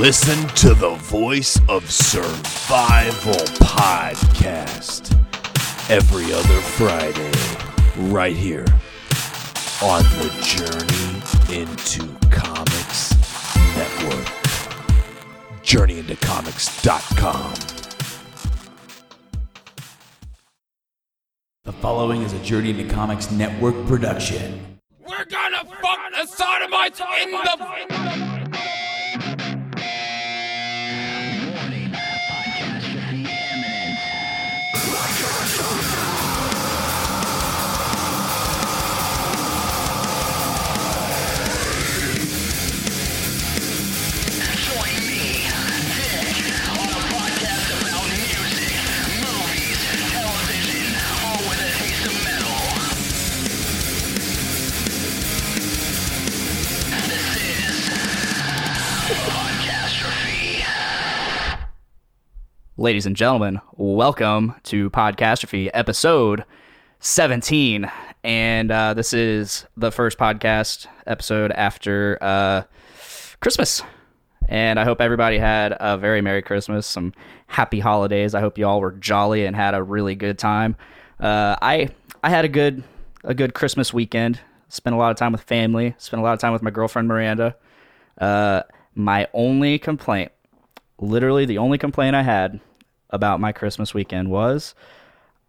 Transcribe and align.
Listen 0.00 0.48
to 0.54 0.72
the 0.72 0.94
Voice 0.94 1.60
of 1.68 1.90
Survival 1.90 3.34
podcast 3.60 5.12
every 5.90 6.32
other 6.32 6.60
Friday, 6.62 7.30
right 8.10 8.34
here 8.34 8.64
on 9.82 10.02
the 10.16 10.30
Journey 10.40 11.60
into 11.60 12.08
Comics 12.30 13.14
Network. 13.76 14.24
JourneyIntoComics.com. 15.62 17.54
The 21.64 21.72
following 21.72 22.22
is 22.22 22.32
a 22.32 22.42
Journey 22.42 22.70
into 22.70 22.90
Comics 22.90 23.30
Network 23.30 23.74
production. 23.86 24.78
We're 25.06 25.26
gonna 25.26 25.62
fuck 25.62 26.00
the 26.18 26.24
sodomites 26.24 27.02
in 27.22 27.32
the. 27.32 28.29
Ladies 62.80 63.04
and 63.04 63.14
gentlemen, 63.14 63.60
welcome 63.76 64.54
to 64.62 64.88
Podcastrophe 64.88 65.68
episode 65.74 66.46
17. 67.00 67.92
And 68.24 68.72
uh, 68.72 68.94
this 68.94 69.12
is 69.12 69.66
the 69.76 69.92
first 69.92 70.16
podcast 70.16 70.86
episode 71.06 71.52
after 71.52 72.16
uh, 72.22 72.62
Christmas. 73.40 73.82
And 74.48 74.80
I 74.80 74.84
hope 74.84 75.02
everybody 75.02 75.36
had 75.36 75.76
a 75.78 75.98
very 75.98 76.22
Merry 76.22 76.40
Christmas, 76.40 76.86
some 76.86 77.12
happy 77.48 77.80
holidays. 77.80 78.34
I 78.34 78.40
hope 78.40 78.56
you 78.56 78.66
all 78.66 78.80
were 78.80 78.92
jolly 78.92 79.44
and 79.44 79.54
had 79.54 79.74
a 79.74 79.82
really 79.82 80.14
good 80.14 80.38
time. 80.38 80.74
Uh, 81.20 81.56
I 81.60 81.90
I 82.24 82.30
had 82.30 82.46
a 82.46 82.48
good 82.48 82.82
a 83.24 83.34
good 83.34 83.52
Christmas 83.52 83.92
weekend. 83.92 84.40
Spent 84.70 84.96
a 84.96 84.98
lot 84.98 85.10
of 85.10 85.18
time 85.18 85.32
with 85.32 85.42
family. 85.42 85.94
Spent 85.98 86.18
a 86.18 86.24
lot 86.24 86.32
of 86.32 86.38
time 86.38 86.54
with 86.54 86.62
my 86.62 86.70
girlfriend 86.70 87.08
Miranda. 87.08 87.56
Uh, 88.16 88.62
my 88.94 89.28
only 89.34 89.78
complaint 89.78 90.32
literally 91.02 91.46
the 91.46 91.58
only 91.58 91.78
complaint 91.78 92.14
I 92.14 92.22
had 92.22 92.60
about 93.10 93.40
my 93.40 93.52
Christmas 93.52 93.92
weekend 93.94 94.30
was 94.30 94.74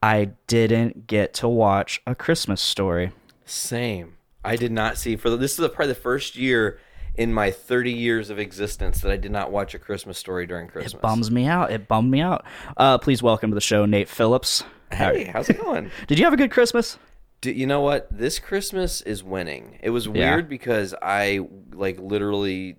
I 0.04 0.32
didn't 0.48 1.08
get 1.08 1.34
to 1.36 1.48
watch 1.48 2.02
a 2.08 2.16
Christmas 2.16 2.62
story. 2.62 3.12
Same. 3.46 4.18
I 4.44 4.56
did 4.56 4.72
not 4.72 4.98
see 4.98 5.16
for 5.16 5.30
the, 5.30 5.38
this 5.38 5.58
is 5.60 5.68
probably 5.70 5.88
the 5.88 5.96
first 5.96 6.36
year 6.36 6.80
in 7.16 7.34
my 7.34 7.52
30 7.52 7.92
years 7.92 8.30
of 8.30 8.40
existence 8.40 9.02
that 9.02 9.12
I 9.12 9.18
did 9.18 9.32
not 9.32 9.52
watch 9.52 9.76
a 9.76 9.80
Christmas 9.80 10.18
story 10.18 10.48
during 10.48 10.68
Christmas. 10.68 10.94
It 10.94 11.02
bums 11.02 11.30
me 11.30 11.46
out. 11.46 11.72
It 11.72 11.88
bummed 11.88 12.10
me 12.10 12.22
out. 12.22 12.46
Uh, 12.78 12.98
please 12.98 13.22
welcome 13.22 13.52
to 13.52 13.56
the 13.56 13.62
show, 13.62 13.86
Nate 13.86 14.10
Phillips. 14.10 14.64
Hey, 14.92 15.26
how's 15.26 15.50
it 15.50 15.62
going? 15.62 15.92
Did 16.08 16.18
you 16.18 16.26
have 16.26 16.34
a 16.34 16.38
good 16.38 16.52
Christmas? 16.52 16.98
Do, 17.42 17.52
you 17.52 17.66
know 17.68 17.82
what? 17.82 18.08
This 18.16 18.40
Christmas 18.40 19.02
is 19.02 19.24
winning. 19.24 19.78
It 19.82 19.90
was 19.92 20.06
Yeah. 20.08 20.14
weird 20.32 20.50
because 20.50 20.94
I 21.02 21.42
like 21.74 22.00
literally 22.00 22.78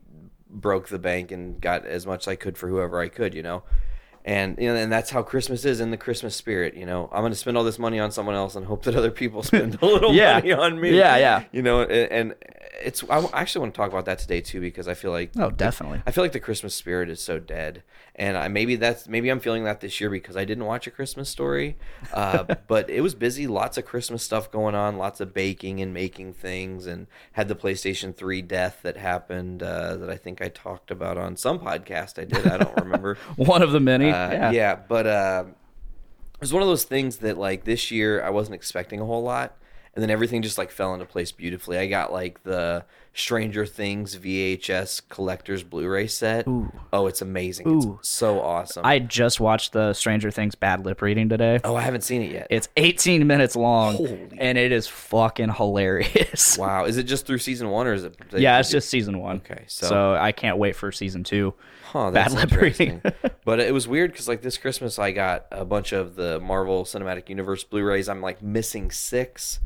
broke 0.48 0.88
the 0.88 0.98
bank 0.98 1.30
and 1.33 1.60
got 1.60 1.84
as 1.87 2.06
much 2.06 2.25
as 2.25 2.28
I 2.28 2.37
could 2.37 2.56
for 2.59 2.69
whoever 2.69 3.00
I 3.00 3.09
could, 3.09 3.34
you 3.34 3.42
know. 3.42 3.62
And 4.25 4.56
you 4.59 4.69
know, 4.69 4.77
and 4.77 4.93
that's 4.93 5.10
how 5.10 5.22
Christmas 5.22 5.65
is 5.65 5.81
in 5.81 5.91
the 5.91 5.97
Christmas 5.97 6.37
spirit, 6.37 6.75
you 6.75 6.87
know. 6.87 7.09
I'm 7.12 7.22
going 7.22 7.33
to 7.33 7.38
spend 7.38 7.56
all 7.56 7.65
this 7.65 7.78
money 7.78 7.99
on 7.99 8.12
someone 8.12 8.37
else 8.37 8.55
and 8.55 8.66
hope 8.66 8.84
that 8.84 8.94
other 8.94 9.10
people 9.10 9.43
spend 9.53 9.78
a 9.83 9.84
little 9.87 10.15
Yeah. 10.15 10.34
money 10.34 10.53
on 10.53 10.81
me. 10.81 10.97
Yeah, 10.97 11.16
yeah. 11.16 11.44
You 11.50 11.62
know, 11.62 11.81
and, 11.83 11.91
and 12.12 12.34
it's 12.83 13.03
I 13.10 13.25
actually 13.33 13.62
want 13.62 13.75
to 13.75 13.78
talk 13.78 13.91
about 13.91 14.05
that 14.06 14.19
today 14.21 14.41
too 14.41 14.60
because 14.60 14.87
I 14.88 14.94
feel 14.94 15.10
like 15.10 15.33
Oh, 15.37 15.50
definitely. 15.50 16.03
I 16.06 16.10
feel 16.12 16.22
like 16.25 16.33
the 16.33 16.41
Christmas 16.41 16.75
spirit 16.75 17.10
is 17.10 17.21
so 17.21 17.38
dead, 17.41 17.83
and 18.16 18.37
I 18.37 18.47
maybe 18.49 18.77
that's 18.77 19.09
maybe 19.09 19.28
I'm 19.28 19.41
feeling 19.41 19.65
that 19.65 19.81
this 19.81 20.00
year 20.00 20.09
because 20.10 20.37
I 20.37 20.44
didn't 20.44 20.65
watch 20.66 20.87
a 20.87 20.91
Christmas 20.91 21.28
story, 21.28 21.77
uh, 22.12 22.44
but 22.69 22.89
it 22.91 23.00
was 23.00 23.15
busy, 23.15 23.47
lots 23.47 23.77
of 23.77 23.84
Christmas 23.84 24.22
stuff 24.22 24.50
going 24.50 24.75
on, 24.75 24.99
lots 24.99 25.21
of 25.21 25.34
baking 25.34 25.81
and 25.81 25.93
making 25.93 26.33
things, 26.34 26.87
and 26.87 27.06
had 27.33 27.49
the 27.49 27.54
PlayStation 27.56 28.16
Three 28.16 28.41
death 28.43 28.78
that 28.83 28.97
happened 28.97 29.62
uh, 29.62 29.97
that 29.97 30.10
I 30.10 30.16
think 30.16 30.41
I 30.43 30.49
talked 30.49 30.91
about 30.93 31.19
on 31.19 31.37
some 31.37 31.59
podcast. 31.59 32.21
I 32.21 32.25
did, 32.25 32.47
I 32.47 32.56
don't 32.59 32.77
remember. 32.81 33.16
One 33.37 33.62
of 33.62 33.72
the 33.72 33.81
many. 33.81 34.12
Uh, 34.12 34.50
yeah. 34.53 34.77
but 34.77 35.06
uh, 35.06 35.45
it 36.34 36.41
was 36.41 36.53
one 36.53 36.62
of 36.62 36.69
those 36.69 36.84
things 36.84 37.19
that 37.19 37.39
like 37.39 37.65
this 37.65 37.91
year 37.91 38.23
I 38.23 38.31
wasn't 38.31 38.55
expecting 38.56 39.00
a 39.00 39.05
whole 39.06 39.23
lot, 39.23 39.56
and 39.95 40.03
then 40.03 40.11
everything 40.11 40.43
just 40.43 40.59
like 40.59 40.71
fell 40.71 40.93
into 40.95 41.06
place 41.06 41.33
beautifully. 41.33 41.78
I 41.78 41.87
got 41.87 42.12
like 42.12 42.43
the 42.45 42.84
Stranger 43.15 43.67
Things 43.67 44.17
VHS 44.17 45.03
collector's 45.11 45.62
Blu-ray 45.62 46.06
set. 46.06 46.47
Oh, 46.49 47.06
it's 47.06 47.21
amazing! 47.21 47.69
Ooh. 47.69 47.99
It's 48.01 48.09
so 48.09 48.41
awesome. 48.41 48.87
I 48.87 49.01
just 49.01 49.39
watched 49.39 49.72
the 49.75 49.93
Stranger 49.93 50.31
Things 50.31 50.55
bad 50.55 50.84
lip 50.87 51.03
reading 51.03 51.28
today. 51.28 51.61
oh, 51.62 51.77
I 51.77 51.83
haven't 51.83 52.01
seen 52.01 52.22
it 52.22 52.33
yet. 52.33 52.47
It's 52.49 52.71
18 52.78 53.27
minutes 53.27 53.55
long, 53.55 53.97
Holy- 53.97 54.31
and 54.39 54.56
it 54.56 54.72
is 54.72 54.89
fucking 54.89 55.51
hilarious. 55.51 56.56
wow, 56.59 56.87
is 56.87 56.97
it 56.97 57.03
just 57.05 57.27
through 57.27 57.39
season 57.39 57.69
one 57.69 57.87
or 57.87 57.93
is 57.93 58.05
it? 58.05 58.17
Yeah, 58.34 58.59
it's 58.59 58.71
just 58.71 58.89
season 58.89 59.19
one. 59.21 59.37
Okay, 59.37 59.65
so- 59.67 59.89
so 59.89 60.15
I 60.15 60.33
can't 60.33 60.56
wait 60.56 60.75
for 60.75 60.91
season 60.91 61.22
two. 61.22 61.53
Huh, 61.92 62.10
Bad 62.10 62.32
that's 62.32 62.34
lip 62.34 62.60
reading. 62.60 63.03
but 63.44 63.60
it 63.60 63.75
was 63.75 63.86
weird 63.86 64.12
because 64.12 64.26
like 64.26 64.41
this 64.42 64.56
Christmas 64.56 64.98
I 64.98 65.10
got 65.12 65.47
a 65.50 65.64
bunch 65.64 65.92
of 65.92 66.16
the 66.16 66.41
Marvel 66.41 66.84
Cinematic 66.84 67.28
Universe 67.28 67.64
Blu-rays. 67.64 68.08
I'm 68.08 68.22
like 68.22 68.41
missing 68.42 68.91
six. 68.91 69.60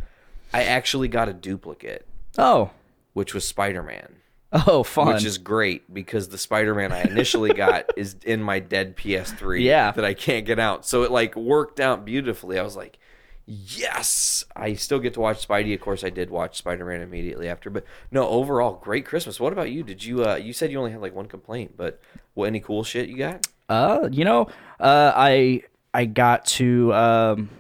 I 0.53 0.65
actually 0.65 1.09
got 1.09 1.29
a 1.29 1.33
duplicate. 1.33 2.07
Oh, 2.37 2.71
which 3.13 3.33
was 3.33 3.47
Spider 3.47 3.83
Man, 3.83 4.17
oh, 4.53 4.83
fun. 4.83 5.15
which 5.15 5.25
is 5.25 5.39
great 5.39 5.93
because 5.95 6.29
the 6.29 6.39
Spider 6.39 6.75
Man 6.75 6.91
I 6.93 7.03
initially 7.03 7.53
got 7.55 7.85
is 7.97 8.17
in 8.25 8.43
my 8.43 8.59
dead 8.59 8.97
PS3 8.97 9.63
Yeah. 9.63 9.93
that 9.93 10.05
I 10.05 10.13
can't 10.15 10.45
get 10.47 10.59
out. 10.59 10.85
So 10.85 11.03
it 11.05 11.11
like 11.11 11.37
worked 11.37 11.79
out 11.81 12.05
beautifully. 12.05 12.59
I 12.59 12.63
was 12.63 12.77
like, 12.77 12.99
yes, 13.47 14.45
I 14.55 14.75
still 14.75 14.99
get 14.99 15.15
to 15.15 15.21
watch 15.21 15.47
Spidey. 15.47 15.75
Of 15.75 15.81
course, 15.81 16.05
I 16.05 16.11
did 16.11 16.31
watch 16.31 16.59
Spider 16.59 16.85
Man 16.85 17.01
immediately 17.01 17.49
after. 17.49 17.71
But 17.71 17.85
no, 18.11 18.29
overall, 18.29 18.75
great 18.83 19.07
Christmas. 19.07 19.41
What 19.41 19.53
about 19.53 19.71
you? 19.71 19.83
Did 19.83 20.05
you? 20.05 20.25
uh 20.25 20.37
You 20.37 20.53
said 20.53 20.71
you 20.71 20.79
only 20.79 20.93
had 20.93 21.01
like 21.01 21.15
one 21.15 21.27
complaint, 21.27 21.75
but 21.77 22.01
what? 22.35 22.47
Any 22.47 22.61
cool 22.61 22.85
shit 22.85 23.09
you 23.09 23.17
got? 23.17 23.47
Uh, 23.69 24.09
you 24.13 24.25
know, 24.25 24.49
uh, 24.81 25.13
I 25.15 25.63
I 25.95 26.05
got 26.05 26.45
to 26.47 26.93
um, 26.93 27.51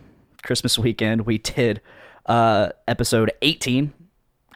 Christmas 0.43 0.79
weekend. 0.79 1.27
We 1.27 1.39
did 1.39 1.81
uh, 2.27 2.71
episode 2.87 3.33
18, 3.43 3.93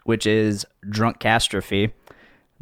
which 0.05 0.27
is 0.27 0.67
Drunkastrophe. 0.89 1.93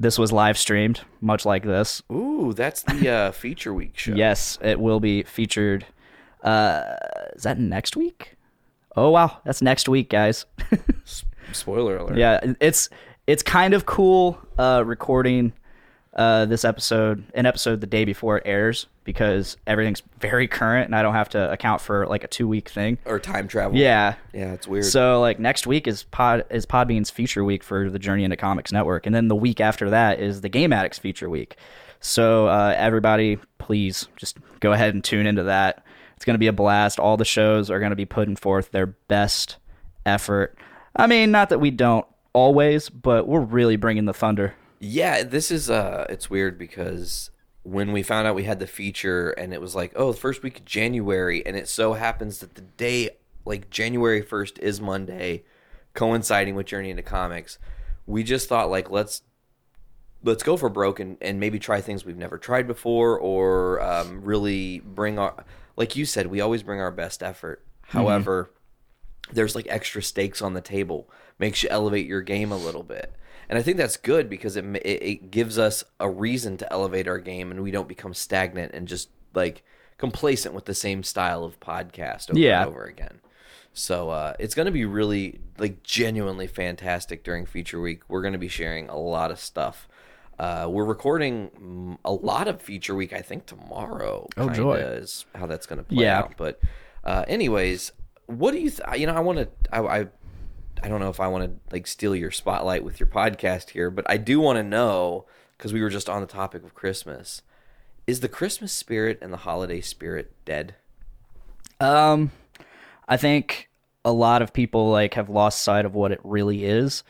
This 0.00 0.16
was 0.16 0.30
live 0.30 0.56
streamed, 0.56 1.00
much 1.20 1.44
like 1.44 1.64
this. 1.64 2.02
Ooh, 2.12 2.52
that's 2.54 2.82
the 2.82 3.08
uh 3.10 3.32
feature 3.32 3.74
week 3.74 3.98
show. 3.98 4.14
Yes, 4.14 4.56
it 4.62 4.78
will 4.78 5.00
be 5.00 5.24
featured. 5.24 5.86
Uh, 6.42 6.94
is 7.34 7.42
that 7.42 7.58
next 7.58 7.96
week? 7.96 8.36
Oh 8.98 9.10
wow, 9.10 9.38
that's 9.44 9.62
next 9.62 9.88
week, 9.88 10.10
guys. 10.10 10.44
Spoiler 11.52 11.96
alert. 11.96 12.18
yeah, 12.18 12.40
it's 12.60 12.88
it's 13.26 13.42
kind 13.42 13.74
of 13.74 13.86
cool 13.86 14.38
uh, 14.58 14.82
recording 14.84 15.52
uh, 16.14 16.46
this 16.46 16.64
episode, 16.64 17.24
an 17.34 17.46
episode 17.46 17.80
the 17.80 17.86
day 17.86 18.04
before 18.04 18.38
it 18.38 18.42
airs, 18.44 18.86
because 19.04 19.56
everything's 19.66 20.02
very 20.18 20.48
current, 20.48 20.86
and 20.86 20.96
I 20.96 21.02
don't 21.02 21.14
have 21.14 21.28
to 21.30 21.50
account 21.52 21.80
for 21.80 22.06
like 22.08 22.24
a 22.24 22.26
two 22.26 22.48
week 22.48 22.68
thing. 22.68 22.98
Or 23.04 23.20
time 23.20 23.46
travel. 23.46 23.78
Yeah. 23.78 24.16
Yeah, 24.32 24.52
it's 24.52 24.66
weird. 24.66 24.84
So 24.84 25.20
like 25.20 25.38
next 25.38 25.66
week 25.66 25.86
is 25.86 26.02
Pod 26.04 26.44
is 26.50 26.66
Podbean's 26.66 27.08
feature 27.08 27.44
week 27.44 27.62
for 27.62 27.88
the 27.88 27.98
Journey 28.00 28.24
into 28.24 28.36
Comics 28.36 28.72
Network, 28.72 29.06
and 29.06 29.14
then 29.14 29.28
the 29.28 29.36
week 29.36 29.60
after 29.60 29.90
that 29.90 30.18
is 30.18 30.40
the 30.40 30.48
Game 30.48 30.72
Addicts 30.72 30.98
feature 30.98 31.30
week. 31.30 31.56
So 32.00 32.48
uh, 32.48 32.74
everybody, 32.76 33.38
please 33.58 34.08
just 34.16 34.38
go 34.60 34.72
ahead 34.72 34.94
and 34.94 35.04
tune 35.04 35.26
into 35.26 35.44
that. 35.44 35.84
It's 36.18 36.24
going 36.24 36.34
to 36.34 36.38
be 36.38 36.48
a 36.48 36.52
blast. 36.52 36.98
All 36.98 37.16
the 37.16 37.24
shows 37.24 37.70
are 37.70 37.78
going 37.78 37.90
to 37.90 37.96
be 37.96 38.04
putting 38.04 38.34
forth 38.34 38.72
their 38.72 38.86
best 38.86 39.56
effort. 40.04 40.58
I 40.96 41.06
mean, 41.06 41.30
not 41.30 41.48
that 41.50 41.60
we 41.60 41.70
don't 41.70 42.04
always, 42.32 42.90
but 42.90 43.28
we're 43.28 43.38
really 43.38 43.76
bringing 43.76 44.06
the 44.06 44.12
thunder. 44.12 44.56
Yeah, 44.80 45.22
this 45.22 45.52
is 45.52 45.70
uh 45.70 46.06
it's 46.08 46.28
weird 46.28 46.58
because 46.58 47.30
when 47.62 47.92
we 47.92 48.02
found 48.02 48.26
out 48.26 48.34
we 48.34 48.42
had 48.42 48.58
the 48.58 48.66
feature 48.66 49.30
and 49.30 49.54
it 49.54 49.60
was 49.60 49.76
like, 49.76 49.92
oh, 49.94 50.10
the 50.10 50.18
first 50.18 50.42
week 50.42 50.58
of 50.58 50.64
January 50.64 51.46
and 51.46 51.56
it 51.56 51.68
so 51.68 51.92
happens 51.92 52.40
that 52.40 52.56
the 52.56 52.62
day 52.62 53.10
like 53.44 53.70
January 53.70 54.20
1st 54.20 54.58
is 54.58 54.80
Monday 54.80 55.44
coinciding 55.94 56.56
with 56.56 56.66
Journey 56.66 56.90
into 56.90 57.04
Comics. 57.04 57.60
We 58.06 58.24
just 58.24 58.48
thought 58.48 58.70
like 58.70 58.90
let's 58.90 59.22
let's 60.24 60.42
go 60.42 60.56
for 60.56 60.68
broke 60.68 60.98
and, 60.98 61.16
and 61.20 61.38
maybe 61.38 61.60
try 61.60 61.80
things 61.80 62.04
we've 62.04 62.16
never 62.16 62.38
tried 62.38 62.66
before 62.66 63.16
or 63.20 63.80
um, 63.80 64.22
really 64.24 64.80
bring 64.80 65.16
our 65.16 65.44
like 65.78 65.96
you 65.96 66.04
said 66.04 66.26
we 66.26 66.40
always 66.42 66.62
bring 66.62 66.80
our 66.80 66.90
best 66.92 67.22
effort 67.22 67.64
however 67.82 68.50
there's 69.32 69.54
like 69.54 69.66
extra 69.70 70.02
stakes 70.02 70.42
on 70.42 70.52
the 70.54 70.60
table 70.60 71.08
makes 71.38 71.62
you 71.62 71.68
elevate 71.70 72.06
your 72.06 72.20
game 72.22 72.52
a 72.52 72.56
little 72.56 72.82
bit 72.82 73.14
and 73.50 73.58
I 73.58 73.62
think 73.62 73.78
that's 73.78 73.96
good 73.96 74.28
because 74.28 74.56
it, 74.56 74.64
it 74.84 75.02
it 75.02 75.30
gives 75.30 75.58
us 75.58 75.82
a 75.98 76.10
reason 76.10 76.58
to 76.58 76.70
elevate 76.70 77.08
our 77.08 77.18
game, 77.18 77.50
and 77.50 77.62
we 77.62 77.70
don't 77.70 77.88
become 77.88 78.12
stagnant 78.12 78.74
and 78.74 78.86
just 78.86 79.08
like 79.32 79.62
complacent 79.96 80.54
with 80.54 80.66
the 80.66 80.74
same 80.74 81.02
style 81.02 81.44
of 81.44 81.58
podcast 81.58 82.28
over 82.28 82.38
Yeah. 82.38 82.60
and 82.60 82.68
over 82.68 82.84
again. 82.84 83.20
So 83.72 84.10
uh, 84.10 84.34
it's 84.38 84.54
going 84.54 84.66
to 84.66 84.70
be 84.72 84.84
really 84.84 85.40
like 85.56 85.82
genuinely 85.82 86.46
fantastic 86.46 87.24
during 87.24 87.46
feature 87.46 87.80
week. 87.80 88.02
We're 88.06 88.20
going 88.20 88.34
to 88.34 88.38
be 88.38 88.48
sharing 88.48 88.90
a 88.90 88.98
lot 88.98 89.30
of 89.30 89.40
stuff. 89.40 89.88
Uh, 90.38 90.68
we're 90.70 90.84
recording 90.84 91.50
mm, 91.60 91.98
a 92.04 92.12
lot 92.12 92.46
of 92.48 92.62
feature 92.62 92.94
week. 92.94 93.12
I 93.12 93.20
think 93.22 93.46
tomorrow. 93.46 94.28
Oh, 94.36 94.48
joy. 94.50 94.74
Is 94.76 95.26
how 95.34 95.46
that's 95.46 95.66
going 95.66 95.78
to 95.78 95.82
play 95.84 96.04
Yeah. 96.04 96.18
out. 96.20 96.34
But 96.36 96.60
uh, 97.04 97.24
anyways, 97.26 97.92
what 98.26 98.52
do 98.52 98.58
you? 98.58 98.70
Th- 98.70 99.00
you 99.00 99.06
know, 99.06 99.14
I 99.14 99.20
want 99.20 99.38
to. 99.38 99.48
I, 99.72 99.80
I 100.00 100.06
I 100.82 100.88
don't 100.88 101.00
know 101.00 101.08
if 101.10 101.18
I 101.18 101.26
want 101.26 101.44
to 101.44 101.74
like 101.74 101.86
steal 101.88 102.14
your 102.14 102.30
spotlight 102.30 102.84
with 102.84 103.00
your 103.00 103.08
podcast 103.08 103.70
here, 103.70 103.90
but 103.90 104.04
I 104.08 104.16
do 104.16 104.38
want 104.40 104.58
to 104.58 104.62
know 104.62 105.26
because 105.56 105.72
we 105.72 105.80
were 105.82 105.90
just 105.90 106.08
on 106.08 106.20
the 106.20 106.26
topic 106.26 106.62
of 106.62 106.74
Christmas. 106.74 107.42
Is 108.06 108.20
the 108.20 108.28
Christmas 108.28 108.72
spirit 108.72 109.18
and 109.20 109.32
the 109.32 109.38
holiday 109.38 109.80
spirit 109.80 110.32
dead? 110.44 110.76
Um, 111.80 112.30
I 113.08 113.16
think 113.16 113.68
a 114.04 114.12
lot 114.12 114.40
of 114.40 114.52
people 114.52 114.90
like 114.90 115.14
have 115.14 115.28
lost 115.28 115.62
sight 115.62 115.84
of 115.84 115.94
what 115.94 116.12
it 116.12 116.20
really 116.24 116.64
is. 116.64 117.02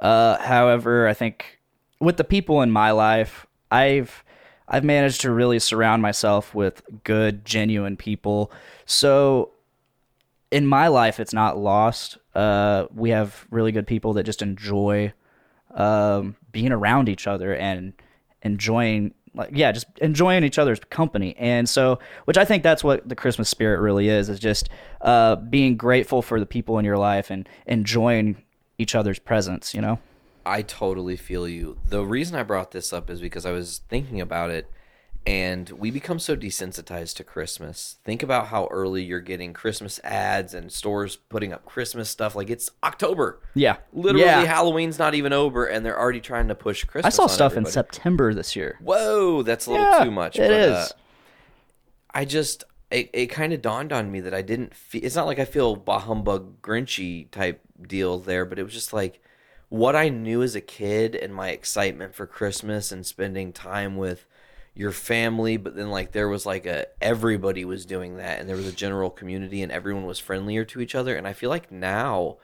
Uh, 0.00 0.38
however, 0.38 1.06
I 1.06 1.14
think 1.14 1.59
with 2.00 2.16
the 2.16 2.24
people 2.24 2.62
in 2.62 2.70
my 2.70 2.90
life, 2.90 3.46
I've 3.70 4.24
I've 4.66 4.84
managed 4.84 5.20
to 5.22 5.32
really 5.32 5.58
surround 5.58 6.00
myself 6.00 6.54
with 6.54 6.82
good, 7.02 7.44
genuine 7.44 7.96
people. 7.96 8.52
So 8.86 9.50
in 10.50 10.66
my 10.66 10.88
life, 10.88 11.18
it's 11.18 11.32
not 11.32 11.58
lost. 11.58 12.18
Uh, 12.34 12.86
we 12.94 13.10
have 13.10 13.46
really 13.50 13.72
good 13.72 13.86
people 13.86 14.12
that 14.14 14.22
just 14.22 14.42
enjoy 14.42 15.12
um, 15.74 16.36
being 16.52 16.72
around 16.72 17.08
each 17.08 17.26
other 17.26 17.54
and 17.54 17.92
enjoying 18.42 19.12
like 19.34 19.50
yeah 19.52 19.70
just 19.70 19.86
enjoying 19.98 20.42
each 20.42 20.58
other's 20.58 20.80
company 20.90 21.36
and 21.36 21.68
so 21.68 22.00
which 22.24 22.36
i 22.36 22.44
think 22.44 22.64
that's 22.64 22.82
what 22.82 23.06
the 23.08 23.14
christmas 23.14 23.48
spirit 23.48 23.78
really 23.78 24.08
is 24.08 24.28
is 24.28 24.40
just 24.40 24.68
uh, 25.02 25.36
being 25.36 25.76
grateful 25.76 26.22
for 26.22 26.40
the 26.40 26.46
people 26.46 26.78
in 26.78 26.84
your 26.84 26.96
life 26.98 27.30
and 27.30 27.48
enjoying 27.66 28.42
each 28.78 28.94
other's 28.96 29.20
presence 29.20 29.74
you 29.74 29.80
know 29.80 30.00
I 30.50 30.62
totally 30.62 31.16
feel 31.16 31.46
you. 31.48 31.78
The 31.88 32.04
reason 32.04 32.34
I 32.36 32.42
brought 32.42 32.72
this 32.72 32.92
up 32.92 33.08
is 33.08 33.20
because 33.20 33.46
I 33.46 33.52
was 33.52 33.82
thinking 33.88 34.20
about 34.20 34.50
it 34.50 34.70
and 35.26 35.68
we 35.70 35.90
become 35.90 36.18
so 36.18 36.34
desensitized 36.34 37.16
to 37.16 37.24
Christmas. 37.24 37.96
Think 38.04 38.22
about 38.22 38.46
how 38.48 38.66
early 38.70 39.02
you're 39.04 39.20
getting 39.20 39.52
Christmas 39.52 40.00
ads 40.02 40.54
and 40.54 40.72
stores 40.72 41.16
putting 41.16 41.52
up 41.52 41.64
Christmas 41.66 42.08
stuff 42.10 42.34
like 42.34 42.50
it's 42.50 42.70
October. 42.82 43.38
yeah 43.54 43.76
Literally 43.92 44.24
yeah. 44.26 44.44
Halloween's 44.44 44.98
not 44.98 45.14
even 45.14 45.32
over 45.32 45.66
and 45.66 45.84
they're 45.86 45.98
already 45.98 46.20
trying 46.20 46.48
to 46.48 46.54
push 46.54 46.84
Christmas. 46.84 47.14
i 47.14 47.16
saw 47.16 47.26
stuff 47.26 47.56
in 47.56 47.64
september 47.66 48.34
this 48.34 48.56
year 48.56 48.76
Whoa, 48.80 49.42
that's 49.42 49.66
a 49.66 49.70
little 49.70 49.86
Yeah, 49.86 50.04
too 50.04 50.10
much. 50.10 50.36
it 50.36 50.48
but, 50.48 50.50
is. 50.50 50.72
Uh, 50.72 50.88
I 52.12 52.24
just 52.24 52.64
it, 52.90 53.10
it 53.12 53.26
kind 53.26 53.52
of 53.52 53.62
dawned 53.62 53.92
on 53.92 54.10
me 54.10 54.20
that 54.20 54.34
I 54.34 54.42
didn't 54.42 54.74
feel. 54.74 55.04
It's 55.04 55.14
not 55.14 55.26
like 55.26 55.38
I 55.38 55.44
feel 55.44 55.76
bah 55.76 56.00
humbug 56.00 56.60
Grinchy 56.60 57.30
type 57.30 57.60
deal 57.80 58.18
there, 58.18 58.44
but 58.44 58.58
it 58.58 58.64
was 58.64 58.72
just 58.72 58.92
like 58.92 59.22
what 59.70 59.96
I 59.96 60.10
knew 60.10 60.42
as 60.42 60.54
a 60.54 60.60
kid 60.60 61.14
and 61.14 61.34
my 61.34 61.48
excitement 61.48 62.14
for 62.14 62.26
Christmas 62.26 62.92
and 62.92 63.06
spending 63.06 63.52
time 63.52 63.96
with 63.96 64.26
your 64.74 64.92
family. 64.92 65.56
But 65.56 65.76
then 65.76 65.90
like 65.90 66.12
there 66.12 66.28
was 66.28 66.44
like 66.44 66.66
a 66.66 66.86
everybody 67.00 67.64
was 67.64 67.86
doing 67.86 68.16
that, 68.16 68.38
and 68.38 68.48
there 68.48 68.56
was 68.56 68.66
a 68.66 68.72
general 68.72 69.08
community, 69.10 69.62
and 69.62 69.72
everyone 69.72 70.04
was 70.04 70.18
friendlier 70.18 70.64
to 70.66 70.80
each 70.80 70.94
other. 70.94 71.16
And 71.16 71.26
I 71.26 71.32
feel 71.32 71.48
like 71.48 71.72
now 71.72 72.36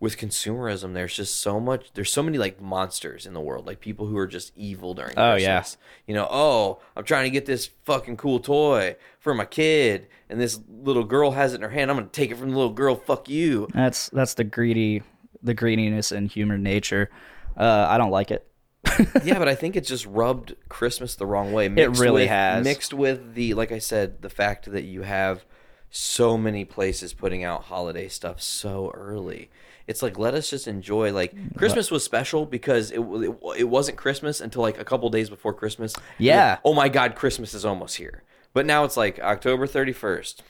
with 0.00 0.16
consumerism, 0.16 0.94
there's 0.94 1.14
just 1.14 1.38
so 1.38 1.60
much. 1.60 1.92
There's 1.92 2.12
so 2.12 2.22
many 2.22 2.38
like 2.38 2.60
monsters 2.60 3.26
in 3.26 3.34
the 3.34 3.40
world, 3.40 3.66
like 3.66 3.80
people 3.80 4.06
who 4.06 4.16
are 4.16 4.26
just 4.26 4.50
evil 4.56 4.94
during. 4.94 5.18
Oh, 5.18 5.34
yes, 5.34 5.76
yeah. 5.78 5.86
You 6.06 6.14
know, 6.14 6.28
oh, 6.30 6.80
I'm 6.96 7.04
trying 7.04 7.24
to 7.24 7.30
get 7.30 7.44
this 7.44 7.68
fucking 7.84 8.16
cool 8.16 8.40
toy 8.40 8.96
for 9.18 9.34
my 9.34 9.44
kid, 9.44 10.08
and 10.30 10.40
this 10.40 10.58
little 10.66 11.04
girl 11.04 11.32
has 11.32 11.52
it 11.52 11.56
in 11.56 11.62
her 11.62 11.68
hand. 11.68 11.90
I'm 11.90 11.98
gonna 11.98 12.08
take 12.08 12.30
it 12.30 12.38
from 12.38 12.50
the 12.50 12.56
little 12.56 12.72
girl. 12.72 12.96
Fuck 12.96 13.28
you. 13.28 13.68
that's 13.74 14.08
that's 14.08 14.32
the 14.32 14.44
greedy 14.44 15.02
the 15.42 15.54
greediness 15.54 16.12
and 16.12 16.30
human 16.30 16.62
nature 16.62 17.10
uh, 17.56 17.86
i 17.88 17.98
don't 17.98 18.10
like 18.10 18.30
it 18.30 18.46
yeah, 19.24 19.38
but 19.38 19.46
I 19.46 19.54
think 19.54 19.76
it's 19.76 19.88
just 19.88 20.06
rubbed 20.06 20.56
Christmas 20.68 21.14
the 21.14 21.26
wrong 21.26 21.52
way. 21.52 21.68
Mixed 21.68 22.00
really 22.00 22.22
with, 22.22 22.30
has. 22.30 22.64
Mixed 22.64 22.94
with 22.94 23.34
the, 23.34 23.52
like 23.54 23.72
I 23.72 23.78
said, 23.78 24.22
the 24.22 24.30
fact 24.30 24.72
that 24.72 24.84
you 24.84 25.02
have 25.02 25.44
so 25.90 26.38
many 26.38 26.64
places 26.64 27.12
putting 27.12 27.44
out 27.44 27.64
holiday 27.64 28.08
stuff 28.08 28.40
so 28.40 28.90
early. 28.94 29.50
It's 29.86 30.02
like 30.02 30.18
let 30.18 30.34
us 30.34 30.48
just 30.48 30.68
enjoy. 30.68 31.12
Like 31.12 31.34
Christmas 31.56 31.90
was 31.90 32.04
special 32.04 32.46
because 32.46 32.92
it 32.92 33.00
it, 33.00 33.36
it 33.58 33.68
wasn't 33.68 33.98
Christmas 33.98 34.40
until 34.40 34.62
like 34.62 34.78
a 34.78 34.84
couple 34.84 35.08
days 35.10 35.28
before 35.28 35.52
Christmas. 35.52 35.94
Yeah. 36.16 36.58
Oh 36.64 36.74
my 36.74 36.88
God, 36.88 37.16
Christmas 37.16 37.54
is 37.54 37.64
almost 37.64 37.96
here. 37.96 38.22
But 38.52 38.66
now 38.66 38.84
it's 38.84 38.96
like 38.96 39.18
October 39.18 39.66
thirty 39.66 39.92
first. 39.92 40.44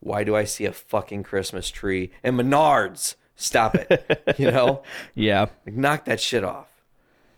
Why 0.00 0.24
do 0.24 0.34
I 0.34 0.42
see 0.42 0.64
a 0.64 0.72
fucking 0.72 1.22
Christmas 1.22 1.70
tree 1.70 2.10
and 2.24 2.36
Menards? 2.36 3.14
Stop 3.42 3.74
it. 3.74 4.34
you 4.38 4.50
know, 4.50 4.82
yeah 5.14 5.46
like, 5.66 5.74
knock 5.74 6.04
that 6.06 6.20
shit 6.20 6.44
off. 6.44 6.68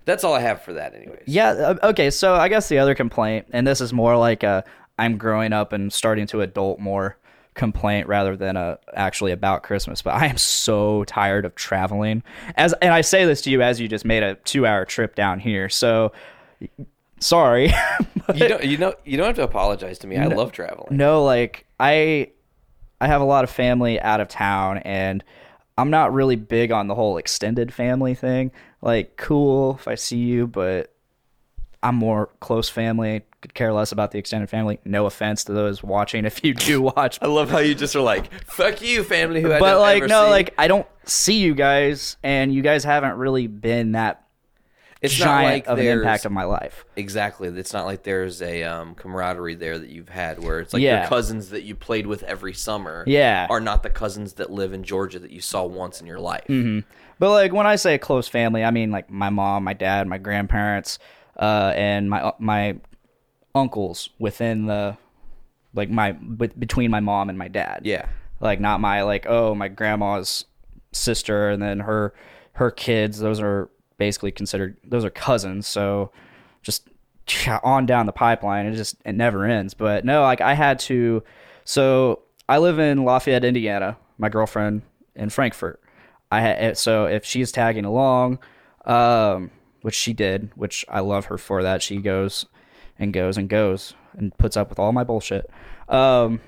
That's 0.04 0.22
all 0.22 0.34
I 0.34 0.40
have 0.40 0.60
for 0.62 0.74
that, 0.74 0.94
anyways. 0.94 1.22
Yeah. 1.26 1.50
uh, 1.50 1.88
Okay. 1.88 2.10
So 2.10 2.34
I 2.34 2.48
guess 2.48 2.68
the 2.68 2.78
other 2.78 2.94
complaint, 2.94 3.46
and 3.52 3.66
this 3.66 3.80
is 3.80 3.92
more 3.92 4.16
like 4.16 4.42
a 4.42 4.64
I'm 4.98 5.16
growing 5.16 5.52
up 5.52 5.72
and 5.72 5.92
starting 5.92 6.26
to 6.28 6.42
adult 6.42 6.78
more 6.78 7.16
complaint 7.54 8.06
rather 8.08 8.36
than 8.36 8.56
a 8.56 8.78
actually 8.94 9.32
about 9.32 9.62
Christmas. 9.62 10.02
But 10.02 10.14
I 10.14 10.26
am 10.26 10.36
so 10.36 11.04
tired 11.04 11.44
of 11.44 11.54
traveling. 11.54 12.22
As 12.56 12.74
and 12.82 12.92
I 12.92 13.00
say 13.00 13.24
this 13.24 13.40
to 13.42 13.50
you 13.50 13.62
as 13.62 13.80
you 13.80 13.88
just 13.88 14.04
made 14.04 14.22
a 14.22 14.34
two 14.34 14.66
hour 14.66 14.84
trip 14.84 15.14
down 15.14 15.40
here. 15.40 15.68
So 15.68 16.12
sorry. 17.20 17.72
you 18.34 18.48
don't 18.48 18.64
you 18.64 18.76
know 18.78 18.94
you 19.04 19.16
don't 19.16 19.26
have 19.26 19.36
to 19.36 19.42
apologize 19.42 19.98
to 20.00 20.06
me. 20.06 20.16
I 20.18 20.26
love 20.26 20.52
traveling. 20.52 20.96
no, 20.96 21.24
like 21.24 21.64
I 21.80 22.30
I 23.00 23.06
have 23.06 23.20
a 23.20 23.24
lot 23.24 23.44
of 23.44 23.50
family 23.50 24.00
out 24.00 24.20
of 24.20 24.28
town 24.28 24.78
and 24.78 25.24
I'm 25.76 25.90
not 25.90 26.12
really 26.12 26.36
big 26.36 26.70
on 26.70 26.86
the 26.86 26.94
whole 26.94 27.16
extended 27.16 27.72
family 27.72 28.14
thing. 28.14 28.52
Like 28.80 29.16
cool 29.16 29.76
if 29.78 29.88
I 29.88 29.94
see 29.96 30.18
you, 30.18 30.46
but 30.46 30.92
I'm 31.82 31.96
more 31.96 32.30
close 32.40 32.68
family. 32.68 33.22
Could 33.40 33.54
care 33.54 33.72
less 33.72 33.92
about 33.92 34.10
the 34.10 34.18
extended 34.18 34.48
family. 34.48 34.78
No 34.84 35.04
offense 35.06 35.44
to 35.44 35.52
those 35.52 35.82
watching 35.82 36.24
if 36.24 36.42
you 36.42 36.54
do 36.54 36.80
watch. 36.96 37.18
I 37.20 37.26
love 37.26 37.50
how 37.50 37.58
you 37.58 37.74
just 37.74 37.94
are 37.94 38.00
like, 38.00 38.32
"Fuck 38.44 38.80
you, 38.80 39.04
family." 39.04 39.42
Who 39.42 39.52
I 39.52 39.58
but 39.58 39.78
like 39.80 40.04
no, 40.04 40.24
see." 40.24 40.30
like 40.30 40.54
I 40.56 40.68
don't 40.68 40.86
see 41.04 41.40
you 41.40 41.54
guys 41.54 42.16
and 42.22 42.52
you 42.54 42.62
guys 42.62 42.84
haven't 42.84 43.16
really 43.16 43.46
been 43.46 43.92
that 43.92 44.23
it's 45.04 45.18
not 45.20 45.24
giant 45.26 45.52
like 45.52 45.66
of 45.66 45.78
an 45.78 45.86
impact 45.86 46.24
of 46.24 46.32
my 46.32 46.44
life. 46.44 46.84
exactly. 46.96 47.48
It's 47.48 47.72
not 47.72 47.86
like 47.86 48.02
there's 48.02 48.40
a 48.42 48.62
um, 48.64 48.94
camaraderie 48.94 49.54
there 49.54 49.78
that 49.78 49.88
you've 49.90 50.08
had 50.08 50.42
where 50.42 50.60
it's 50.60 50.72
like 50.72 50.82
Yeah. 50.82 51.00
your 51.00 51.08
cousins 51.08 51.50
that 51.50 51.62
you 51.62 51.74
played 51.74 52.06
with 52.06 52.22
every 52.24 52.52
summer. 52.54 53.04
Yeah. 53.06 53.46
are 53.50 53.60
not 53.60 53.82
the 53.82 53.90
cousins 53.90 54.34
that 54.34 54.50
live 54.50 54.72
in 54.72 54.82
Georgia 54.84 55.18
that 55.18 55.30
you 55.30 55.40
saw 55.40 55.64
once 55.64 56.00
in 56.00 56.06
your 56.06 56.18
life. 56.20 56.44
Mm-hmm. 56.48 56.80
But 57.18 57.30
like 57.30 57.52
when 57.52 57.66
I 57.66 57.76
say 57.76 57.96
close 57.98 58.26
family, 58.28 58.64
I 58.64 58.70
mean 58.70 58.90
like 58.90 59.10
my 59.10 59.30
mom, 59.30 59.64
my 59.64 59.72
dad, 59.74 60.06
my 60.08 60.18
grandparents, 60.18 60.98
uh, 61.38 61.72
and 61.76 62.08
my 62.10 62.32
my 62.38 62.76
uncles 63.54 64.10
within 64.18 64.66
the 64.66 64.96
like 65.74 65.90
my 65.90 66.12
bet- 66.12 66.58
between 66.58 66.90
my 66.90 67.00
mom 67.00 67.28
and 67.28 67.38
my 67.38 67.48
dad. 67.48 67.82
Yeah. 67.84 68.06
like 68.40 68.60
not 68.60 68.80
my 68.80 69.02
like 69.02 69.26
oh 69.28 69.54
my 69.54 69.68
grandma's 69.68 70.44
sister 70.92 71.50
and 71.50 71.62
then 71.62 71.80
her 71.80 72.14
her 72.54 72.70
kids. 72.70 73.18
Those 73.18 73.40
are 73.40 73.68
basically 73.98 74.32
considered 74.32 74.76
those 74.84 75.04
are 75.04 75.10
cousins. 75.10 75.66
So 75.66 76.10
just 76.62 76.88
on 77.62 77.86
down 77.86 78.06
the 78.06 78.12
pipeline, 78.12 78.66
it 78.66 78.74
just 78.74 78.96
it 79.04 79.14
never 79.14 79.44
ends. 79.44 79.74
But 79.74 80.04
no, 80.04 80.22
like 80.22 80.40
I 80.40 80.54
had 80.54 80.78
to. 80.80 81.22
So 81.64 82.20
I 82.48 82.58
live 82.58 82.78
in 82.78 83.04
Lafayette, 83.04 83.44
Indiana. 83.44 83.96
My 84.18 84.28
girlfriend 84.28 84.82
in 85.14 85.30
Frankfurt. 85.30 85.80
I 86.30 86.40
had 86.40 86.78
so 86.78 87.06
if 87.06 87.24
she's 87.24 87.52
tagging 87.52 87.84
along, 87.84 88.38
um, 88.84 89.50
which 89.82 89.94
she 89.94 90.12
did, 90.12 90.50
which 90.56 90.84
I 90.88 91.00
love 91.00 91.26
her 91.26 91.38
for 91.38 91.62
that. 91.62 91.82
She 91.82 91.98
goes 91.98 92.46
and 92.98 93.12
goes 93.12 93.36
and 93.36 93.48
goes 93.48 93.94
and 94.16 94.36
puts 94.38 94.56
up 94.56 94.68
with 94.70 94.78
all 94.78 94.92
my 94.92 95.04
bullshit. 95.04 95.50
Um, 95.88 96.40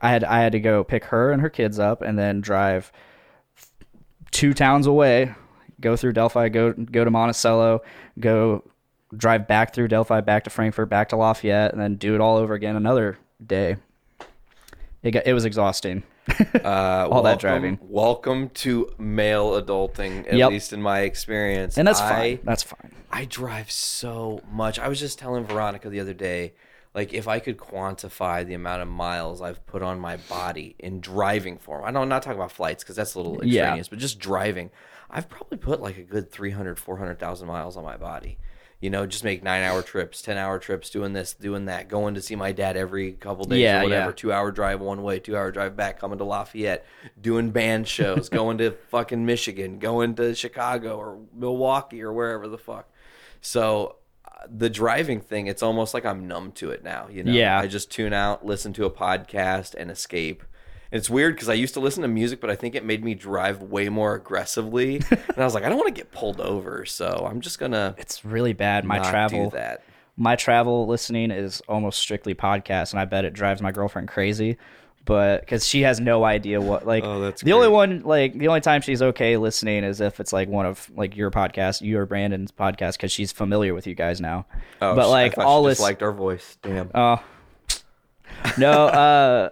I 0.00 0.10
had 0.10 0.24
I 0.24 0.40
had 0.40 0.52
to 0.52 0.60
go 0.60 0.84
pick 0.84 1.04
her 1.06 1.32
and 1.32 1.40
her 1.42 1.50
kids 1.50 1.78
up 1.78 2.02
and 2.02 2.18
then 2.18 2.40
drive 2.40 2.92
two 4.30 4.52
towns 4.52 4.86
away, 4.86 5.34
go 5.80 5.96
through 5.96 6.12
Delphi, 6.12 6.48
go 6.48 6.72
go 6.72 7.04
to 7.04 7.10
Monticello, 7.10 7.82
go 8.18 8.62
drive 9.16 9.46
back 9.46 9.74
through 9.74 9.88
Delphi, 9.88 10.20
back 10.20 10.44
to 10.44 10.50
Frankfurt, 10.50 10.88
back 10.88 11.08
to 11.10 11.16
Lafayette, 11.16 11.72
and 11.72 11.80
then 11.80 11.96
do 11.96 12.14
it 12.14 12.20
all 12.20 12.36
over 12.36 12.54
again 12.54 12.76
another 12.76 13.18
day. 13.44 13.76
It 15.02 15.10
got, 15.12 15.26
it 15.26 15.32
was 15.32 15.44
exhausting. 15.44 16.02
Uh, 16.56 17.06
All 17.08 17.22
that 17.22 17.22
welcome- 17.22 17.38
driving. 17.38 17.78
Welcome 17.82 18.48
to 18.54 18.90
male 18.98 19.62
adulting, 19.62 20.26
at 20.26 20.34
Yep. 20.34 20.50
least 20.50 20.72
in 20.72 20.82
my 20.82 21.00
experience. 21.02 21.78
And 21.78 21.86
that's 21.86 22.00
I- 22.00 22.08
fine. 22.08 22.38
That's 22.42 22.62
fine. 22.64 22.90
I 23.12 23.26
drive 23.26 23.70
so 23.70 24.40
much. 24.50 24.80
I 24.80 24.88
was 24.88 24.98
just 24.98 25.20
telling 25.20 25.44
Veronica 25.44 25.88
the 25.88 26.00
other 26.00 26.14
day, 26.14 26.54
like 26.94 27.14
if 27.14 27.28
I 27.28 27.38
could 27.38 27.58
quantify 27.58 28.44
the 28.44 28.54
amount 28.54 28.82
of 28.82 28.88
miles 28.88 29.40
I've 29.40 29.64
put 29.66 29.82
on 29.84 30.00
my 30.00 30.16
body 30.16 30.74
in 30.80 31.00
driving 31.00 31.58
form, 31.58 31.84
I 31.84 31.92
know 31.92 32.02
I'm 32.02 32.08
not 32.08 32.22
talking 32.24 32.38
about 32.40 32.50
flights 32.50 32.82
because 32.82 32.96
that's 32.96 33.14
a 33.14 33.18
little 33.20 33.44
Yeah. 33.44 33.62
extraneous, 33.62 33.88
but 33.88 34.00
just 34.00 34.18
driving, 34.18 34.70
I've 35.10 35.28
probably 35.28 35.58
put 35.58 35.80
like 35.80 35.98
a 35.98 36.02
good 36.02 36.30
300, 36.30 36.78
400,000 36.78 37.46
miles 37.46 37.76
on 37.76 37.84
my 37.84 37.96
body. 37.96 38.38
You 38.78 38.90
know, 38.90 39.06
just 39.06 39.24
make 39.24 39.42
nine 39.42 39.62
hour 39.62 39.80
trips, 39.80 40.20
10 40.20 40.36
hour 40.36 40.58
trips, 40.58 40.90
doing 40.90 41.14
this, 41.14 41.32
doing 41.32 41.64
that, 41.64 41.88
going 41.88 42.14
to 42.14 42.20
see 42.20 42.36
my 42.36 42.52
dad 42.52 42.76
every 42.76 43.12
couple 43.12 43.46
days 43.46 43.60
Yeah, 43.60 43.80
or 43.80 43.84
whatever, 43.84 44.10
yeah. 44.10 44.14
two 44.16 44.32
hour 44.32 44.50
drive 44.50 44.80
one 44.82 45.02
way, 45.02 45.18
two 45.18 45.34
hour 45.34 45.50
drive 45.50 45.76
back, 45.76 45.98
coming 45.98 46.18
to 46.18 46.24
Lafayette, 46.24 46.84
doing 47.18 47.50
band 47.52 47.88
shows, 47.88 48.28
going 48.28 48.58
to 48.58 48.72
fucking 48.90 49.24
Michigan, 49.24 49.78
going 49.78 50.14
to 50.16 50.34
Chicago 50.34 50.98
or 50.98 51.18
Milwaukee 51.34 52.02
or 52.02 52.12
wherever 52.12 52.46
the 52.48 52.58
fuck. 52.58 52.90
So 53.40 53.96
uh, 54.26 54.46
the 54.54 54.68
driving 54.68 55.20
thing, 55.20 55.46
it's 55.46 55.62
almost 55.62 55.94
like 55.94 56.04
I'm 56.04 56.28
numb 56.28 56.52
to 56.52 56.70
it 56.70 56.84
now. 56.84 57.08
You 57.10 57.24
know, 57.24 57.32
Yeah. 57.32 57.58
I 57.58 57.68
just 57.68 57.90
tune 57.90 58.12
out, 58.12 58.44
listen 58.44 58.74
to 58.74 58.84
a 58.84 58.90
podcast, 58.90 59.74
and 59.74 59.90
escape. 59.90 60.42
And 60.92 60.98
it's 60.98 61.10
weird 61.10 61.34
because 61.34 61.48
I 61.48 61.54
used 61.54 61.74
to 61.74 61.80
listen 61.80 62.02
to 62.02 62.08
music, 62.08 62.40
but 62.40 62.48
I 62.50 62.54
think 62.54 62.74
it 62.74 62.84
made 62.84 63.02
me 63.04 63.14
drive 63.14 63.60
way 63.62 63.88
more 63.88 64.14
aggressively. 64.14 64.96
and 65.10 65.38
I 65.38 65.44
was 65.44 65.54
like, 65.54 65.64
I 65.64 65.68
don't 65.68 65.78
want 65.78 65.88
to 65.94 66.00
get 66.00 66.12
pulled 66.12 66.40
over, 66.40 66.84
so 66.86 67.26
I'm 67.28 67.40
just 67.40 67.58
gonna 67.58 67.94
It's 67.98 68.24
really 68.24 68.52
bad. 68.52 68.84
My 68.84 68.98
travel 69.00 69.50
do 69.50 69.56
that. 69.56 69.82
my 70.16 70.36
travel 70.36 70.86
listening 70.86 71.30
is 71.30 71.60
almost 71.68 71.98
strictly 71.98 72.34
podcasts, 72.34 72.92
and 72.92 73.00
I 73.00 73.04
bet 73.04 73.24
it 73.24 73.32
drives 73.32 73.60
my 73.60 73.72
girlfriend 73.72 74.08
crazy. 74.08 74.58
But 75.04 75.42
because 75.42 75.64
she 75.64 75.82
has 75.82 76.00
no 76.00 76.24
idea 76.24 76.60
what 76.60 76.84
like 76.84 77.04
Oh, 77.04 77.20
that's 77.20 77.40
the 77.40 77.52
only 77.52 77.68
great. 77.68 77.74
one 77.74 78.00
like 78.02 78.38
the 78.38 78.48
only 78.48 78.60
time 78.60 78.80
she's 78.80 79.00
okay 79.02 79.36
listening 79.36 79.84
is 79.84 80.00
if 80.00 80.18
it's 80.18 80.32
like 80.32 80.48
one 80.48 80.66
of 80.66 80.90
like 80.96 81.16
your 81.16 81.30
podcast, 81.30 81.80
you 81.80 81.96
or 81.98 82.06
Brandon's 82.06 82.50
podcast, 82.50 82.94
because 82.94 83.12
she's 83.12 83.30
familiar 83.30 83.72
with 83.72 83.86
you 83.86 83.94
guys 83.94 84.20
now. 84.20 84.46
Oh, 84.82 84.96
but 84.96 85.02
sh- 85.02 85.06
I 85.06 85.08
like 85.10 85.38
all 85.38 85.62
this, 85.62 85.78
liked 85.78 86.02
our 86.02 86.10
voice. 86.12 86.58
Damn. 86.62 86.90
Oh. 86.92 87.22
No, 88.58 88.86
uh 88.86 89.50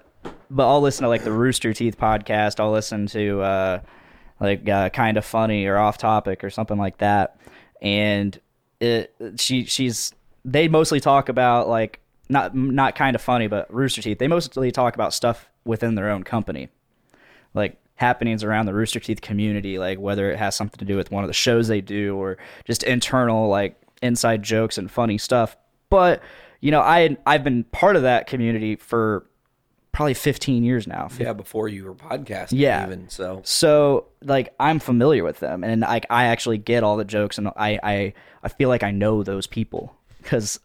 but 0.51 0.69
I'll 0.69 0.81
listen 0.81 1.03
to 1.03 1.09
like 1.09 1.25
the 1.25 1.33
Rooster 1.33 1.73
Teeth 1.73 1.99
podcast. 1.99 2.61
I'll 2.61 2.73
listen 2.73 3.07
to 3.09 3.41
uh 3.41 3.81
like 4.41 4.69
uh, 4.69 4.91
kind 4.91 5.17
of 5.17 5.25
funny 5.25 5.67
or 5.67 5.77
off 5.77 5.99
topic 5.99 6.45
or 6.45 6.51
something 6.51 6.79
like 6.79 6.99
that. 6.99 7.39
And 7.81 8.39
it 8.81 9.15
she 9.37 9.65
she's 9.65 10.13
they 10.45 10.69
mostly 10.69 11.01
talk 11.01 11.29
about 11.29 11.69
like 11.69 12.01
not 12.29 12.55
not 12.55 12.95
kind 12.95 13.15
of 13.15 13.23
funny, 13.23 13.47
but 13.47 13.73
Rooster 13.73 14.03
Teeth. 14.03 14.19
They 14.19 14.29
mostly 14.29 14.71
talk 14.71 14.95
about 14.95 15.13
stuff 15.13 15.49
within 15.65 15.95
their 15.95 16.11
own 16.11 16.23
company. 16.23 16.69
Like 17.55 17.79
happenings 17.97 18.43
around 18.43 18.67
the 18.67 18.75
Rooster 18.75 19.01
Teeth 19.01 19.21
community, 19.21 19.79
like 19.79 19.99
whether 19.99 20.31
it 20.31 20.39
has 20.39 20.57
something 20.57 20.79
to 20.79 20.85
do 20.85 20.97
with 20.97 21.11
one 21.11 21.23
of 21.23 21.29
the 21.29 21.35
shows 21.35 21.69
they 21.69 21.81
do 21.81 22.17
or 22.17 22.37
just 22.65 22.83
internal 22.83 23.49
like 23.49 23.81
inside 24.03 24.43
jokes 24.43 24.79
and 24.79 24.91
funny 24.91 25.19
stuff. 25.19 25.57
But 25.91 26.23
you 26.61 26.71
know, 26.71 26.81
I 26.81 27.17
I've 27.27 27.45
been 27.45 27.65
part 27.65 27.97
of 27.97 28.03
that 28.03 28.27
community 28.27 28.77
for 28.77 29.27
probably 29.95 30.13
15 30.15 30.63
years 30.65 30.87
now. 30.87 31.09
yeah, 31.19 31.33
before 31.33 31.69
you 31.69 31.85
were 31.85 31.95
podcasting, 31.95 32.59
Yeah. 32.59 32.85
even 32.87 33.09
so. 33.09 33.41
So 33.45 34.07
like 34.23 34.53
I'm 34.61 34.79
familiar 34.81 35.25
with 35.25 35.41
them 35.41 35.65
and 35.65 35.81
like 35.81 36.05
I 36.11 36.25
actually 36.27 36.59
get 36.59 36.83
all 36.83 36.97
the 36.97 37.05
jokes 37.05 37.39
and 37.39 37.49
I 37.57 37.79
I 37.83 38.13
I 38.43 38.49
feel 38.49 38.69
like 38.69 38.83
I 38.83 38.91
know 38.91 39.23
those 39.23 39.47
people 39.47 39.95
cuz 40.25 40.61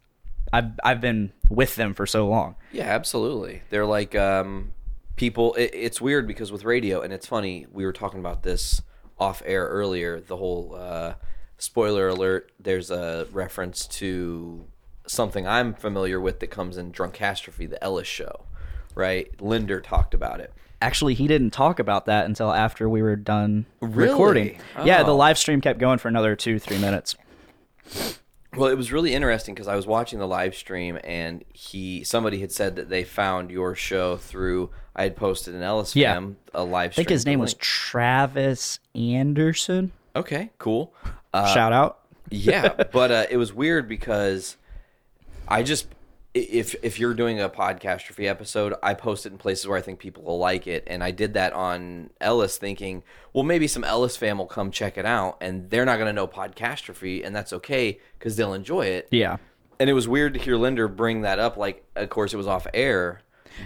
I've 0.52 0.72
I've 0.84 1.00
been 1.00 1.32
with 1.50 1.76
them 1.76 1.94
for 1.94 2.06
so 2.08 2.28
long. 2.28 2.56
Yeah, 2.72 2.86
absolutely. 2.86 3.62
They're 3.70 3.86
like 3.86 4.16
um, 4.16 4.74
people. 5.16 5.54
It, 5.54 5.72
it's 5.74 6.02
weird 6.02 6.26
because 6.26 6.52
with 6.52 6.64
radio, 6.66 7.02
and 7.02 7.14
it's 7.14 7.28
funny. 7.28 7.68
We 7.72 7.86
were 7.86 7.94
talking 7.94 8.20
about 8.20 8.42
this 8.42 8.82
off 9.20 9.44
air 9.46 9.66
earlier. 9.68 10.20
The 10.20 10.38
whole 10.38 10.76
uh, 10.76 11.14
spoiler 11.60 12.08
alert. 12.08 12.52
There's 12.60 12.90
a 12.90 13.28
reference 13.32 13.86
to 14.00 14.66
something 15.06 15.46
I'm 15.48 15.76
familiar 15.76 16.20
with 16.20 16.40
that 16.40 16.48
comes 16.48 16.78
in 16.78 16.92
Drunkastrophe, 16.92 17.68
the 17.68 17.84
Ellis 17.84 18.08
show. 18.08 18.46
Right? 19.00 19.30
Linder 19.42 19.80
talked 19.82 20.14
about 20.14 20.40
it. 20.42 20.54
Actually, 20.82 21.14
he 21.14 21.28
didn't 21.28 21.52
talk 21.52 21.80
about 21.80 22.06
that 22.06 22.26
until 22.26 22.52
after 22.54 22.88
we 22.88 23.02
were 23.02 23.16
done 23.16 23.66
Really? 23.82 24.10
recording. 24.12 24.60
Yeah, 24.86 25.04
the 25.04 25.12
Oh. 25.12 25.16
live 25.18 25.38
stream 25.38 25.60
kept 25.62 25.80
going 25.80 25.98
for 25.98 26.08
another 26.10 26.36
2-3 26.36 26.78
minutes. 26.80 27.16
Well, 28.56 28.70
it 28.70 28.76
was 28.78 28.92
really 28.92 29.14
interesting 29.14 29.54
because 29.54 29.68
I 29.68 29.76
was 29.76 29.86
watching 29.86 30.20
the 30.20 30.28
live 30.28 30.56
stream 30.56 30.98
and 31.04 31.44
he 31.54 32.04
somebody 32.04 32.40
had 32.42 32.52
said 32.52 32.76
that 32.78 32.90
they 32.90 33.04
found 33.04 33.52
your 33.52 33.76
show 33.76 34.18
through 34.18 34.70
I 34.96 35.04
had 35.04 35.16
posted 35.16 35.54
an 35.54 35.62
Ellis 35.62 35.96
Yeah. 35.96 36.20
a 36.54 36.64
live 36.64 36.94
stream. 36.94 37.04
I 37.04 37.06
think 37.06 37.10
his 37.10 37.26
name 37.26 37.40
was 37.40 37.54
link. 37.54 37.62
Travis 37.62 38.80
Anderson. 38.96 39.92
okay 40.16 40.50
cool 40.58 40.94
uh, 41.34 41.54
Shout 41.54 41.72
out. 41.74 42.00
yeah 42.32 42.70
but 42.92 43.12
uh, 43.12 43.26
it 43.30 43.38
was 43.38 43.54
weird 43.54 43.88
because 43.88 44.58
i 45.48 45.62
just 45.62 45.88
if 46.36 46.76
if 46.84 47.00
you're 47.00 47.14
doing 47.16 47.42
a 47.42 47.50
podcastrophe 47.50 48.28
episode 48.28 48.74
i 48.84 48.94
post 48.94 49.26
it 49.26 49.32
in 49.32 49.38
places 49.40 49.68
where 49.68 49.78
i 49.78 49.82
think 49.82 49.98
people 50.00 50.24
will 50.24 50.38
like 50.38 50.68
it 50.68 50.84
and 50.86 51.04
i 51.04 51.10
did 51.10 51.34
that 51.34 51.52
on 51.54 52.10
ellis 52.22 52.58
thinking 52.58 53.02
well 53.34 53.44
maybe 53.44 53.68
some 53.68 53.84
ellis 53.84 54.16
fam 54.16 54.38
will 54.38 54.46
come 54.46 54.70
check 54.70 54.96
it 54.98 55.06
out 55.08 55.38
and 55.42 55.70
they're 55.72 55.86
not 55.86 55.96
going 55.96 56.06
to 56.08 56.14
know 56.14 56.28
podcastrophe 56.28 57.26
and 57.26 57.36
that's 57.36 57.52
okay 57.52 58.00
because 58.20 58.36
they'll 58.36 58.54
enjoy 58.54 58.86
it 58.86 59.08
Yeah. 59.10 59.38
and 59.80 59.90
it 59.90 59.94
was 59.94 60.08
weird 60.08 60.34
to 60.36 60.40
hear 60.40 60.56
Linder 60.56 60.88
bring 60.88 61.22
that 61.22 61.40
up. 61.40 61.58
Like, 61.58 61.84
of 61.96 62.10
course, 62.10 62.32
it 62.34 62.38
was 62.38 62.48
off 62.48 62.68
air, 62.76 63.22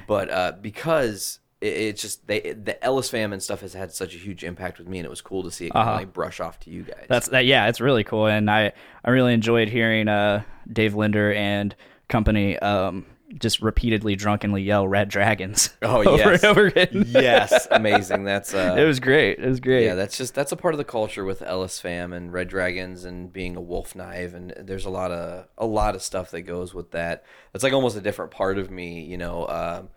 but 0.07 0.29
uh, 0.29 0.53
because 0.61 1.39
it, 1.59 1.65
it's 1.73 2.01
just 2.01 2.27
they 2.27 2.53
the 2.53 2.81
Ellis 2.83 3.09
fam 3.09 3.33
and 3.33 3.41
stuff 3.43 3.61
has 3.61 3.73
had 3.73 3.91
such 3.91 4.13
a 4.15 4.17
huge 4.17 4.43
impact 4.43 4.77
with 4.77 4.87
me, 4.87 4.99
and 4.99 5.05
it 5.05 5.09
was 5.09 5.21
cool 5.21 5.43
to 5.43 5.49
see 5.51 5.65
it 5.67 5.73
kind 5.73 5.89
of 5.89 5.95
like 5.95 6.13
brush 6.13 6.39
off 6.39 6.59
to 6.61 6.69
you 6.69 6.83
guys. 6.83 6.93
Uh-huh. 6.95 7.05
That's 7.09 7.27
that. 7.29 7.45
Yeah, 7.45 7.67
it's 7.67 7.81
really 7.81 8.03
cool, 8.03 8.27
and 8.27 8.49
I 8.49 8.73
I 9.03 9.09
really 9.09 9.33
enjoyed 9.33 9.69
hearing 9.69 10.07
uh 10.07 10.43
Dave 10.71 10.93
Linder 10.93 11.33
and 11.33 11.75
company 12.13 12.57
um 12.59 13.05
just 13.39 13.61
repeatedly 13.61 14.15
drunkenly 14.15 14.61
yell 14.61 14.87
"Red 14.87 15.09
Dragons" 15.09 15.71
oh 15.81 16.03
over 16.07 16.17
yes, 16.17 16.43
and 16.43 16.51
over 16.51 16.67
again. 16.67 17.05
yes, 17.07 17.67
amazing. 17.71 18.23
That's 18.23 18.53
uh, 18.53 18.75
it 18.77 18.83
was 18.85 18.99
great. 18.99 19.39
It 19.39 19.47
was 19.47 19.59
great. 19.59 19.85
yeah, 19.85 19.95
that's 19.95 20.17
just 20.17 20.35
that's 20.35 20.51
a 20.51 20.55
part 20.55 20.75
of 20.75 20.77
the 20.77 20.83
culture 20.83 21.25
with 21.25 21.41
Ellis 21.41 21.79
fam 21.79 22.13
and 22.13 22.31
Red 22.31 22.47
Dragons 22.47 23.05
and 23.05 23.33
being 23.33 23.55
a 23.55 23.61
wolf 23.61 23.95
knife 23.95 24.33
and 24.35 24.53
there's 24.59 24.85
a 24.85 24.91
lot 24.91 25.11
of 25.11 25.47
a 25.57 25.65
lot 25.65 25.95
of 25.95 26.03
stuff 26.03 26.29
that 26.31 26.41
goes 26.41 26.73
with 26.75 26.91
that. 26.91 27.25
It's 27.55 27.63
like 27.63 27.73
almost 27.73 27.97
a 27.97 28.01
different 28.01 28.31
part 28.31 28.57
of 28.57 28.69
me, 28.69 29.01
you 29.01 29.17
know. 29.17 29.47
Um, 29.47 29.89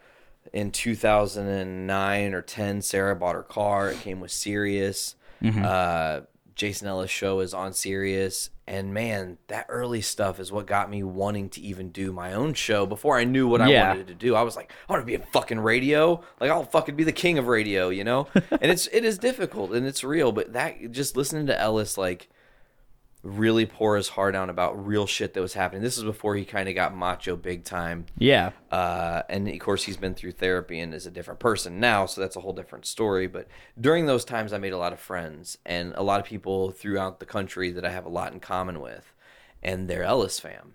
in 0.53 0.71
2009 0.71 2.35
or 2.35 2.43
10, 2.43 2.83
Sarah 2.83 3.17
bought 3.17 3.35
her 3.35 3.43
car. 3.43 3.91
It 3.91 4.01
came 4.01 4.21
with 4.21 4.31
Sirius. 4.31 5.17
Mm-hmm. 5.43 5.63
Uh, 5.65 6.21
Jason 6.55 6.89
Ellis 6.89 7.11
show 7.11 7.41
is 7.41 7.53
on 7.53 7.75
Sirius, 7.75 8.51
and 8.69 8.93
man, 8.93 9.39
that 9.47 9.67
early 9.69 10.01
stuff 10.01 10.41
is 10.41 10.51
what 10.51 10.67
got 10.67 10.91
me 10.91 11.03
wanting 11.03 11.49
to 11.51 11.61
even 11.61 11.91
do 11.91 12.13
my 12.13 12.33
own 12.33 12.53
show. 12.53 12.85
Before 12.85 13.17
I 13.17 13.25
knew 13.25 13.47
what 13.47 13.61
I 13.61 13.69
wanted 13.89 14.09
to 14.09 14.15
do, 14.15 14.35
I 14.35 14.43
was 14.43 14.57
like, 14.57 14.73
I 14.89 14.93
want 14.93 15.03
to 15.03 15.07
be 15.07 15.15
a 15.15 15.27
fucking 15.27 15.61
radio. 15.61 16.23
Like 16.41 16.51
I'll 16.51 16.65
fucking 16.65 16.97
be 16.97 17.05
the 17.05 17.13
king 17.13 17.39
of 17.39 17.47
radio, 17.47 17.91
you 17.91 18.03
know. 18.03 18.27
and 18.35 18.71
it's 18.71 18.89
it 18.89 19.05
is 19.05 19.19
difficult 19.19 19.73
and 19.73 19.87
it's 19.87 20.03
real, 20.03 20.33
but 20.33 20.53
that 20.55 20.91
just 20.91 21.17
listening 21.17 21.47
to 21.47 21.61
Ellis 21.61 21.97
like 21.97 22.29
really 23.26 23.66
pour 23.66 23.97
his 23.97 24.09
heart 24.09 24.35
out 24.35 24.49
about 24.49 24.87
real 24.87 25.06
shit 25.06 25.35
that 25.35 25.40
was 25.40 25.54
happening. 25.54 25.83
This 25.83 25.99
is 25.99 26.04
before 26.04 26.37
he 26.37 26.45
kind 26.45 26.68
of 26.68 26.75
got 26.75 26.97
macho 26.97 27.37
big 27.37 27.64
time. 27.64 28.06
yeah. 28.16 28.52
Uh, 28.71 29.23
and 29.28 29.49
of 29.49 29.59
course, 29.59 29.85
he's 29.85 29.97
been 29.97 30.14
through 30.14 30.33
therapy 30.33 30.80
and 30.80 30.95
is 30.95 31.06
a 31.06 31.11
different 31.11 31.40
person 31.40 31.80
now, 31.80 32.06
so 32.06 32.21
that's 32.21 32.37
a 32.37 32.40
whole 32.40 32.52
different 32.52 32.87
story. 32.87 33.26
But 33.26 33.49
during 33.80 34.06
those 34.06 34.25
times, 34.25 34.52
I 34.52 34.59
made 34.59 34.73
a 34.73 34.78
lot 34.78 34.92
of 34.92 35.00
friends 35.00 35.59
and 35.66 35.92
a 35.97 36.02
lot 36.02 36.21
of 36.21 36.26
people 36.26 36.71
throughout 36.71 37.21
the 37.21 37.26
country 37.26 37.71
that 37.73 37.85
I 37.85 37.90
have 37.90 38.06
a 38.06 38.11
lot 38.11 38.33
in 38.33 38.40
common 38.40 38.80
with, 38.80 39.12
and 39.62 39.88
they're 39.88 40.04
Ellis 40.04 40.38
fam. 40.38 40.75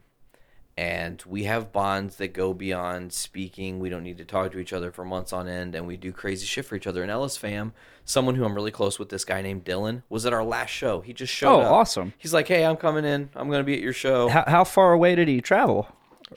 And 0.77 1.21
we 1.27 1.43
have 1.43 1.71
bonds 1.73 2.15
that 2.15 2.33
go 2.33 2.53
beyond 2.53 3.11
speaking. 3.13 3.79
We 3.79 3.89
don't 3.89 4.03
need 4.03 4.17
to 4.19 4.25
talk 4.25 4.51
to 4.53 4.57
each 4.59 4.71
other 4.73 4.91
for 4.91 5.03
months 5.03 5.33
on 5.33 5.47
end, 5.47 5.75
and 5.75 5.85
we 5.85 5.97
do 5.97 6.11
crazy 6.11 6.45
shit 6.45 6.65
for 6.65 6.75
each 6.75 6.87
other. 6.87 7.01
And 7.03 7.11
Ellis 7.11 7.35
fam, 7.37 7.73
someone 8.05 8.35
who 8.35 8.45
I'm 8.45 8.55
really 8.55 8.71
close 8.71 8.97
with, 8.97 9.09
this 9.09 9.25
guy 9.25 9.41
named 9.41 9.65
Dylan, 9.65 10.03
was 10.09 10.25
at 10.25 10.33
our 10.33 10.43
last 10.43 10.69
show. 10.69 11.01
He 11.01 11.11
just 11.13 11.33
showed 11.33 11.49
up 11.49 11.57
Oh, 11.57 11.61
up. 11.67 11.71
awesome. 11.73 12.13
He's 12.17 12.33
like, 12.33 12.47
"Hey, 12.47 12.65
I'm 12.65 12.77
coming 12.77 13.03
in. 13.05 13.29
I'm 13.35 13.47
going 13.49 13.59
to 13.59 13.65
be 13.65 13.73
at 13.75 13.81
your 13.81 13.93
show." 13.93 14.29
How, 14.29 14.45
how 14.47 14.63
far 14.63 14.93
away 14.93 15.13
did 15.15 15.27
he 15.27 15.41
travel? 15.41 15.87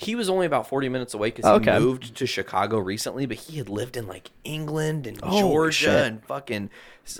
He 0.00 0.16
was 0.16 0.28
only 0.28 0.44
about 0.46 0.66
40 0.68 0.88
minutes 0.88 1.14
away 1.14 1.30
because 1.30 1.44
Okay. 1.44 1.72
he 1.72 1.78
moved 1.78 2.16
to 2.16 2.26
Chicago 2.26 2.78
recently, 2.78 3.26
but 3.26 3.36
he 3.36 3.58
had 3.58 3.68
lived 3.68 3.96
in 3.96 4.08
like 4.08 4.32
England 4.42 5.06
and 5.06 5.20
Holy 5.20 5.40
Georgia 5.40 5.72
shit. 5.72 5.94
and 6.06 6.24
fucking 6.24 6.68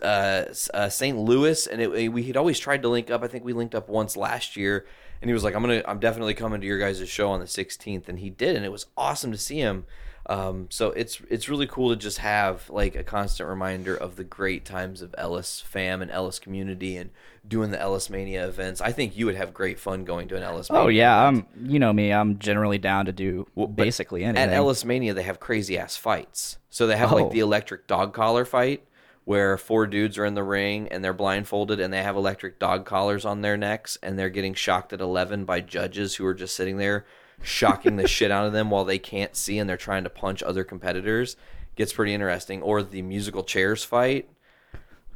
uh, 0.02 0.46
uh, 0.74 0.88
St. 0.88 1.16
Louis. 1.16 1.68
And 1.68 1.80
it, 1.80 2.12
we 2.12 2.24
had 2.24 2.36
always 2.36 2.58
tried 2.58 2.82
to 2.82 2.88
link 2.88 3.12
up. 3.12 3.22
I 3.22 3.28
think 3.28 3.44
we 3.44 3.52
linked 3.52 3.76
up 3.76 3.88
once 3.88 4.16
last 4.16 4.56
year. 4.56 4.86
And 5.22 5.28
he 5.30 5.32
was 5.32 5.42
like, 5.44 5.54
I'm 5.54 5.62
to, 5.66 5.88
I'm 5.88 6.00
definitely 6.00 6.34
coming 6.34 6.60
to 6.60 6.66
your 6.66 6.78
guys' 6.78 7.08
show 7.08 7.30
on 7.30 7.40
the 7.40 7.46
16th. 7.46 8.08
And 8.08 8.18
he 8.18 8.30
did. 8.30 8.56
And 8.56 8.64
it 8.64 8.72
was 8.72 8.86
awesome 8.96 9.32
to 9.32 9.38
see 9.38 9.56
him. 9.58 9.84
Um, 10.26 10.68
so 10.70 10.88
it's, 10.92 11.20
it's 11.28 11.50
really 11.50 11.66
cool 11.66 11.90
to 11.90 11.96
just 11.96 12.16
have 12.18 12.70
like 12.70 12.94
a 12.96 13.02
constant 13.02 13.46
reminder 13.48 13.94
of 13.94 14.16
the 14.16 14.24
great 14.24 14.64
times 14.64 15.02
of 15.02 15.14
Ellis 15.18 15.60
fam 15.60 16.00
and 16.00 16.10
Ellis 16.10 16.38
community 16.38 16.96
and 16.96 17.10
doing 17.46 17.70
the 17.70 17.78
Ellis 17.80 18.08
Mania 18.08 18.48
events. 18.48 18.80
I 18.80 18.90
think 18.92 19.18
you 19.18 19.26
would 19.26 19.34
have 19.34 19.52
great 19.52 19.78
fun 19.78 20.04
going 20.04 20.28
to 20.28 20.36
an 20.36 20.42
Ellis 20.42 20.70
Mania. 20.70 20.84
Oh 20.84 20.88
yeah, 20.88 21.28
event. 21.28 21.46
I'm. 21.58 21.68
You 21.70 21.78
know 21.78 21.92
me. 21.92 22.10
I'm 22.10 22.38
generally 22.38 22.78
down 22.78 23.04
to 23.04 23.12
do 23.12 23.46
but 23.54 23.76
basically 23.76 24.24
anything. 24.24 24.48
At 24.48 24.54
Ellis 24.54 24.82
Mania, 24.82 25.12
they 25.12 25.24
have 25.24 25.40
crazy 25.40 25.76
ass 25.76 25.98
fights. 25.98 26.56
So 26.70 26.86
they 26.86 26.96
have 26.96 27.12
Oh. 27.12 27.16
like 27.16 27.30
the 27.30 27.40
electric 27.40 27.86
dog 27.86 28.14
collar 28.14 28.46
fight, 28.46 28.82
where 29.24 29.56
four 29.56 29.86
dudes 29.86 30.18
are 30.18 30.24
in 30.24 30.34
the 30.34 30.42
ring 30.42 30.88
and 30.88 31.02
they're 31.02 31.12
blindfolded 31.12 31.80
and 31.80 31.92
they 31.92 32.02
have 32.02 32.16
electric 32.16 32.58
dog 32.58 32.84
collars 32.84 33.24
on 33.24 33.40
their 33.40 33.56
necks 33.56 33.96
and 34.02 34.18
they're 34.18 34.30
getting 34.30 34.54
shocked 34.54 34.92
at 34.92 35.00
eleven 35.00 35.44
by 35.44 35.60
judges 35.60 36.16
who 36.16 36.26
are 36.26 36.34
just 36.34 36.54
sitting 36.54 36.76
there 36.76 37.04
shocking 37.42 37.96
the 37.96 38.08
shit 38.08 38.30
out 38.30 38.46
of 38.46 38.52
them 38.52 38.70
while 38.70 38.84
they 38.84 38.98
can't 38.98 39.34
see 39.36 39.58
and 39.58 39.68
they're 39.68 39.76
trying 39.76 40.04
to 40.04 40.10
punch 40.10 40.42
other 40.42 40.64
competitors 40.64 41.36
gets 41.76 41.92
pretty 41.92 42.14
interesting. 42.14 42.62
Or 42.62 42.82
the 42.82 43.02
musical 43.02 43.42
chairs 43.42 43.84
fight. 43.84 44.28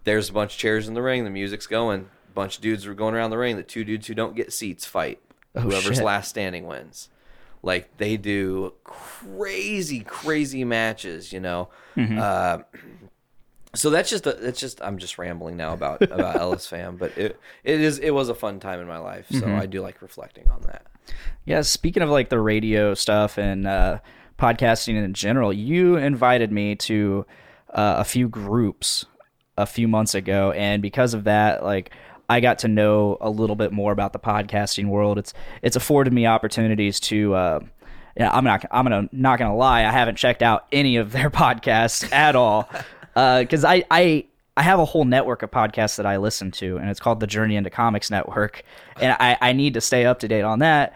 There's 0.05 0.31
a 0.31 0.33
bunch 0.33 0.55
of 0.55 0.59
chairs 0.59 0.88
in 0.88 0.95
the 0.95 1.03
ring. 1.03 1.25
The 1.25 1.31
music's 1.31 1.67
going. 1.67 2.09
A 2.29 2.33
bunch 2.33 2.57
of 2.57 2.62
dudes 2.62 2.87
are 2.87 2.95
going 2.95 3.15
around 3.15 3.31
the 3.31 3.38
ring. 3.38 3.57
The 3.57 3.62
two 3.62 3.85
dudes 3.85 4.07
who 4.07 4.15
don't 4.15 4.37
get 4.37 4.53
seats 4.53 4.85
fight. 4.85 5.21
Whoever's 5.55 5.97
shit. 5.97 6.05
last 6.05 6.29
standing 6.29 6.67
wins. 6.67 7.09
Like 7.62 7.97
they 7.97 8.17
do 8.17 8.75
crazy, 8.85 10.00
crazy 10.00 10.65
matches. 10.65 11.33
You 11.33 11.41
know. 11.41 11.69
Uh, 11.97 12.59
so 13.75 13.91
that's 13.91 14.09
just 14.09 14.27
a, 14.27 14.33
that's 14.33 14.61
just 14.61 14.83
I'm 14.83 14.99
just 14.99 15.19
rambling 15.19 15.57
now 15.57 15.73
about 15.73 16.03
about 16.03 16.37
Ellis 16.41 16.67
fam, 16.67 16.97
but 16.97 17.17
it 17.19 17.39
it 17.65 17.81
is 17.81 17.99
it 17.99 18.11
was 18.11 18.29
a 18.29 18.35
fun 18.35 18.61
time 18.61 18.81
in 18.81 18.87
my 18.87 18.99
life, 18.99 19.27
so 19.31 19.47
I 19.47 19.67
do 19.67 19.83
like 19.83 20.01
reflecting 20.01 20.49
on 20.51 20.63
that. 20.63 20.87
Yeah, 21.45 21.63
speaking 21.63 22.03
of 22.03 22.11
like 22.11 22.29
the 22.29 22.41
radio 22.41 22.95
stuff 22.95 23.39
and 23.39 23.67
uh, 23.67 23.99
podcasting 24.39 25.03
in 25.03 25.13
general, 25.15 25.53
you 25.53 25.97
invited 25.97 26.53
me 26.53 26.77
to 26.77 27.27
uh, 27.71 27.97
a 27.99 28.05
few 28.05 28.29
groups 28.29 29.05
a 29.57 29.67
few 29.67 29.89
months 29.89 30.15
ago, 30.15 30.53
and 30.53 30.81
because 30.81 31.13
of 31.15 31.25
that, 31.25 31.63
like 31.63 31.91
I 32.29 32.41
got 32.41 32.61
to 32.61 32.69
know 32.69 33.19
a 33.21 33.31
little 33.31 33.57
bit 33.57 33.73
more 33.73 33.93
about 33.93 34.13
the 34.13 34.19
podcasting 34.19 34.89
world. 34.89 35.19
It's 35.19 35.35
it's 35.63 35.77
afforded 35.77 36.13
me 36.13 36.27
opportunities 36.27 37.01
to. 37.01 37.35
Uh, 37.35 37.61
yeah, 38.17 38.31
I'm 38.33 38.45
not. 38.45 38.65
I'm 38.71 38.85
gonna 38.85 39.09
not 39.13 39.39
gonna 39.39 39.57
lie. 39.57 39.81
I 39.85 39.93
haven't 39.93 40.17
checked 40.17 40.43
out 40.43 40.67
any 40.73 40.97
of 40.97 41.13
their 41.13 41.31
podcasts 41.31 42.11
at 42.13 42.35
all 42.35 42.69
because 43.15 43.65
I 43.65 43.85
I 43.91 44.25
I 44.57 44.62
have 44.62 44.81
a 44.81 44.85
whole 44.85 45.05
network 45.05 45.43
of 45.43 45.50
podcasts 45.50 45.97
that 45.97 46.07
I 46.07 46.17
listen 46.17 46.50
to, 46.53 46.79
and 46.79 46.91
it's 46.91 47.00
called 47.00 47.21
the 47.21 47.27
Journey 47.27 47.57
into 47.57 47.71
Comics 47.71 48.11
Network, 48.11 48.62
and 49.00 49.17
I 49.19 49.37
I 49.41 49.53
need 49.53 49.75
to 49.75 49.81
stay 49.81 50.05
up 50.05 50.21
to 50.21 50.29
date 50.29 50.43
on 50.43 50.61
that. 50.61 50.95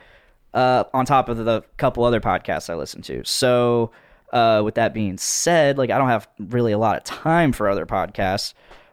Uh, 0.55 0.85
on 0.93 1.07
top 1.07 1.31
of 1.31 1.39
the 1.39 1.63
couple 1.79 2.05
other 2.05 2.21
podcasts 2.21 2.69
I 2.69 2.75
listen 2.75 3.01
to. 3.03 3.25
So, 3.25 3.91
uh, 4.35 4.61
with 4.63 4.75
that 4.75 4.93
being 4.93 5.17
said, 5.17 5.79
like 5.79 5.89
I 5.89 5.97
don't 5.97 6.11
have 6.11 6.29
really 6.39 6.73
a 6.73 6.79
lot 6.79 6.99
of 6.99 7.05
time 7.05 7.53
for 7.53 7.71
other 7.71 7.87
podcasts. 7.87 8.53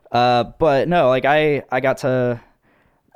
Uh, 0.10 0.46
but 0.58 0.88
no, 0.88 1.10
like 1.10 1.26
I 1.26 1.64
I 1.72 1.82
got 1.82 1.98
to 2.00 2.40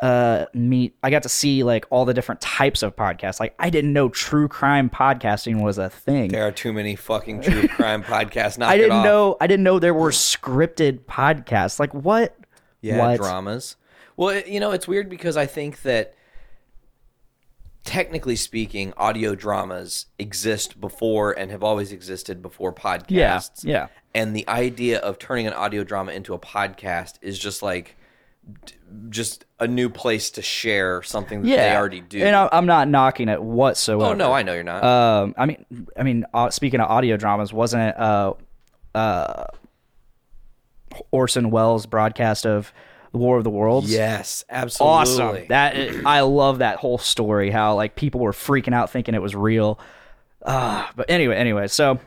uh 0.03 0.48
meet 0.53 0.95
I 1.01 1.10
got 1.10 1.24
to 1.24 1.29
see 1.29 1.63
like 1.63 1.86
all 1.89 2.03
the 2.03 2.13
different 2.13 2.41
types 2.41 2.83
of 2.83 2.93
podcasts. 2.93 3.39
Like 3.39 3.55
I 3.57 3.69
didn't 3.69 3.93
know 3.93 4.10
true 4.10 4.50
crime 4.50 4.89
podcasting 4.89 5.63
was 5.63 5.77
a 5.77 5.89
thing. 5.89 6.29
There 6.29 6.45
are 6.45 6.51
too 6.51 6.74
many 6.74 6.98
fucking 6.98 7.41
true 7.41 7.67
crime 7.69 8.03
podcasts. 8.03 8.57
Knock 8.57 8.69
I 8.69 8.75
didn't 8.75 9.01
know 9.03 9.38
I 9.39 9.48
didn't 9.48 9.63
know 9.63 9.79
there 9.79 9.93
were 9.93 10.12
scripted 10.12 11.05
podcasts. 11.05 11.79
Like 11.79 11.93
what? 11.93 12.38
Yeah, 12.81 12.98
What? 12.98 13.17
dramas. 13.17 13.77
Well, 14.17 14.29
it, 14.29 14.48
you 14.48 14.60
know, 14.60 14.72
it's 14.72 14.89
weird 14.89 15.10
because 15.10 15.38
I 15.38 15.45
think 15.45 15.83
that 15.83 16.15
technically 17.86 18.36
speaking, 18.36 18.93
audio 18.98 19.36
dramas 19.36 20.07
exist 20.19 20.79
before 20.81 21.31
and 21.31 21.50
have 21.50 21.63
always 21.63 21.91
existed 21.93 22.41
before 22.41 22.74
podcasts. 22.74 23.63
Yeah, 23.63 23.72
yeah. 23.72 23.88
And 24.13 24.36
the 24.36 24.48
idea 24.50 25.00
of 25.00 25.17
turning 25.17 25.48
an 25.48 25.53
audio 25.53 25.83
drama 25.83 26.12
into 26.12 26.33
a 26.33 26.39
podcast 26.39 27.15
is 27.22 27.39
just 27.39 27.63
like 27.63 27.95
just 29.09 29.45
a 29.59 29.67
new 29.67 29.89
place 29.89 30.31
to 30.31 30.41
share 30.41 31.01
something 31.03 31.41
that 31.41 31.47
Yeah, 31.47 31.69
they 31.69 31.75
already 31.75 32.01
do. 32.01 32.21
And 32.23 32.35
I- 32.35 32.50
I'm 32.51 32.65
not 32.65 32.88
knocking 32.88 33.29
it 33.29 33.41
whatsoever. 33.41 34.12
oh 34.12 34.13
no, 34.13 34.31
I 34.33 34.43
know 34.43 34.53
you're 34.53 34.63
not. 34.63 34.83
Um, 34.83 35.33
I 35.38 35.45
mean, 35.45 35.65
I 35.97 36.03
mean, 36.03 36.25
uh, 36.33 36.50
speaking 36.50 36.79
of 36.79 36.89
audio 36.89 37.17
dramas, 37.17 37.53
wasn't 37.53 37.89
it 37.89 38.00
uh, 38.00 38.33
uh, 38.93 39.45
Orson 41.12 41.50
Welles' 41.50 41.85
broadcast 41.85 42.45
of 42.45 42.71
the 43.12 43.17
War 43.17 43.38
of 43.38 43.43
the 43.43 43.50
Worlds? 43.50 43.91
yes, 43.91 44.43
absolutely. 44.50 44.93
awesome. 44.93 45.47
That 45.50 45.75
I 46.05 46.21
love 46.21 46.59
that 46.59 46.77
whole 46.77 46.97
story. 46.97 47.50
How 47.50 47.75
like 47.75 47.95
people 47.95 48.19
were 48.21 48.31
freaking 48.31 48.73
out 48.73 48.89
thinking 48.91 49.15
it 49.15 49.21
was 49.21 49.35
real. 49.35 49.79
Uh, 50.45 50.85
but 50.95 51.09
anyway, 51.09 51.35
anyway, 51.38 51.67
so 51.67 52.00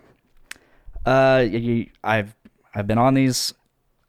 uh, 1.05 1.45
you, 1.49 1.87
I've 2.05 2.35
I've 2.75 2.87
been 2.87 2.99
on 2.99 3.15
these 3.15 3.55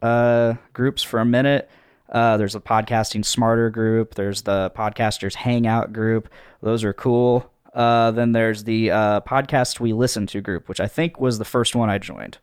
uh 0.02 0.54
groups 0.74 1.02
for 1.02 1.18
a 1.18 1.24
minute. 1.24 1.68
Uh, 2.08 2.36
there's 2.36 2.54
a 2.54 2.60
podcasting 2.60 3.24
smarter 3.24 3.70
group. 3.70 4.14
There's 4.14 4.42
the 4.42 4.70
podcasters 4.74 5.34
hangout 5.34 5.92
group. 5.92 6.28
Those 6.62 6.84
are 6.84 6.92
cool. 6.92 7.50
Uh, 7.74 8.10
then 8.10 8.32
there's 8.32 8.64
the 8.64 8.90
uh, 8.90 9.20
podcast 9.20 9.78
we 9.78 9.92
listen 9.92 10.26
to 10.28 10.40
group, 10.40 10.68
which 10.68 10.80
I 10.80 10.86
think 10.88 11.20
was 11.20 11.38
the 11.38 11.44
first 11.44 11.74
one 11.76 11.90
I 11.90 11.98
joined. 11.98 12.38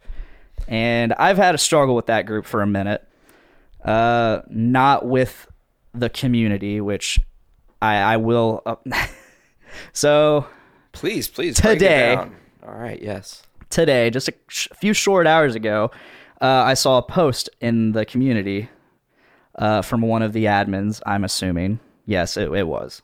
And 0.67 1.13
I've 1.13 1.38
had 1.38 1.56
a 1.56 1.58
struggle 1.58 1.95
with 1.95 2.06
that 2.06 2.25
group 2.25 2.45
for 2.45 2.62
a 2.62 2.67
minute. 2.67 3.08
Uh, 3.84 4.41
not 4.49 5.06
with 5.06 5.47
the 5.93 6.10
community, 6.10 6.80
which 6.82 7.19
I, 7.82 7.95
I 7.97 8.17
will. 8.17 8.62
Uh, 8.65 8.75
so 9.93 10.45
Please, 10.91 11.28
please. 11.28 11.56
Today-. 11.60 12.15
All 12.15 12.30
right. 12.65 13.01
Yes. 13.01 13.43
today, 13.69 14.10
just 14.10 14.30
a 14.30 14.34
sh- 14.47 14.69
few 14.75 14.93
short 14.93 15.28
hours 15.28 15.54
ago, 15.56 15.91
uh, 16.41 16.45
I 16.45 16.73
saw 16.73 16.97
a 16.97 17.01
post 17.01 17.49
in 17.60 17.91
the 17.91 18.06
community 18.06 18.69
uh, 19.58 19.82
from 19.82 20.02
one 20.02 20.22
of 20.22 20.34
the 20.34 20.46
admins. 20.46 21.02
I'm 21.06 21.24
assuming, 21.24 21.80
yes, 22.06 22.38
it, 22.38 22.52
it 22.52 22.68
was, 22.68 23.02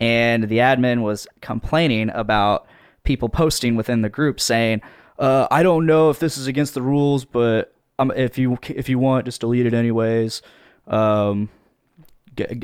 and 0.00 0.44
the 0.44 0.58
admin 0.58 1.02
was 1.02 1.26
complaining 1.40 2.10
about 2.10 2.66
people 3.04 3.28
posting 3.28 3.76
within 3.76 4.02
the 4.02 4.08
group 4.08 4.40
saying, 4.40 4.82
uh, 5.18 5.46
"I 5.50 5.62
don't 5.62 5.86
know 5.86 6.10
if 6.10 6.18
this 6.18 6.36
is 6.36 6.46
against 6.46 6.74
the 6.74 6.82
rules, 6.82 7.24
but 7.24 7.74
um, 7.98 8.10
if 8.16 8.38
you 8.38 8.58
if 8.68 8.88
you 8.88 8.98
want, 8.98 9.26
just 9.26 9.40
delete 9.40 9.66
it 9.66 9.74
anyways." 9.74 10.42
Um, 10.86 11.48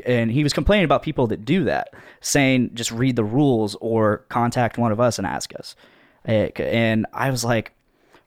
and 0.05 0.31
he 0.31 0.43
was 0.43 0.53
complaining 0.53 0.85
about 0.85 1.03
people 1.03 1.27
that 1.27 1.45
do 1.45 1.63
that, 1.65 1.93
saying 2.21 2.71
just 2.73 2.91
read 2.91 3.15
the 3.15 3.23
rules 3.23 3.75
or 3.79 4.25
contact 4.29 4.77
one 4.77 4.91
of 4.91 4.99
us 4.99 5.17
and 5.17 5.27
ask 5.27 5.53
us. 5.55 5.75
And 6.25 7.05
I 7.13 7.29
was 7.29 7.45
like, 7.45 7.73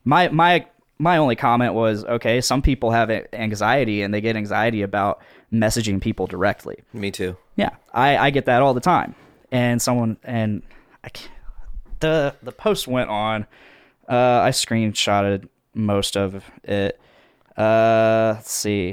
my 0.05 0.29
my 0.29 0.67
my 1.03 1.17
only 1.17 1.35
comment 1.35 1.75
was, 1.75 2.05
okay, 2.05 2.41
some 2.41 2.63
people 2.63 2.93
have 2.93 3.11
anxiety 3.33 4.03
and 4.03 4.15
they 4.15 4.21
get 4.21 4.37
anxiety 4.37 4.83
about 4.83 5.21
messaging 5.53 6.01
people 6.01 6.29
directly. 6.29 6.79
Me 6.93 7.11
too. 7.11 7.37
Yeah, 7.57 7.71
I, 7.93 8.17
I 8.17 8.31
get 8.31 8.45
that 8.47 8.63
all 8.63 8.73
the 8.73 8.81
time. 8.81 9.17
And 9.51 9.83
someone 9.83 10.17
and 10.23 10.63
I 11.03 11.09
can't, 11.09 11.33
the 11.99 12.37
the 12.43 12.53
post 12.53 12.87
went 12.87 13.11
on. 13.11 13.47
Uh, 14.09 14.43
I 14.43 14.51
screenshotted 14.51 15.49
most 15.75 16.17
of 16.17 16.45
it. 16.63 17.01
Uh, 17.57 18.35
let's 18.37 18.53
see. 18.53 18.91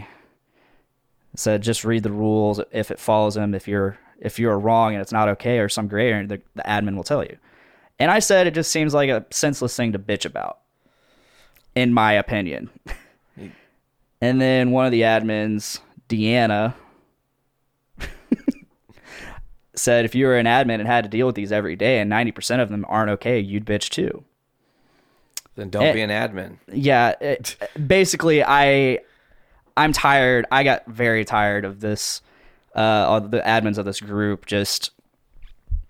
It 1.34 1.40
said 1.40 1.62
just 1.62 1.86
read 1.86 2.02
the 2.02 2.12
rules 2.12 2.60
if 2.72 2.90
it 2.90 3.00
follows 3.00 3.36
them. 3.36 3.54
If 3.54 3.68
you're 3.68 4.00
if 4.20 4.40
you're 4.40 4.58
wrong 4.58 4.94
and 4.94 5.02
it's 5.02 5.12
not 5.12 5.30
okay 5.30 5.60
or 5.60 5.70
some 5.70 5.88
gray 5.88 6.12
area, 6.12 6.28
the, 6.28 6.42
the 6.56 6.64
admin 6.64 6.96
will 6.96 7.04
tell 7.04 7.24
you. 7.24 7.38
And 8.00 8.10
I 8.10 8.18
said 8.18 8.48
it 8.48 8.56
just 8.56 8.72
seems 8.72 8.96
like 8.96 9.12
a 9.12 9.26
senseless 9.30 9.76
thing 9.76 9.92
to 9.92 10.00
bitch 10.00 10.26
about, 10.26 10.60
in 11.80 11.94
my 11.94 12.12
opinion. 12.12 12.70
and 14.22 14.42
then 14.42 14.72
one 14.72 14.86
of 14.86 14.92
the 14.92 15.02
admins, 15.02 15.80
Deanna, 16.10 16.74
said 19.76 20.04
if 20.04 20.14
you 20.14 20.26
were 20.26 20.38
an 20.38 20.46
admin 20.46 20.80
and 20.80 20.88
had 20.88 21.06
to 21.06 21.10
deal 21.10 21.26
with 21.26 21.36
these 21.36 21.52
every 21.54 21.76
day 21.78 22.00
and 22.00 22.12
90% 22.12 22.60
of 22.62 22.70
them 22.70 22.86
aren't 22.90 23.10
okay, 23.12 23.40
you'd 23.40 23.66
bitch 23.66 23.90
too. 23.90 24.24
Then 25.56 25.70
don't 25.70 25.84
Eh. 25.84 25.94
be 25.94 26.02
an 26.02 26.10
admin. 26.10 26.58
Yeah, 26.72 27.14
it, 27.22 27.56
basically 27.88 28.44
I 28.44 29.00
I'm 29.78 29.94
tired. 29.94 30.46
I 30.52 30.64
got 30.64 30.86
very 30.88 31.24
tired 31.24 31.64
of 31.64 31.80
this 31.80 32.22
uh 32.76 33.20
the 33.20 33.40
admins 33.40 33.78
of 33.78 33.86
this 33.86 34.00
group 34.02 34.46
just 34.46 34.92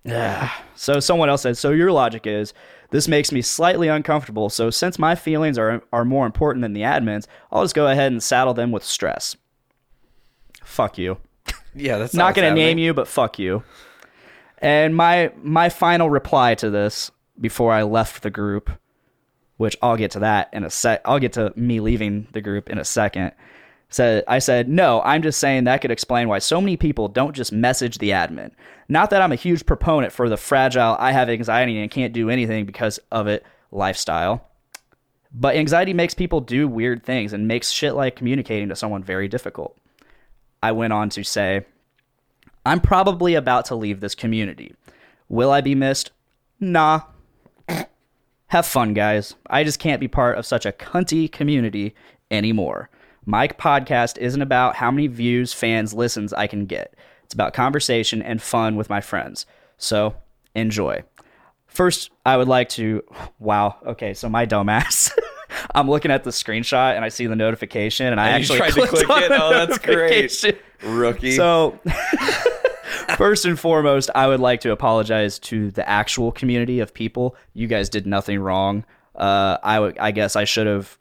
yeah. 0.06 0.52
So 0.75 0.99
someone 0.99 1.30
else 1.30 1.41
said, 1.41 1.58
"So 1.58 1.71
your 1.71 1.91
logic 1.91 2.25
is 2.25 2.54
this 2.91 3.08
makes 3.08 3.32
me 3.32 3.41
slightly 3.41 3.88
uncomfortable. 3.88 4.49
So 4.49 4.69
since 4.69 4.97
my 4.99 5.15
feelings 5.15 5.58
are 5.58 5.82
are 5.93 6.06
more 6.06 6.25
important 6.25 6.62
than 6.62 6.73
the 6.73 6.82
admins, 6.82 7.28
I'll 7.52 7.63
just 7.63 7.75
go 7.75 7.88
ahead 7.88 8.12
and 8.12 8.21
saddle 8.21 8.54
them 8.54 8.71
with 8.71 8.84
stress." 8.84 9.36
Fuck 10.63 10.97
you. 10.97 11.17
Yeah, 11.73 11.97
that's 11.97 12.13
not 12.13 12.36
going 12.36 12.49
to 12.49 12.56
name 12.56 12.78
you, 12.78 12.93
but 12.93 13.08
fuck 13.08 13.39
you. 13.39 13.63
And 14.60 14.95
my 14.95 15.32
my 15.41 15.69
final 15.69 16.10
reply 16.10 16.56
to 16.56 16.69
this 16.69 17.12
before 17.39 17.71
I 17.71 17.84
left 17.84 18.23
the 18.23 18.30
group, 18.30 18.69
which 19.58 19.78
I'll 19.82 19.97
get 19.97 20.12
to 20.12 20.19
that 20.19 20.49
in 20.52 20.63
a 20.63 20.69
sec. 20.69 21.02
I'll 21.06 21.19
get 21.19 21.34
to 21.34 21.54
me 21.56 21.80
leaving 21.80 22.28
the 22.34 22.41
group 22.41 22.69
in 22.69 22.78
a 22.78 22.86
second. 22.86 23.32
Said 23.89 24.23
I 24.28 24.39
said 24.39 24.69
no. 24.69 25.02
I'm 25.04 25.21
just 25.21 25.39
saying 25.39 25.63
that 25.63 25.82
could 25.82 25.91
explain 25.91 26.28
why 26.28 26.39
so 26.39 26.62
many 26.62 26.78
people 26.78 27.08
don't 27.08 27.36
just 27.36 27.52
message 27.52 27.97
the 27.97 28.12
admin. 28.12 28.52
Not 28.88 29.10
that 29.10 29.21
I'm 29.21 29.32
a 29.32 29.36
huge 29.36 29.65
proponent 29.65 30.13
for 30.13 30.30
the 30.30 30.38
fragile. 30.38 30.95
I 30.99 31.12
have 31.12 31.30
anxiety 31.30 31.80
and 31.80 31.91
can't 31.91 32.13
do 32.13 32.30
anything 32.30 32.65
because 32.65 32.99
of 33.12 33.28
it 33.28 33.43
lifestyle. 33.71 34.45
But 35.32 35.56
anxiety 35.56 35.93
makes 35.93 36.13
people 36.13 36.41
do 36.41 36.67
weird 36.67 37.04
things 37.04 37.34
and 37.34 37.47
makes 37.47 37.71
shit 37.71 37.93
like 37.93 38.15
communicating 38.15 38.69
to 38.69 38.75
someone 38.75 39.04
very 39.04 39.28
difficult. 39.28 39.78
I 40.62 40.71
went 40.71 40.93
on 40.93 41.10
to 41.10 41.23
say, 41.23 41.65
I'm 42.65 42.82
probably 42.82 43.36
about 43.36 43.65
to 43.65 43.75
leave 43.75 43.99
this 43.99 44.15
community. 44.15 44.75
Will 45.30 45.52
I 45.52 45.62
be 45.62 45.75
missed? 45.75 46.12
Nah. 46.60 47.02
Have 48.47 48.65
fun, 48.65 48.95
guys. 48.95 49.36
I 49.47 49.63
just 49.63 49.80
can't 49.80 50.02
be 50.02 50.08
part 50.08 50.38
of 50.38 50.45
such 50.45 50.65
a 50.65 50.71
cunty 50.71 51.32
community 51.32 51.93
anymore. 52.32 52.89
My 53.29 53.47
podcast 53.47 54.17
isn't 54.17 54.41
about 54.41 54.75
how 54.75 54.89
many 54.89 55.05
views, 55.05 55.53
fans, 55.53 55.93
listens 55.93 56.33
I 56.33 56.47
can 56.47 56.65
get. 56.65 56.95
It's 57.23 57.33
about 57.35 57.53
conversation 57.53 58.23
and 58.23 58.41
fun 58.41 58.75
with 58.75 58.89
my 58.89 59.01
friends. 59.01 59.45
So, 59.77 60.15
enjoy. 60.55 61.03
First, 61.67 62.09
I 62.25 62.37
would 62.37 62.47
like 62.47 62.69
to. 62.69 63.03
Wow. 63.37 63.75
Okay, 63.85 64.15
so 64.15 64.29
my 64.29 64.47
dumbass. 64.47 65.15
I'm 65.75 65.87
looking 65.87 66.09
at 66.09 66.23
the 66.23 66.31
screenshot 66.31 66.95
and 66.95 67.05
I 67.05 67.09
see 67.09 67.27
the 67.27 67.35
notification, 67.35 68.07
and 68.07 68.19
I 68.19 68.29
And 68.29 68.41
actually 68.41 68.57
tried 68.57 68.73
to 68.73 68.87
click 68.87 69.07
it? 69.07 69.31
Oh, 69.31 69.51
that's 69.51 69.77
great. 69.77 70.61
Rookie. 70.83 71.35
So, 71.35 71.79
first 73.15 73.45
and 73.45 73.59
foremost, 73.59 74.09
I 74.15 74.25
would 74.25 74.39
like 74.39 74.61
to 74.61 74.71
apologize 74.71 75.37
to 75.39 75.69
the 75.69 75.87
actual 75.87 76.31
community 76.31 76.79
of 76.79 76.95
people. 76.95 77.35
You 77.53 77.67
guys 77.67 77.89
did 77.89 78.07
nothing 78.07 78.39
wrong. 78.39 78.85
Uh, 79.13 79.57
I 79.61 79.79
would- 79.79 79.99
I 79.99 80.09
guess 80.09 80.35
I 80.35 80.45
should 80.45 80.65
have 80.65 80.97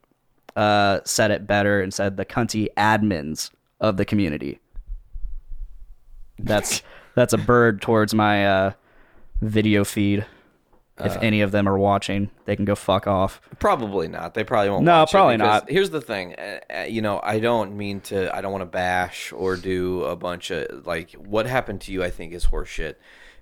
uh, 0.59 1.01
said 1.05 1.31
it 1.31 1.47
better 1.47 1.81
and 1.81 1.93
said 1.95 2.17
the 2.17 2.25
cunty 2.25 2.69
admins 2.77 3.51
of 3.81 3.97
the 3.97 4.05
community. 4.05 4.59
That's 6.39 6.83
that's 7.15 7.33
a 7.33 7.39
bird 7.39 7.81
towards 7.81 8.15
my 8.15 8.47
uh, 8.47 8.73
video 9.41 9.85
feed. 9.85 10.27
If 11.01 11.17
Uh. 11.17 11.21
any 11.23 11.43
of 11.43 11.53
them 11.53 11.69
are 11.69 11.79
watching, 11.79 12.29
they 12.45 12.57
can 12.57 12.65
go 12.65 12.75
fuck 12.75 13.07
off. 13.07 13.41
Probably 13.61 14.09
not. 14.09 14.35
They 14.35 14.43
probably 14.43 14.71
won't. 14.71 14.85
No, 14.85 15.07
probably 15.09 15.37
not. 15.37 15.71
Here's 15.71 15.91
the 15.91 16.01
thing. 16.01 16.35
Uh, 16.35 16.59
uh, 16.75 16.83
you 16.89 17.03
know, 17.03 17.21
I 17.23 17.39
don't 17.39 17.77
mean 17.77 18.01
to. 18.03 18.35
I 18.35 18.41
don't 18.41 18.51
want 18.51 18.63
to 18.63 18.67
bash 18.67 19.33
or 19.33 19.55
do 19.57 20.03
a 20.03 20.17
bunch 20.17 20.51
of 20.51 20.87
like 20.87 21.13
what 21.13 21.47
happened 21.47 21.83
to 21.83 21.93
you. 21.93 22.03
I 22.03 22.11
think 22.11 22.33
is 22.33 22.47
horseshit. 22.47 22.97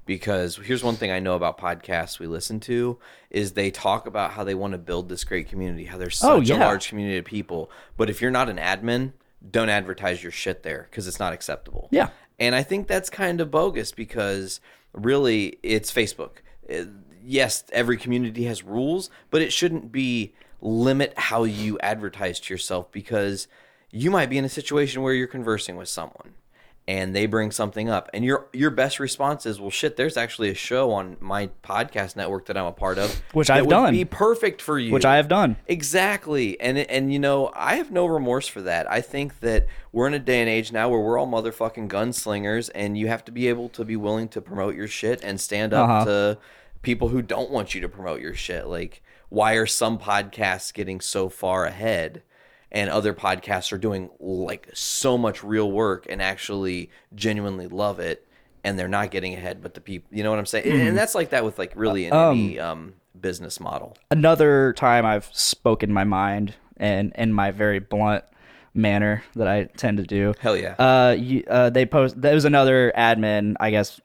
Because 0.06 0.56
here's 0.56 0.82
one 0.84 0.94
thing 0.94 1.10
I 1.10 1.18
know 1.18 1.34
about 1.34 1.58
podcasts 1.58 2.18
we 2.18 2.26
listen 2.26 2.60
to 2.60 2.98
is 3.28 3.52
they 3.52 3.70
talk 3.70 4.06
about 4.06 4.30
how 4.30 4.44
they 4.44 4.54
want 4.54 4.72
to 4.72 4.78
build 4.78 5.08
this 5.08 5.24
great 5.24 5.48
community, 5.48 5.84
how 5.84 5.98
there's 5.98 6.16
such 6.18 6.48
Oh, 6.50 6.54
a 6.54 6.58
large 6.58 6.88
community 6.88 7.18
of 7.18 7.24
people. 7.24 7.70
But 7.96 8.08
if 8.08 8.22
you're 8.22 8.30
not 8.30 8.48
an 8.48 8.56
admin, 8.56 9.12
don't 9.50 9.68
advertise 9.68 10.22
your 10.22 10.32
shit 10.32 10.62
there 10.62 10.86
because 10.88 11.06
it's 11.08 11.18
not 11.18 11.32
acceptable. 11.32 11.88
Yeah. 11.90 12.08
And 12.38 12.54
I 12.54 12.62
think 12.62 12.86
that's 12.86 13.10
kind 13.10 13.40
of 13.40 13.50
bogus 13.50 13.92
because 13.92 14.60
really 14.92 15.58
it's 15.62 15.92
Facebook. 15.92 16.38
Uh, 16.72 16.84
Yes, 17.28 17.64
every 17.72 17.96
community 17.96 18.44
has 18.44 18.62
rules, 18.62 19.10
but 19.32 19.42
it 19.42 19.52
shouldn't 19.52 19.90
be 19.90 20.32
limit 20.60 21.12
how 21.16 21.42
you 21.42 21.76
advertise 21.80 22.38
to 22.38 22.54
yourself 22.54 22.92
because 22.92 23.48
you 23.90 24.12
might 24.12 24.30
be 24.30 24.38
in 24.38 24.44
a 24.44 24.48
situation 24.48 25.02
where 25.02 25.12
you're 25.12 25.26
conversing 25.26 25.74
with 25.74 25.88
someone 25.88 26.34
and 26.88 27.16
they 27.16 27.26
bring 27.26 27.50
something 27.50 27.88
up 27.88 28.08
and 28.14 28.24
your 28.24 28.46
your 28.52 28.70
best 28.70 29.00
response 29.00 29.44
is 29.44 29.58
well 29.60 29.70
shit 29.70 29.96
there's 29.96 30.16
actually 30.16 30.48
a 30.48 30.54
show 30.54 30.92
on 30.92 31.16
my 31.18 31.48
podcast 31.64 32.14
network 32.14 32.46
that 32.46 32.56
I'm 32.56 32.66
a 32.66 32.72
part 32.72 32.96
of 32.98 33.10
Which 33.32 33.50
I've 33.50 33.64
would 33.66 33.70
done. 33.70 33.92
be 33.92 34.04
perfect 34.04 34.62
for 34.62 34.78
you 34.78 34.92
Which 34.92 35.04
I 35.04 35.16
have 35.16 35.26
done. 35.28 35.56
Exactly. 35.66 36.60
And 36.60 36.78
and 36.78 37.12
you 37.12 37.18
know, 37.18 37.50
I 37.54 37.76
have 37.76 37.90
no 37.90 38.06
remorse 38.06 38.46
for 38.46 38.62
that. 38.62 38.88
I 38.90 39.00
think 39.00 39.40
that 39.40 39.66
we're 39.92 40.06
in 40.06 40.14
a 40.14 40.18
day 40.18 40.40
and 40.40 40.48
age 40.48 40.70
now 40.72 40.88
where 40.88 41.00
we're 41.00 41.18
all 41.18 41.26
motherfucking 41.26 41.88
gunslingers 41.88 42.70
and 42.74 42.96
you 42.98 43.08
have 43.08 43.24
to 43.24 43.32
be 43.32 43.48
able 43.48 43.68
to 43.70 43.84
be 43.84 43.96
willing 43.96 44.28
to 44.28 44.40
promote 44.40 44.74
your 44.76 44.88
shit 44.88 45.20
and 45.24 45.40
stand 45.40 45.72
up 45.72 45.88
Uh-huh. 45.88 46.04
to 46.04 46.38
people 46.82 47.08
who 47.08 47.22
don't 47.22 47.50
want 47.50 47.74
you 47.74 47.80
to 47.80 47.88
promote 47.88 48.20
your 48.20 48.34
shit. 48.34 48.66
Like 48.66 49.02
why 49.28 49.54
are 49.54 49.66
some 49.66 49.98
podcasts 49.98 50.72
getting 50.72 51.00
so 51.00 51.28
far 51.28 51.64
ahead 51.64 52.22
and 52.72 52.90
other 52.90 53.14
podcasts 53.14 53.72
are 53.72 53.78
doing 53.78 54.10
like 54.18 54.68
so 54.74 55.16
much 55.16 55.42
real 55.42 55.70
work 55.70 56.06
and 56.08 56.20
actually 56.20 56.90
genuinely 57.14 57.66
love 57.66 58.00
it 58.00 58.26
and 58.64 58.78
they're 58.78 58.88
not 58.88 59.10
getting 59.10 59.34
ahead 59.34 59.62
but 59.62 59.74
the 59.74 59.80
people 59.80 60.08
you 60.12 60.22
know 60.22 60.30
what 60.30 60.38
I'm 60.38 60.46
saying? 60.46 60.66
Mm-hmm. 60.66 60.88
And 60.88 60.98
that's 60.98 61.14
like 61.14 61.30
that 61.30 61.44
with 61.44 61.58
like 61.58 61.72
really 61.76 62.06
in 62.06 62.12
any 62.12 62.58
um 62.58 62.94
business 63.18 63.60
model. 63.60 63.96
another 64.10 64.72
time 64.74 65.06
I've 65.06 65.28
spoken 65.32 65.92
my 65.92 66.04
mind 66.04 66.54
and 66.76 67.12
in 67.16 67.32
my 67.32 67.50
very 67.50 67.78
blunt 67.78 68.24
manner 68.76 69.24
that 69.34 69.48
I 69.48 69.64
tend 69.76 69.96
to 69.96 70.04
do. 70.04 70.34
Hell 70.38 70.56
yeah. 70.56 70.74
Uh, 70.78 71.16
you, 71.18 71.42
uh, 71.48 71.70
they 71.70 71.86
post. 71.86 72.20
There 72.20 72.34
was 72.34 72.44
another 72.44 72.92
admin, 72.96 73.56
I 73.58 73.70
guess, 73.70 74.00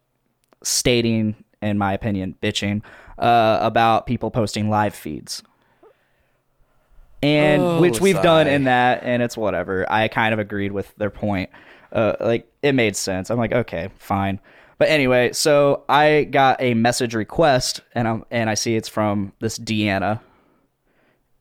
stating, 0.64 1.36
in 1.62 1.78
my 1.78 1.94
opinion, 1.94 2.36
bitching 2.42 2.82
uh, 3.20 3.60
about 3.62 4.08
people 4.08 4.32
posting 4.32 4.70
live 4.70 4.96
feeds, 4.96 5.44
and 7.24 7.62
Oh, 7.62 7.80
which 7.82 8.00
we've 8.02 8.22
done 8.22 8.48
in 8.48 8.64
that, 8.66 9.04
and 9.04 9.22
it's 9.22 9.38
whatever. 9.38 9.86
I 9.92 10.08
kind 10.08 10.34
of 10.34 10.40
agreed 10.40 10.72
with 10.72 10.94
their 10.98 11.10
point. 11.10 11.50
Uh, 11.92 12.16
like 12.20 12.52
it 12.62 12.74
made 12.74 12.96
sense. 12.96 13.30
I'm 13.30 13.38
like, 13.38 13.52
okay, 13.52 13.90
fine. 13.98 14.40
But 14.78 14.90
anyway, 14.90 15.32
so 15.34 15.84
I 15.88 16.24
got 16.24 16.60
a 16.62 16.74
message 16.74 17.14
request, 17.14 17.82
and 17.94 18.08
I'm 18.08 18.26
and 18.32 18.50
I 18.50 18.56
see 18.56 18.76
it's 18.76 18.90
from 18.90 19.34
this 19.40 19.60
Deanna, 19.60 20.22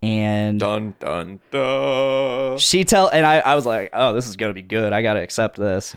and 0.03 0.59
Dun 0.61 0.95
dun 0.99 1.41
dun. 1.51 2.59
she 2.59 2.85
tell 2.85 3.09
and 3.09 3.25
I, 3.27 3.39
I 3.41 3.55
was 3.55 3.67
like 3.67 3.91
oh 3.93 4.13
this 4.15 4.27
is 4.29 4.37
gonna 4.37 4.55
be 4.55 4.63
good 4.63 4.93
i 4.95 5.03
gotta 5.03 5.21
accept 5.21 5.57
this 5.57 5.95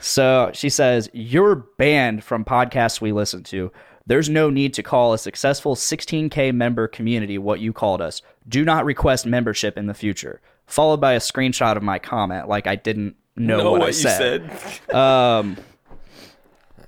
so 0.00 0.50
she 0.52 0.68
says 0.68 1.08
you're 1.12 1.54
banned 1.54 2.24
from 2.24 2.44
podcasts 2.44 3.00
we 3.00 3.12
listen 3.12 3.44
to 3.44 3.70
there's 4.06 4.28
no 4.28 4.50
need 4.50 4.72
to 4.74 4.82
call 4.82 5.12
a 5.12 5.18
successful 5.18 5.74
16k 5.74 6.54
member 6.54 6.86
community 6.88 7.38
what 7.38 7.60
you 7.60 7.72
called 7.72 8.00
us 8.00 8.22
do 8.48 8.64
not 8.64 8.84
request 8.84 9.26
membership 9.26 9.76
in 9.76 9.86
the 9.86 9.94
future 9.94 10.40
followed 10.66 11.00
by 11.00 11.12
a 11.12 11.20
screenshot 11.20 11.76
of 11.76 11.82
my 11.82 11.98
comment 11.98 12.48
like 12.48 12.66
i 12.66 12.76
didn't 12.76 13.16
know, 13.36 13.72
what, 13.72 13.82
i 13.82 13.90
said, 13.90 14.50
said. 14.58 14.94
um, 14.94 15.56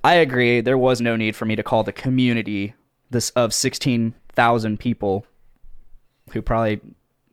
i 0.05 0.15
agree 0.15 0.61
there 0.61 0.79
was 0.79 1.01
no 1.01 1.17
need 1.17 1.37
for 1.37 1.45
me 1.45 1.57
to 1.57 1.63
call 1.63 1.83
the 1.85 1.93
community 1.93 2.75
this 3.11 3.31
of 3.31 3.53
16000 3.55 4.79
people 4.79 5.27
who 6.33 6.43
probably 6.43 6.81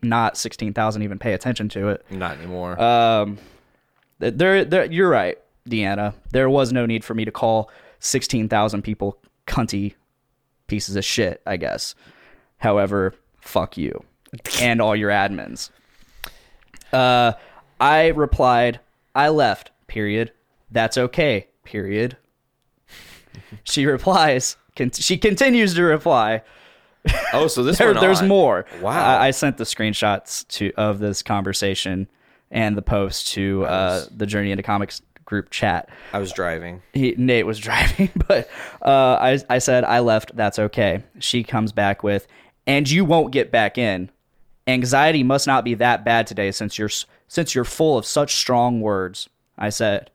not 0.02 0.38
16,000 0.38 1.02
even 1.02 1.20
pay 1.20 1.34
attention 1.34 1.70
to 1.70 1.90
it. 1.90 2.06
Not 2.10 2.38
anymore. 2.38 2.80
Um, 2.82 3.38
there, 4.20 4.64
there, 4.64 4.86
you're 4.86 5.10
right, 5.10 5.38
Deanna. 5.70 6.14
There 6.32 6.50
was 6.50 6.72
no 6.72 6.86
need 6.86 7.04
for 7.04 7.14
me 7.14 7.26
to 7.26 7.32
call 7.32 7.70
16,000 8.00 8.82
people 8.82 9.18
cunty 9.48 9.94
pieces 10.68 10.96
of 10.96 11.06
shit, 11.06 11.42
I 11.46 11.58
guess. 11.58 11.96
However, 12.58 13.14
fuck 13.40 13.78
you 13.78 14.04
and 14.60 14.82
all 14.82 14.96
your 14.96 15.10
admins. 15.10 15.70
Uh, 16.92 17.34
I 17.80 18.08
replied, 18.08 18.80
I 19.14 19.30
left, 19.30 19.72
period. 19.88 20.32
That's 20.72 20.98
okay, 20.98 21.48
period. 21.64 22.18
She 23.64 23.86
replies, 23.86 24.58
con- 24.76 24.92
she 24.92 25.18
continues 25.18 25.74
to 25.76 25.84
reply, 25.84 26.42
oh, 27.34 27.48
so 27.48 27.64
this 27.64 27.78
there, 27.80 27.94
there's 27.94 28.22
on. 28.22 28.28
more. 28.28 28.66
Wow. 28.82 28.92
I, 28.92 29.28
I 29.28 29.32
sent 29.32 29.58
the 29.58 29.64
screenshots 29.64 30.48
to 30.50 30.72
of 30.76 31.00
this 31.00 31.22
conversation 31.22 32.08
and 32.52 32.78
the 32.78 32.82
post 32.82 33.28
to 33.34 33.66
uh, 33.66 34.06
the 34.16 34.26
Journey 34.26 34.52
into 34.52 34.64
Comics 34.64 35.02
group 35.26 35.50
chat. 35.50 35.90
I 36.14 36.20
was 36.20 36.32
driving. 36.32 36.82
He, 36.94 37.16
Nate 37.18 37.46
was 37.46 37.60
driving, 37.68 38.12
but 38.28 38.50
uh, 38.82 39.18
I, 39.20 39.40
I 39.50 39.58
said 39.60 39.84
I 39.84 40.00
left. 40.00 40.36
That's 40.36 40.60
okay. 40.60 41.04
She 41.20 41.44
comes 41.44 41.72
back 41.72 42.04
with, 42.04 42.28
and 42.66 42.90
you 42.90 43.06
won't 43.06 43.32
get 43.32 43.52
back 43.52 43.78
in. 43.78 44.10
Anxiety 44.68 45.24
must 45.24 45.46
not 45.46 45.64
be 45.64 45.76
that 45.76 46.04
bad 46.06 46.28
today, 46.28 46.52
since 46.52 46.78
you're 46.78 46.90
since 47.28 47.54
you're 47.54 47.66
full 47.66 47.98
of 47.98 48.06
such 48.06 48.36
strong 48.36 48.82
words. 48.82 49.30
I 49.58 49.70
said. 49.70 50.12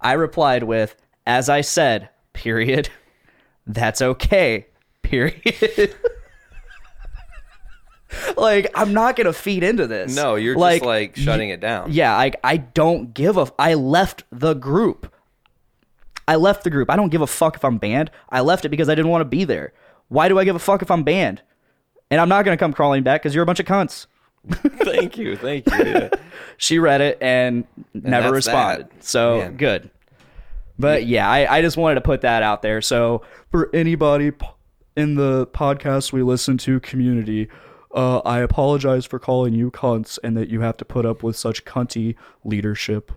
I 0.00 0.12
replied 0.14 0.64
with, 0.64 0.96
as 1.26 1.48
I 1.48 1.60
said. 1.60 2.08
Period. 2.32 2.88
That's 3.66 4.02
okay. 4.02 4.66
Period. 5.02 5.94
like 8.36 8.70
I'm 8.74 8.92
not 8.92 9.16
gonna 9.16 9.32
feed 9.32 9.62
into 9.62 9.86
this. 9.86 10.14
No, 10.14 10.34
you're 10.36 10.54
just 10.54 10.84
like 10.84 11.16
shutting 11.16 11.50
it 11.50 11.60
down. 11.60 11.92
Yeah, 11.92 12.16
I 12.16 12.32
I 12.44 12.56
don't 12.58 13.14
give 13.14 13.36
a. 13.36 13.52
I 13.58 13.74
left 13.74 14.24
the 14.30 14.54
group. 14.54 15.12
I 16.28 16.36
left 16.36 16.64
the 16.64 16.70
group. 16.70 16.90
I 16.90 16.96
don't 16.96 17.10
give 17.10 17.20
a 17.20 17.26
fuck 17.26 17.56
if 17.56 17.64
I'm 17.64 17.78
banned. 17.78 18.10
I 18.28 18.40
left 18.40 18.64
it 18.64 18.68
because 18.68 18.88
I 18.88 18.94
didn't 18.94 19.10
want 19.10 19.22
to 19.22 19.26
be 19.26 19.44
there. 19.44 19.72
Why 20.08 20.28
do 20.28 20.38
I 20.38 20.44
give 20.44 20.56
a 20.56 20.60
fuck 20.60 20.82
if 20.82 20.90
I'm 20.90 21.02
banned? 21.02 21.42
And 22.10 22.20
I'm 22.20 22.28
not 22.28 22.44
gonna 22.44 22.56
come 22.56 22.72
crawling 22.72 23.02
back 23.02 23.22
because 23.22 23.34
you're 23.34 23.42
a 23.42 23.46
bunch 23.46 23.60
of 23.60 23.66
cunts. 23.66 24.06
thank 24.50 25.16
you, 25.16 25.36
thank 25.36 25.70
you. 25.70 25.84
Yeah. 25.84 26.08
She 26.58 26.78
read 26.78 27.00
it 27.00 27.18
and, 27.20 27.64
never 27.92 28.30
responded. 28.30 28.88
that. 28.90 29.04
So 29.04 29.38
Man. 29.38 29.56
good. 29.56 29.90
But 30.78 31.06
yeah, 31.06 31.28
I, 31.28 31.56
I 31.56 31.60
just 31.60 31.76
wanted 31.76 31.96
to 31.96 32.00
put 32.02 32.20
that 32.20 32.44
out 32.44 32.62
there. 32.62 32.80
So 32.80 33.22
for 33.50 33.68
anybody 33.74 34.30
in 34.96 35.16
the 35.16 35.48
podcast 35.48 36.12
we 36.12 36.22
listen 36.22 36.58
to 36.58 36.78
community, 36.78 37.48
uh, 37.94 38.18
I 38.24 38.40
apologize 38.40 39.04
for 39.06 39.18
calling 39.18 39.54
you 39.54 39.70
cunts 39.70 40.18
and 40.24 40.36
that 40.36 40.48
you 40.48 40.60
have 40.60 40.76
to 40.78 40.84
put 40.84 41.04
up 41.06 41.22
with 41.22 41.36
such 41.36 41.64
cunty 41.64 42.16
leadership, 42.44 43.12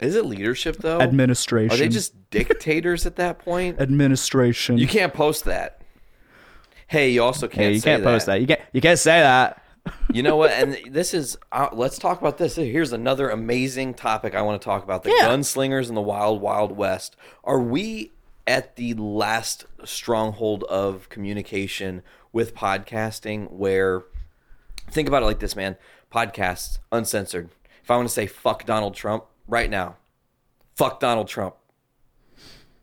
Is 0.00 0.14
it 0.16 0.24
leadership 0.26 0.76
though? 0.78 1.00
administration. 1.00 1.72
Are 1.74 1.76
they 1.78 1.88
just 1.88 2.14
dictators 2.30 3.06
at 3.06 3.16
that 3.16 3.38
point? 3.38 3.80
administration? 3.80 4.78
You 4.78 4.86
can't 4.88 5.14
post 5.14 5.44
that. 5.44 5.82
Hey, 6.86 7.10
you 7.10 7.22
also 7.22 7.46
can't. 7.46 7.66
Hey, 7.66 7.74
you 7.74 7.82
can't 7.82 8.02
post 8.02 8.26
that. 8.26 8.40
You 8.40 8.46
can't. 8.48 8.60
You 8.72 8.80
can't 8.80 8.98
say 8.98 9.20
that. 9.20 9.62
You 10.12 10.22
know 10.22 10.36
what? 10.36 10.50
And 10.50 10.76
this 10.90 11.14
is. 11.14 11.38
Uh, 11.50 11.68
let's 11.72 11.98
talk 11.98 12.20
about 12.20 12.36
this. 12.36 12.56
Here's 12.56 12.92
another 12.92 13.30
amazing 13.30 13.94
topic 13.94 14.34
I 14.34 14.42
want 14.42 14.60
to 14.60 14.64
talk 14.64 14.84
about: 14.84 15.04
the 15.04 15.10
Yeah. 15.10 15.28
gunslingers 15.28 15.88
in 15.88 15.94
the 15.94 16.02
wild, 16.02 16.42
wild 16.42 16.76
west. 16.76 17.16
Are 17.44 17.58
we 17.60 18.12
at 18.46 18.76
the 18.76 18.92
last 18.94 19.64
stronghold 19.84 20.64
of 20.64 21.08
communication 21.08 22.02
with 22.32 22.54
podcasting? 22.54 23.50
Where 23.50 24.04
think 24.90 25.08
about 25.08 25.22
it 25.22 25.26
like 25.26 25.40
this, 25.40 25.56
man: 25.56 25.76
podcasts 26.12 26.78
uncensored. 26.92 27.50
If 27.82 27.90
I 27.90 27.96
want 27.96 28.08
to 28.08 28.14
say 28.14 28.26
"fuck 28.26 28.64
Donald 28.66 28.94
Trump" 28.94 29.24
right 29.48 29.70
now, 29.70 29.96
fuck 30.76 31.00
Donald 31.00 31.28
Trump. 31.28 31.54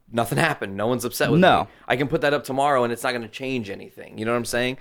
nothing 0.09 0.37
happened. 0.37 0.77
No 0.77 0.87
one's 0.87 1.03
upset 1.03 1.29
with 1.29 1.41
No. 1.41 1.63
me. 1.63 1.67
I 1.87 1.97
can 1.97 2.07
put 2.07 2.21
that 2.21 2.33
up 2.33 2.45
tomorrow 2.45 2.85
and 2.85 2.93
it's 2.93 3.03
not 3.03 3.09
going 3.11 3.23
to 3.23 3.27
change 3.27 3.69
anything. 3.69 4.17
You 4.17 4.23
know 4.23 4.31
what 4.31 4.37
I'm 4.37 4.45
saying? 4.45 4.77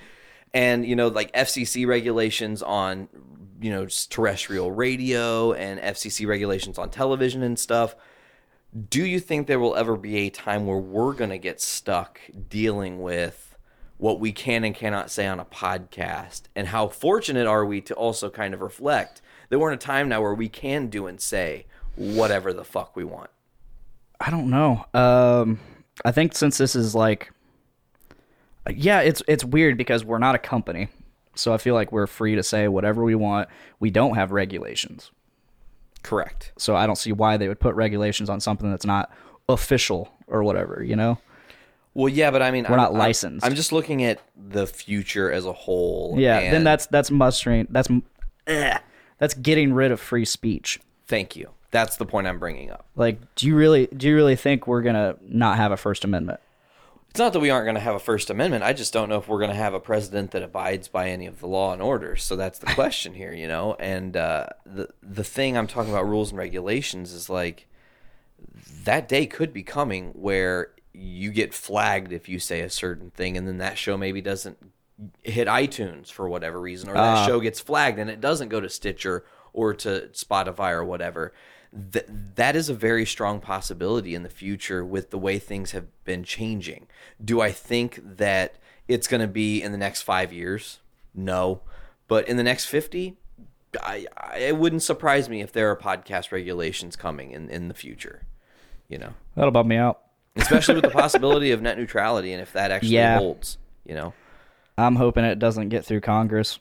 And 0.55 0.87
you 0.87 0.95
know, 0.95 1.09
like 1.09 1.33
FCC 1.33 1.85
regulations 1.87 2.63
on 2.63 3.09
you 3.61 3.71
know 3.73 3.87
terrestrial 3.87 4.71
radio 4.71 5.53
and 5.53 5.81
FCC 5.81 6.27
regulations 6.29 6.79
on 6.79 6.91
television 6.91 7.43
and 7.43 7.59
stuff. 7.59 7.97
Do 8.89 9.05
you 9.05 9.19
think 9.19 9.47
there 9.49 9.59
will 9.59 9.75
ever 9.75 9.97
be 9.97 10.17
a 10.19 10.31
time 10.31 10.67
where 10.67 10.79
we're 10.79 11.15
going 11.15 11.31
to 11.31 11.39
get 11.39 11.61
stuck 11.61 12.21
dealing 12.49 13.01
with 13.03 13.46
what 13.99 14.21
we 14.21 14.33
can 14.33 14.65
and 14.65 14.75
cannot 14.75 15.11
say 15.11 15.27
on 15.27 15.41
a 15.41 15.45
podcast? 15.45 16.43
And 16.55 16.69
how 16.69 16.89
fortunate 16.89 17.47
are 17.47 17.65
we 17.65 17.81
to 17.83 17.95
also 17.95 18.31
kind 18.31 18.55
of 18.55 18.61
reflect 18.61 19.23
that 19.49 19.59
we're 19.59 19.71
in 19.71 19.75
a 19.75 19.79
time 19.79 20.09
now 20.09 20.21
where 20.23 20.35
we 20.35 20.49
can 20.49 20.89
do 20.89 21.07
and 21.07 21.21
say 21.21 21.67
whatever 21.97 22.53
the 22.53 22.65
fuck 22.65 22.97
we 22.97 23.05
want? 23.05 23.31
I 24.21 24.31
don't 24.31 24.51
know. 24.51 24.85
Um, 24.95 25.61
I 26.05 26.13
think 26.13 26.35
since 26.35 26.59
this 26.59 26.75
is 26.75 26.95
like, 26.95 27.31
yeah, 28.71 29.01
it's 29.01 29.23
it's 29.29 29.45
weird 29.45 29.77
because 29.77 30.05
we're 30.05 30.19
not 30.19 30.35
a 30.35 30.39
company, 30.39 30.89
so 31.35 31.53
I 31.55 31.59
feel 31.59 31.75
like 31.75 31.93
we're 31.93 32.07
free 32.07 32.35
to 32.35 32.43
say 32.43 32.67
whatever 32.67 33.05
we 33.05 33.15
want. 33.15 33.49
We 33.79 33.91
don't 33.91 34.17
have 34.17 34.33
regulations, 34.33 35.13
Correct. 36.03 36.53
so 36.59 36.75
I 36.75 36.87
don't 36.87 36.97
see 36.97 37.13
why 37.13 37.37
they 37.37 37.47
would 37.47 37.61
put 37.61 37.75
regulations 37.77 38.29
on 38.29 38.41
something 38.41 38.69
that's 38.71 38.87
not 38.87 39.13
official 39.49 40.09
or 40.27 40.43
whatever. 40.43 40.83
You 40.83 40.97
know? 40.97 41.19
Well, 41.97 42.11
yeah, 42.11 42.31
but 42.31 42.43
I 42.43 42.51
mean, 42.51 42.65
We're 42.65 42.73
I'm, 42.73 42.77
not 42.77 42.91
I'm- 42.91 42.99
licensed. 42.99 43.47
I'm, 43.47 43.55
just 43.55 43.73
looking 43.73 44.05
at 44.05 44.21
the 44.37 44.67
future 44.67 45.33
as 45.33 45.47
a 45.47 45.53
whole. 45.53 46.15
Yeah. 46.19 46.51
then 46.51 46.63
that's 46.63 46.87
that's 46.87 47.11
mustering. 47.11 47.67
That's 47.71 47.89
eh, 48.47 48.79
that's 49.19 49.33
getting 49.33 49.73
rid 49.73 49.91
of 49.91 49.99
free 49.99 50.27
speech. 50.27 50.79
thank 51.07 51.37
you. 51.37 51.51
That's 51.71 51.97
the 51.97 52.07
point 52.07 52.27
I'm 52.27 52.39
bringing 52.39 52.71
up. 52.71 52.87
Like, 52.97 53.19
do 53.35 53.47
you 53.47 53.57
really 53.57 53.87
do 53.87 54.09
you 54.09 54.15
really 54.15 54.37
think 54.37 54.67
we're 54.67 54.83
gonna 54.83 55.17
not 55.23 55.57
have 55.57 55.73
a 55.73 55.77
First 55.79 56.05
Amendment? 56.05 56.41
It's 57.11 57.19
not 57.19 57.33
that 57.33 57.41
we 57.41 57.49
aren't 57.49 57.65
going 57.65 57.77
to 57.77 57.81
have 57.81 57.95
a 57.95 57.99
First 57.99 58.29
Amendment. 58.29 58.63
I 58.63 58.75
just 58.75 58.93
don't 58.93 59.09
know 59.09 59.17
if 59.17 59.27
we're 59.27 59.39
going 59.39 59.51
to 59.51 59.57
have 59.57 59.73
a 59.73 59.81
president 59.81 60.33
that 60.33 60.43
abides 60.43 60.87
by 60.89 61.09
any 61.09 61.25
of 61.25 61.41
the 61.41 61.47
law 61.47 61.73
and 61.73 61.81
order. 61.81 62.15
So 62.15 62.37
that's 62.37 62.59
the 62.59 62.67
question 62.75 63.15
here, 63.15 63.33
you 63.33 63.49
know. 63.49 63.75
And 63.81 64.19
uh, 64.19 64.49
the 64.67 64.91
the 65.03 65.25
thing 65.25 65.57
I'm 65.57 65.67
talking 65.67 65.91
about 65.91 66.07
rules 66.07 66.29
and 66.31 66.39
regulations 66.39 67.15
is 67.15 67.31
like 67.31 67.69
that 68.85 69.09
day 69.09 69.25
could 69.25 69.55
be 69.55 69.63
coming 69.63 70.09
where 70.09 70.73
you 70.97 71.31
get 71.31 71.53
flagged 71.53 72.13
if 72.13 72.29
you 72.29 72.39
say 72.39 72.61
a 72.61 72.71
certain 72.71 73.11
thing, 73.11 73.37
and 73.37 73.47
then 73.47 73.59
that 73.59 73.79
show 73.79 73.97
maybe 73.97 74.21
doesn't 74.21 74.59
hit 75.23 75.47
iTunes 75.47 76.11
for 76.11 76.29
whatever 76.29 76.61
reason, 76.61 76.89
or 76.89 76.95
that 76.95 77.19
ah. 77.19 77.27
show 77.27 77.41
gets 77.41 77.61
flagged 77.61 77.99
and 77.99 78.09
it 78.09 78.21
doesn't 78.21 78.49
go 78.49 78.61
to 78.61 78.69
Stitcher 78.69 79.25
or 79.53 79.75
to 79.75 80.09
Spotify 80.13 80.73
or 80.73 80.85
whatever. 80.85 81.33
Th- 81.93 82.07
that 82.37 82.57
is 82.57 82.69
a 82.69 82.75
very 82.75 83.05
strong 83.05 83.41
possibility 83.41 84.15
in 84.15 84.23
the 84.23 84.31
future 84.31 84.85
with 84.85 85.11
the 85.11 85.19
way 85.19 85.39
things 85.39 85.73
have 85.73 85.87
been 86.05 86.25
changing. 86.25 86.87
Do 87.23 87.41
I 87.41 87.53
think 87.53 88.01
that 88.03 88.57
it's 88.89 89.07
going 89.07 89.21
to 89.21 89.29
be 89.29 89.63
in 89.63 89.73
the 89.73 89.79
next 89.79 90.03
five 90.03 90.33
years? 90.33 90.81
No. 91.15 91.61
But 92.09 92.29
in 92.29 92.37
the 92.37 92.43
next 92.43 92.67
50, 92.67 93.17
I, 93.83 94.07
I, 94.17 94.39
it 94.39 94.57
wouldn't 94.57 94.83
surprise 94.83 95.29
me 95.29 95.43
if 95.43 95.53
there 95.53 95.71
are 95.71 95.77
podcast 95.77 96.33
regulations 96.33 96.97
coming 96.97 97.33
in, 97.33 97.51
in 97.51 97.69
the 97.69 97.75
future, 97.75 98.23
you 98.89 98.97
know, 98.97 99.15
That'll 99.35 99.51
bum 99.51 99.69
me 99.69 99.77
out. 99.77 100.01
Especially 100.37 100.75
with 100.75 100.85
the 100.85 100.90
possibility 100.90 101.51
of 101.51 101.62
net 101.62 101.79
neutrality 101.79 102.33
and 102.33 102.40
if 102.42 102.53
that 102.53 102.70
actually 102.70 102.90
Yeah. 102.90 103.18
holds, 103.18 103.59
you 103.85 103.94
know. 103.94 104.12
I'm 104.79 104.96
hoping 104.96 105.25
it 105.25 105.38
doesn't 105.38 105.70
get 105.70 105.85
through 105.85 106.03
Congress. 106.03 106.59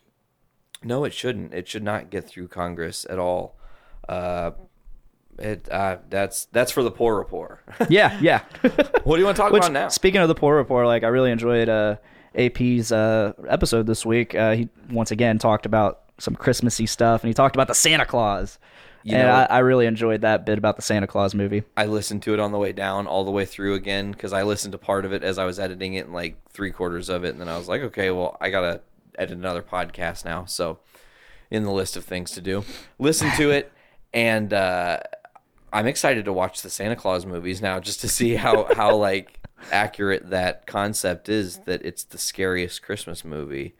No, 0.83 1.03
it 1.03 1.13
shouldn't. 1.13 1.53
It 1.53 1.67
should 1.67 1.83
not 1.83 2.09
get 2.09 2.27
through 2.27 2.47
Congress 2.47 3.05
at 3.09 3.19
all. 3.19 3.57
Uh, 4.07 4.51
it 5.38 5.67
uh, 5.69 5.97
that's 6.09 6.45
that's 6.45 6.71
for 6.71 6.81
the 6.83 6.91
poor 6.91 7.17
report. 7.17 7.59
Yeah, 7.89 8.17
yeah. 8.21 8.41
what 9.03 9.15
do 9.15 9.19
you 9.19 9.25
want 9.25 9.35
to 9.35 9.41
talk 9.41 9.51
Which, 9.51 9.63
about 9.63 9.71
now? 9.73 9.88
speaking 9.89 10.21
of 10.21 10.27
the 10.27 10.35
poor 10.35 10.55
report, 10.55 10.85
like 10.88 11.03
I 11.03 11.07
really 11.07 11.31
enjoyed 11.31 11.67
uh, 11.67 11.97
AP's 12.35 12.91
uh, 12.91 13.33
episode 13.47 13.85
this 13.88 14.05
week. 14.05 14.33
Uh, 14.35 14.55
he 14.55 14.69
once 14.89 15.11
again 15.11 15.38
talked 15.39 15.65
about 15.65 16.01
some 16.19 16.35
Christmassy 16.35 16.85
stuff, 16.85 17.21
and 17.23 17.27
he 17.29 17.33
talked 17.33 17.55
about 17.55 17.67
the 17.67 17.73
Santa 17.75 18.05
Claus. 18.05 18.59
You 19.06 19.15
and 19.15 19.28
know- 19.28 19.34
I, 19.34 19.44
I 19.44 19.60
really 19.60 19.86
enjoyed 19.86 20.22
that 20.22 20.48
bit 20.48 20.58
about 20.58 20.78
the 20.78 20.82
Santa 20.82 21.06
Claus 21.06 21.36
movie. 21.36 21.62
I 21.78 21.86
listened 21.86 22.24
to 22.24 22.34
it 22.34 22.39
on 22.39 22.52
the 22.52 22.58
way 22.58 22.72
down, 22.72 23.06
all 23.06 23.24
the 23.24 23.30
way 23.30 23.46
through 23.46 23.76
again, 23.76 24.12
because 24.12 24.34
I 24.34 24.41
listened 24.41 24.72
to 24.72 24.80
part 24.80 25.06
of 25.06 25.13
it 25.13 25.24
as 25.24 25.38
I 25.38 25.46
was 25.46 25.60
editing 25.60 25.94
it, 25.94 26.06
and 26.06 26.13
like 26.13 26.38
three 26.50 26.72
quarters 26.72 27.08
of 27.08 27.24
it, 27.24 27.30
and 27.30 27.39
then 27.39 27.48
I 27.48 27.56
was 27.56 27.68
like, 27.68 27.82
okay, 27.82 28.10
well, 28.10 28.36
I 28.41 28.50
gotta 28.50 28.82
edit 29.15 29.38
another 29.38 29.62
podcast 29.62 30.26
now, 30.26 30.46
so 30.46 30.80
in 31.52 31.63
the 31.63 31.72
list 31.72 31.96
of 31.96 32.04
things 32.04 32.32
to 32.32 32.41
do, 32.41 32.65
listen 32.98 33.30
to 33.38 33.52
it, 33.52 33.72
and 34.13 34.52
uh, 34.52 34.98
I'm 35.72 35.86
excited 35.86 36.26
to 36.26 36.34
watch 36.34 36.63
the 36.63 36.72
Santa 36.72 36.96
Claus 36.96 37.28
movies 37.28 37.62
now, 37.62 37.80
just 37.80 38.02
to 38.02 38.10
see 38.10 38.34
how 38.36 38.74
how 38.74 38.96
like 38.96 39.39
accurate 39.72 40.32
that 40.32 40.65
concept 40.65 41.30
is 41.30 41.60
that 41.65 41.86
it's 41.86 42.04
the 42.04 42.18
scariest 42.18 42.82
Christmas 42.82 43.24
movie. 43.24 43.76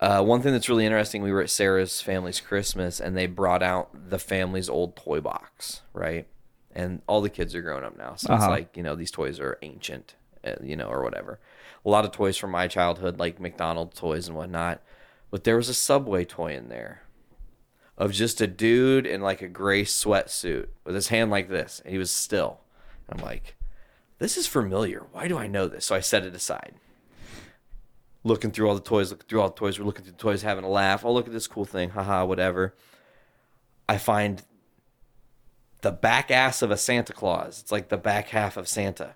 Uh, 0.00 0.22
one 0.22 0.42
thing 0.42 0.52
that's 0.52 0.68
really 0.68 0.84
interesting, 0.84 1.22
we 1.22 1.32
were 1.32 1.40
at 1.42 1.50
Sarah's 1.50 2.00
family's 2.00 2.40
Christmas, 2.40 3.00
and 3.00 3.16
they 3.16 3.26
brought 3.26 3.62
out 3.62 4.10
the 4.10 4.18
family's 4.18 4.68
old 4.68 4.96
toy 4.96 5.20
box, 5.20 5.82
right? 5.92 6.26
And 6.74 7.00
all 7.06 7.20
the 7.20 7.30
kids 7.30 7.54
are 7.54 7.62
grown 7.62 7.84
up 7.84 7.96
now, 7.96 8.14
so 8.16 8.34
it's 8.34 8.42
Uh-huh. 8.42 8.50
like 8.50 8.76
you 8.76 8.82
know 8.82 8.94
these 8.96 9.12
toys 9.12 9.38
are 9.40 9.58
ancient, 9.62 10.16
uh, 10.44 10.54
you 10.62 10.76
know, 10.76 10.88
or 10.88 11.02
whatever. 11.02 11.38
A 11.86 11.88
lot 11.88 12.04
of 12.04 12.10
toys 12.12 12.36
from 12.36 12.50
my 12.50 12.66
childhood, 12.66 13.18
like 13.18 13.38
McDonald's 13.40 13.98
toys 13.98 14.26
and 14.26 14.36
whatnot, 14.36 14.82
but 15.30 15.44
there 15.44 15.56
was 15.56 15.68
a 15.68 15.74
Subway 15.74 16.24
toy 16.24 16.54
in 16.56 16.68
there 16.68 17.02
of 17.96 18.10
just 18.10 18.40
a 18.40 18.46
dude 18.48 19.06
in 19.06 19.20
like 19.20 19.40
a 19.40 19.48
gray 19.48 19.84
sweatsuit 19.84 20.66
with 20.84 20.96
his 20.96 21.08
hand 21.08 21.30
like 21.30 21.48
this, 21.48 21.80
and 21.84 21.92
he 21.92 21.98
was 21.98 22.10
still. 22.10 22.58
I'm 23.08 23.22
like, 23.22 23.54
this 24.18 24.36
is 24.36 24.46
familiar. 24.48 25.06
Why 25.12 25.28
do 25.28 25.38
I 25.38 25.46
know 25.46 25.68
this? 25.68 25.86
So 25.86 25.94
I 25.94 26.00
set 26.00 26.24
it 26.26 26.34
aside 26.34 26.74
looking 28.24 28.50
through 28.50 28.68
all 28.68 28.74
the 28.74 28.80
toys, 28.80 29.10
looking 29.10 29.28
through 29.28 29.40
all 29.40 29.50
the 29.50 29.54
toys. 29.54 29.78
We're 29.78 29.84
looking 29.84 30.04
through 30.04 30.12
the 30.12 30.18
toys, 30.18 30.42
having 30.42 30.64
a 30.64 30.68
laugh. 30.68 31.04
Oh, 31.04 31.12
look 31.12 31.26
at 31.26 31.32
this 31.32 31.46
cool 31.46 31.64
thing. 31.64 31.90
Haha, 31.90 32.24
whatever. 32.24 32.74
I 33.88 33.98
find 33.98 34.42
the 35.82 35.92
back 35.92 36.30
ass 36.30 36.62
of 36.62 36.70
a 36.70 36.76
Santa 36.76 37.12
Claus. 37.12 37.60
It's 37.60 37.70
like 37.70 37.90
the 37.90 37.98
back 37.98 38.28
half 38.28 38.56
of 38.56 38.66
Santa. 38.66 39.14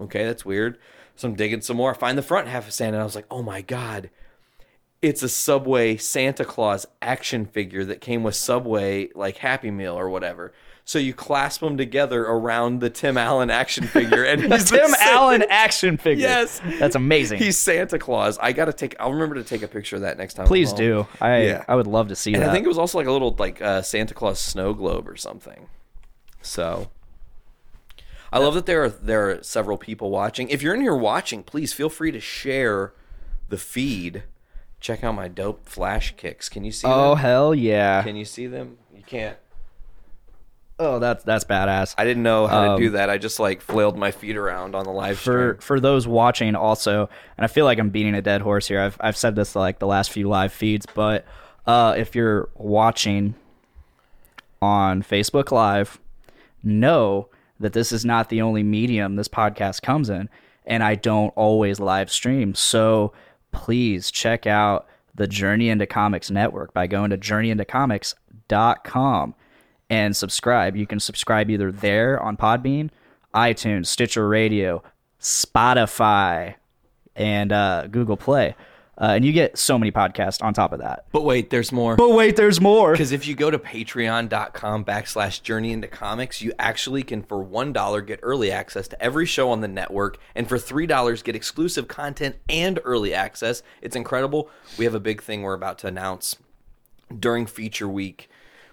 Okay, 0.00 0.24
that's 0.24 0.44
weird. 0.44 0.78
So 1.14 1.28
I'm 1.28 1.34
digging 1.34 1.60
some 1.60 1.76
more. 1.76 1.94
I 1.94 1.96
find 1.96 2.18
the 2.18 2.22
front 2.22 2.48
half 2.48 2.66
of 2.66 2.74
Santa, 2.74 2.96
and 2.96 3.02
I 3.02 3.04
was 3.04 3.14
like, 3.14 3.26
oh 3.30 3.42
my 3.42 3.62
God. 3.62 4.10
It's 5.00 5.22
a 5.22 5.28
Subway 5.30 5.96
Santa 5.96 6.44
Claus 6.44 6.86
action 7.00 7.46
figure 7.46 7.84
that 7.86 8.02
came 8.02 8.22
with 8.22 8.34
Subway, 8.34 9.08
like 9.14 9.38
Happy 9.38 9.70
Meal 9.70 9.94
or 9.94 10.10
whatever. 10.10 10.52
So 10.90 10.98
you 10.98 11.14
clasp 11.14 11.60
them 11.60 11.76
together 11.76 12.24
around 12.24 12.80
the 12.80 12.90
Tim 12.90 13.16
Allen 13.16 13.48
action 13.48 13.86
figure, 13.86 14.24
and 14.24 14.42
he's 14.52 14.68
the 14.70 14.76
Tim 14.78 14.92
Allen 14.98 15.44
action 15.48 15.96
figure. 15.96 16.26
Yes. 16.26 16.60
that's 16.80 16.96
amazing. 16.96 17.38
He's 17.38 17.56
Santa 17.56 17.96
Claus. 17.96 18.38
I 18.38 18.50
gotta 18.50 18.72
take. 18.72 18.96
I'll 18.98 19.12
remember 19.12 19.36
to 19.36 19.44
take 19.44 19.62
a 19.62 19.68
picture 19.68 19.94
of 19.94 20.02
that 20.02 20.18
next 20.18 20.34
time. 20.34 20.46
I'm 20.46 20.48
Please 20.48 20.72
do. 20.72 21.06
I 21.20 21.42
Yeah. 21.42 21.64
I 21.68 21.76
would 21.76 21.86
love 21.86 22.08
to 22.08 22.16
see 22.16 22.34
And 22.34 22.42
that. 22.42 22.50
I 22.50 22.52
think 22.52 22.64
it 22.64 22.68
was 22.68 22.76
also 22.76 22.98
like 22.98 23.06
a 23.06 23.12
little 23.12 23.36
like 23.38 23.62
uh, 23.62 23.82
Santa 23.82 24.14
Claus 24.14 24.40
snow 24.40 24.74
globe 24.74 25.08
or 25.08 25.14
something. 25.14 25.68
So 26.42 26.90
I 28.32 28.40
love 28.40 28.54
that 28.54 28.66
there 28.66 28.82
are 28.82 28.88
there 28.88 29.30
are 29.30 29.44
several 29.44 29.78
people 29.78 30.10
watching. 30.10 30.48
If 30.48 30.60
you're 30.60 30.74
in 30.74 30.80
here 30.80 30.96
watching, 30.96 31.44
please 31.44 31.72
feel 31.72 31.88
free 31.88 32.10
to 32.10 32.18
share 32.18 32.94
the 33.48 33.58
feed. 33.58 34.24
Check 34.80 35.04
out 35.04 35.14
my 35.14 35.28
dope 35.28 35.68
flash 35.68 36.16
kicks. 36.16 36.48
Can 36.48 36.64
you 36.64 36.72
see 36.72 36.88
oh 36.88 37.10
them? 37.10 37.18
hell 37.18 37.54
yeah! 37.54 38.02
Can 38.02 38.16
you 38.16 38.24
see 38.24 38.48
them? 38.48 38.78
You 38.92 39.04
can't. 39.04 39.36
Oh, 40.82 40.98
that's 40.98 41.22
that's 41.24 41.44
badass. 41.44 41.94
I 41.98 42.04
didn't 42.04 42.22
know 42.22 42.46
how 42.46 42.64
to 42.64 42.70
Um, 42.72 42.80
do 42.80 42.88
that. 42.90 43.10
I 43.10 43.18
just 43.18 43.38
like 43.38 43.60
flailed 43.60 43.98
my 43.98 44.10
feet 44.12 44.34
around 44.36 44.74
on 44.74 44.84
the 44.86 44.90
live 44.90 45.18
for 45.18 45.50
stream. 45.52 45.60
for 45.60 45.78
those 45.78 46.08
watching 46.08 46.56
also 46.56 47.10
and 47.36 47.44
i 47.44 47.48
feel 47.48 47.66
like 47.66 47.78
i'm 47.78 47.90
beating 47.90 48.14
a 48.14 48.22
dead 48.22 48.40
horse 48.40 48.66
here 48.66 48.80
i've, 48.80 48.96
I've 48.98 49.16
said 49.16 49.36
this 49.36 49.54
like 49.54 49.78
the 49.78 49.86
last 49.86 50.10
few 50.10 50.26
live 50.28 50.52
feeds 50.54 50.86
but 50.86 51.26
uh, 51.66 51.94
if 51.98 52.14
you're 52.14 52.48
watching 52.54 53.34
on 54.62 55.02
facebook 55.02 55.52
live 55.52 56.00
know 56.62 57.28
that 57.58 57.72
this 57.74 57.92
is 57.92 58.04
not 58.06 58.30
the 58.30 58.40
only 58.40 58.62
medium 58.62 59.16
this 59.16 59.28
podcast 59.28 59.82
comes 59.82 60.08
in 60.08 60.30
and 60.64 60.82
i 60.82 60.94
don't 60.94 61.28
always 61.36 61.78
live 61.80 62.10
stream 62.10 62.54
so 62.54 63.12
please 63.52 64.10
check 64.10 64.46
out 64.46 64.86
the 65.14 65.26
journey 65.26 65.68
into 65.68 65.86
comics 65.86 66.30
network 66.30 66.72
by 66.72 66.86
going 66.86 67.10
to 67.10 67.18
journeyintocomics.com 67.18 69.34
and 69.90 70.16
subscribe. 70.16 70.76
You 70.76 70.86
can 70.86 71.00
subscribe 71.00 71.50
either 71.50 71.70
there 71.70 72.18
on 72.20 72.36
Podbean, 72.36 72.90
iTunes, 73.34 73.86
Stitcher 73.86 74.26
Radio, 74.28 74.82
Spotify, 75.20 76.54
and 77.16 77.52
uh, 77.52 77.88
Google 77.88 78.16
Play. 78.16 78.54
Uh, 78.96 79.14
and 79.14 79.24
you 79.24 79.32
get 79.32 79.56
so 79.56 79.78
many 79.78 79.90
podcasts 79.90 80.42
on 80.44 80.52
top 80.52 80.72
of 80.72 80.80
that. 80.80 81.06
But 81.10 81.24
wait, 81.24 81.48
there's 81.48 81.72
more. 81.72 81.96
But 81.96 82.10
wait, 82.10 82.36
there's 82.36 82.60
more. 82.60 82.92
Because 82.92 83.12
if 83.12 83.26
you 83.26 83.34
go 83.34 83.50
to 83.50 83.58
patreon.com 83.58 84.84
backslash 84.84 85.42
journey 85.42 85.72
into 85.72 85.88
comics, 85.88 86.42
you 86.42 86.52
actually 86.58 87.02
can, 87.02 87.22
for 87.22 87.42
$1, 87.42 88.06
get 88.06 88.20
early 88.22 88.52
access 88.52 88.86
to 88.88 89.02
every 89.02 89.24
show 89.24 89.50
on 89.50 89.62
the 89.62 89.68
network. 89.68 90.18
And 90.34 90.46
for 90.46 90.58
$3, 90.58 91.24
get 91.24 91.34
exclusive 91.34 91.88
content 91.88 92.36
and 92.50 92.78
early 92.84 93.14
access. 93.14 93.62
It's 93.80 93.96
incredible. 93.96 94.50
We 94.76 94.84
have 94.84 94.94
a 94.94 95.00
big 95.00 95.22
thing 95.22 95.42
we're 95.42 95.54
about 95.54 95.78
to 95.78 95.86
announce 95.86 96.36
during 97.18 97.46
feature 97.46 97.88
week. 97.88 98.28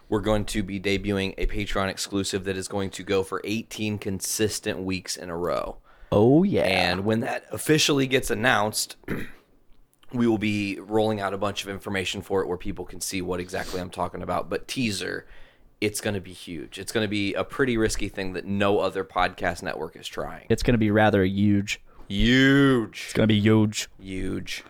We're 0.10 0.22
going 0.22 0.46
to 0.46 0.64
be 0.64 0.80
debuting 0.80 1.34
a 1.38 1.48
Patreon 1.48 1.90
exclusive 1.90 2.46
that 2.46 2.58
is 2.58 2.68
going 2.68 2.90
to 2.92 3.04
go 3.04 3.24
for 3.24 3.42
18 3.44 3.98
consistent 3.98 4.80
weeks 4.80 5.18
in 5.18 5.30
a 5.30 5.38
row. 5.38 5.78
Oh 6.12 6.44
yeah. 6.44 6.64
And 6.64 7.04
when 7.06 7.20
that 7.22 7.46
officially 7.52 8.08
gets 8.08 8.30
announced, 8.30 8.96
we 10.14 10.28
will 10.28 10.38
be 10.38 10.80
rolling 10.80 11.20
out 11.20 11.34
a 11.34 11.38
bunch 11.38 11.64
of 11.64 11.70
information 11.70 12.22
for 12.22 12.42
it 12.42 12.48
where 12.48 12.58
people 12.58 12.86
can 12.86 13.02
see 13.02 13.22
what 13.22 13.40
exactly 13.40 13.82
I'm 13.82 13.90
talking 13.90 14.22
about. 14.22 14.50
But 14.50 14.68
teaser, 14.68 15.28
it's 15.82 16.00
going 16.00 16.14
to 16.14 16.22
be 16.22 16.34
huge. 16.34 16.80
It's 16.80 16.92
going 16.92 17.04
to 17.04 17.10
be 17.10 17.34
a 17.34 17.44
pretty 17.44 17.78
risky 17.78 18.08
thing 18.08 18.34
that 18.34 18.46
no 18.46 18.80
other 18.80 19.04
podcast 19.04 19.62
network 19.62 19.96
is 19.96 20.08
trying. 20.08 20.46
it's 20.50 20.64
going 20.64 20.74
to 20.74 20.80
be 20.80 20.92
rather 20.92 21.24
huge. 21.24 21.82
Huge. 22.08 23.04
It's 23.06 23.14
going 23.14 23.28
to 23.28 23.34
be 23.34 23.40
huge. 23.40 23.90
Huge. 24.00 24.64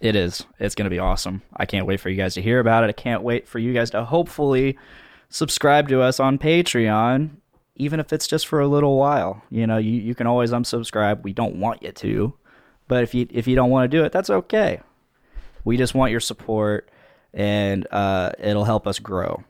It 0.00 0.16
is. 0.16 0.46
It's 0.58 0.74
going 0.74 0.86
to 0.86 0.90
be 0.90 0.98
awesome. 0.98 1.42
I 1.54 1.66
can't 1.66 1.86
wait 1.86 2.00
for 2.00 2.08
you 2.08 2.16
guys 2.16 2.34
to 2.34 2.42
hear 2.42 2.58
about 2.58 2.84
it. 2.84 2.88
I 2.88 2.92
can't 2.92 3.22
wait 3.22 3.46
for 3.46 3.58
you 3.58 3.74
guys 3.74 3.90
to 3.90 4.04
hopefully 4.04 4.78
subscribe 5.28 5.88
to 5.88 6.00
us 6.00 6.18
on 6.18 6.38
Patreon, 6.38 7.30
even 7.76 8.00
if 8.00 8.12
it's 8.12 8.26
just 8.26 8.46
for 8.46 8.60
a 8.60 8.66
little 8.66 8.96
while. 8.96 9.42
You 9.50 9.66
know, 9.66 9.76
you, 9.76 9.92
you 9.92 10.14
can 10.14 10.26
always 10.26 10.52
unsubscribe. 10.52 11.22
We 11.22 11.34
don't 11.34 11.56
want 11.56 11.82
you 11.82 11.92
to, 11.92 12.34
but 12.88 13.02
if 13.02 13.14
you 13.14 13.26
if 13.30 13.46
you 13.46 13.54
don't 13.54 13.70
want 13.70 13.90
to 13.90 13.96
do 13.96 14.04
it, 14.04 14.12
that's 14.12 14.30
okay. 14.30 14.80
We 15.64 15.76
just 15.76 15.94
want 15.94 16.10
your 16.10 16.20
support, 16.20 16.88
and 17.34 17.86
uh, 17.90 18.32
it'll 18.38 18.64
help 18.64 18.86
us 18.86 18.98
grow. 18.98 19.44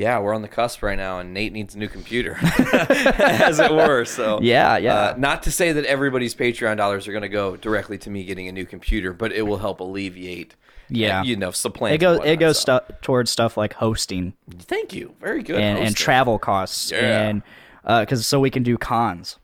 Yeah, 0.00 0.18
we're 0.20 0.32
on 0.34 0.40
the 0.40 0.48
cusp 0.48 0.82
right 0.82 0.96
now, 0.96 1.18
and 1.18 1.34
Nate 1.34 1.52
needs 1.52 1.74
a 1.74 1.78
new 1.78 1.88
computer, 1.88 2.38
as 2.42 3.58
it 3.58 3.70
were. 3.70 4.06
So 4.06 4.40
Yeah, 4.40 4.78
yeah. 4.78 4.94
Uh, 4.94 5.14
not 5.18 5.42
to 5.42 5.50
say 5.52 5.72
that 5.72 5.84
everybody's 5.84 6.34
Patreon 6.34 6.78
dollars 6.78 7.06
are 7.06 7.12
going 7.12 7.20
to 7.22 7.28
go 7.28 7.56
directly 7.56 7.98
to 7.98 8.08
me 8.10 8.24
getting 8.24 8.48
a 8.48 8.52
new 8.52 8.64
computer, 8.64 9.12
but 9.12 9.30
it 9.32 9.42
will 9.42 9.58
help 9.58 9.80
alleviate. 9.80 10.54
Yeah. 10.88 11.20
uh, 11.20 11.24
you 11.24 11.36
know, 11.36 11.50
supplant. 11.50 11.94
It 11.94 11.98
goes 11.98 12.18
and 12.20 12.28
it 12.30 12.36
goes 12.40 12.58
so. 12.58 12.80
stu- 12.84 12.94
towards 13.02 13.30
stuff 13.30 13.56
like 13.56 13.74
hosting 13.74 14.32
Thank 14.50 14.92
you. 14.92 15.14
Very 15.20 15.42
good. 15.42 15.60
and, 15.60 15.78
and 15.78 15.94
travel 15.94 16.38
costs, 16.38 16.90
Yeah. 16.90 17.28
and 17.28 17.42
because 17.84 18.26
so 18.26 18.40
we 18.40 18.50
can 18.50 18.62
do 18.62 18.76
cons. 18.78 19.38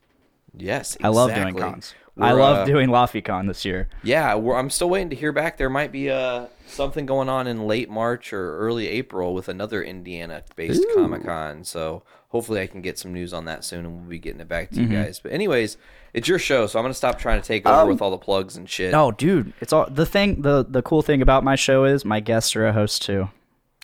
Yes, 0.57 0.97
I 1.03 1.09
love 1.09 1.35
doing 1.35 1.49
exactly. 1.49 1.97
I 2.19 2.33
love 2.33 2.59
uh, 2.59 2.65
doing 2.65 2.89
LaFiCon 2.89 3.47
this 3.47 3.65
year. 3.65 3.89
Yeah, 4.03 4.35
we're, 4.37 4.57
I'm 4.57 4.71
still 4.71 4.89
waiting 4.89 5.11
to 5.11 5.17
hear 5.17 5.33
back. 5.33 5.59
There 5.59 5.69
might 5.69 5.93
be 5.93 6.11
uh, 6.11 6.47
something 6.67 7.05
going 7.05 7.29
on 7.29 7.47
in 7.47 7.67
late 7.67 7.91
March 7.91 8.33
or 8.33 8.57
early 8.59 8.89
April 8.89 9.35
with 9.35 9.49
another 9.49 9.83
Indiana-based 9.83 10.85
Comic 10.95 11.25
Con. 11.25 11.63
So 11.65 12.03
hopefully, 12.31 12.61
I 12.63 12.67
can 12.69 12.81
get 12.81 12.99
some 12.99 13.13
news 13.13 13.35
on 13.35 13.45
that 13.45 13.65
soon, 13.65 13.85
and 13.85 13.97
we'll 14.01 14.09
be 14.09 14.19
getting 14.19 14.41
it 14.41 14.49
back 14.49 14.71
to 14.71 14.77
Mm-hmm. 14.77 14.93
you 14.93 14.99
guys. 15.03 15.19
But 15.21 15.33
anyways, 15.33 15.77
it's 16.15 16.27
your 16.27 16.39
show, 16.39 16.67
so 16.67 16.79
I'm 16.79 16.85
gonna 16.85 16.95
stop 16.95 17.19
trying 17.19 17.41
to 17.43 17.47
take 17.47 17.67
over 17.67 17.87
with 17.91 18.01
all 18.01 18.11
the 18.11 18.17
plugs 18.19 18.57
and 18.57 18.69
shit. 18.69 18.95
Oh, 18.95 19.11
dude, 19.11 19.53
it's 19.61 19.73
all 19.75 19.87
the 19.91 20.07
thing. 20.07 20.41
the 20.41 20.65
The 20.67 20.81
cool 20.83 21.03
thing 21.03 21.21
about 21.21 21.45
my 21.45 21.55
show 21.57 21.85
is 21.85 22.05
my 22.05 22.21
guests 22.21 22.57
are 22.57 22.67
a 22.67 22.73
host 22.73 23.03
too. 23.03 23.29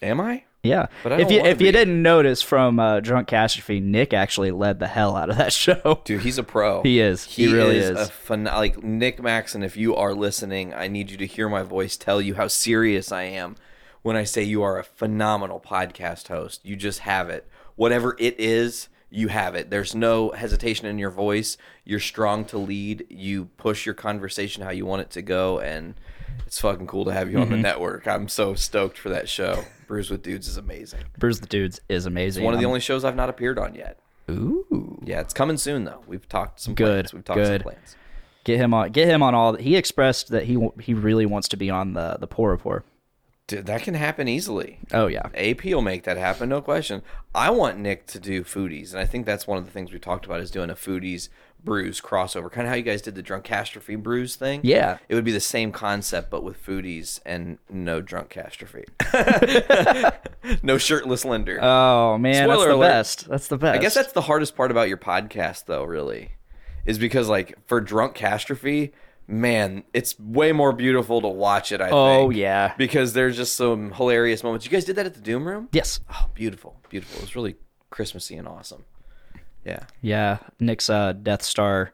Am 0.01 0.21
I? 0.21 0.45
Yeah, 0.65 0.87
But 1.03 1.21
if 1.21 1.29
you 1.33 1.41
if 1.41 1.61
you 1.61 1.73
didn't 1.73 2.03
notice 2.03 2.41
from 2.41 2.79
uh, 2.79 3.01
Drunkastrophe, 3.01 3.81
Nick 3.81 4.15
actually 4.15 4.53
led 4.53 4.79
the 4.79 4.87
hell 4.87 5.17
out 5.17 5.29
of 5.29 5.37
that 5.37 5.53
show. 5.65 6.01
Dude, 6.05 6.23
he's 6.23 6.39
a 6.39 6.45
pro. 6.45 6.83
He 6.85 7.01
is. 7.01 7.25
He 7.25 7.53
really 7.53 7.79
is. 7.79 7.91
A 7.91 8.13
phen- 8.13 8.45
like 8.45 8.81
Nick 8.81 9.21
Maxon, 9.21 9.65
if 9.65 9.77
you 9.77 9.97
are 9.97 10.15
listening, 10.15 10.73
I 10.73 10.87
need 10.87 11.11
you 11.11 11.17
to 11.17 11.27
hear 11.27 11.49
my 11.49 11.65
voice 11.65 11.97
tell 11.97 12.21
you 12.23 12.35
how 12.37 12.47
serious 12.47 13.11
I 13.11 13.25
am 13.25 13.57
when 14.03 14.15
I 14.15 14.23
say 14.23 14.45
you 14.45 14.63
are 14.63 14.79
a 14.79 14.85
phenomenal 14.85 15.59
podcast 15.59 16.29
host. 16.29 16.61
You 16.65 16.77
just 16.77 17.01
have 17.01 17.29
it. 17.29 17.49
Whatever 17.75 18.15
it 18.21 18.39
is, 18.39 18.89
you 19.11 19.29
have 19.29 19.57
it. 19.57 19.69
There's 19.69 19.97
no 19.97 20.31
hesitation 20.31 20.87
in 20.87 20.97
your 20.97 21.11
voice. 21.11 21.57
You're 21.85 21.99
strong 21.99 22.45
to 22.47 22.59
lead. 22.59 23.05
You 23.11 23.47
push 23.57 23.85
your 23.85 23.97
conversation 23.97 24.63
how 24.63 24.71
you 24.71 24.87
want 24.87 25.03
it 25.03 25.11
to 25.11 25.23
go, 25.23 25.59
and 25.59 25.95
it's 26.47 26.61
fucking 26.61 26.87
cool 26.87 27.05
to 27.07 27.13
have 27.13 27.31
you 27.31 27.39
on 27.39 27.45
Mm-hmm. 27.45 27.53
the 27.53 27.59
network. 27.63 28.07
I'm 28.07 28.29
so 28.29 28.55
stoked 28.55 28.99
for 28.99 29.09
that 29.11 29.29
show. 29.29 29.65
Brews 29.87 30.11
with 30.11 30.23
Dudes 30.23 30.49
is 30.49 30.57
amazing. 30.57 31.01
Brews 31.19 31.41
the 31.41 31.47
Dudes 31.47 31.81
is 31.89 32.07
amazing. 32.07 32.45
One 32.45 32.55
of 32.55 32.61
the 32.61 32.67
only 32.67 32.81
shows 32.81 33.05
I've 33.05 33.17
not 33.17 33.29
appeared 33.29 33.59
on 33.59 33.75
yet. 33.75 33.99
Ooh, 34.31 34.99
Yeah, 35.05 35.21
it's 35.21 35.35
coming 35.35 35.57
soon 35.57 35.85
though. 35.85 36.03
We've 36.07 36.29
talked 36.29 36.61
some 36.61 36.75
Good, 36.75 37.07
plans. 37.07 37.13
We've 37.15 37.25
talked 37.25 37.37
good. 37.39 37.61
some 37.63 37.73
plans. 37.73 37.97
get 38.45 38.59
him 38.59 38.73
on. 38.73 38.91
Get 38.91 39.09
him 39.09 39.23
on 39.23 39.35
all. 39.35 39.55
He 39.57 39.77
expressed 39.77 40.29
that 40.31 40.45
he 40.45 40.59
he 40.81 40.95
really 40.95 41.27
wants 41.27 41.49
to 41.49 41.57
be 41.57 41.69
on 41.71 41.95
the 41.95 42.17
the 42.21 42.27
Poor 42.27 42.51
Report. 42.51 42.85
Dude, 43.49 43.67
that 43.67 43.83
can 43.83 43.95
happen 43.95 44.29
easily. 44.29 44.79
Oh 44.93 45.09
yeah, 45.09 45.29
AP 45.35 45.65
will 45.65 45.83
make 45.83 46.05
that 46.05 46.17
happen, 46.17 46.49
no 46.49 46.63
question. 46.63 47.03
I 47.35 47.51
want 47.51 47.77
Nick 47.79 48.07
to 48.07 48.21
do 48.21 48.45
foodies, 48.45 48.93
and 48.93 49.01
I 49.01 49.05
think 49.05 49.27
that's 49.27 49.47
one 49.49 49.59
of 49.59 49.65
the 49.67 49.73
things 49.73 49.93
we 49.93 49.99
talked 49.99 50.25
about 50.25 50.41
is 50.41 50.51
doing 50.51 50.71
a 50.71 50.75
foodies 50.75 51.29
brews 51.65 52.01
crossover. 52.01 52.51
Kind 52.51 52.67
of 52.67 52.71
how 52.71 52.75
you 52.77 52.83
guys 52.83 53.03
did 53.03 53.15
the 53.15 53.23
Drunkastrophe 53.23 53.97
brews 54.03 54.37
thing. 54.37 54.61
Yeah. 54.65 54.99
it 55.09 55.15
would 55.15 55.25
be 55.25 55.33
the 55.33 55.41
same 55.41 55.73
concept, 55.73 56.31
but 56.31 56.43
with 56.43 56.65
foodies 56.65 57.21
and 57.25 57.59
no 57.71 58.03
Drunkastrophe. 58.03 58.85
no 60.63 60.79
shirtless 60.79 61.25
lender. 61.25 61.59
Oh 61.63 62.19
man, 62.19 62.45
Spoiler 62.49 62.57
that's 62.57 62.65
the 62.69 62.75
alert. 62.75 62.89
best. 62.89 63.29
That's 63.29 63.49
the 63.49 63.59
best. 63.59 63.79
I 63.79 63.83
guess 63.83 63.95
that's 63.95 64.13
the 64.13 64.23
hardest 64.23 64.57
part 64.57 64.71
about 64.71 64.89
your 64.89 64.97
podcast, 64.99 65.67
though. 65.67 65.85
Really, 65.85 66.33
is 66.85 66.99
because 66.99 67.29
like 67.29 67.57
for 67.67 67.81
Drunkastrophe, 67.81 68.93
man, 69.27 69.85
it's 69.95 70.19
way 70.19 70.53
more 70.53 70.73
beautiful 70.73 71.21
to 71.21 71.29
watch 71.29 71.73
it. 71.73 71.81
I 71.81 71.91
Oh, 71.91 72.29
think. 72.29 72.37
yeah. 72.41 72.75
because 72.77 73.13
there's 73.13 73.37
just 73.37 73.55
some 73.55 73.93
hilarious 73.93 74.43
moments. 74.43 74.65
You 74.67 74.71
guys 74.73 74.85
did 74.85 74.97
that 74.97 75.07
at 75.07 75.15
the 75.15 75.21
Doom 75.21 75.47
Room. 75.47 75.69
yes. 75.73 76.01
Oh, 76.13 76.27
beautiful, 76.35 76.77
beautiful. 76.89 77.19
It 77.19 77.23
was 77.23 77.37
really 77.37 77.57
Christmassy 77.91 78.37
and 78.37 78.49
awesome. 78.49 78.85
Yeah. 79.65 79.85
Yeah, 80.01 80.39
Nick's 80.59 80.91
uh, 80.91 81.13
Death 81.13 81.43
Star 81.43 81.93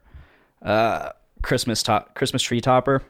uh, 0.62 1.10
Christmas 1.42 1.82
top 1.82 2.14
Christmas 2.14 2.42
tree 2.42 2.60
topper. 2.60 3.02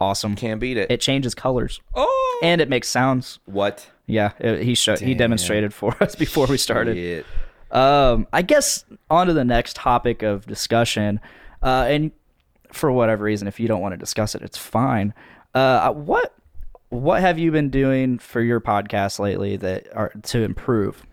Awesome. 0.00 0.34
Can't 0.34 0.60
beat 0.60 0.76
it. 0.76 0.90
It 0.90 1.00
changes 1.00 1.34
colors 1.34 1.80
oh, 1.94 2.40
and 2.42 2.60
it 2.60 2.68
makes 2.68 2.88
sounds. 2.88 3.38
what? 3.44 3.88
Yeah, 4.06 4.32
it, 4.40 4.62
he 4.62 4.74
showed 4.74 4.98
he 4.98 5.14
demonstrated 5.14 5.72
for 5.72 5.96
us 6.02 6.14
before 6.16 6.46
we 6.46 6.58
started. 6.58 6.96
Shit. 6.96 7.26
Um, 7.70 8.26
I 8.32 8.42
guess 8.42 8.84
on 9.10 9.28
to 9.28 9.32
the 9.32 9.44
next 9.44 9.76
topic 9.76 10.22
of 10.22 10.46
discussion, 10.46 11.20
uh, 11.62 11.86
and 11.88 12.10
for 12.72 12.90
whatever 12.90 13.24
reason, 13.24 13.48
if 13.48 13.60
you 13.60 13.68
don't 13.68 13.80
want 13.80 13.92
to 13.92 13.96
discuss 13.96 14.34
it, 14.34 14.42
it's 14.42 14.58
fine. 14.58 15.14
Uh, 15.54 15.92
what 15.92 16.34
what 16.88 17.20
have 17.20 17.38
you 17.38 17.50
been 17.50 17.70
doing 17.70 18.18
for 18.18 18.40
your 18.40 18.60
podcast 18.60 19.18
lately 19.18 19.56
that 19.56 19.86
are 19.94 20.12
to 20.24 20.42
improve? 20.42 21.06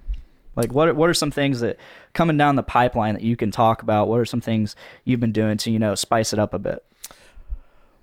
Like 0.55 0.73
what 0.73 0.95
what 0.95 1.09
are 1.09 1.13
some 1.13 1.31
things 1.31 1.59
that 1.62 1.77
coming 2.13 2.38
down 2.38 2.55
the 2.55 2.63
pipeline 2.63 3.13
that 3.13 3.23
you 3.23 3.35
can 3.35 3.51
talk 3.51 3.81
about? 3.81 4.07
What 4.07 4.19
are 4.19 4.25
some 4.25 4.41
things 4.41 4.75
you've 5.03 5.19
been 5.19 5.31
doing 5.31 5.57
to 5.57 5.71
you 5.71 5.79
know 5.79 5.95
spice 5.95 6.33
it 6.33 6.39
up 6.39 6.53
a 6.53 6.59
bit? 6.59 6.83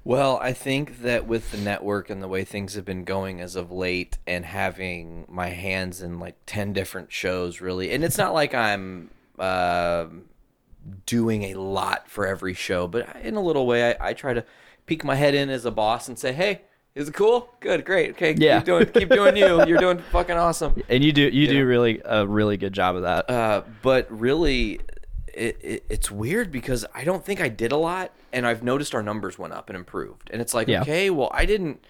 Well, 0.06 0.38
I 0.40 0.52
think 0.52 1.02
that 1.02 1.26
with 1.26 1.50
the 1.50 1.59
network 1.59 2.11
and 2.11 2.22
the 2.22 2.28
way 2.28 2.44
things 2.44 2.74
have 2.74 2.85
been 2.85 3.02
going 3.02 3.40
as 3.40 3.56
of 3.56 3.72
late, 3.72 4.18
and 4.24 4.44
having 4.44 5.24
my 5.28 5.48
hands 5.48 6.00
in 6.00 6.20
like 6.20 6.37
ten 6.46 6.72
different 6.72 7.11
shows, 7.11 7.61
really, 7.61 7.90
and 7.90 8.04
it's 8.04 8.16
not 8.16 8.32
like 8.32 8.54
I'm 8.54 9.11
uh, 9.37 10.06
doing 11.06 11.42
a 11.42 11.54
lot 11.54 12.09
for 12.09 12.24
every 12.24 12.54
show, 12.54 12.87
but 12.87 13.16
in 13.22 13.35
a 13.35 13.42
little 13.42 13.66
way, 13.66 13.96
I, 13.96 14.11
I 14.11 14.12
try 14.12 14.32
to 14.32 14.44
peek 14.87 15.02
my 15.02 15.16
head 15.16 15.35
in 15.35 15.50
as 15.50 15.64
a 15.64 15.72
boss 15.72 16.06
and 16.06 16.16
say, 16.16 16.32
"Hey, 16.32 16.61
is 16.96 17.09
it 17.09 17.14
cool? 17.14 17.48
Good, 17.61 17.85
great, 17.85 18.11
okay, 18.11 18.35
Yeah. 18.37 18.59
keep 18.59 18.66
doing, 18.66 18.87
keep 18.87 19.09
doing 19.11 19.37
you. 19.37 19.64
You're 19.68 19.78
doing 19.78 19.98
fucking 20.11 20.37
awesome." 20.37 20.82
And 20.88 21.04
you 21.04 21.12
do 21.12 21.22
you 21.22 21.46
Yeah. 21.46 21.52
do 21.52 21.66
really 21.66 22.00
a 22.04 22.26
really 22.26 22.56
good 22.56 22.72
job 22.72 22.96
of 22.96 23.02
that. 23.02 23.30
Uh, 23.30 23.62
but 23.82 24.06
really, 24.11 24.80
it, 25.32 25.56
it, 25.62 25.85
it's 25.88 26.11
weird 26.11 26.50
because 26.50 26.85
I 26.94 27.04
don't 27.04 27.24
think 27.24 27.40
I 27.40 27.48
did 27.48 27.70
a 27.70 27.76
lot, 27.76 28.11
and 28.32 28.46
I've 28.46 28.62
noticed 28.64 28.94
our 28.94 29.02
numbers 29.02 29.38
went 29.38 29.52
up 29.52 29.68
and 29.68 29.76
improved. 29.76 30.30
And 30.32 30.40
it's 30.42 30.54
like, 30.54 30.66
Yeah. 30.66 30.80
okay, 30.82 31.11
well, 31.11 31.30
I 31.32 31.44
didn't, 31.44 31.85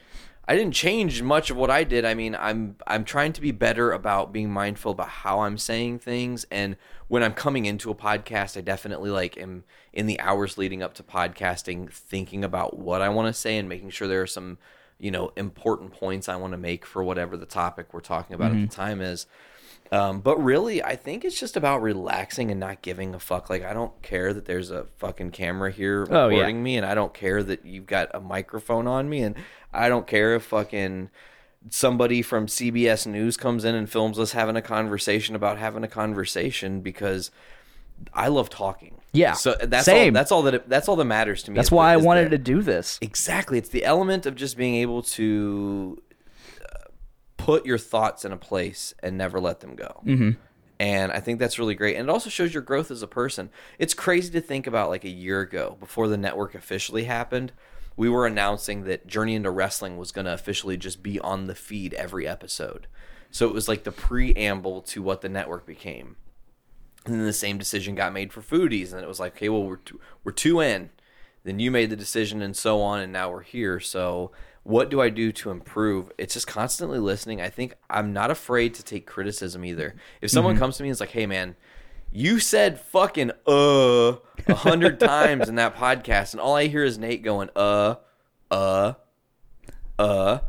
I 0.49 0.55
didn't 0.57 0.75
change 0.75 1.23
much 1.23 1.51
of 1.51 1.57
what 1.57 1.71
I 1.71 1.85
did. 1.85 2.05
I 2.05 2.15
mean, 2.15 2.35
I'm 2.35 2.77
I'm 2.87 3.05
trying 3.05 3.33
to 3.35 3.41
be 3.41 3.53
better 3.53 3.93
about 3.93 4.33
being 4.33 4.51
mindful 4.53 4.93
about 4.93 5.09
how 5.09 5.41
I'm 5.41 5.57
saying 5.59 6.01
things, 6.01 6.45
and 6.51 6.77
when 7.09 7.23
I'm 7.23 7.35
coming 7.35 7.67
into 7.67 7.89
a 7.91 7.95
podcast, 7.95 8.57
I 8.57 8.61
definitely 8.63 9.11
like 9.11 9.39
am 9.39 9.63
in 9.93 10.07
the 10.07 10.19
hours 10.19 10.59
leading 10.59 10.83
up 10.83 10.95
to 10.95 11.05
podcasting, 11.05 11.91
thinking 11.93 12.43
about 12.43 12.77
what 12.77 13.01
I 13.01 13.09
want 13.09 13.29
to 13.29 13.33
say 13.33 13.57
and 13.59 13.69
making 13.69 13.91
sure 13.91 14.09
there 14.09 14.23
are 14.23 14.27
some, 14.27 14.59
you 14.99 15.11
know, 15.11 15.33
important 15.37 15.93
points 15.93 16.29
I 16.29 16.37
want 16.37 16.53
to 16.53 16.57
make 16.59 16.87
for 16.87 17.03
whatever 17.05 17.37
the 17.37 17.47
topic 17.47 17.93
we're 17.93 18.01
talking 18.01 18.35
about 18.35 18.53
Mm-hmm. 18.53 18.65
at 18.65 18.71
the 18.71 18.77
time 18.77 19.01
is. 19.01 19.27
Um, 19.93 20.21
but 20.21 20.43
really, 20.43 20.83
I 20.83 20.97
think 20.97 21.25
it's 21.25 21.39
just 21.39 21.57
about 21.57 21.81
relaxing 21.81 22.51
and 22.51 22.59
not 22.59 22.83
giving 22.83 23.15
a 23.15 23.21
fuck. 23.21 23.49
Like, 23.49 23.63
I 23.65 23.73
don't 23.73 24.01
care 24.03 24.33
that 24.35 24.45
there's 24.47 24.71
a 24.73 24.87
fucking 24.97 25.31
camera 25.31 25.71
here 25.71 26.05
Oh, 26.11 26.29
yeah. 26.29 26.39
recording 26.39 26.63
me, 26.63 26.77
and 26.77 26.85
I 26.85 26.95
don't 26.97 27.15
care 27.15 27.41
that 27.45 27.65
you've 27.65 27.87
got 27.87 28.09
a 28.13 28.19
microphone 28.21 28.89
on 28.89 29.09
me, 29.09 29.23
and 29.23 29.37
I 29.73 29.89
don't 29.89 30.07
care 30.07 30.35
if 30.35 30.43
fucking 30.45 31.11
somebody 31.71 32.21
from 32.23 32.47
CBS 32.47 33.07
News 33.07 33.37
comes 33.37 33.65
in 33.65 33.75
and 33.77 33.89
films 33.89 34.19
us 34.19 34.33
having 34.33 34.57
a 34.57 34.63
conversation 34.63 35.37
about 35.37 35.59
having 35.59 35.85
a 35.85 35.89
conversation 35.89 36.81
because 36.81 37.31
I 38.13 38.27
love 38.29 38.51
talking. 38.51 39.01
Yeah, 39.17 39.33
So 39.33 39.55
that's 39.61 39.85
same. 39.85 40.13
all. 40.13 40.15
That's 40.15 40.33
all 40.33 40.43
that. 40.43 40.55
It, 40.55 40.69
that's 40.69 40.89
all 40.89 40.97
that 40.97 41.05
matters 41.05 41.43
to 41.45 41.51
me. 41.51 41.57
That's 41.57 41.69
is 41.69 41.73
why 41.73 41.93
I 41.93 41.97
wanted 41.97 42.31
to 42.31 42.39
do 42.39 42.63
this. 42.63 42.99
Exactly. 43.01 43.59
It's 43.59 43.69
the 43.69 43.85
element 43.85 44.27
of 44.27 44.35
just 44.35 44.57
being 44.57 44.77
able 44.77 45.03
to 45.03 46.03
uh, 46.63 46.89
put 47.37 47.67
your 47.67 47.79
thoughts 47.79 48.25
in 48.25 48.33
a 48.33 48.37
place 48.37 48.95
and 49.03 49.17
never 49.17 49.41
let 49.41 49.61
them 49.61 49.75
go. 49.75 50.03
Mm-hmm. 50.05 50.31
And 50.79 51.13
I 51.13 51.21
think 51.21 51.39
that's 51.39 51.59
really 51.59 51.75
great. 51.75 51.97
And 51.97 52.09
it 52.09 52.13
also 52.13 52.29
shows 52.29 52.53
your 52.53 52.63
growth 52.63 52.91
as 52.91 53.03
a 53.03 53.07
person. 53.07 53.51
It's 53.79 53.95
crazy 53.95 54.31
to 54.33 54.41
think 54.41 54.67
about 54.67 54.91
like 54.91 55.05
a 55.05 55.11
year 55.11 55.41
ago, 55.41 55.77
before 55.81 56.07
the 56.09 56.19
network 56.19 56.55
officially 56.55 57.05
happened, 57.05 57.53
we 57.97 58.11
were 58.11 58.27
announcing 58.27 58.85
that 58.85 59.07
Journey 59.07 59.35
into 59.35 59.51
Wrestling 59.51 59.97
was 59.97 60.13
going 60.13 60.27
to 60.27 60.35
officially 60.35 60.77
just 60.77 61.03
be 61.03 61.19
on 61.21 61.47
the 61.47 61.55
feed 61.55 61.95
every 61.95 62.29
episode. 62.29 62.89
So 63.31 63.47
it 63.47 63.55
was 63.55 63.69
like 63.69 63.85
the 63.85 63.93
preamble 63.93 64.83
to 64.83 65.03
what 65.03 65.23
the 65.23 65.29
network 65.29 65.67
became. 65.67 66.17
And 67.07 67.15
then 67.15 67.25
the 67.25 67.33
same 67.33 67.57
decision 67.57 67.95
got 67.95 68.13
made 68.13 68.33
for 68.33 68.43
foodies, 68.43 68.93
and 68.93 69.03
it 69.03 69.09
was 69.09 69.21
like, 69.21 69.37
okay, 69.37 69.49
well, 69.49 69.63
we're 69.63 69.77
two, 69.77 70.01
we're 70.25 70.33
two 70.33 70.61
in. 70.61 70.91
Then 71.45 71.61
you 71.61 71.71
made 71.71 71.91
the 71.91 71.97
decision, 71.97 72.43
and 72.43 72.57
so 72.57 72.83
on, 72.83 73.01
and 73.01 73.13
now 73.13 73.31
we're 73.31 73.43
here. 73.43 73.79
So, 73.79 74.33
what 74.65 74.91
do 74.91 75.01
I 75.01 75.09
do 75.09 75.31
to 75.31 75.51
improve? 75.51 76.11
It's 76.19 76.35
just 76.35 76.49
constantly 76.49 76.99
listening. 76.99 77.41
I 77.41 77.49
think 77.49 77.77
I'm 77.89 78.13
not 78.13 78.33
afraid 78.33 78.75
to 78.75 78.83
take 78.83 79.07
criticism 79.07 79.65
either. 79.65 79.95
If 80.21 80.33
someone 80.33 80.59
comes 80.59 80.77
to 80.77 80.83
me 80.83 80.89
and 80.89 80.95
is 80.95 81.01
like, 81.01 81.11
"Hey, 81.11 81.27
man, 81.27 81.55
you 82.11 82.41
said 82.41 82.81
fucking 82.81 83.31
uh 83.47 84.17
a 84.49 84.55
hundred 84.55 84.99
times 85.01 85.49
in 85.49 85.55
that 85.55 85.77
podcast, 85.77 86.33
and 86.33 86.41
all 86.41 86.57
I 86.57 86.67
hear 86.67 86.83
is 86.83 86.99
Nate 86.99 87.23
going 87.23 87.51
uh, 87.55 87.95
uh, 88.51 88.95
uh," 90.01 90.41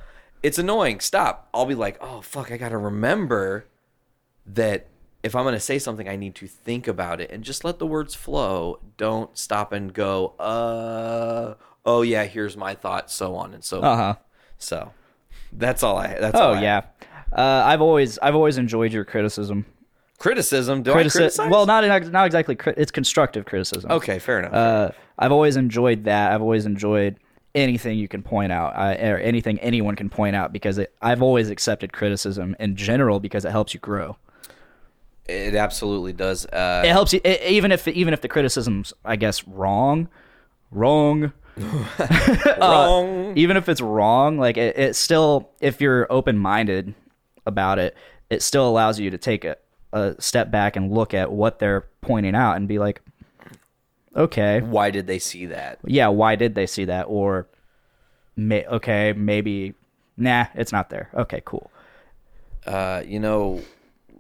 it's 0.42 0.58
annoying. 0.58 1.00
Stop. 1.02 1.50
I'll 1.54 1.68
be 1.68 1.76
like, 1.76 2.00
"Oh 2.02 2.22
fuck, 2.22 2.52
I 2.52 2.58
gotta 2.58 2.78
remember." 2.80 3.68
that 4.48 4.88
if 5.24 5.36
I'm 5.36 5.44
going 5.44 5.54
to 5.54 5.60
say 5.60 5.80
something, 5.80 6.08
I 6.08 6.16
need 6.16 6.36
to 6.36 6.48
think 6.48 6.88
about 6.88 7.20
it 7.22 7.32
and 7.32 7.44
just 7.44 7.64
let 7.66 7.80
the 7.80 7.88
words 7.88 8.16
flow. 8.16 8.80
Don't 8.98 9.36
stop 9.38 9.72
and 9.74 9.94
go, 9.94 10.28
uh, 10.40 11.56
oh 11.86 12.02
yeah, 12.02 12.24
here's 12.26 12.56
my 12.58 12.76
thought, 12.76 13.10
so 13.12 13.36
on 13.36 13.54
and 13.54 13.64
so. 13.64 13.82
Uh 13.82 13.96
huh. 13.96 14.16
So 14.58 14.92
that's 15.52 15.84
all 15.84 15.98
I. 15.98 16.18
That's 16.20 16.36
all 16.40 16.52
Oh 16.52 16.54
I- 16.54 16.62
yeah. 16.62 16.82
Uh, 17.34 17.64
I've 17.66 17.82
always 17.82 18.18
I've 18.20 18.36
always 18.36 18.58
enjoyed 18.58 18.94
your 18.94 19.04
criticism. 19.04 19.66
Criticism. 20.18 20.82
Do 20.82 20.92
I 20.94 21.04
criticize? 21.04 21.50
well, 21.50 21.66
not 21.66 21.84
not 22.12 22.26
exactly. 22.26 22.56
Cri- 22.56 22.74
it's 22.78 22.92
constructive 22.92 23.46
criticism. 23.46 23.92
Okay, 23.92 24.18
fair 24.18 24.40
enough. 24.40 24.54
Uh, 24.54 24.90
I've 25.20 25.32
always 25.34 25.58
enjoyed 25.58 26.06
that. 26.06 26.32
I've 26.32 26.42
always 26.42 26.66
enjoyed 26.66 27.18
anything 27.54 27.98
you 28.00 28.08
can 28.08 28.24
point 28.24 28.52
out, 28.52 28.76
I, 28.78 28.96
or 29.10 29.18
anything 29.18 29.60
anyone 29.60 29.96
can 29.96 30.10
point 30.10 30.36
out, 30.36 30.54
because 30.54 30.78
it, 30.78 30.94
I've 31.02 31.22
always 31.22 31.50
accepted 31.50 31.92
criticism 31.92 32.56
in 32.60 32.76
general 32.76 33.20
because 33.20 33.46
it 33.46 33.52
helps 33.52 33.74
you 33.74 33.80
grow. 33.80 34.16
It 35.28 35.56
absolutely 35.56 36.14
does. 36.14 36.46
Uh, 36.46 36.84
It 36.86 36.90
helps 36.92 37.14
you, 37.14 37.22
e- 37.26 37.38
even 37.48 37.72
if 37.72 37.88
even 37.88 38.14
if 38.14 38.22
the 38.22 38.28
criticism's, 38.28 38.94
I 39.06 39.16
guess, 39.16 39.48
wrong, 39.48 40.08
wrong. 40.72 41.32
wrong. 42.60 43.34
even 43.36 43.58
if 43.58 43.68
it's 43.70 43.82
wrong, 43.82 44.38
like 44.38 44.58
it, 44.58 44.78
it 44.78 44.96
still, 44.96 45.50
if 45.60 45.82
you're 45.82 46.06
open 46.12 46.38
minded 46.38 46.94
about 47.46 47.80
it, 47.80 47.96
it 48.30 48.42
still 48.44 48.68
allows 48.70 49.00
you 49.00 49.10
to 49.10 49.18
take 49.18 49.44
a, 49.44 49.58
a 49.94 50.16
step 50.20 50.52
back 50.52 50.76
and 50.76 50.92
look 50.92 51.14
at 51.16 51.32
what 51.32 51.58
they're 51.60 51.86
pointing 52.02 52.36
out 52.36 52.58
and 52.58 52.68
be 52.68 52.78
like, 52.78 53.02
okay, 54.16 54.62
Why 54.62 54.92
did 54.92 55.08
they 55.08 55.20
see 55.20 55.48
that? 55.48 55.80
yeah, 55.86 56.08
why 56.10 56.36
did 56.36 56.56
they 56.56 56.68
see 56.68 56.86
that? 56.86 57.04
Or, 57.04 57.48
may, 58.36 58.66
okay, 58.66 59.14
maybe, 59.14 59.74
nah, 60.16 60.46
it's 60.56 60.72
not 60.72 60.90
there. 60.90 61.10
Okay, 61.14 61.42
cool. 61.46 61.72
uh, 62.66 63.02
you 63.06 63.20
know, 63.20 63.62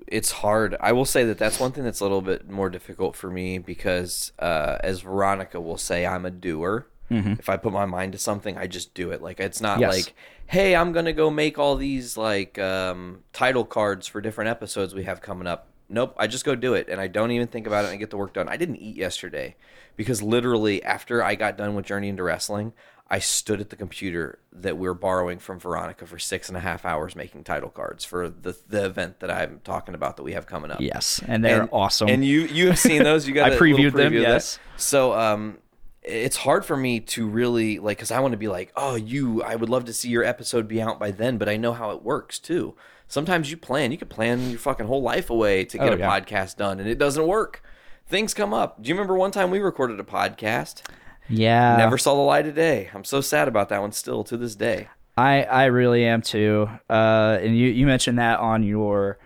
it's 0.07 0.31
hard. 0.31 0.75
I 0.79 0.91
will 0.93 1.05
say 1.05 1.23
that 1.25 1.37
that's 1.37 1.59
one 1.59 1.71
thing 1.71 1.83
that's 1.83 1.99
a 1.99 2.03
little 2.03 2.21
bit 2.21 2.49
more 2.49 2.69
difficult 2.69 3.15
for 3.15 3.29
me 3.29 3.57
because, 3.59 4.31
uh, 4.39 4.77
as 4.81 5.01
Veronica 5.01 5.59
will 5.61 5.77
say, 5.77 6.05
I'm 6.05 6.25
a 6.25 6.31
doer. 6.31 6.87
If 7.09 7.47
I 7.47 7.55
put 7.55 7.71
my 7.71 7.85
mind 7.85 8.11
to 8.13 8.17
something, 8.17 8.57
I 8.57 8.67
just 8.67 8.93
do 8.93 9.11
it. 9.11 9.21
Like 9.21 9.39
it's 9.39 9.61
not 9.61 9.79
Yes. 9.79 9.93
like, 9.93 10.13
hey, 10.47 10.75
I'm 10.75 10.91
gonna 10.91 11.13
go 11.13 11.29
make 11.31 11.57
all 11.57 11.77
these 11.77 12.17
like 12.17 12.59
um, 12.59 13.23
title 13.31 13.63
cards 13.63 14.07
for 14.07 14.19
different 14.19 14.49
episodes 14.49 14.93
we 14.93 15.03
have 15.05 15.21
coming 15.21 15.47
up. 15.47 15.67
Nope, 15.87 16.15
I 16.17 16.27
just 16.27 16.43
go 16.43 16.53
do 16.53 16.73
it, 16.73 16.89
and 16.89 16.99
I 16.99 17.07
don't 17.07 17.31
even 17.31 17.47
think 17.47 17.65
about 17.65 17.85
it 17.85 17.91
and 17.91 17.99
get 17.99 18.09
the 18.09 18.17
work 18.17 18.33
done. 18.33 18.49
I 18.49 18.57
didn't 18.57 18.75
eat 18.77 18.97
yesterday 18.97 19.55
because 19.95 20.21
literally 20.21 20.83
after 20.83 21.23
I 21.23 21.35
got 21.35 21.57
done 21.57 21.75
with 21.75 21.85
Journey 21.85 22.09
into 22.09 22.23
Wrestling, 22.23 22.73
I 23.09 23.19
stood 23.19 23.61
at 23.61 23.69
the 23.69 23.75
computer 23.77 24.39
that 24.51 24.77
we 24.77 24.87
are 24.87 24.93
borrowing 24.93 25.39
from 25.39 25.59
Veronica 25.59 26.05
for 26.05 26.19
six 26.19 26.49
and 26.49 26.57
a 26.57 26.59
half 26.59 26.83
hours 26.83 27.15
making 27.15 27.45
title 27.45 27.69
cards 27.69 28.03
for 28.03 28.29
the 28.29 28.57
the 28.67 28.85
event 28.85 29.21
that 29.21 29.31
I'm 29.31 29.61
talking 29.63 29.95
about 29.95 30.17
that 30.17 30.23
we 30.23 30.33
have 30.33 30.45
coming 30.45 30.71
up. 30.71 30.81
Yes, 30.81 31.21
and 31.27 31.43
they're 31.45 31.61
And- 31.61 31.69
awesome. 31.71 32.09
And 32.09 32.25
you 32.25 32.41
you 32.41 32.67
have 32.67 32.79
seen 32.79 33.03
those? 33.03 33.27
You 33.27 33.33
got 33.41 33.53
I 33.53 33.55
previewed 33.57 33.93
them, 33.93 34.11
preview 34.11 34.21
that? 34.21 34.29
yes. 34.33 34.59
So 34.75 35.13
um, 35.13 35.59
it's 36.03 36.37
hard 36.37 36.65
for 36.65 36.75
me 36.75 36.99
to 37.01 37.27
really 37.27 37.79
like 37.79 37.97
because 37.97 38.11
I 38.11 38.19
want 38.19 38.33
to 38.33 38.37
be 38.37 38.47
like, 38.49 38.71
oh, 38.75 38.95
you. 38.95 39.41
I 39.41 39.55
would 39.55 39.69
love 39.69 39.85
to 39.85 39.93
see 39.93 40.09
your 40.09 40.23
episode 40.25 40.67
be 40.67 40.81
out 40.81 40.99
by 40.99 41.11
then, 41.11 41.37
but 41.37 41.47
I 41.47 41.55
know 41.57 41.73
how 41.73 41.91
it 41.91 42.03
works 42.03 42.39
too. 42.39 42.75
Sometimes 43.07 43.49
you 43.49 43.55
plan. 43.57 43.93
You 43.93 43.97
could 43.97 44.09
plan 44.09 44.49
your 44.49 44.59
fucking 44.59 44.85
whole 44.87 45.01
life 45.01 45.29
away 45.29 45.63
to 45.63 45.77
get 45.77 45.89
Oh, 45.89 45.93
a 45.93 45.97
yeah. 45.97 46.19
podcast 46.19 46.57
done, 46.57 46.81
and 46.81 46.89
it 46.89 46.97
doesn't 46.97 47.25
work. 47.25 47.63
Things 48.05 48.33
come 48.33 48.53
up. 48.53 48.81
Do 48.81 48.89
you 48.89 48.95
remember 48.95 49.15
one 49.15 49.31
time 49.31 49.49
we 49.49 49.59
recorded 49.59 49.97
a 49.99 50.03
podcast? 50.03 50.81
Yeah, 51.29 51.77
Never 51.77 51.97
saw 51.97 52.15
the 52.15 52.21
light 52.21 52.47
of 52.47 52.55
day. 52.55 52.89
I'm 52.93 53.03
so 53.03 53.21
sad 53.21 53.47
about 53.47 53.69
that 53.69 53.81
one 53.81 53.91
still 53.91 54.23
to 54.25 54.37
this 54.37 54.55
day. 54.55 54.87
I 55.17 55.43
I 55.43 55.65
really 55.65 56.05
am 56.05 56.21
too. 56.21 56.69
Uh, 56.89 57.37
and 57.41 57.57
you 57.57 57.67
you 57.69 57.85
mentioned 57.85 58.19
that 58.19 58.39
on 58.39 58.63
your 58.63 59.17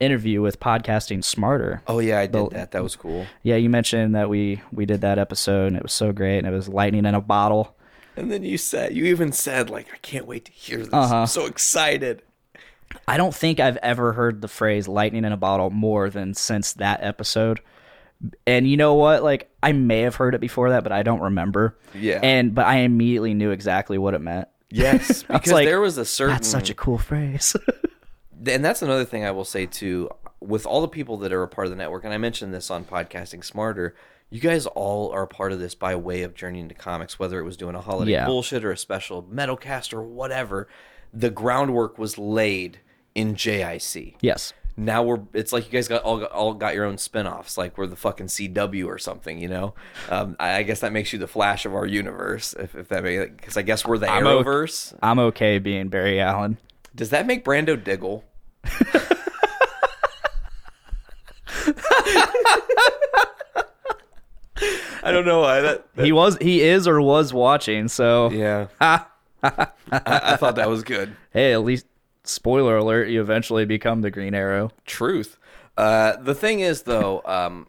interview 0.00 0.40
with 0.42 0.60
podcasting 0.60 1.24
smarter. 1.24 1.82
Oh 1.86 1.98
yeah, 1.98 2.18
I 2.20 2.26
did 2.26 2.32
The- 2.34 2.48
that. 2.50 2.70
That 2.72 2.82
was 2.82 2.94
cool. 2.96 3.26
Yeah, 3.42 3.56
you 3.56 3.68
mentioned 3.70 4.14
that 4.14 4.28
we 4.28 4.60
we 4.72 4.86
did 4.86 5.00
that 5.00 5.18
episode 5.18 5.68
and 5.68 5.76
it 5.76 5.82
was 5.82 5.92
so 5.92 6.12
great 6.12 6.38
and 6.38 6.46
it 6.46 6.50
was 6.52 6.68
lightning 6.68 7.04
in 7.06 7.14
a 7.14 7.20
bottle. 7.20 7.74
And 8.16 8.30
then 8.32 8.42
you 8.42 8.58
said, 8.58 8.96
you 8.96 9.04
even 9.04 9.30
said, 9.30 9.70
like, 9.70 9.86
I 9.94 9.96
can't 9.98 10.26
wait 10.26 10.44
to 10.46 10.52
hear 10.52 10.78
this. 10.78 10.92
Uh-huh. 10.92 11.16
I'm 11.20 11.26
so 11.28 11.46
excited. 11.46 12.22
I 13.06 13.16
don't 13.16 13.32
think 13.34 13.60
I've 13.60 13.76
ever 13.76 14.12
heard 14.12 14.40
the 14.40 14.48
phrase 14.48 14.88
lightning 14.88 15.24
in 15.24 15.30
a 15.30 15.36
bottle 15.36 15.70
more 15.70 16.10
than 16.10 16.34
since 16.34 16.72
that 16.74 16.98
episode. 17.02 17.60
And 18.46 18.68
you 18.68 18.76
know 18.76 18.94
what? 18.94 19.22
Like 19.22 19.50
I 19.62 19.72
may 19.72 20.00
have 20.00 20.16
heard 20.16 20.34
it 20.34 20.40
before 20.40 20.70
that, 20.70 20.82
but 20.82 20.92
I 20.92 21.02
don't 21.02 21.20
remember. 21.20 21.78
Yeah. 21.94 22.20
And 22.22 22.54
but 22.54 22.66
I 22.66 22.78
immediately 22.78 23.34
knew 23.34 23.50
exactly 23.50 23.98
what 23.98 24.14
it 24.14 24.20
meant. 24.20 24.48
Yes, 24.70 25.22
because 25.28 25.52
like, 25.52 25.66
there 25.66 25.80
was 25.80 25.96
a 25.98 26.04
certain. 26.04 26.34
That's 26.34 26.48
such 26.48 26.68
a 26.70 26.74
cool 26.74 26.98
phrase. 26.98 27.56
and 28.46 28.64
that's 28.64 28.82
another 28.82 29.04
thing 29.04 29.24
I 29.24 29.30
will 29.30 29.44
say 29.44 29.66
too. 29.66 30.10
With 30.40 30.66
all 30.66 30.80
the 30.82 30.88
people 30.88 31.16
that 31.18 31.32
are 31.32 31.42
a 31.42 31.48
part 31.48 31.66
of 31.66 31.70
the 31.70 31.76
network, 31.76 32.04
and 32.04 32.12
I 32.12 32.18
mentioned 32.18 32.52
this 32.54 32.70
on 32.70 32.84
podcasting 32.84 33.44
smarter, 33.44 33.94
you 34.30 34.40
guys 34.40 34.66
all 34.66 35.10
are 35.10 35.22
a 35.22 35.26
part 35.28 35.52
of 35.52 35.58
this 35.58 35.74
by 35.74 35.96
way 35.96 36.22
of 36.22 36.34
Journey 36.34 36.60
into 36.60 36.74
Comics, 36.74 37.18
whether 37.18 37.40
it 37.40 37.44
was 37.44 37.56
doing 37.56 37.74
a 37.74 37.80
holiday 37.80 38.12
Yeah. 38.12 38.26
bullshit 38.26 38.64
or 38.64 38.70
a 38.70 38.76
special 38.76 39.22
metalcast 39.24 39.92
or 39.92 40.02
whatever. 40.02 40.68
The 41.12 41.30
groundwork 41.30 41.98
was 41.98 42.18
laid 42.18 42.80
in 43.14 43.34
JIC. 43.34 44.16
yes. 44.20 44.52
Now 44.78 45.02
we're 45.02 45.18
it's 45.34 45.52
like 45.52 45.66
you 45.66 45.72
guys 45.72 45.88
got 45.88 46.02
all 46.04 46.22
all 46.26 46.54
got 46.54 46.74
your 46.76 46.84
own 46.84 46.98
spin-offs, 46.98 47.58
like 47.58 47.76
we're 47.76 47.88
the 47.88 47.96
fucking 47.96 48.26
CW 48.28 48.86
or 48.86 48.96
something, 48.96 49.36
you 49.38 49.48
know. 49.48 49.74
Um, 50.08 50.36
I, 50.38 50.58
I 50.58 50.62
guess 50.62 50.78
that 50.80 50.92
makes 50.92 51.12
you 51.12 51.18
the 51.18 51.26
Flash 51.26 51.66
of 51.66 51.74
our 51.74 51.84
universe, 51.84 52.54
if, 52.56 52.76
if 52.76 52.88
that 52.88 53.02
makes 53.02 53.28
because 53.36 53.56
I 53.56 53.62
guess 53.62 53.84
we're 53.84 53.98
the 53.98 54.08
I'm 54.08 54.22
Arrowverse. 54.22 54.96
I'm 55.02 55.18
okay 55.18 55.58
being 55.58 55.88
Barry 55.88 56.20
Allen. 56.20 56.58
Does 56.94 57.10
that 57.10 57.26
make 57.26 57.44
Brando 57.44 57.82
Diggle? 57.82 58.24
I 65.02 65.12
don't 65.12 65.24
know 65.24 65.40
why 65.40 65.60
that. 65.60 65.86
He 65.96 66.12
was 66.12 66.36
he 66.40 66.60
is 66.62 66.88
or 66.88 67.00
was 67.00 67.32
watching, 67.32 67.88
so 67.88 68.30
Yeah, 68.30 68.66
I, 68.80 69.06
I 69.92 70.36
thought 70.36 70.56
that 70.56 70.68
was 70.68 70.82
good. 70.82 71.16
hey, 71.32 71.52
at 71.52 71.62
least 71.62 71.86
spoiler 72.28 72.76
alert, 72.76 73.08
you 73.08 73.20
eventually 73.20 73.64
become 73.64 74.02
the 74.02 74.10
Green 74.10 74.34
Arrow. 74.34 74.70
Truth. 74.86 75.38
Uh, 75.76 76.16
the 76.16 76.34
thing 76.34 76.60
is, 76.60 76.82
though, 76.82 77.22
um, 77.24 77.66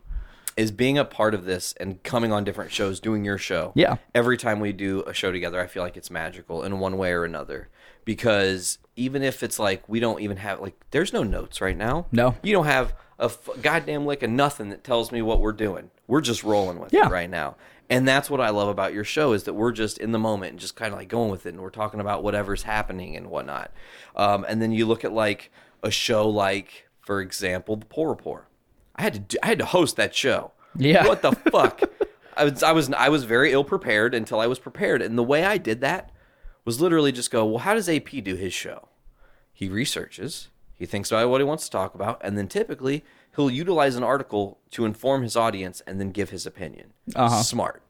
is 0.57 0.72
being 0.72 0.97
a 0.97 1.05
part 1.05 1.34
of 1.34 1.45
this 1.45 1.74
and 1.80 2.01
coming 2.03 2.32
on 2.32 2.43
different 2.43 2.72
shows, 2.72 2.99
doing 2.99 3.24
your 3.24 3.38
show. 3.38 3.72
Yeah. 3.76 3.97
Every 4.14 4.36
time 4.38 4.60
we 4.60 4.74
do 4.74 5.01
a 5.03 5.14
show 5.14 5.32
together, 5.32 5.62
I 5.62 5.68
feel 5.68 5.84
like 5.84 5.95
it's 5.95 6.12
magical 6.12 6.64
in 6.64 6.80
one 6.80 6.97
way 6.97 7.12
or 7.12 7.24
another. 7.24 7.70
Because 8.05 8.80
even 8.95 9.22
if 9.24 9.43
it's 9.43 9.60
like 9.60 9.88
we 9.88 9.99
don't 9.99 10.20
even 10.22 10.38
have 10.38 10.60
like, 10.60 10.76
there's 10.91 11.14
no 11.14 11.24
notes 11.24 11.62
right 11.62 11.78
now. 11.78 12.07
No. 12.12 12.36
You 12.41 12.53
don't 12.53 12.66
have 12.66 12.93
a 13.20 13.26
f- 13.26 13.49
goddamn 13.62 14.05
lick 14.05 14.24
of 14.24 14.32
nothing 14.32 14.70
that 14.70 14.84
tells 14.84 15.12
me 15.12 15.22
what 15.22 15.39
we're 15.39 15.51
doing. 15.53 15.91
We're 16.07 16.22
just 16.22 16.43
rolling 16.43 16.80
with 16.80 16.91
Yeah. 16.91 17.05
it 17.05 17.12
right 17.12 17.30
now. 17.30 17.55
And 17.90 18.08
that's 18.08 18.30
what 18.30 18.40
I 18.40 18.50
love 18.50 18.68
about 18.68 18.94
your 18.94 19.04
show 19.04 19.34
is 19.34 19.44
that 19.44 19.54
we're 19.54 19.72
just 19.72 19.98
in 19.98 20.12
the 20.12 20.20
moment 20.20 20.52
and 20.52 20.60
just 20.60 20.76
kind 20.76 20.94
of 20.94 21.00
like 21.00 21.08
going 21.08 21.32
with 21.32 21.46
it, 21.46 21.50
and 21.50 21.62
we're 21.62 21.72
talking 21.72 22.00
about 22.00 22.24
whatever's 22.24 22.64
happening 22.64 23.16
and 23.16 23.28
whatnot. 23.28 23.72
Um, 24.16 24.46
and 24.48 24.62
then 24.62 24.72
you 24.72 24.86
look 24.86 25.04
at 25.04 25.12
like 25.12 25.52
a 25.82 25.90
show 25.90 26.30
like, 26.30 26.88
for 27.02 27.20
example, 27.20 27.76
the 27.76 27.88
Poor 27.88 28.10
Report. 28.10 28.48
I 28.96 29.02
had 29.02 29.14
to 29.14 29.20
do, 29.20 29.38
I 29.42 29.48
had 29.48 29.60
to 29.60 29.66
host 29.66 29.96
that 29.96 30.14
show. 30.14 30.52
Yeah. 30.76 31.08
What 31.08 31.24
the 31.24 31.32
fuck? 31.52 31.82
I 32.38 32.46
was 32.46 32.62
I 32.64 32.72
was 32.72 32.92
I 32.92 33.10
was 33.10 33.24
very 33.24 33.52
ill 33.52 33.64
prepared 33.64 34.14
until 34.14 34.40
I 34.40 34.48
was 34.48 34.60
prepared, 34.60 35.02
and 35.02 35.18
the 35.18 35.24
way 35.24 35.44
I 35.44 35.58
did 35.58 35.82
that 35.82 36.12
was 36.66 36.80
literally 36.80 37.12
just 37.12 37.32
go, 37.32 37.46
well, 37.46 37.60
how 37.60 37.74
does 37.74 37.90
AP 37.90 38.10
do 38.24 38.36
his 38.36 38.54
show? 38.54 38.90
He 39.52 39.68
researches, 39.68 40.50
he 40.76 40.86
thinks 40.86 41.12
about 41.12 41.30
what 41.30 41.42
he 41.42 41.46
wants 41.46 41.66
to 41.66 41.72
talk 41.72 41.96
about, 41.96 42.22
and 42.24 42.38
then 42.38 42.48
typically 42.48 43.04
he'll 43.40 43.50
utilize 43.50 43.96
an 43.96 44.04
article 44.04 44.60
to 44.72 44.84
inform 44.84 45.24
his 45.24 45.38
audience 45.38 45.82
and 45.88 45.98
then 45.98 46.12
give 46.12 46.30
his 46.30 46.46
opinion. 46.46 46.92
Uh-huh. 47.16 47.42
Smart. 47.42 47.82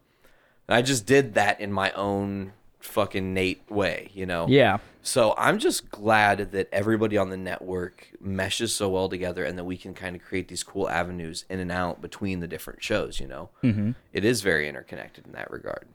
And 0.67 0.75
I 0.75 0.83
just 0.83 1.07
did 1.07 1.33
that 1.33 1.59
in 1.59 1.73
my 1.73 1.91
own 1.93 2.53
fucking 2.79 3.33
Nate 3.33 3.63
way, 3.67 4.11
you 4.13 4.27
know? 4.27 4.45
Yeah. 4.47 4.77
So 5.01 5.33
I'm 5.39 5.57
just 5.57 5.89
glad 5.89 6.51
that 6.51 6.69
everybody 6.71 7.17
on 7.17 7.31
the 7.31 7.37
network 7.37 8.09
meshes 8.21 8.75
so 8.75 8.89
well 8.89 9.09
together 9.09 9.43
and 9.43 9.57
that 9.57 9.63
we 9.63 9.75
can 9.75 9.95
kind 9.95 10.15
of 10.15 10.21
create 10.21 10.49
these 10.49 10.63
cool 10.63 10.87
avenues 10.87 11.45
in 11.49 11.59
and 11.59 11.71
out 11.71 11.99
between 11.99 12.41
the 12.41 12.47
different 12.47 12.83
shows, 12.83 13.19
you 13.19 13.25
know? 13.25 13.49
Mm-hmm. 13.63 13.91
is 14.13 14.41
very 14.41 14.69
interconnected 14.69 15.25
in 15.25 15.31
that 15.31 15.49
regard. 15.49 15.87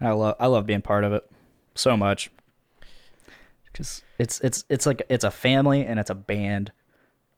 I 0.00 0.12
love 0.12 0.36
I 0.40 0.46
love 0.46 0.64
being 0.64 0.80
part 0.80 1.04
of 1.04 1.12
it 1.12 1.30
so 1.74 1.98
much. 1.98 2.30
because 3.70 4.02
it's 4.18 4.40
it's 4.40 4.64
it's 4.70 4.86
like 4.86 5.02
it's 5.10 5.24
a 5.24 5.30
family 5.30 5.84
and 5.84 6.00
it's 6.00 6.08
a 6.08 6.14
band. 6.14 6.72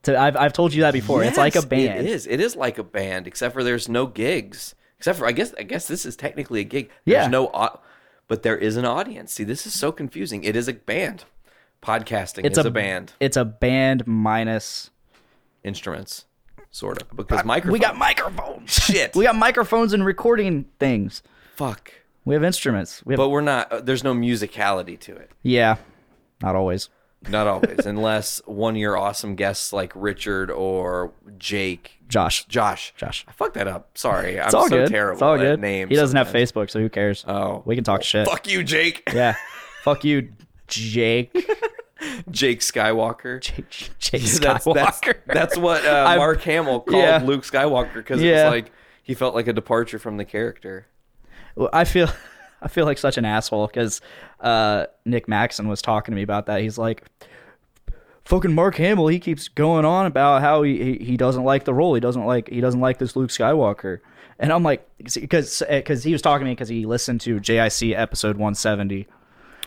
I've 0.09 0.37
I've 0.37 0.53
told 0.53 0.75
you 0.75 0.83
that 0.83 0.93
before. 0.93 1.23
it's 1.23 1.37
like 1.39 1.57
a 1.57 1.65
band. 1.67 2.01
It 2.07 2.11
is. 2.11 2.27
It 2.27 2.41
is 2.41 2.57
like 2.57 2.79
a 2.79 2.83
band, 2.85 3.27
except 3.27 3.55
for 3.55 3.63
there's 3.63 3.89
no 3.89 4.07
gigs. 4.07 4.75
Except 4.99 5.19
for 5.19 5.27
I 5.27 5.33
guess 5.33 5.55
I 5.59 5.63
guess 5.63 5.87
this 5.89 6.05
is 6.07 6.17
technically 6.17 6.61
a 6.61 6.65
gig. 6.65 6.91
Yeah. 7.05 7.27
No, 7.29 7.49
au- 7.55 7.81
but 8.29 8.43
there 8.43 8.57
is 8.57 8.77
an 8.77 8.85
audience. 8.85 9.33
See, 9.33 9.45
this 9.45 9.67
is 9.67 9.73
so 9.79 9.93
confusing. 9.93 10.45
It 10.45 10.57
is 10.57 10.69
a 10.69 10.73
band. 10.75 11.25
Podcasting 11.83 12.45
It's 12.45 12.57
is 12.59 12.65
a, 12.65 12.71
band. 12.71 13.13
It's 13.19 13.37
a 13.37 13.45
band 13.45 14.07
minus. 14.07 14.91
Instruments, 15.65 16.25
sort 16.73 17.01
of, 17.03 17.17
because 17.17 17.45
microphones. 17.45 17.73
We 17.73 17.79
got 17.79 17.97
microphones. 17.97 18.73
Shit. 18.85 19.15
we 19.15 19.25
got 19.25 19.37
microphones 19.37 19.93
and 19.93 20.05
recording 20.05 20.65
things. 20.81 21.23
fuck. 21.55 21.93
We 22.25 22.35
have 22.35 22.43
instruments. 22.45 23.05
We 23.05 23.15
have 23.15 23.19
But 23.19 23.29
we're 23.31 23.41
not. 23.43 23.71
uh, 23.73 23.81
There's 23.81 24.03
no 24.05 24.13
musicality 24.15 24.99
to 25.01 25.15
it. 25.17 25.31
yeah, 25.43 25.77
not 26.41 26.55
always. 26.57 26.89
Not 27.29 27.47
always, 27.47 27.87
unless 27.87 28.41
one 28.47 28.75
of 28.75 28.79
your 28.79 28.97
awesome 28.99 29.35
guests 29.37 29.73
like 29.73 29.93
Richard 29.95 30.51
or 30.51 31.13
Jake, 31.39 31.99
Josh. 32.09 32.45
Josh. 32.47 32.93
Josh. 32.97 33.25
I 33.29 33.33
fucked 33.33 33.55
that 33.55 33.69
up. 33.69 33.97
Sorry, 33.97 34.41
I'm 34.41 34.47
It's 34.47 34.55
all 34.55 34.69
so 34.69 34.79
good. 34.79 34.89
terrible 34.91 35.15
it's 35.15 35.23
all 35.23 35.39
good. 35.39 35.61
names. 35.61 35.89
he 35.91 35.95
doesn't 35.97 36.17
have. 36.17 36.29
Facebook, 36.29 36.69
so 36.71 36.81
who 36.81 36.89
cares? 36.89 37.25
Oh. 37.29 37.63
we 37.65 37.75
can 37.77 37.85
talk 37.85 38.03
shit. 38.03 38.27
Fuck 38.27 38.49
you, 38.49 38.65
Jake. 38.65 39.03
Yeah. 39.15 39.37
Fuck 39.85 40.05
you, 40.05 40.33
Jake. 40.69 41.33
Jake 42.31 42.61
Skywalker. 42.61 43.41
Jake, 43.41 43.91
Jake 43.99 44.23
That's, 44.41 44.65
that's, 44.65 45.01
Skywalker. 45.01 45.15
that's 45.27 45.57
what 45.57 45.85
uh, 45.87 46.17
Mark 46.17 46.41
Hamill 46.43 46.81
called 46.81 47.03
Yeah. 47.03 47.23
Luke 47.25 47.43
Skywalker 47.45 47.95
because 47.95 48.21
Yeah. 48.21 48.47
it's 48.47 48.51
like 48.51 48.73
he 49.03 49.15
felt 49.15 49.35
like 49.35 49.47
a 49.47 49.53
departure 49.53 49.99
from 50.01 50.17
the 50.17 50.25
character. 50.25 50.87
Well, 51.55 51.71
I 51.73 51.85
feel 51.85 52.09
I 52.63 52.69
feel 52.69 52.85
like 52.87 52.99
such 52.99 53.19
an 53.19 53.25
asshole 53.25 53.67
because 53.67 54.01
uh, 54.41 54.87
Nick 55.05 55.29
Maxon 55.29 55.69
was 55.69 55.83
talking 55.83 56.13
to 56.13 56.17
me 56.17 56.23
about 56.23 56.47
that. 56.47 56.61
He's 56.61 56.79
like, 56.79 57.05
"Fucking 58.25 58.55
Mark 58.55 58.77
Hamill, 58.77 59.09
he 59.09 59.19
keeps 59.19 59.49
going 59.49 59.85
on 59.85 60.07
about 60.07 60.41
how 60.43 60.63
he, 60.63 60.97
he, 60.99 61.05
he 61.05 61.17
doesn't 61.17 61.45
like 61.45 61.65
the 61.65 61.75
role. 61.75 61.95
He 61.95 62.01
doesn't 62.01 62.25
like 62.25 62.49
he 62.49 62.61
doesn't 62.61 62.81
like 62.81 62.99
this 62.99 63.17
Luke 63.17 63.31
Skywalker." 63.31 63.99
And 64.39 64.53
I'm 64.53 64.63
like, 64.63 64.89
because 64.99 65.63
because 65.69 66.03
he 66.03 66.13
was 66.13 66.23
talking 66.23 66.45
to 66.45 66.49
me 66.49 66.53
because 66.53 66.69
he 66.69 66.87
listened 66.87 67.21
to 67.23 67.39
JIC 67.39 67.97
episode 67.97 68.37
170. 68.37 69.07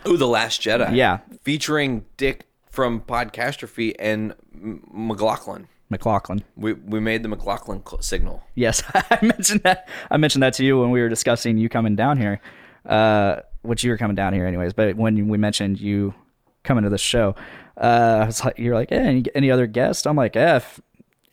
Ooh, 0.08 0.18
The 0.18 0.28
Last 0.28 0.62
Jedi. 0.62 0.96
Yeah. 0.96 1.20
Featuring 1.44 2.06
Dick 2.18 2.46
from 2.70 3.02
Podcastrophe 3.02 3.96
and 3.98 4.34
M- 4.54 4.84
McLaughlin. 4.92 5.68
McLaughlin. 5.90 6.44
We, 6.56 6.74
we 6.74 7.00
made 7.00 7.24
the 7.24 7.30
McLaughlin 7.30 7.84
cl- 7.88 8.02
signal. 8.02 8.44
Yes, 8.56 8.84
I 8.94 9.20
mentioned 9.22 9.62
that. 9.64 9.88
I 10.12 10.18
mentioned 10.18 10.44
that 10.44 10.54
to 10.56 10.66
you 10.66 10.80
when 10.80 10.92
we 10.92 11.00
were 11.02 11.10
discussing 11.10 11.58
you 11.58 11.70
coming 11.70 11.96
down 11.96 12.18
here, 12.18 12.42
uh, 12.86 13.42
which 13.62 13.84
you 13.84 13.92
were 13.92 13.98
coming 13.98 14.16
down 14.16 14.34
here 14.34 14.46
anyways. 14.46 14.74
But 14.74 14.96
when 14.96 15.28
we 15.28 15.38
mentioned 15.38 15.80
you 15.80 16.14
coming 16.64 16.84
to 16.84 16.90
the 16.90 16.98
show, 16.98 17.36
uh, 17.78 18.20
I 18.24 18.26
was 18.26 18.44
like, 18.44 18.58
you're 18.60 18.76
like, 18.76 18.92
yeah, 18.92 18.98
any, 19.00 19.24
any 19.36 19.52
other 19.52 19.68
guest? 19.68 20.06
I'm 20.08 20.16
like, 20.16 20.36
F 20.36 20.80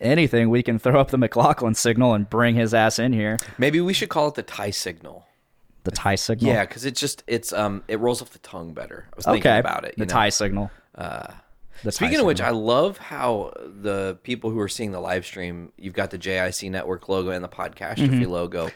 anything, 0.01 0.51
we 0.51 0.63
can 0.63 0.79
throw 0.79 1.01
up 1.01 1.11
the 1.11 1.19
McLaughlin 1.19 1.75
signal 1.75 2.15
and 2.15 2.29
bring 2.29 2.55
his 2.57 2.75
ass 2.75 2.99
in 2.99 3.13
here. 3.13 3.39
Maybe 3.59 3.81
we 3.81 3.93
should 3.93 4.09
call 4.09 4.29
it 4.29 4.35
the 4.35 4.43
tie 4.43 4.71
signal. 4.71 5.25
The 5.85 5.91
tie 5.93 6.15
signal. 6.17 6.53
Yeah, 6.53 6.65
because 6.65 6.85
it's 6.85 7.01
just 7.01 7.23
it's 7.27 7.53
um 7.53 7.83
it 7.89 7.99
rolls 8.01 8.23
off 8.23 8.31
the 8.31 8.39
tongue 8.41 8.73
better. 8.73 9.07
I 9.13 9.17
was 9.17 9.25
thinking 9.25 9.41
Okay. 9.51 9.59
about 9.59 9.85
it. 9.85 9.95
The 9.97 10.05
know? 10.07 10.13
tie 10.13 10.29
signal. 10.29 10.71
Uh, 10.95 11.27
The 11.83 11.91
Speaking 11.93 12.21
of 12.21 12.27
which. 12.27 12.41
I 12.41 12.51
love 12.51 12.99
how 12.99 13.53
the 13.57 14.17
people 14.23 14.51
who 14.51 14.61
are 14.61 14.69
seeing 14.69 14.93
the 14.93 15.01
live 15.01 15.25
stream, 15.27 15.73
you've 15.77 15.95
got 15.95 16.11
the 16.11 16.19
JIC 16.19 16.71
network 16.71 17.09
logo 17.09 17.31
and 17.31 17.43
the 17.43 17.49
podcastrophe 17.49 18.11
Mm-hmm. 18.23 18.31
logo. 18.31 18.71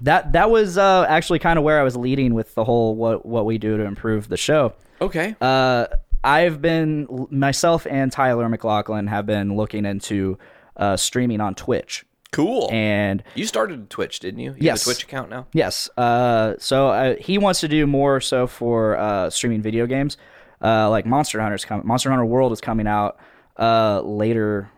That 0.00 0.32
that 0.32 0.50
was 0.50 0.76
uh, 0.78 1.06
actually 1.08 1.38
kind 1.38 1.58
of 1.58 1.64
where 1.64 1.80
I 1.80 1.82
was 1.82 1.96
leading 1.96 2.34
with 2.34 2.54
the 2.54 2.64
whole 2.64 2.94
what 2.94 3.24
what 3.26 3.44
we 3.46 3.58
do 3.58 3.76
to 3.76 3.84
improve 3.84 4.28
the 4.28 4.36
show. 4.36 4.74
Okay. 5.00 5.34
Uh, 5.40 5.86
I've 6.24 6.60
been 6.60 7.06
myself 7.30 7.86
and 7.88 8.10
Tyler 8.10 8.48
McLaughlin 8.48 9.06
have 9.06 9.26
been 9.26 9.56
looking 9.56 9.84
into 9.84 10.38
uh, 10.76 10.96
streaming 10.96 11.40
on 11.40 11.54
Twitch, 11.54 12.04
cool. 12.32 12.68
and 12.72 13.22
you 13.34 13.46
started 13.46 13.88
Twitch, 13.90 14.18
didn't 14.20 14.40
you? 14.40 14.50
You 14.52 14.56
Yes. 14.58 14.84
have 14.84 14.92
a 14.92 14.94
Twitch 14.94 15.04
account 15.04 15.30
now? 15.30 15.46
yes, 15.52 15.88
uh, 15.96 16.54
so 16.58 17.16
he 17.20 17.38
wants 17.38 17.60
to 17.60 17.68
do 17.68 17.86
more 17.86 18.20
so 18.20 18.46
for 18.46 18.96
uh, 18.96 19.30
streaming 19.30 19.62
video 19.62 19.86
games, 19.86 20.16
uh, 20.62 20.90
like 20.90 21.06
Monster 21.06 21.40
Hunter's 21.40 21.64
coming. 21.64 21.86
Monster 21.86 22.10
Hunter 22.10 22.24
World 22.26 22.52
is 22.52 22.60
coming 22.60 22.86
out 22.88 23.18
uh, 23.58 24.00
later 24.00 24.68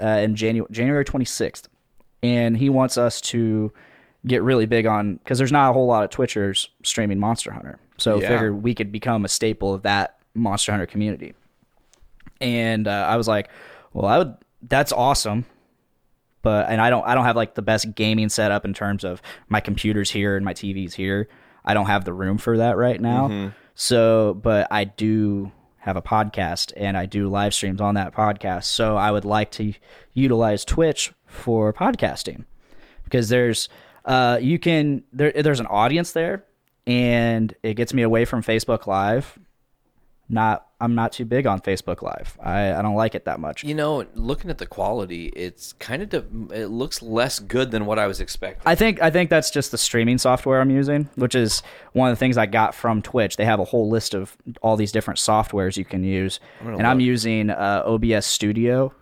uh, 0.00 0.06
in 0.06 0.36
January 0.36 0.68
January 0.70 1.04
twenty 1.04 1.24
sixth, 1.24 1.68
and 2.22 2.56
he 2.56 2.68
wants 2.68 2.98
us 2.98 3.20
to 3.22 3.72
get 4.26 4.42
really 4.42 4.66
big 4.66 4.86
on 4.86 5.14
because 5.16 5.38
there's 5.38 5.52
not 5.52 5.70
a 5.70 5.72
whole 5.72 5.86
lot 5.86 6.04
of 6.04 6.10
Twitchers 6.10 6.68
streaming 6.82 7.18
Monster 7.18 7.52
Hunter, 7.52 7.78
so 7.98 8.20
Yeah. 8.20 8.28
figure 8.28 8.54
we 8.54 8.74
could 8.74 8.92
become 8.92 9.24
a 9.24 9.28
staple 9.28 9.72
of 9.74 9.82
that 9.82 10.18
Monster 10.34 10.72
Hunter 10.72 10.86
community. 10.86 11.34
And 12.40 12.88
uh, 12.88 13.06
I 13.08 13.16
was 13.16 13.28
like, 13.28 13.50
well, 13.92 14.06
I 14.06 14.18
would. 14.18 14.34
That's 14.62 14.92
awesome, 14.92 15.46
but 16.42 16.68
and 16.68 16.80
I 16.80 16.90
don't 16.90 17.06
I 17.06 17.14
don't 17.14 17.24
have 17.24 17.36
like 17.36 17.54
the 17.54 17.62
best 17.62 17.94
gaming 17.94 18.28
setup 18.28 18.64
in 18.64 18.74
terms 18.74 19.04
of 19.04 19.22
my 19.48 19.60
computer's 19.60 20.10
here 20.10 20.36
and 20.36 20.44
my 20.44 20.52
TV's 20.54 20.94
here. 20.94 21.28
I 21.64 21.74
don't 21.74 21.86
have 21.86 22.04
the 22.04 22.12
room 22.12 22.36
for 22.38 22.56
that 22.58 22.76
right 22.76 23.00
now. 23.00 23.52
So, 23.74 24.34
but 24.34 24.68
I 24.70 24.84
do 24.84 25.50
have 25.78 25.96
a 25.96 26.02
podcast 26.02 26.72
and 26.76 26.94
I 26.96 27.06
do 27.06 27.28
live 27.28 27.54
streams 27.54 27.80
on 27.80 27.94
that 27.94 28.14
podcast. 28.14 28.64
So 28.64 28.96
I 28.98 29.10
would 29.10 29.24
like 29.24 29.50
to 29.52 29.72
utilize 30.12 30.64
Twitch 30.66 31.12
for 31.26 31.72
podcasting 31.72 32.44
because 33.04 33.30
there's 33.30 33.70
uh 34.04 34.38
you 34.40 34.58
can 34.58 35.02
there 35.12 35.32
there's 35.32 35.60
an 35.60 35.66
audience 35.66 36.12
there 36.12 36.44
and 36.86 37.54
it 37.62 37.74
gets 37.74 37.94
me 37.94 38.02
away 38.02 38.24
from 38.24 38.42
Facebook 38.42 38.86
Live. 38.86 39.38
Not 40.28 40.66
I'm 40.80 40.94
not 40.94 41.12
too 41.12 41.24
big 41.24 41.46
on 41.46 41.60
Facebook 41.60 42.02
Live. 42.02 42.38
I, 42.40 42.72
I 42.72 42.82
don't 42.82 42.94
like 42.94 43.14
it 43.14 43.24
that 43.26 43.38
much. 43.40 43.64
You 43.64 43.74
know, 43.74 44.06
looking 44.14 44.48
at 44.48 44.58
the 44.58 44.66
quality, 44.66 45.26
it's 45.36 45.72
kind 45.74 46.02
of 46.02 46.08
de- 46.08 46.62
it 46.62 46.66
looks 46.66 47.02
less 47.02 47.38
good 47.38 47.70
than 47.70 47.84
what 47.84 47.98
I 47.98 48.06
was 48.06 48.20
expecting. 48.20 48.62
I 48.64 48.76
think 48.76 49.02
I 49.02 49.10
think 49.10 49.28
that's 49.28 49.50
just 49.50 49.72
the 49.72 49.78
streaming 49.78 50.18
software 50.18 50.60
I'm 50.60 50.70
using, 50.70 51.08
which 51.16 51.34
is 51.34 51.62
one 51.92 52.10
of 52.10 52.16
the 52.16 52.20
things 52.20 52.38
I 52.38 52.46
got 52.46 52.74
from 52.74 53.02
Twitch. 53.02 53.36
They 53.36 53.44
have 53.44 53.60
a 53.60 53.64
whole 53.64 53.88
list 53.88 54.14
of 54.14 54.36
all 54.62 54.76
these 54.76 54.92
different 54.92 55.18
softwares 55.18 55.76
you 55.76 55.84
can 55.84 56.04
use, 56.04 56.40
and 56.60 56.86
I'm 56.86 57.00
using 57.00 57.50
uh, 57.50 57.82
OBS 57.84 58.24
Studio, 58.24 58.92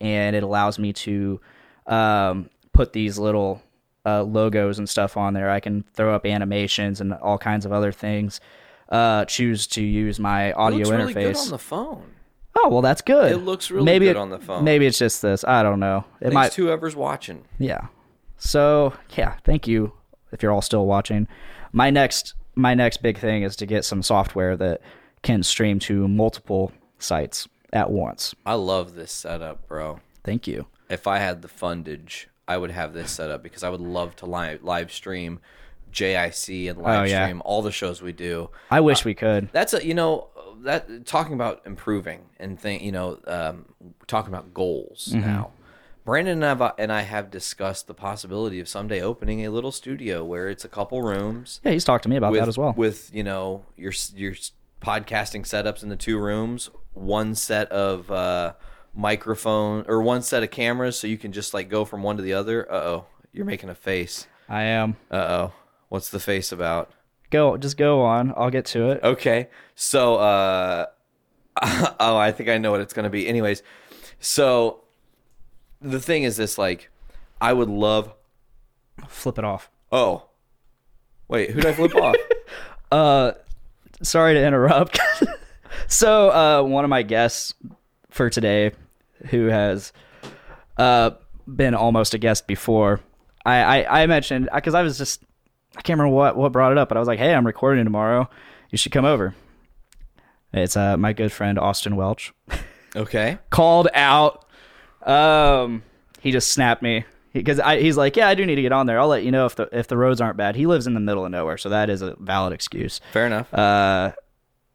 and 0.00 0.36
it 0.36 0.42
allows 0.42 0.78
me 0.78 0.92
to 0.92 1.40
um, 1.86 2.50
put 2.72 2.92
these 2.92 3.18
little 3.18 3.62
uh, 4.06 4.22
logos 4.22 4.78
and 4.78 4.88
stuff 4.88 5.16
on 5.16 5.34
there. 5.34 5.50
I 5.50 5.58
can 5.60 5.84
throw 5.94 6.14
up 6.14 6.24
animations 6.24 7.00
and 7.00 7.12
all 7.14 7.38
kinds 7.38 7.66
of 7.66 7.72
other 7.72 7.90
things. 7.92 8.40
Uh, 8.88 9.24
choose 9.24 9.66
to 9.66 9.82
use 9.82 10.20
my 10.20 10.50
it 10.50 10.56
audio 10.56 10.78
looks 10.86 10.90
really 10.90 11.14
good 11.14 11.34
interface. 11.34 11.44
on 11.46 11.50
the 11.50 11.58
phone. 11.58 12.12
oh 12.56 12.68
well, 12.68 12.82
that's 12.82 13.02
good. 13.02 13.32
It 13.32 13.38
looks 13.38 13.70
really 13.70 13.84
maybe 13.84 14.06
good 14.06 14.12
it- 14.12 14.16
on 14.16 14.30
the 14.30 14.38
phone. 14.38 14.62
Maybe 14.62 14.86
it's 14.86 14.98
just 14.98 15.20
this. 15.22 15.42
I 15.44 15.62
don't 15.64 15.80
know. 15.80 16.04
It 16.20 16.26
Thanks 16.26 16.34
might. 16.34 16.52
to 16.52 16.66
whoever's 16.66 16.94
watching. 16.94 17.44
Yeah. 17.58 17.88
So 18.38 18.92
yeah, 19.16 19.34
thank 19.44 19.66
you 19.66 19.92
if 20.32 20.42
you're 20.42 20.52
all 20.52 20.62
still 20.62 20.86
watching. 20.86 21.26
My 21.72 21.90
next 21.90 22.34
my 22.54 22.74
next 22.74 23.02
big 23.02 23.18
thing 23.18 23.42
is 23.42 23.56
to 23.56 23.66
get 23.66 23.84
some 23.84 24.02
software 24.02 24.56
that 24.56 24.80
can 25.22 25.42
stream 25.42 25.78
to 25.80 26.06
multiple 26.06 26.70
sites 26.98 27.48
at 27.72 27.90
once. 27.90 28.34
I 28.46 28.54
love 28.54 28.94
this 28.94 29.10
setup, 29.12 29.66
bro. 29.66 30.00
Thank 30.22 30.46
you. 30.46 30.66
If 30.88 31.06
I 31.08 31.18
had 31.18 31.42
the 31.42 31.48
fundage, 31.48 32.26
I 32.48 32.56
would 32.56 32.70
have 32.70 32.92
this 32.92 33.10
set 33.10 33.30
up 33.30 33.42
because 33.42 33.62
I 33.62 33.68
would 33.70 33.80
love 33.80 34.14
to 34.16 34.26
live 34.26 34.62
live 34.62 34.92
stream 34.92 35.40
JIC 35.92 36.68
and 36.70 36.78
live 36.82 37.00
Oh, 37.00 37.04
yeah. 37.04 37.24
stream 37.24 37.42
all 37.44 37.62
the 37.62 37.72
shows 37.72 38.02
we 38.02 38.12
do. 38.12 38.50
I 38.70 38.80
wish 38.80 39.04
we 39.04 39.14
could. 39.14 39.48
That's 39.52 39.72
a 39.74 39.84
you 39.86 39.94
know 39.94 40.28
that 40.62 41.06
talking 41.06 41.34
about 41.34 41.62
improving 41.66 42.26
and 42.38 42.58
think 42.60 42.82
you 42.82 42.92
know 42.92 43.18
um, 43.26 43.66
talking 44.06 44.32
about 44.32 44.52
goals 44.54 45.08
Mm-hmm. 45.12 45.20
now. 45.26 45.50
Brandon 46.04 46.40
and 46.44 46.62
I, 46.62 46.72
and 46.78 46.92
I 46.92 47.00
have 47.02 47.32
discussed 47.32 47.88
the 47.88 47.94
possibility 47.94 48.60
of 48.60 48.68
someday 48.68 49.00
opening 49.00 49.44
a 49.44 49.50
little 49.50 49.72
studio 49.72 50.24
where 50.24 50.48
it's 50.48 50.64
a 50.64 50.68
couple 50.68 51.02
rooms 51.02 51.60
Yeah, 51.64 51.72
he's 51.72 51.82
talked 51.84 52.04
to 52.04 52.08
me 52.08 52.14
about 52.16 52.30
with 52.30 52.40
that 52.40 52.48
as 52.48 52.56
well. 52.56 52.74
with 52.76 53.10
you 53.12 53.24
know 53.24 53.64
your 53.76 53.92
your 54.14 54.34
podcasting 54.80 55.42
setups 55.42 55.82
in 55.82 55.88
the 55.88 55.96
two 55.96 56.18
rooms, 56.18 56.70
one 56.94 57.34
set 57.34 57.70
of 57.72 58.08
uh, 58.10 58.52
microphone 58.96 59.84
or 59.86 60.00
one 60.00 60.22
set 60.22 60.42
of 60.42 60.50
cameras, 60.50 60.98
so 60.98 61.06
you 61.06 61.18
can 61.18 61.30
just 61.30 61.54
like 61.54 61.68
go 61.68 61.84
from 61.84 62.02
one 62.02 62.16
to 62.16 62.22
the 62.22 62.32
other. 62.32 62.70
Uh 62.70 62.76
oh, 62.76 63.06
you're 63.32 63.44
making 63.44 63.68
a 63.68 63.74
face. 63.74 64.26
I 64.48 64.62
am. 64.62 64.96
Uh 65.10 65.16
oh, 65.16 65.52
what's 65.88 66.08
the 66.08 66.18
face 66.18 66.50
about? 66.50 66.90
Go 67.30 67.56
just 67.56 67.76
go 67.76 68.02
on. 68.02 68.32
I'll 68.36 68.50
get 68.50 68.64
to 68.66 68.90
it. 68.90 69.00
Okay. 69.02 69.48
So, 69.74 70.16
uh, 70.16 70.86
oh, 72.00 72.16
I 72.16 72.32
think 72.32 72.48
I 72.48 72.58
know 72.58 72.70
what 72.70 72.80
it's 72.80 72.92
going 72.94 73.04
to 73.04 73.10
be. 73.10 73.28
Anyways, 73.28 73.62
so 74.20 74.84
the 75.80 76.00
thing 76.00 76.22
is 76.22 76.36
this 76.36 76.56
like, 76.56 76.90
I 77.40 77.52
would 77.52 77.68
love. 77.68 78.12
Flip 79.08 79.38
it 79.38 79.44
off. 79.44 79.70
Oh, 79.92 80.28
wait, 81.28 81.50
who 81.50 81.60
did 81.60 81.66
I 81.66 81.74
flip 81.74 81.94
off? 81.94 82.16
Uh 82.92 83.32
sorry 84.00 84.34
to 84.34 84.46
interrupt. 84.46 85.00
so, 85.88 86.30
uh 86.30 86.62
one 86.62 86.84
of 86.84 86.88
my 86.88 87.02
guests 87.02 87.52
for 88.10 88.30
today 88.30 88.70
who 89.28 89.46
has 89.46 89.92
uh 90.76 91.10
been 91.46 91.74
almost 91.74 92.14
a 92.14 92.18
guest 92.18 92.46
before. 92.46 93.00
I 93.44 93.84
I, 93.84 94.02
I 94.02 94.06
mentioned 94.06 94.48
because 94.54 94.74
I 94.74 94.82
was 94.82 94.98
just 94.98 95.22
I 95.76 95.82
can't 95.82 95.98
remember 95.98 96.14
what 96.16 96.36
what 96.36 96.52
brought 96.52 96.72
it 96.72 96.78
up, 96.78 96.88
but 96.88 96.96
I 96.96 97.00
was 97.00 97.08
like, 97.08 97.18
"Hey, 97.18 97.34
I'm 97.34 97.46
recording 97.46 97.84
tomorrow. 97.84 98.28
You 98.70 98.78
should 98.78 98.92
come 98.92 99.04
over." 99.04 99.34
It's 100.52 100.76
uh 100.76 100.96
my 100.96 101.12
good 101.12 101.32
friend 101.32 101.58
Austin 101.58 101.96
Welch 101.96 102.32
Okay. 102.94 103.38
called 103.50 103.88
out. 103.92 104.44
Um, 105.02 105.82
he 106.20 106.32
just 106.32 106.50
snapped 106.52 106.82
me 106.82 107.04
because 107.32 107.60
I 107.60 107.80
he's 107.80 107.96
like, 107.96 108.16
yeah, 108.16 108.28
I 108.28 108.34
do 108.34 108.44
need 108.46 108.56
to 108.56 108.62
get 108.62 108.72
on 108.72 108.86
there. 108.86 108.98
I'll 108.98 109.08
let 109.08 109.22
you 109.22 109.30
know 109.30 109.46
if 109.46 109.54
the 109.54 109.68
if 109.72 109.86
the 109.88 109.96
roads 109.96 110.20
aren't 110.20 110.36
bad. 110.36 110.56
He 110.56 110.66
lives 110.66 110.86
in 110.86 110.94
the 110.94 111.00
middle 111.00 111.24
of 111.24 111.30
nowhere, 111.30 111.58
so 111.58 111.68
that 111.68 111.90
is 111.90 112.02
a 112.02 112.16
valid 112.18 112.52
excuse. 112.52 113.00
Fair 113.12 113.26
enough. 113.26 113.52
Uh, 113.52 114.12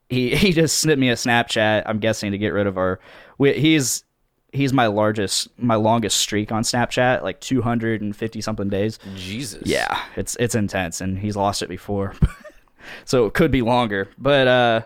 he 0.07 0.35
he 0.35 0.53
just 0.53 0.77
snipped 0.77 0.99
me 0.99 1.09
a 1.09 1.15
Snapchat. 1.15 1.83
I'm 1.85 1.99
guessing 1.99 2.31
to 2.31 2.37
get 2.37 2.49
rid 2.49 2.67
of 2.67 2.77
our. 2.77 2.99
We, 3.37 3.53
he's 3.53 4.03
he's 4.51 4.73
my 4.73 4.87
largest, 4.87 5.47
my 5.57 5.75
longest 5.75 6.17
streak 6.17 6.51
on 6.51 6.63
Snapchat, 6.63 7.23
like 7.23 7.39
250 7.39 8.41
something 8.41 8.69
days. 8.69 8.99
Jesus. 9.15 9.63
Yeah, 9.65 10.01
it's 10.15 10.35
it's 10.39 10.55
intense, 10.55 11.01
and 11.01 11.19
he's 11.19 11.35
lost 11.35 11.61
it 11.61 11.69
before, 11.69 12.13
so 13.05 13.25
it 13.25 13.33
could 13.33 13.51
be 13.51 13.61
longer. 13.61 14.09
But 14.17 14.47
uh, 14.47 14.81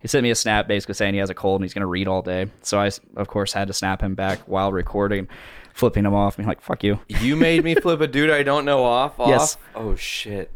he 0.00 0.08
sent 0.08 0.22
me 0.22 0.30
a 0.30 0.34
snap 0.34 0.68
basically 0.68 0.94
saying 0.94 1.14
he 1.14 1.20
has 1.20 1.30
a 1.30 1.34
cold 1.34 1.60
and 1.60 1.64
he's 1.64 1.74
gonna 1.74 1.86
read 1.86 2.08
all 2.08 2.22
day. 2.22 2.46
So 2.62 2.78
I 2.78 2.90
of 3.16 3.28
course 3.28 3.52
had 3.52 3.68
to 3.68 3.74
snap 3.74 4.02
him 4.02 4.14
back 4.14 4.40
while 4.46 4.72
recording, 4.72 5.28
flipping 5.74 6.04
him 6.04 6.14
off. 6.14 6.36
Being 6.36 6.48
like, 6.48 6.60
"Fuck 6.60 6.84
you." 6.84 7.00
You 7.08 7.36
made 7.36 7.64
me 7.64 7.74
flip 7.80 8.00
a 8.00 8.06
dude 8.06 8.30
I 8.30 8.42
don't 8.42 8.64
know 8.64 8.84
off. 8.84 9.18
off? 9.18 9.28
Yes. 9.28 9.56
Oh 9.74 9.94
shit. 9.96 10.52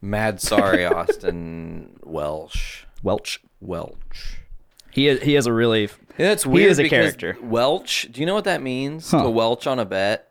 Mad 0.00 0.38
sorry, 0.40 0.84
Austin 0.84 1.98
Welsh. 2.02 2.84
Welch. 3.02 3.40
Welch. 3.60 4.36
He 4.90 5.08
is, 5.08 5.22
he 5.22 5.34
is 5.34 5.46
a 5.46 5.52
really 5.52 5.88
Yeah, 6.18 6.28
that's 6.28 6.44
He 6.44 6.48
weird. 6.50 6.70
is 6.70 6.78
a 6.78 6.88
character. 6.88 7.36
Welch. 7.42 8.08
Do 8.10 8.20
you 8.20 8.26
know 8.26 8.34
what 8.34 8.44
that 8.44 8.62
means? 8.62 9.10
Huh. 9.10 9.22
To 9.24 9.30
welch 9.30 9.66
on 9.66 9.78
a 9.78 9.84
bet. 9.84 10.30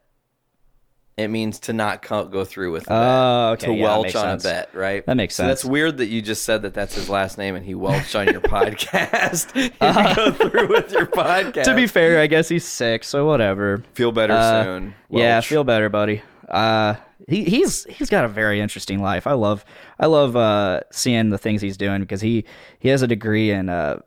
It 1.15 1.27
means 1.27 1.59
to 1.59 1.73
not 1.73 2.01
co- 2.01 2.25
go 2.25 2.43
through 2.43 2.71
with. 2.71 2.85
Oh, 2.89 3.49
okay, 3.51 3.67
To 3.67 3.73
yeah, 3.73 3.83
welch 3.83 4.15
on 4.15 4.39
sense. 4.39 4.45
a 4.45 4.47
bet, 4.47 4.69
right? 4.73 5.05
That 5.05 5.15
makes 5.15 5.35
So 5.35 5.45
that's 5.45 5.63
weird 5.63 5.97
that 5.97 6.07
you 6.07 6.23
just 6.23 6.43
said 6.43 6.63
that 6.63 6.73
that's 6.73 6.95
his 6.95 7.07
last 7.07 7.37
name 7.37 7.53
and 7.55 7.63
he 7.63 7.75
welched 7.75 8.15
on 8.15 8.25
your 8.27 8.41
podcast. 8.41 9.51
Uh-huh. 9.79 10.15
go 10.15 10.31
through 10.31 10.69
with 10.69 10.91
your 10.91 11.05
podcast. 11.05 11.63
to 11.65 11.75
be 11.75 11.85
fair, 11.85 12.19
I 12.19 12.25
guess 12.25 12.49
he's 12.49 12.65
sick, 12.65 13.03
so 13.03 13.27
whatever. 13.27 13.83
feel 13.93 14.11
better 14.11 14.33
Uh, 14.33 14.63
soon. 14.63 14.95
Yeah, 15.11 15.39
feel 15.41 15.63
better, 15.63 15.87
buddy. 15.89 16.23
Uh, 16.49 16.95
he 17.27 17.43
he's 17.43 17.83
he's 17.85 18.09
got 18.09 18.25
a 18.25 18.27
very 18.27 18.59
interesting 18.59 18.99
life. 18.99 19.27
I 19.27 19.33
love 19.33 19.63
I 19.99 20.07
love 20.07 20.35
uh 20.35 20.79
seeing 20.91 21.29
the 21.29 21.37
things 21.37 21.61
he's 21.61 21.77
doing 21.77 22.01
because 22.01 22.21
he 22.21 22.43
he 22.79 22.89
has 22.89 23.01
a 23.03 23.07
degree 23.07 23.51
in 23.51 23.69
uh 23.69 23.99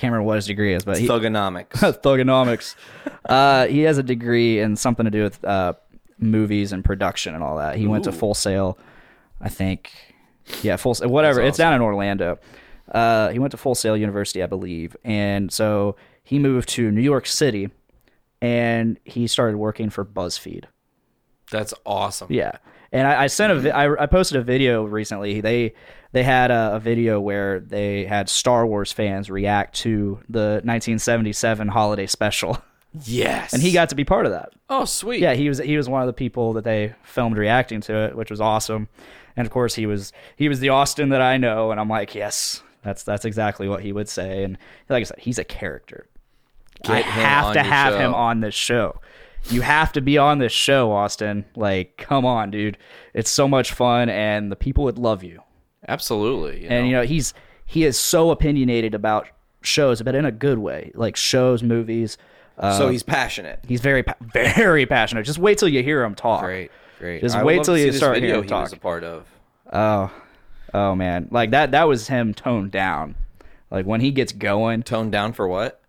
can't 0.00 0.12
remember 0.12 0.26
what 0.26 0.36
his 0.36 0.46
degree 0.46 0.74
is, 0.74 0.84
but 0.84 0.98
he 0.98 1.06
thugonomics. 1.06 1.70
thugonomics. 2.02 2.74
uh, 3.26 3.66
he 3.66 3.80
has 3.80 3.98
a 3.98 4.02
degree 4.02 4.58
in 4.58 4.76
something 4.76 5.04
to 5.04 5.10
do 5.10 5.22
with 5.22 5.44
uh 5.44 5.74
movies 6.18 6.72
and 6.72 6.84
production 6.84 7.34
and 7.34 7.42
all 7.42 7.56
that. 7.56 7.76
He 7.76 7.86
went 7.86 8.04
to 8.04 8.12
Full 8.12 8.34
Sail, 8.34 8.78
I 9.40 9.48
think. 9.48 9.92
Yeah, 10.62 10.76
Full 10.76 10.94
Sail, 10.94 11.08
whatever. 11.08 11.40
It's 11.40 11.58
down 11.58 11.74
in 11.74 11.80
Orlando. 11.80 12.38
Uh, 12.90 13.28
he 13.30 13.38
went 13.38 13.52
to 13.52 13.56
Full 13.56 13.74
Sail 13.74 13.96
University, 13.96 14.42
I 14.42 14.46
believe, 14.46 14.96
and 15.04 15.52
so 15.52 15.96
he 16.24 16.38
moved 16.38 16.68
to 16.70 16.90
New 16.90 17.00
York 17.02 17.26
City, 17.26 17.70
and 18.42 18.98
he 19.04 19.26
started 19.26 19.56
working 19.56 19.90
for 19.90 20.04
BuzzFeed. 20.04 20.64
That's 21.50 21.72
awesome. 21.86 22.28
Yeah, 22.30 22.52
and 22.92 23.06
I, 23.06 23.24
I 23.24 23.26
sent 23.28 23.52
a 23.52 23.60
vi- 23.60 23.70
I, 23.70 24.02
I 24.02 24.06
posted 24.06 24.38
a 24.38 24.42
video 24.42 24.84
recently. 24.84 25.40
They 25.40 25.74
they 26.12 26.22
had 26.22 26.50
a, 26.50 26.76
a 26.76 26.80
video 26.80 27.20
where 27.20 27.60
they 27.60 28.04
had 28.04 28.28
Star 28.28 28.66
Wars 28.66 28.92
fans 28.92 29.30
react 29.30 29.74
to 29.80 30.20
the 30.28 30.60
1977 30.64 31.68
holiday 31.68 32.06
special, 32.06 32.62
Yes. 33.04 33.52
and 33.52 33.62
he 33.62 33.70
got 33.72 33.88
to 33.90 33.94
be 33.94 34.04
part 34.04 34.26
of 34.26 34.32
that. 34.32 34.52
Oh, 34.68 34.84
sweet. 34.84 35.20
Yeah, 35.20 35.34
he 35.34 35.48
was 35.48 35.58
he 35.58 35.76
was 35.76 35.88
one 35.88 36.02
of 36.02 36.06
the 36.06 36.12
people 36.12 36.52
that 36.54 36.64
they 36.64 36.94
filmed 37.02 37.36
reacting 37.36 37.80
to 37.82 37.94
it, 38.06 38.16
which 38.16 38.30
was 38.30 38.40
awesome. 38.40 38.88
And 39.36 39.46
of 39.46 39.52
course, 39.52 39.74
he 39.76 39.86
was 39.86 40.12
he 40.36 40.48
was 40.48 40.60
the 40.60 40.70
Austin 40.70 41.10
that 41.10 41.22
I 41.22 41.36
know, 41.36 41.70
and 41.70 41.78
I'm 41.80 41.88
like, 41.88 42.14
yes, 42.14 42.62
that's 42.82 43.02
that's 43.04 43.24
exactly 43.24 43.68
what 43.68 43.82
he 43.82 43.92
would 43.92 44.08
say. 44.08 44.42
And 44.42 44.58
like 44.88 45.02
I 45.02 45.04
said, 45.04 45.18
he's 45.20 45.38
a 45.38 45.44
character. 45.44 46.06
I 46.84 46.96
Get 47.02 47.04
him 47.04 47.12
have 47.12 47.52
to 47.52 47.62
have 47.62 47.94
him 47.94 48.14
on 48.14 48.40
this 48.40 48.54
show. 48.54 49.00
You 49.50 49.60
have 49.62 49.92
to 49.92 50.00
be 50.00 50.18
on 50.18 50.38
this 50.38 50.52
show, 50.52 50.90
Austin. 50.92 51.44
Like, 51.56 51.96
come 51.96 52.26
on, 52.26 52.50
dude. 52.50 52.76
It's 53.14 53.30
so 53.30 53.46
much 53.46 53.72
fun, 53.72 54.08
and 54.08 54.50
the 54.50 54.56
people 54.56 54.84
would 54.84 54.98
love 54.98 55.22
you. 55.22 55.42
Absolutely. 55.88 56.66
And 56.68 56.86
you 56.86 56.92
know, 56.92 57.02
he's 57.02 57.34
he 57.66 57.84
is 57.84 57.98
so 57.98 58.30
opinionated 58.30 58.94
about 58.94 59.28
shows, 59.62 60.02
but 60.02 60.14
in 60.14 60.24
a 60.24 60.32
good 60.32 60.58
way. 60.58 60.90
Like 60.94 61.16
shows, 61.16 61.62
movies. 61.62 62.18
Uh, 62.58 62.76
so 62.76 62.88
he's 62.90 63.02
passionate. 63.02 63.58
he's 63.66 63.80
very 63.80 64.02
pa- 64.02 64.16
very 64.20 64.84
passionate. 64.86 65.24
Just 65.24 65.38
wait 65.38 65.56
till 65.58 65.68
you 65.68 65.82
hear 65.82 66.02
him 66.02 66.14
talk. 66.14 66.42
Great. 66.42 66.70
Great. 66.98 67.22
Just 67.22 67.34
I 67.36 67.42
wait 67.44 67.64
till 67.64 67.78
you 67.78 67.92
start 67.92 68.14
video 68.16 68.42
hearing 68.42 68.48
he 68.48 68.54
was 68.54 68.72
a 68.74 68.76
part 68.76 69.02
of. 69.04 69.26
Oh, 69.72 70.10
oh 70.74 70.94
man, 70.94 71.28
like 71.30 71.52
that. 71.52 71.70
That 71.70 71.88
was 71.88 72.08
him 72.08 72.34
toned 72.34 72.70
down. 72.72 73.14
Like 73.70 73.86
when 73.86 74.00
he 74.02 74.10
gets 74.10 74.32
going. 74.32 74.82
Toned 74.82 75.12
down 75.12 75.32
for 75.32 75.48
what? 75.48 75.80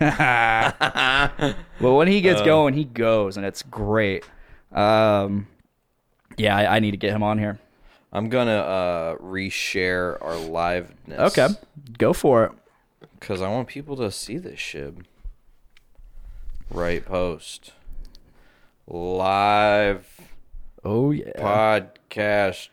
Well, 0.00 1.96
when 1.96 2.08
he 2.08 2.18
Uh. 2.18 2.22
gets 2.22 2.42
going, 2.42 2.74
he 2.74 2.84
goes, 2.84 3.36
and 3.36 3.46
it's 3.46 3.62
great. 3.62 4.24
Um, 4.72 5.46
yeah, 6.36 6.56
I, 6.56 6.76
I 6.76 6.78
need 6.80 6.90
to 6.92 6.96
get 6.96 7.12
him 7.12 7.22
on 7.22 7.38
here. 7.38 7.58
I'm 8.12 8.28
gonna 8.28 8.56
uh 8.56 9.16
reshare 9.16 10.20
our 10.22 10.32
liveness. 10.34 11.18
Okay, 11.38 11.48
go 11.98 12.12
for 12.12 12.44
it. 12.44 12.52
Because 13.18 13.40
I 13.42 13.48
want 13.48 13.68
people 13.68 13.96
to 13.96 14.10
see 14.10 14.38
this 14.38 14.58
shib. 14.58 15.04
Right 16.70 17.04
post. 17.04 17.72
Live 18.86 20.06
Oh 20.84 21.10
yeah. 21.10 21.32
podcast 21.36 22.68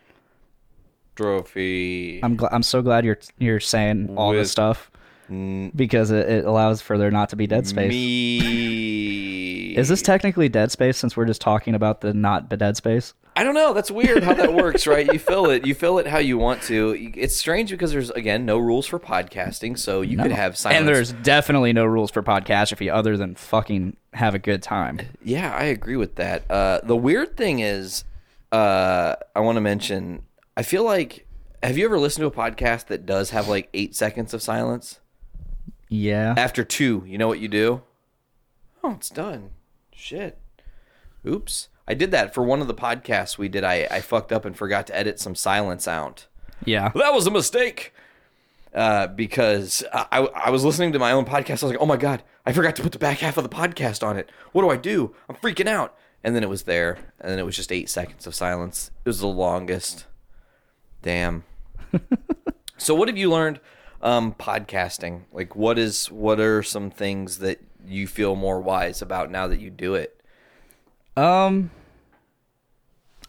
trophy. 1.15 2.19
I'm 2.23 2.37
gl- 2.37 2.49
I'm 2.51 2.63
so 2.63 2.81
glad 2.81 3.05
you're 3.05 3.19
you're 3.37 3.59
saying 3.59 4.15
all 4.17 4.31
this 4.33 4.51
stuff 4.51 4.89
because 5.29 6.09
it, 6.09 6.29
it 6.29 6.45
allows 6.45 6.81
for 6.81 6.97
there 6.97 7.11
not 7.11 7.29
to 7.29 7.35
be 7.35 7.47
dead 7.47 7.67
space. 7.67 7.89
Me. 7.89 9.75
Is 9.75 9.89
this 9.89 10.01
technically 10.01 10.47
dead 10.49 10.71
space 10.71 10.97
since 10.97 11.17
we're 11.17 11.25
just 11.25 11.41
talking 11.41 11.75
about 11.75 12.01
the 12.01 12.13
not 12.13 12.49
the 12.49 12.57
dead 12.57 12.77
space? 12.77 13.13
I 13.37 13.43
don't 13.43 13.53
know. 13.53 13.73
That's 13.73 13.91
weird 13.91 14.23
how 14.23 14.33
that 14.33 14.51
works, 14.53 14.87
right? 14.87 15.05
You 15.11 15.19
fill 15.19 15.49
it. 15.51 15.65
You 15.65 15.75
fill 15.75 15.99
it 15.99 16.07
how 16.07 16.17
you 16.17 16.37
want 16.39 16.63
to. 16.63 17.11
It's 17.15 17.37
strange 17.37 17.69
because 17.69 17.91
there's 17.91 18.09
again 18.09 18.45
no 18.45 18.57
rules 18.57 18.87
for 18.87 18.99
podcasting, 18.99 19.77
so 19.77 20.01
you 20.01 20.17
could 20.17 20.31
have 20.31 20.57
silence. 20.57 20.79
And 20.79 20.87
there's 20.87 21.13
definitely 21.13 21.71
no 21.71 21.85
rules 21.85 22.09
for 22.09 22.23
Podcastrophe 22.23 22.91
other 22.91 23.15
than 23.15 23.35
fucking 23.35 23.95
have 24.13 24.33
a 24.33 24.39
good 24.39 24.63
time. 24.63 24.99
Yeah, 25.23 25.53
I 25.55 25.65
agree 25.65 25.97
with 25.97 26.15
that. 26.15 26.49
Uh, 26.49 26.79
the 26.83 26.95
weird 26.95 27.37
thing 27.37 27.59
is, 27.59 28.03
uh, 28.51 29.15
I 29.35 29.39
want 29.41 29.57
to 29.57 29.61
mention. 29.61 30.23
I 30.55 30.63
feel 30.63 30.83
like, 30.83 31.27
have 31.61 31.77
you 31.77 31.85
ever 31.85 31.99
listened 31.99 32.23
to 32.23 32.27
a 32.27 32.49
podcast 32.51 32.87
that 32.87 33.05
does 33.05 33.29
have 33.29 33.47
like 33.47 33.69
eight 33.75 33.95
seconds 33.95 34.33
of 34.33 34.41
silence 34.41 34.99
Yeah. 35.89 36.33
after 36.35 36.63
two? 36.63 37.03
You 37.05 37.19
know 37.19 37.27
what 37.27 37.39
you 37.39 37.47
do? 37.47 37.83
Oh, 38.83 38.93
it's 38.93 39.09
done. 39.11 39.51
Shit. 39.93 40.39
Oops. 41.27 41.67
I 41.87 41.93
did 41.93 42.11
that 42.11 42.33
for 42.33 42.43
one 42.43 42.61
of 42.61 42.67
the 42.67 42.73
podcasts 42.73 43.37
we 43.37 43.47
did. 43.47 43.63
I, 43.63 43.87
I 43.89 44.01
fucked 44.01 44.31
up 44.31 44.45
and 44.45 44.55
forgot 44.57 44.87
to 44.87 44.95
edit 44.95 45.19
some 45.19 45.35
silence 45.35 45.87
out. 45.87 46.27
Yeah. 46.65 46.89
that 46.95 47.13
was 47.13 47.27
a 47.27 47.31
mistake. 47.31 47.93
Uh, 48.73 49.07
because 49.07 49.83
I, 49.93 50.19
I 50.19 50.49
was 50.49 50.63
listening 50.63 50.91
to 50.91 50.99
my 50.99 51.11
own 51.11 51.25
podcast. 51.25 51.49
I 51.49 51.53
was 51.53 51.63
like, 51.63 51.77
oh 51.79 51.85
my 51.85 51.97
God, 51.97 52.21
I 52.45 52.51
forgot 52.51 52.75
to 52.75 52.83
put 52.83 52.91
the 52.91 52.99
back 52.99 53.19
half 53.19 53.37
of 53.37 53.43
the 53.43 53.49
podcast 53.49 54.05
on 54.05 54.17
it. 54.17 54.29
What 54.51 54.61
do 54.61 54.69
I 54.69 54.75
do? 54.75 55.15
I'm 55.29 55.35
freaking 55.35 55.67
out. 55.67 55.97
And 56.23 56.35
then 56.35 56.43
it 56.43 56.49
was 56.49 56.63
there. 56.63 56.97
And 57.19 57.31
then 57.31 57.39
it 57.39 57.45
was 57.45 57.55
just 57.55 57.71
eight 57.71 57.89
seconds 57.89 58.27
of 58.27 58.35
silence. 58.35 58.91
It 59.05 59.09
was 59.09 59.19
the 59.19 59.27
longest. 59.27 60.05
Damn. 61.01 61.43
so 62.77 62.93
what 62.93 63.07
have 63.07 63.17
you 63.17 63.31
learned 63.31 63.61
um, 64.01 64.33
podcasting? 64.33 65.23
Like 65.31 65.55
what 65.55 65.79
is 65.79 66.11
what 66.11 66.39
are 66.39 66.61
some 66.61 66.91
things 66.91 67.39
that 67.39 67.59
you 67.87 68.05
feel 68.05 68.35
more 68.35 68.59
wise 68.59 69.01
about 69.01 69.31
now 69.31 69.47
that 69.47 69.59
you 69.59 69.69
do 69.69 69.95
it? 69.95 70.21
Um. 71.15 71.71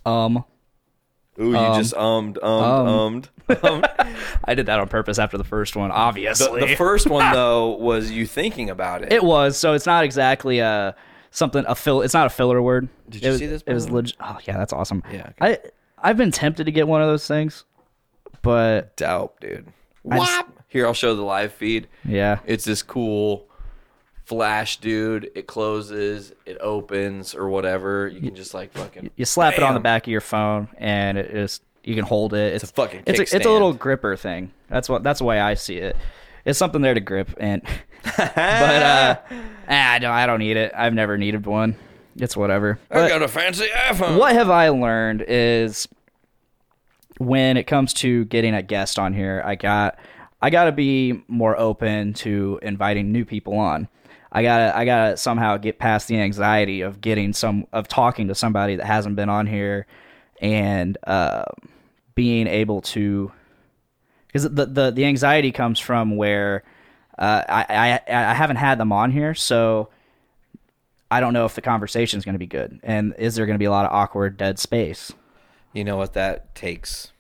Um. 0.09 0.45
Ooh, 1.41 1.51
you 1.51 1.57
um, 1.57 1.81
just 1.81 1.95
ummed, 1.95 2.37
ummed, 2.43 2.65
um. 2.65 2.87
ummed. 2.89 3.29
ummed. 3.63 4.17
I 4.45 4.55
did 4.55 4.67
that 4.67 4.81
on 4.81 4.89
purpose 4.89 5.19
after 5.21 5.39
the 5.39 5.45
first 5.45 5.77
one, 5.77 5.91
obviously. 5.93 6.61
the 6.61 6.75
first 6.77 7.07
one 7.09 7.33
though 7.35 7.77
was 7.77 8.11
you 8.11 8.27
thinking 8.27 8.71
about 8.71 9.03
it. 9.03 9.13
it 9.13 9.23
was 9.23 9.57
so 9.57 9.75
it's 9.75 9.87
not 9.87 10.03
exactly 10.05 10.59
a 10.59 10.97
something 11.31 11.65
a 11.69 11.75
fill. 11.77 12.03
It's 12.03 12.15
not 12.15 12.27
a 12.27 12.31
filler 12.31 12.61
word. 12.61 12.89
Did 13.09 13.23
you 13.23 13.31
was- 13.31 13.39
see 13.39 13.47
this, 13.47 13.63
It 13.67 13.73
was 13.75 13.85
by 13.87 13.91
the 13.91 13.95
way? 13.95 13.97
legit. 14.03 14.17
Oh 14.21 14.39
yeah, 14.47 14.59
that's 14.59 14.73
awesome. 14.73 15.03
Yeah, 15.13 15.31
I 15.41 15.59
I've 16.03 16.17
been 16.17 16.33
tempted 16.33 16.65
to 16.65 16.73
get 16.73 16.89
one 16.89 17.03
of 17.03 17.09
those 17.09 17.27
things, 17.29 17.65
but 18.43 18.97
Dope, 18.97 19.39
dude. 19.41 19.67
I 20.11 20.19
just- 20.19 20.45
Here, 20.69 20.87
I'll 20.87 20.95
show 20.95 21.15
the 21.15 21.23
live 21.23 21.53
feed. 21.53 21.87
yeah, 22.05 22.39
It's 22.47 22.65
this 22.65 22.83
cool 22.83 23.48
flash, 24.29 24.77
dude. 24.77 25.31
It 25.35 25.47
closes, 25.47 26.33
it 26.45 26.59
opens, 26.61 27.35
or 27.35 27.49
whatever. 27.49 28.09
You 28.09 28.21
can 28.21 28.35
just 28.35 28.53
like 28.53 28.73
fucking. 28.73 29.11
you 29.17 29.25
slap 29.25 29.55
it 29.55 29.63
on 29.63 29.75
the 29.75 29.81
back 29.81 30.07
of 30.07 30.11
your 30.11 30.21
phone 30.21 30.69
and 30.77 31.17
it 31.17 31.35
is 31.35 31.61
you 31.83 31.95
can 31.95 32.05
hold 32.05 32.35
it. 32.35 32.53
It's, 32.53 32.65
a 32.65 32.67
fucking 32.67 33.05
it's 33.07 33.19
a, 33.19 33.37
it's 33.37 33.47
a 33.47 33.51
little 33.51 33.73
gripper 33.73 34.17
thing. 34.17 34.53
That's 34.69 34.89
what 34.89 35.03
that's 35.03 35.21
the 35.21 35.25
way 35.25 35.41
I 35.41 35.55
see 35.55 35.79
it. 35.79 35.97
It's 36.45 36.59
something 36.59 36.83
there 36.83 36.95
to 36.95 37.01
grip 37.01 37.31
and 37.39 37.63
but 38.17 38.37
uh 38.37 39.17
ah, 39.31 39.93
I 39.95 39.99
don't 39.99 40.13
I 40.13 40.27
don't 40.27 40.41
need 40.41 40.59
it. 40.59 40.73
I've 40.77 40.95
never 40.95 41.17
needed 41.17 41.47
one. 41.47 41.77
It's 42.17 42.37
whatever. 42.37 42.79
I 42.91 42.95
But 42.95 43.09
got 43.09 43.23
a 43.23 43.29
fancy 43.29 43.67
iPhone. 43.67 44.19
what 44.19 44.35
have 44.35 44.51
I 44.51 44.69
learned 44.69 45.25
is 45.27 45.89
when 47.17 47.57
it 47.57 47.65
comes 47.65 47.95
to 47.95 48.27
getting 48.27 48.55
a 48.55 48.63
guest 48.63 48.99
on 48.99 49.15
here, 49.15 49.43
I 49.45 49.55
got 49.55 49.99
I 50.43 50.51
got 50.51 50.65
to 50.65 50.73
be 50.73 51.23
more 51.29 51.59
open 51.59 52.13
to 52.15 52.61
inviting 52.63 53.11
new 53.11 53.25
people 53.25 53.55
on. 53.55 53.89
I 54.31 54.43
gotta 54.43 54.77
I 54.77 54.85
gotta 54.85 55.17
somehow 55.17 55.57
get 55.57 55.79
past 55.79 56.09
the 56.09 56.21
anxiety 56.21 56.83
of 56.83 57.01
getting 57.01 57.33
some 57.33 57.67
of 57.73 57.89
talking 57.89 58.29
to 58.29 58.35
somebody 58.35 58.77
that 58.77 58.87
hasn't 58.87 59.17
been 59.17 59.29
on 59.29 59.47
here, 59.47 59.87
and 60.41 60.99
uh, 61.07 61.45
being 62.15 62.47
able 62.47 62.81
to 62.83 63.33
because 64.27 64.43
the, 64.43 64.67
the 64.67 64.91
the 64.91 65.05
anxiety 65.05 65.53
comes 65.53 65.81
from 65.81 66.17
where 66.17 66.63
uh, 67.19 67.43
I, 67.49 68.01
I 68.09 68.31
I 68.31 68.35
haven't 68.35 68.57
had 68.57 68.79
them 68.79 68.93
on 68.93 69.11
here, 69.11 69.35
so 69.35 69.89
I 71.11 71.21
don't 71.21 71.33
know 71.33 71.47
if 71.47 71.55
the 71.55 71.63
conversation 71.63 72.19
is 72.19 72.25
going 72.25 72.35
to 72.35 72.39
be 72.39 72.47
good, 72.47 72.81
and 72.83 73.15
is 73.19 73.35
there 73.35 73.47
going 73.47 73.55
to 73.55 73.59
be 73.59 73.65
a 73.65 73.71
lot 73.71 73.87
of 73.87 73.93
awkward 73.93 74.37
dead 74.37 74.59
space? 74.59 75.13
You 75.73 75.85
know 75.85 75.97
what 75.97 76.13
that 76.15 76.55
takes? 76.55 77.13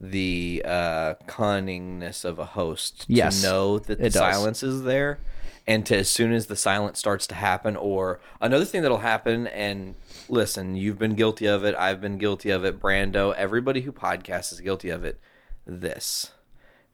The 0.00 0.62
uh, 0.64 1.14
cunningness 1.26 2.24
of 2.24 2.38
a 2.38 2.44
host 2.44 3.06
Yes, 3.08 3.40
to 3.40 3.46
know 3.46 3.78
that 3.78 3.98
the 3.98 4.10
silence 4.10 4.62
is 4.62 4.82
there, 4.82 5.20
and 5.66 5.84
to 5.86 5.96
as 5.96 6.08
soon 6.08 6.32
as 6.32 6.46
the 6.46 6.56
silence 6.56 6.98
starts 6.98 7.26
to 7.28 7.34
happen, 7.34 7.76
or 7.76 8.20
another 8.40 8.64
thing 8.64 8.82
that'll 8.82 8.98
happen. 8.98 9.46
And 9.48 9.94
listen, 10.28 10.76
you've 10.76 10.98
been 10.98 11.14
guilty 11.14 11.46
of 11.46 11.64
it. 11.64 11.74
I've 11.76 12.00
been 12.00 12.18
guilty 12.18 12.50
of 12.50 12.64
it. 12.64 12.80
Brando, 12.80 13.34
everybody 13.34 13.82
who 13.82 13.92
podcasts 13.92 14.52
is 14.52 14.60
guilty 14.60 14.90
of 14.90 15.04
it. 15.04 15.20
This 15.66 16.32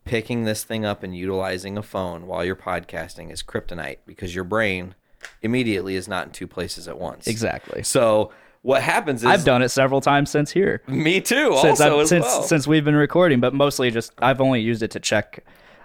picking 0.05 0.45
this 0.45 0.65
thing 0.65 0.85
up 0.85 1.03
and 1.03 1.17
utilizing 1.17 1.79
a 1.79 1.83
phone 1.83 2.27
while 2.27 2.45
you're 2.45 2.57
podcasting 2.57 3.31
is 3.31 3.43
kryptonite 3.43 3.99
because 4.07 4.35
your 4.35 4.45
brain 4.45 4.95
immediately 5.43 5.95
is 5.95 6.09
not 6.09 6.27
in 6.27 6.33
two 6.33 6.47
places 6.47 6.89
at 6.89 6.99
once. 6.99 7.27
Exactly. 7.27 7.83
So 7.83 8.33
what 8.63 8.83
happens 8.83 9.23
is 9.23 9.27
I've 9.27 9.45
done 9.45 9.63
it 9.63 9.69
several 9.69 10.01
times 10.01 10.31
since 10.31 10.51
here. 10.51 10.83
me 10.87 11.21
too. 11.21 11.57
since 11.61 11.81
also 11.81 12.05
since 12.05 12.25
well. 12.25 12.43
since 12.43 12.67
we've 12.67 12.85
been 12.85 12.97
recording, 12.97 13.41
but 13.41 13.55
mostly 13.55 13.91
just 13.91 14.13
I've 14.19 14.41
only 14.41 14.61
used 14.61 14.83
it 14.83 14.91
to 14.93 15.01
check 15.01 15.45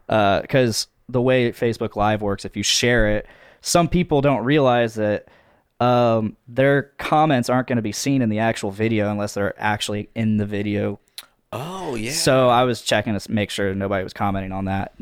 uh, 0.09 0.41
because 0.41 0.88
the 1.10 1.22
way 1.22 1.51
Facebook 1.51 1.95
Live 1.95 2.22
works, 2.22 2.45
if 2.45 2.55
you 2.58 2.64
share 2.64 3.16
it, 3.18 3.28
some 3.62 3.88
people 3.88 4.22
don't 4.22 4.43
realize 4.43 4.95
that 4.95 5.28
um, 5.80 6.36
their 6.47 6.84
comments 6.97 7.49
aren't 7.49 7.68
going 7.68 7.78
to 7.78 7.82
be 7.82 7.91
seen 7.91 8.22
in 8.22 8.30
the 8.30 8.39
actual 8.39 8.72
video 8.72 9.10
unless 9.12 9.34
they're 9.36 9.53
actually 9.62 10.10
in 10.16 10.38
the 10.38 10.45
video. 10.45 10.99
oh 11.53 11.95
yeah. 11.95 12.12
So 12.12 12.49
I 12.49 12.64
was 12.64 12.82
checking 12.82 13.18
to 13.18 13.32
make 13.32 13.49
sure 13.49 13.74
nobody 13.76 14.03
was 14.03 14.14
commenting 14.14 14.51
on 14.51 14.66
that. 14.66 14.93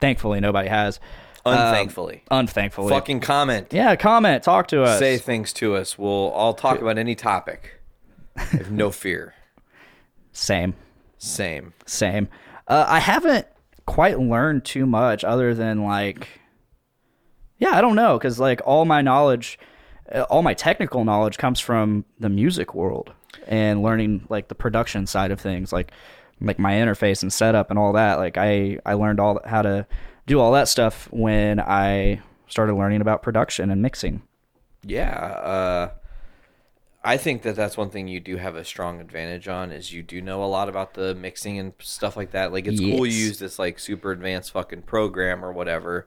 Thankfully, 0.00 0.40
nobody 0.40 0.68
has. 0.68 0.98
Unthankfully, 1.46 2.22
Unthankfully, 2.30 2.88
fucking 2.88 3.20
comment. 3.20 3.66
yeah, 3.70 3.96
comment, 3.96 4.42
talk 4.42 4.66
to 4.68 4.82
us. 4.82 4.98
Say 4.98 5.18
things 5.18 5.52
to 5.54 5.76
us. 5.76 5.98
We'll 5.98 6.30
all 6.30 6.54
talk 6.54 6.80
about 6.80 6.96
any 6.96 7.14
topic. 7.14 7.80
Have 8.36 8.70
no 8.70 8.90
fear. 8.90 9.34
Same. 10.32 10.74
Same. 11.18 11.74
Same. 11.84 12.28
Uh, 12.66 12.86
I 12.88 12.98
haven't 12.98 13.46
quite 13.86 14.18
learned 14.18 14.64
too 14.64 14.86
much 14.86 15.24
other 15.24 15.54
than 15.54 15.84
like, 15.84 16.28
yeah, 17.58 17.70
I 17.70 17.80
don't 17.80 17.96
know, 17.96 18.18
because 18.18 18.38
like 18.38 18.60
all 18.64 18.84
my 18.84 19.02
knowledge, 19.02 19.58
uh, 20.12 20.22
all 20.22 20.42
my 20.42 20.54
technical 20.54 21.04
knowledge 21.04 21.38
comes 21.38 21.60
from 21.60 22.04
the 22.18 22.28
music 22.28 22.74
world 22.74 23.12
and 23.46 23.82
learning 23.82 24.26
like 24.28 24.48
the 24.48 24.54
production 24.54 25.06
side 25.06 25.30
of 25.30 25.40
things, 25.40 25.72
like 25.72 25.92
like 26.40 26.58
my 26.58 26.72
interface 26.72 27.22
and 27.22 27.32
setup 27.32 27.70
and 27.70 27.78
all 27.78 27.92
that. 27.92 28.18
Like 28.18 28.36
I 28.36 28.78
I 28.84 28.94
learned 28.94 29.20
all 29.20 29.40
how 29.44 29.62
to 29.62 29.86
do 30.26 30.40
all 30.40 30.52
that 30.52 30.68
stuff 30.68 31.08
when 31.12 31.60
I 31.60 32.20
started 32.48 32.74
learning 32.74 33.00
about 33.00 33.22
production 33.22 33.70
and 33.70 33.82
mixing. 33.82 34.22
Yeah. 34.82 35.14
Uh, 35.14 35.90
I 37.04 37.16
think 37.18 37.42
that 37.42 37.54
that's 37.54 37.76
one 37.76 37.90
thing 37.90 38.08
you 38.08 38.18
do 38.20 38.36
have 38.36 38.56
a 38.56 38.64
strong 38.64 39.00
advantage 39.00 39.46
on 39.46 39.70
is 39.72 39.92
you 39.92 40.02
do 40.02 40.22
know 40.22 40.42
a 40.42 40.46
lot 40.46 40.68
about 40.68 40.94
the 40.94 41.14
mixing 41.14 41.58
and 41.58 41.72
stuff 41.78 42.16
like 42.16 42.30
that. 42.30 42.52
Like 42.52 42.66
it's 42.66 42.80
cool 42.80 43.06
you 43.06 43.12
use 43.26 43.38
this 43.38 43.58
like 43.58 43.78
super 43.78 44.10
advanced 44.10 44.52
fucking 44.52 44.82
program 44.82 45.44
or 45.44 45.52
whatever. 45.52 46.06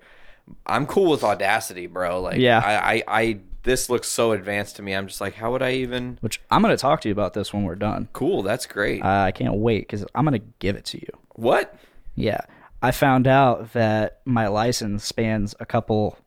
I'm 0.66 0.86
cool 0.88 1.12
with 1.12 1.24
Audacity, 1.24 1.88
bro. 1.88 2.22
Like 2.22 2.38
Yeah. 2.38 2.60
I, 2.60 2.96
I, 2.96 3.04
I 3.08 3.40
this 3.64 3.90
looks 3.90 4.08
so 4.08 4.32
advanced 4.32 4.78
to 4.78 4.82
me. 4.82 4.94
I'm 4.94 5.08
just 5.08 5.20
like, 5.22 5.36
how 5.36 5.52
would 5.52 5.62
I 5.62 5.74
even? 5.74 6.18
Which 6.22 6.42
I'm 6.50 6.62
gonna 6.62 6.78
talk 6.78 7.02
to 7.02 7.10
you 7.10 7.12
about 7.12 7.34
this 7.34 7.54
when 7.54 7.64
we're 7.64 7.76
done. 7.76 8.08
Cool. 8.14 8.42
That's 8.42 8.66
great. 8.66 9.04
Uh, 9.04 9.08
I 9.24 9.32
can't 9.32 9.56
wait 9.56 9.82
because 9.82 10.06
I'm 10.16 10.24
gonna 10.26 10.40
give 10.60 10.76
it 10.76 10.86
to 10.86 10.98
you. 11.00 11.10
what? 11.36 11.78
Yeah. 12.16 12.42
I 12.82 12.92
found 12.92 13.28
out 13.28 13.74
that 13.74 14.22
my 14.26 14.48
license 14.48 15.04
spans 15.04 15.54
a 15.60 15.66
couple 15.66 16.18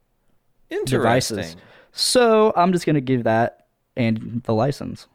Interesting. 0.69 1.37
devices. 1.37 1.57
So 1.93 2.53
I'm 2.57 2.73
just 2.73 2.87
going 2.87 2.95
to 2.95 3.01
give 3.01 3.25
that 3.25 3.60
and 4.07 4.43
the 4.45 4.55
license. 4.55 5.07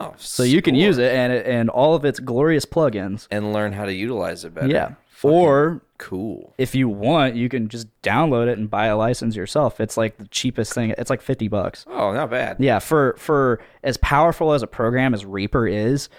Oh, 0.00 0.14
So 0.16 0.42
you 0.42 0.62
can 0.62 0.74
use 0.74 0.98
it 0.98 1.12
and 1.12 1.32
it, 1.32 1.46
and 1.46 1.68
all 1.68 1.94
of 1.94 2.04
its 2.04 2.20
glorious 2.20 2.64
plugins. 2.64 3.26
and 3.30 3.52
learn 3.52 3.72
how 3.72 3.84
to 3.84 3.92
utilize 3.92 4.44
it 4.44 4.54
better. 4.54 4.68
Yeah. 4.68 4.94
Or 5.22 5.80
Cool. 5.96 6.52
if 6.58 6.74
you 6.74 6.86
want, 6.88 7.34
you 7.34 7.48
can 7.48 7.68
just 7.68 7.88
download 8.02 8.46
it 8.48 8.58
and 8.58 8.68
buy 8.68 8.86
a 8.86 8.96
license 8.96 9.34
yourself. 9.36 9.80
It's 9.80 9.96
like 9.96 10.18
the 10.18 10.28
cheapest 10.28 10.74
thing. 10.74 10.94
It's 10.98 11.08
like 11.08 11.22
50 11.22 11.48
bucks. 11.48 11.86
Oh, 11.88 12.12
not 12.12 12.30
bad. 12.30 12.56
Yeah, 12.60 12.78
for 12.78 13.14
for 13.18 13.60
as 13.82 13.96
powerful 13.96 14.52
as 14.52 14.62
a 14.62 14.66
program 14.66 15.14
as 15.14 15.24
Reaper 15.24 15.66
is, 15.66 16.10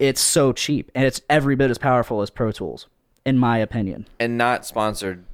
it's 0.00 0.20
so 0.20 0.52
cheap 0.52 0.90
and 0.96 1.04
it's 1.04 1.20
every 1.30 1.54
bit 1.54 1.70
as 1.70 1.78
powerful 1.78 2.22
as 2.22 2.30
Pro 2.30 2.50
Tools 2.50 2.88
in 3.24 3.38
my 3.38 3.58
opinion. 3.58 4.08
And 4.18 4.36
not 4.36 4.66
sponsored 4.66 5.24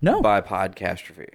No. 0.00 0.20
by 0.22 0.40
Podcastrophe. 0.40 1.28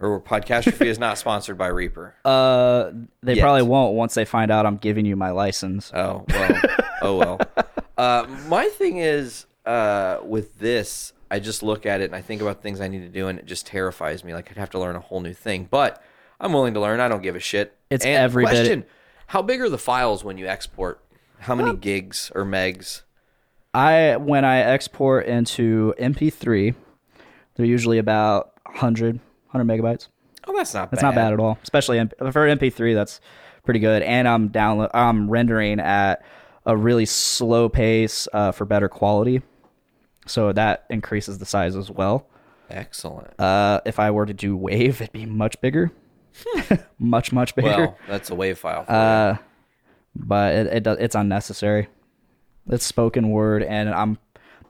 Or 0.00 0.20
Podcastrophe 0.20 0.86
is 0.86 0.98
not 0.98 1.18
sponsored 1.18 1.58
by 1.58 1.66
Reaper. 1.68 2.14
Uh, 2.24 2.90
they 3.22 3.34
Yes. 3.34 3.42
probably 3.42 3.62
won't 3.62 3.94
once 3.94 4.14
they 4.14 4.24
find 4.24 4.50
out 4.50 4.64
I'm 4.66 4.76
giving 4.78 5.04
you 5.04 5.14
my 5.16 5.30
license. 5.30 5.92
Oh 5.94 6.24
well. 6.28 6.60
oh 7.02 7.16
well. 7.18 7.40
Uh, 7.98 8.26
my 8.48 8.64
thing 8.66 8.96
is 8.96 9.44
uh, 9.66 10.18
with 10.24 10.58
this, 10.58 11.12
I 11.30 11.38
just 11.38 11.62
look 11.62 11.84
at 11.84 12.00
it 12.00 12.04
and 12.04 12.16
I 12.16 12.22
think 12.22 12.40
about 12.40 12.62
things 12.62 12.80
I 12.80 12.88
need 12.88 13.00
to 13.00 13.10
do, 13.10 13.28
and 13.28 13.38
it 13.38 13.44
just 13.44 13.66
terrifies 13.66 14.24
me. 14.24 14.32
Like 14.32 14.50
I'd 14.50 14.56
have 14.56 14.70
to 14.70 14.78
learn 14.78 14.96
a 14.96 15.00
whole 15.00 15.20
new 15.20 15.34
thing, 15.34 15.68
but 15.70 16.02
I'm 16.40 16.54
willing 16.54 16.72
to 16.74 16.80
learn. 16.80 16.98
I 17.00 17.08
don't 17.08 17.22
give 17.22 17.36
a 17.36 17.40
shit. 17.40 17.76
It's 17.90 18.06
and 18.06 18.14
every 18.14 18.44
bit- 18.46 18.50
question: 18.52 18.84
How 19.26 19.42
big 19.42 19.60
are 19.60 19.68
the 19.68 19.76
files 19.76 20.24
when 20.24 20.38
you 20.38 20.46
export? 20.46 21.02
How 21.40 21.54
many 21.54 21.76
gigs 21.76 22.32
or 22.34 22.46
megs? 22.46 23.02
I 23.74 24.16
when 24.16 24.46
I 24.46 24.60
export 24.60 25.26
into 25.26 25.92
MP3, 25.98 26.74
they're 27.56 27.66
usually 27.66 27.98
about 27.98 28.54
100 28.64 29.20
100 29.52 29.64
megabytes. 29.64 30.08
Oh, 30.46 30.56
that's 30.56 30.72
not. 30.74 30.90
That's 30.90 31.02
not 31.02 31.14
bad 31.14 31.32
at 31.32 31.40
all, 31.40 31.58
especially 31.62 31.98
for 32.18 32.46
MP3. 32.46 32.94
That's 32.94 33.20
pretty 33.64 33.80
good. 33.80 34.02
And 34.02 34.26
I'm 34.26 34.48
download 34.48 34.90
I'm 34.94 35.30
rendering 35.30 35.80
at 35.80 36.24
a 36.66 36.76
really 36.76 37.06
slow 37.06 37.68
pace 37.68 38.26
uh, 38.32 38.52
for 38.52 38.64
better 38.64 38.88
quality, 38.88 39.42
so 40.26 40.52
that 40.52 40.86
increases 40.90 41.38
the 41.38 41.46
size 41.46 41.76
as 41.76 41.90
well. 41.90 42.26
Excellent. 42.70 43.38
Uh, 43.38 43.80
if 43.84 43.98
I 43.98 44.10
were 44.10 44.26
to 44.26 44.34
do 44.34 44.56
Wave, 44.56 45.00
it'd 45.00 45.12
be 45.12 45.26
much 45.26 45.60
bigger, 45.60 45.92
much 46.98 47.32
much 47.32 47.54
bigger. 47.54 47.68
well, 47.68 47.98
that's 48.08 48.30
a 48.30 48.34
wave 48.34 48.58
file. 48.58 48.84
Uh, 48.88 49.36
but 50.14 50.54
it, 50.54 50.66
it 50.68 50.82
does, 50.82 50.98
it's 51.00 51.14
unnecessary. 51.14 51.88
It's 52.68 52.84
spoken 52.84 53.30
word, 53.30 53.62
and 53.62 53.90
I'm 53.90 54.18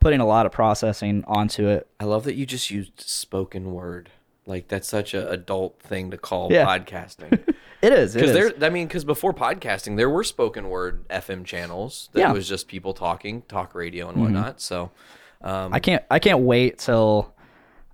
putting 0.01 0.21
a 0.21 0.27
lot 0.27 0.47
of 0.47 0.53
processing 0.53 1.25
onto 1.27 1.69
it. 1.69 1.87
I 1.99 2.05
love 2.05 2.25
that 2.25 2.35
you 2.35 2.47
just 2.47 2.71
used 2.71 3.01
spoken 3.01 3.73
word. 3.73 4.11
Like 4.47 4.69
that's 4.69 4.89
such 4.89 5.15
an 5.15 5.27
adult 5.29 5.81
thing 5.81 6.11
to 6.11 6.17
call 6.19 6.51
Yeah. 6.53 6.67
podcasting. 6.67 7.55
It 7.83 7.95
is. 7.95 8.13
Because 8.13 8.33
there, 8.35 8.53
I 8.61 8.69
mean, 8.69 8.89
because 8.89 9.07
before 9.07 9.33
podcasting, 9.33 9.97
there 9.97 10.11
were 10.11 10.23
spoken 10.23 10.69
word 10.69 11.09
FM 11.09 11.47
channels 11.47 12.11
that 12.13 12.19
Yeah. 12.21 12.27
Mm-hmm. 12.27 12.35
was 12.35 12.47
just 12.47 12.69
people 12.69 12.93
talking, 12.93 13.41
talk 13.49 13.75
radio 13.75 14.11
and 14.11 14.21
whatnot. 14.21 14.61
So, 14.61 14.91
um, 15.41 15.73
I 15.73 15.81
can't. 15.81 16.05
I 16.11 16.19
can't 16.19 16.41
wait 16.41 16.77
till 16.77 17.33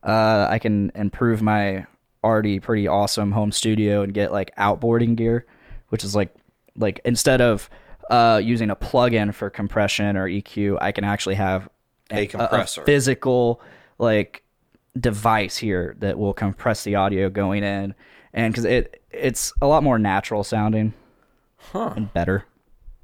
uh, 0.02 0.48
I 0.50 0.58
can 0.58 0.90
improve 0.96 1.40
my 1.40 1.86
already 2.24 2.58
pretty 2.58 2.88
awesome 2.88 3.30
home 3.30 3.52
studio 3.52 4.02
and 4.02 4.12
get 4.12 4.32
like 4.32 4.52
outboarding 4.56 5.14
gear, 5.14 5.46
which 5.90 6.02
is 6.02 6.16
like 6.16 6.34
like 6.76 7.00
instead 7.04 7.40
of 7.40 7.70
uh, 8.10 8.40
using 8.42 8.70
a 8.70 8.74
plug-in 8.74 9.30
for 9.30 9.50
compression 9.50 10.16
or 10.16 10.28
EQ, 10.28 10.78
I 10.80 10.90
can 10.90 11.04
actually 11.04 11.36
have 11.36 11.68
A 12.10 12.26
compressor. 12.26 12.82
physical 12.82 13.60
like 13.98 14.42
device 14.98 15.58
here 15.58 15.96
that 15.98 16.18
will 16.18 16.34
compress 16.34 16.84
the 16.84 16.94
audio 16.94 17.28
going 17.30 17.62
in, 17.62 17.94
and 18.32 18.52
because 18.52 18.64
it 18.64 19.02
it's 19.10 19.52
a 19.60 19.66
lot 19.66 19.82
more 19.82 19.98
natural 19.98 20.44
sounding 20.44 20.94
huh? 21.72 21.92
and 21.96 22.12
better, 22.12 22.44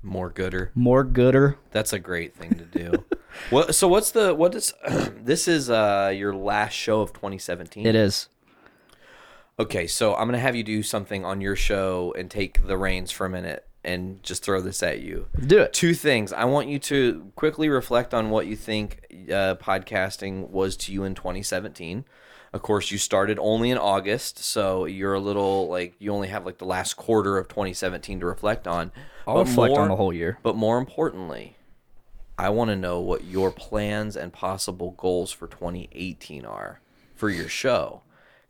more 0.03 0.30
gooder. 0.30 0.70
more 0.74 1.05
gooder. 1.05 1.59
That's 1.70 1.93
a 1.93 1.99
great 1.99 2.34
thing 2.34 2.55
to 2.55 2.64
do. 2.64 3.05
what? 3.51 3.74
So 3.74 3.88
what's 3.88 4.11
the 4.11 4.34
what 4.34 4.55
is? 4.55 4.72
this 5.16 5.49
is 5.49 5.70
uh 5.70 6.12
your 6.14 6.34
last 6.34 6.72
show 6.72 7.01
of 7.01 7.12
2017. 7.12 7.86
It 7.86 7.95
is. 7.95 8.28
Okay, 9.59 9.86
so 9.86 10.14
I'm 10.14 10.26
gonna 10.26 10.38
have 10.38 10.57
you 10.57 10.64
do 10.64 10.82
something 10.82 11.24
on 11.24 11.40
your 11.40 11.57
show 11.57 12.14
and 12.16 12.30
take 12.30 12.66
the 12.66 12.76
reins 12.76 13.11
for 13.11 13.26
a 13.26 13.30
minute 13.30 13.66
and 13.85 14.22
just 14.22 14.45
throw 14.45 14.61
this 14.61 14.83
at 14.83 15.01
you. 15.01 15.26
Do 15.47 15.59
it. 15.59 15.72
Two 15.72 15.95
things. 15.95 16.33
I 16.33 16.45
want 16.45 16.68
you 16.68 16.78
to 16.80 17.33
quickly 17.37 17.68
reflect 17.68 18.14
on 18.14 18.30
what 18.30 18.47
you 18.47 18.57
think 18.57 19.07
uh, 19.28 19.57
podcasting 19.57 20.51
was 20.51 20.76
to 20.78 20.93
you 20.93 21.05
in 21.05 21.14
2017. 21.14 22.05
Of 22.53 22.61
course, 22.62 22.91
you 22.91 22.99
started 22.99 23.39
only 23.41 23.70
in 23.70 23.78
August, 23.78 24.39
so 24.39 24.85
you're 24.85 25.14
a 25.14 25.20
little 25.20 25.68
like 25.68 25.95
you 25.99 26.12
only 26.12 26.28
have 26.28 26.45
like 26.45 26.59
the 26.59 26.66
last 26.66 26.95
quarter 26.95 27.39
of 27.39 27.49
2017 27.49 28.20
to 28.20 28.26
reflect 28.26 28.68
on. 28.68 28.93
I'll 29.26 29.39
reflect 29.39 29.74
on 29.76 29.89
the 29.89 29.97
whole 29.97 30.12
year. 30.12 30.39
But 30.43 30.55
more 30.55 30.76
importantly, 30.76 31.57
I 32.39 32.51
want 32.51 32.68
to 32.70 32.76
know 32.76 33.01
what 33.01 33.24
your 33.24 33.51
plans 33.51 34.16
and 34.16 34.33
possible 34.33 34.93
goals 34.99 35.33
for 35.33 35.47
2018 35.47 36.45
are 36.45 36.80
for 37.14 37.30
your 37.30 37.49
show. 37.49 38.03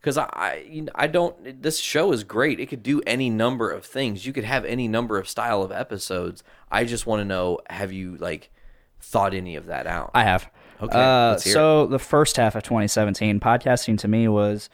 Because 0.03 0.17
I, 0.17 0.29
I, 0.33 0.65
you 0.69 0.81
know, 0.81 0.91
I 0.95 1.07
don't. 1.07 1.61
This 1.63 1.79
show 1.79 2.11
is 2.11 2.25
great. 2.25 2.59
It 2.59 2.65
could 2.65 2.83
do 2.83 3.01
any 3.07 3.29
number 3.29 3.71
of 3.71 3.85
things. 3.85 4.25
You 4.25 4.33
could 4.33 4.43
have 4.43 4.65
any 4.65 4.89
number 4.89 5.17
of 5.17 5.29
style 5.29 5.63
of 5.63 5.71
episodes. 5.71 6.43
I 6.69 6.83
just 6.83 7.07
want 7.07 7.21
to 7.21 7.25
know: 7.25 7.59
Have 7.69 7.93
you 7.93 8.17
like 8.17 8.51
thought 8.99 9.33
any 9.33 9.55
of 9.55 9.67
that 9.67 9.87
out? 9.87 10.11
I 10.13 10.23
have. 10.25 10.49
Okay, 10.81 10.99
Uh, 10.99 11.37
so 11.37 11.85
the 11.87 11.99
first 11.99 12.35
half 12.35 12.55
of 12.55 12.63
2017, 12.63 13.39
podcasting 13.39 13.97
to 13.99 14.09
me 14.09 14.27
was, 14.27 14.69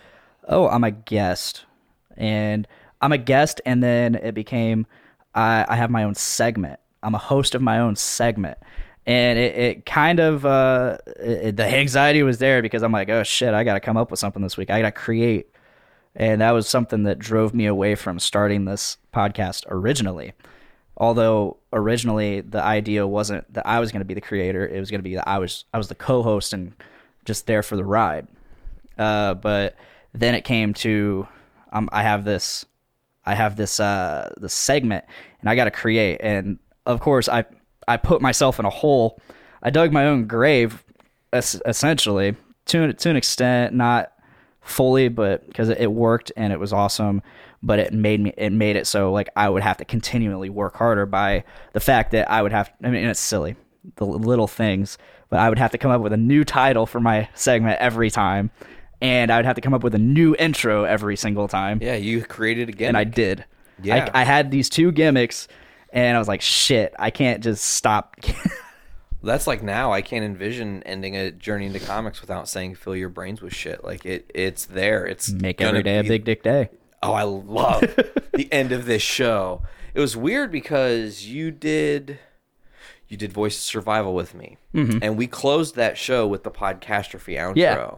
oh, 0.47 0.67
I'm 0.67 0.83
a 0.83 0.89
guest, 0.89 1.65
and 2.17 2.67
I'm 2.99 3.11
a 3.11 3.17
guest, 3.19 3.61
and 3.65 3.83
then 3.83 4.15
it 4.15 4.33
became, 4.33 4.87
I, 5.35 5.65
I 5.67 5.75
have 5.75 5.91
my 5.91 6.03
own 6.03 6.15
segment. 6.15 6.79
I'm 7.03 7.13
a 7.13 7.19
host 7.19 7.53
of 7.53 7.61
my 7.61 7.77
own 7.77 7.95
segment, 7.95 8.57
and 9.09 9.39
it, 9.39 9.55
it 9.55 9.85
kind 9.85 10.19
of 10.19 10.45
uh, 10.45 10.97
it, 11.17 11.57
the 11.57 11.65
anxiety 11.65 12.23
was 12.23 12.37
there 12.37 12.61
because 12.61 12.83
I'm 12.83 12.91
like, 12.91 13.09
oh 13.09 13.23
shit, 13.23 13.53
I 13.53 13.63
got 13.63 13.73
to 13.73 13.79
come 13.79 13.97
up 13.97 14.11
with 14.11 14.19
something 14.19 14.41
this 14.41 14.57
week. 14.57 14.69
I 14.69 14.81
got 14.81 14.87
to 14.87 14.91
create, 14.91 15.47
and 16.15 16.41
that 16.41 16.51
was 16.51 16.67
something 16.67 17.03
that 17.03 17.19
drove 17.19 17.53
me 17.53 17.65
away 17.65 17.95
from 17.95 18.19
starting 18.19 18.65
this 18.65 18.97
podcast 19.13 19.65
originally 19.69 20.33
although 20.99 21.57
originally 21.71 22.41
the 22.41 22.61
idea 22.61 23.07
wasn't 23.07 23.51
that 23.53 23.65
I 23.65 23.79
was 23.79 23.91
going 23.91 24.01
to 24.01 24.05
be 24.05 24.13
the 24.13 24.21
creator, 24.21 24.67
it 24.67 24.79
was 24.79 24.91
going 24.91 24.99
to 24.99 25.03
be 25.03 25.15
that 25.15 25.27
I 25.27 25.39
was 25.39 25.65
I 25.73 25.77
was 25.77 25.87
the 25.87 25.95
co-host 25.95 26.53
and 26.53 26.73
just 27.25 27.47
there 27.47 27.63
for 27.63 27.75
the 27.75 27.85
ride. 27.85 28.27
Uh, 28.97 29.33
but 29.33 29.75
then 30.13 30.35
it 30.35 30.43
came 30.43 30.73
to 30.73 31.27
um, 31.71 31.89
I 31.91 32.03
have 32.03 32.25
this 32.25 32.65
I 33.25 33.35
have 33.35 33.55
this 33.55 33.79
uh, 33.79 34.33
this 34.37 34.53
segment 34.53 35.05
and 35.39 35.49
I 35.49 35.55
got 35.55 35.65
to 35.65 35.71
create, 35.71 36.19
and 36.21 36.59
of 36.85 36.99
course 36.99 37.29
I 37.29 37.45
I 37.89 37.97
put 37.97 38.21
myself 38.21 38.59
in 38.59 38.65
a 38.65 38.69
hole. 38.69 39.19
I 39.61 39.69
dug 39.69 39.91
my 39.91 40.05
own 40.05 40.27
grave, 40.27 40.83
es- 41.33 41.61
essentially 41.65 42.35
to 42.67 42.93
to 42.93 43.09
an 43.09 43.15
extent, 43.15 43.73
not 43.73 44.13
fully, 44.61 45.09
but 45.09 45.45
because 45.47 45.69
it 45.69 45.91
worked 45.91 46.31
and 46.37 46.53
it 46.53 46.59
was 46.59 46.71
awesome. 46.71 47.21
But 47.61 47.79
it 47.79 47.91
made 47.93 48.21
me 48.21 48.31
it 48.37 48.51
made 48.51 48.75
it 48.77 48.87
so 48.87 49.11
like 49.11 49.29
I 49.35 49.49
would 49.49 49.63
have 49.63 49.77
to 49.77 49.85
continually 49.85 50.49
work 50.49 50.77
harder 50.77 51.05
by 51.05 51.43
the 51.73 51.79
fact 51.81 52.11
that 52.11 52.31
I 52.31 52.41
would 52.41 52.53
have. 52.53 52.71
I 52.83 52.89
mean, 52.89 53.03
it's 53.05 53.19
silly 53.19 53.55
the 53.95 54.05
little 54.05 54.47
things, 54.47 54.97
but 55.29 55.39
I 55.39 55.49
would 55.49 55.57
have 55.57 55.71
to 55.71 55.77
come 55.77 55.91
up 55.91 56.01
with 56.01 56.13
a 56.13 56.17
new 56.17 56.43
title 56.43 56.85
for 56.85 56.99
my 56.99 57.27
segment 57.33 57.79
every 57.81 58.09
time, 58.11 58.51
and 59.01 59.31
I 59.31 59.37
would 59.37 59.45
have 59.45 59.55
to 59.55 59.61
come 59.61 59.73
up 59.73 59.83
with 59.83 59.95
a 59.95 59.99
new 59.99 60.35
intro 60.37 60.83
every 60.83 61.15
single 61.17 61.47
time. 61.47 61.79
yeah, 61.81 61.95
you 61.95 62.23
created 62.23 62.69
a 62.69 62.71
again, 62.71 62.89
and 62.89 62.97
I 62.97 63.03
did. 63.03 63.45
Yeah. 63.81 64.09
I, 64.13 64.21
I 64.21 64.23
had 64.25 64.51
these 64.51 64.69
two 64.69 64.91
gimmicks, 64.91 65.47
and 65.93 66.15
I 66.15 66.19
was 66.19 66.27
like, 66.27 66.41
shit, 66.41 66.93
I 66.97 67.09
can't 67.11 67.43
just 67.43 67.63
stop. 67.65 68.15
That's 69.23 69.47
like 69.47 69.61
now 69.61 69.91
I 69.91 70.01
can't 70.01 70.23
envision 70.23 70.81
ending 70.83 71.17
a 71.17 71.31
journey 71.31 71.65
into 71.65 71.79
comics 71.79 72.21
without 72.21 72.47
saying 72.47 72.75
fill 72.75 72.95
your 72.95 73.09
brains 73.09 73.41
with 73.41 73.53
shit. 73.53 73.83
Like 73.83 74.05
it, 74.05 74.31
it's 74.33 74.65
there. 74.65 75.05
It's 75.05 75.29
Make 75.29 75.59
every 75.61 75.83
day 75.83 75.99
a 75.99 76.03
big 76.03 76.23
dick 76.23 76.41
day. 76.41 76.69
Oh, 77.03 77.13
I 77.13 77.23
love 77.23 77.81
the 78.33 78.47
end 78.51 78.71
of 78.71 78.85
this 78.85 79.01
show. 79.01 79.63
It 79.93 79.99
was 79.99 80.15
weird 80.15 80.51
because 80.51 81.25
you 81.25 81.51
did 81.51 82.19
you 83.09 83.17
did 83.17 83.33
Voice 83.33 83.57
Survival 83.57 84.13
with 84.13 84.35
me, 84.35 84.57
mm-hmm. 84.73 84.99
and 85.01 85.17
we 85.17 85.27
closed 85.27 85.75
that 85.75 85.97
show 85.97 86.27
with 86.27 86.43
the 86.43 86.51
podcastrophe 86.51 87.37
outro. 87.37 87.55
Yeah. 87.55 87.91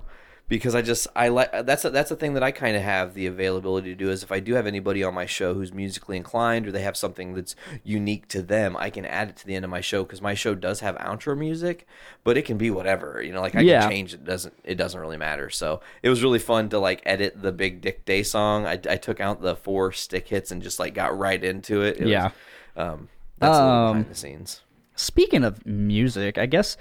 Because 0.51 0.75
I 0.75 0.81
just 0.81 1.07
I 1.15 1.29
like 1.29 1.49
that's 1.65 1.85
a, 1.85 1.89
that's 1.91 2.11
a 2.11 2.15
thing 2.17 2.33
that 2.33 2.43
I 2.43 2.51
kind 2.51 2.75
of 2.75 2.81
have 2.81 3.13
the 3.13 3.25
availability 3.25 3.87
to 3.91 3.95
do 3.95 4.09
is 4.11 4.21
if 4.21 4.33
I 4.33 4.41
do 4.41 4.53
have 4.55 4.67
anybody 4.67 5.01
on 5.01 5.13
my 5.13 5.25
show 5.25 5.53
who's 5.53 5.71
musically 5.71 6.17
inclined 6.17 6.67
or 6.67 6.73
they 6.73 6.81
have 6.81 6.97
something 6.97 7.33
that's 7.35 7.55
unique 7.85 8.27
to 8.27 8.41
them, 8.41 8.75
I 8.75 8.89
can 8.89 9.05
add 9.05 9.29
it 9.29 9.37
to 9.37 9.47
the 9.47 9.55
end 9.55 9.63
of 9.63 9.71
my 9.71 9.79
show 9.79 10.03
because 10.03 10.21
my 10.21 10.33
show 10.33 10.53
does 10.53 10.81
have 10.81 10.97
outro 10.97 11.37
music, 11.37 11.87
but 12.25 12.35
it 12.35 12.41
can 12.41 12.57
be 12.57 12.69
whatever 12.69 13.21
you 13.23 13.31
know. 13.31 13.39
Like 13.39 13.55
I 13.55 13.61
Yeah. 13.61 13.79
can 13.83 13.89
change 13.91 14.13
it 14.13 14.25
doesn't 14.25 14.53
it 14.65 14.75
doesn't 14.75 14.99
really 14.99 15.15
matter. 15.15 15.49
So 15.49 15.79
it 16.03 16.09
was 16.09 16.21
really 16.21 16.37
fun 16.39 16.67
to 16.71 16.79
like 16.79 17.01
edit 17.05 17.41
the 17.41 17.53
Big 17.53 17.79
Dick 17.79 18.03
Day 18.03 18.21
song. 18.21 18.65
I, 18.65 18.73
I 18.73 18.97
took 18.97 19.21
out 19.21 19.41
the 19.41 19.55
four 19.55 19.93
stick 19.93 20.27
hits 20.27 20.51
and 20.51 20.61
just 20.61 20.79
like 20.79 20.93
got 20.93 21.17
right 21.17 21.41
into 21.41 21.81
it. 21.81 21.95
It 21.95 22.01
was- 22.01 22.09
Yeah. 22.09 22.31
um, 22.75 23.07
that's 23.39 23.57
a 23.57 23.61
little 23.65 23.79
Um, 23.79 23.97
behind 23.99 24.09
the 24.11 24.15
scenes. 24.15 24.61
Speaking 24.97 25.45
of 25.45 25.65
music, 25.65 26.37
I 26.37 26.45
guess 26.45 26.75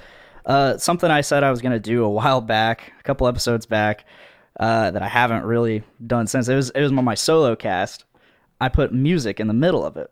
uh, 0.46 0.78
something 0.78 1.10
I 1.10 1.20
said 1.20 1.44
I 1.44 1.50
was 1.50 1.60
going 1.60 1.72
to 1.72 1.80
do 1.80 2.04
a 2.04 2.08
while 2.20 2.40
back, 2.40 2.92
a 2.98 3.02
couple 3.02 3.26
episodes 3.26 3.66
back, 3.66 4.04
uh, 4.58 4.90
that 4.90 5.02
I 5.02 5.08
haven't 5.08 5.44
really 5.44 5.82
done 6.06 6.26
since. 6.26 6.48
It 6.48 6.54
was 6.54 6.70
it 6.70 6.80
was 6.80 6.92
on 6.92 7.04
my 7.04 7.14
solo 7.14 7.56
cast. 7.56 8.04
I 8.60 8.68
put 8.68 8.92
music 8.92 9.40
in 9.40 9.46
the 9.46 9.54
middle 9.54 9.84
of 9.84 9.96
it, 9.96 10.10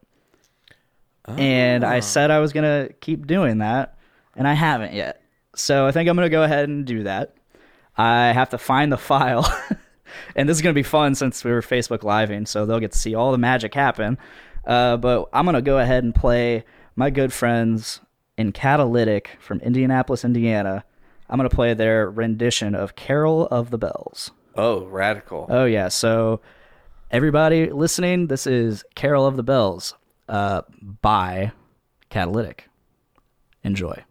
and 1.26 1.85
I 1.85 2.01
said 2.01 2.31
I 2.31 2.39
was 2.39 2.53
going 2.53 2.64
to 2.64 2.95
keep 2.95 3.26
doing 3.26 3.59
that, 3.59 3.99
and 4.37 4.49
I 4.49 4.55
haven't 4.55 4.95
yet. 4.95 5.22
So 5.55 5.87
I 5.87 5.93
think 5.93 6.09
I'm 6.09 6.16
going 6.16 6.26
to 6.26 6.31
go 6.31 6.45
ahead 6.45 6.68
and 6.68 6.87
do 6.87 7.03
that. 7.03 7.35
I 7.97 8.33
have 8.33 8.51
to 8.51 8.59
find 8.59 8.91
the 8.91 8.97
file. 8.97 9.45
and 10.37 10.49
this 10.49 10.57
is 10.57 10.62
going 10.62 10.72
to 10.72 10.79
be 10.79 10.85
fun 10.85 11.14
since 11.14 11.45
we 11.45 11.51
were 11.51 11.61
Facebook 11.61 12.05
living, 12.05 12.47
so 12.47 12.64
they'll 12.64 12.81
get 12.81 12.93
to 12.93 12.99
see 12.99 13.14
all 13.14 13.33
the 13.33 13.39
magic 13.39 13.74
happen. 13.74 14.16
Uh, 14.64 14.97
but 14.97 15.29
I'm 15.33 15.45
going 15.45 15.55
to 15.55 15.62
go 15.62 15.79
ahead 15.79 16.05
and 16.05 16.14
play 16.14 16.64
my 16.97 17.11
good 17.11 17.33
friends 17.33 18.01
in 18.39 18.53
Catalytic 18.53 19.36
from 19.41 19.61
Indianapolis, 19.61 20.24
Indiana. 20.24 20.84
I'm 21.28 21.36
going 21.36 21.51
to 21.51 21.55
play 21.55 21.74
their 21.74 22.09
rendition 22.11 22.74
of 22.74 22.97
Carol 22.97 23.47
of 23.49 23.70
the 23.70 23.76
Bells. 23.76 24.30
Oh, 24.55 24.86
radical. 24.86 25.47
Oh, 25.51 25.66
yeah. 25.66 25.89
So, 25.89 26.41
everybody 27.11 27.70
listening, 27.70 28.28
this 28.28 28.47
is 28.47 28.84
Carol 28.95 29.26
of 29.26 29.36
the 29.36 29.43
Bells 29.43 29.95
uh, 30.28 30.62
by 31.03 31.53
Catalytic. 32.09 32.68
Enjoy. 33.62 34.03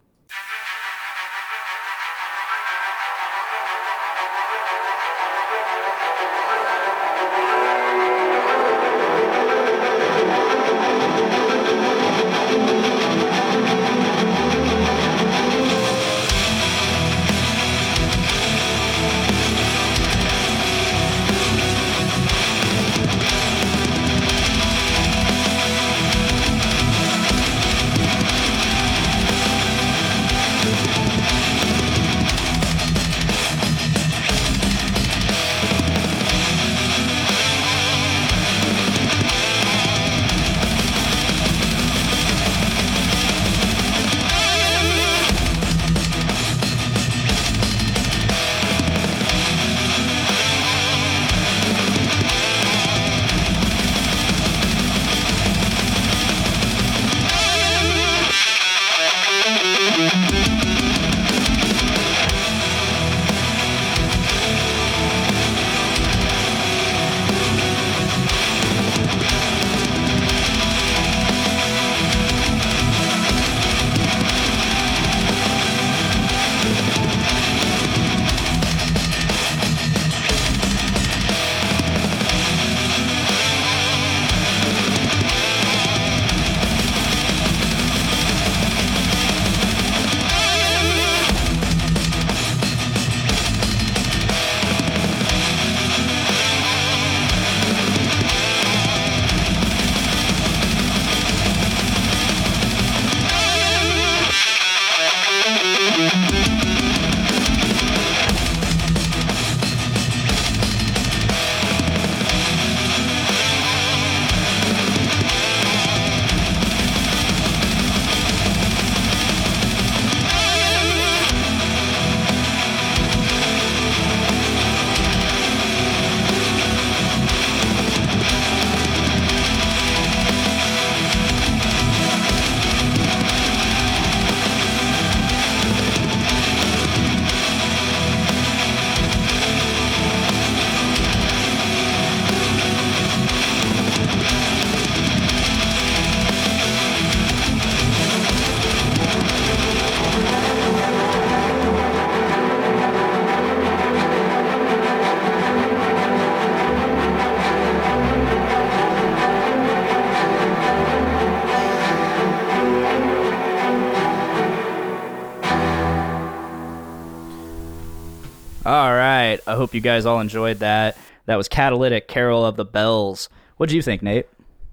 Hope 169.58 169.74
you 169.74 169.82
guys 169.82 170.06
all 170.06 170.20
enjoyed 170.20 170.60
that. 170.60 170.98
That 171.26 171.36
was 171.36 171.48
Catalytic 171.50 172.08
Carol 172.08 172.46
of 172.46 172.56
the 172.56 172.66
Bells. 172.66 173.28
What 173.58 173.70
do 173.70 173.76
you 173.76 173.82
think, 173.82 174.02
Nate? 174.02 174.28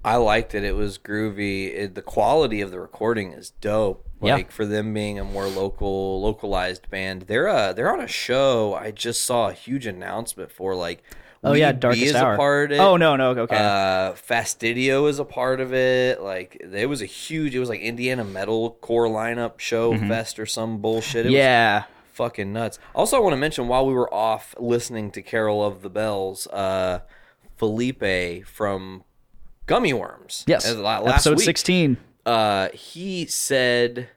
I 0.05 0.15
liked 0.17 0.53
it. 0.55 0.63
It 0.63 0.75
was 0.75 0.97
groovy. 0.97 1.73
It, 1.75 1.95
the 1.95 2.01
quality 2.01 2.61
of 2.61 2.71
the 2.71 2.79
recording 2.79 3.31
is 3.33 3.49
dope. 3.59 4.07
Yeah. 4.21 4.35
Like 4.35 4.51
for 4.51 4.65
them 4.65 4.93
being 4.93 5.19
a 5.19 5.23
more 5.25 5.47
local, 5.47 6.21
localized 6.21 6.89
band, 6.89 7.23
they're 7.23 7.49
uh 7.49 7.73
they're 7.73 7.91
on 7.91 7.99
a 7.99 8.07
show. 8.07 8.73
I 8.73 8.91
just 8.91 9.25
saw 9.25 9.49
a 9.49 9.53
huge 9.53 9.85
announcement 9.85 10.51
for 10.51 10.73
like. 10.75 11.03
Oh 11.43 11.53
yeah, 11.53 11.73
Darkest 11.73 12.01
is 12.03 12.15
Hour. 12.15 12.33
a 12.33 12.37
part 12.37 12.71
of 12.71 12.77
it. 12.79 12.81
Oh 12.81 12.97
no, 12.97 13.15
no, 13.17 13.31
okay. 13.31 13.55
Uh, 13.55 14.13
Fastidio 14.13 15.07
is 15.09 15.19
a 15.19 15.25
part 15.25 15.59
of 15.59 15.73
it. 15.73 16.21
Like 16.21 16.55
it 16.59 16.87
was 16.87 17.01
a 17.01 17.05
huge. 17.05 17.53
It 17.53 17.59
was 17.59 17.69
like 17.69 17.81
Indiana 17.81 18.23
metal 18.23 18.71
core 18.81 19.07
lineup 19.07 19.59
show 19.59 19.95
fest 19.97 20.39
or 20.39 20.45
some 20.47 20.77
bullshit. 20.79 21.25
It 21.25 21.29
was 21.29 21.33
Mm-hmm. 21.33 21.37
yeah. 21.37 21.83
Fucking 22.15 22.53
nuts. 22.53 22.79
Also, 22.93 23.17
I 23.17 23.19
want 23.19 23.33
to 23.33 23.37
mention 23.37 23.67
while 23.67 23.85
we 23.85 23.93
were 23.93 24.11
off 24.13 24.55
listening 24.57 25.11
to 25.11 25.21
Carol 25.21 25.63
of 25.63 25.81
the 25.81 25.89
Bells, 25.89 26.47
uh, 26.47 27.01
Felipe 27.57 28.45
from 28.45 29.03
Gummy 29.65 29.93
Worms. 29.93 30.43
Yes. 30.47 30.73
la- 30.73 30.99
last 30.99 31.27
Episode 31.27 31.37
week, 31.37 31.45
16. 31.45 31.97
Uh, 32.25 32.69
he 32.69 33.25
said, 33.25 34.09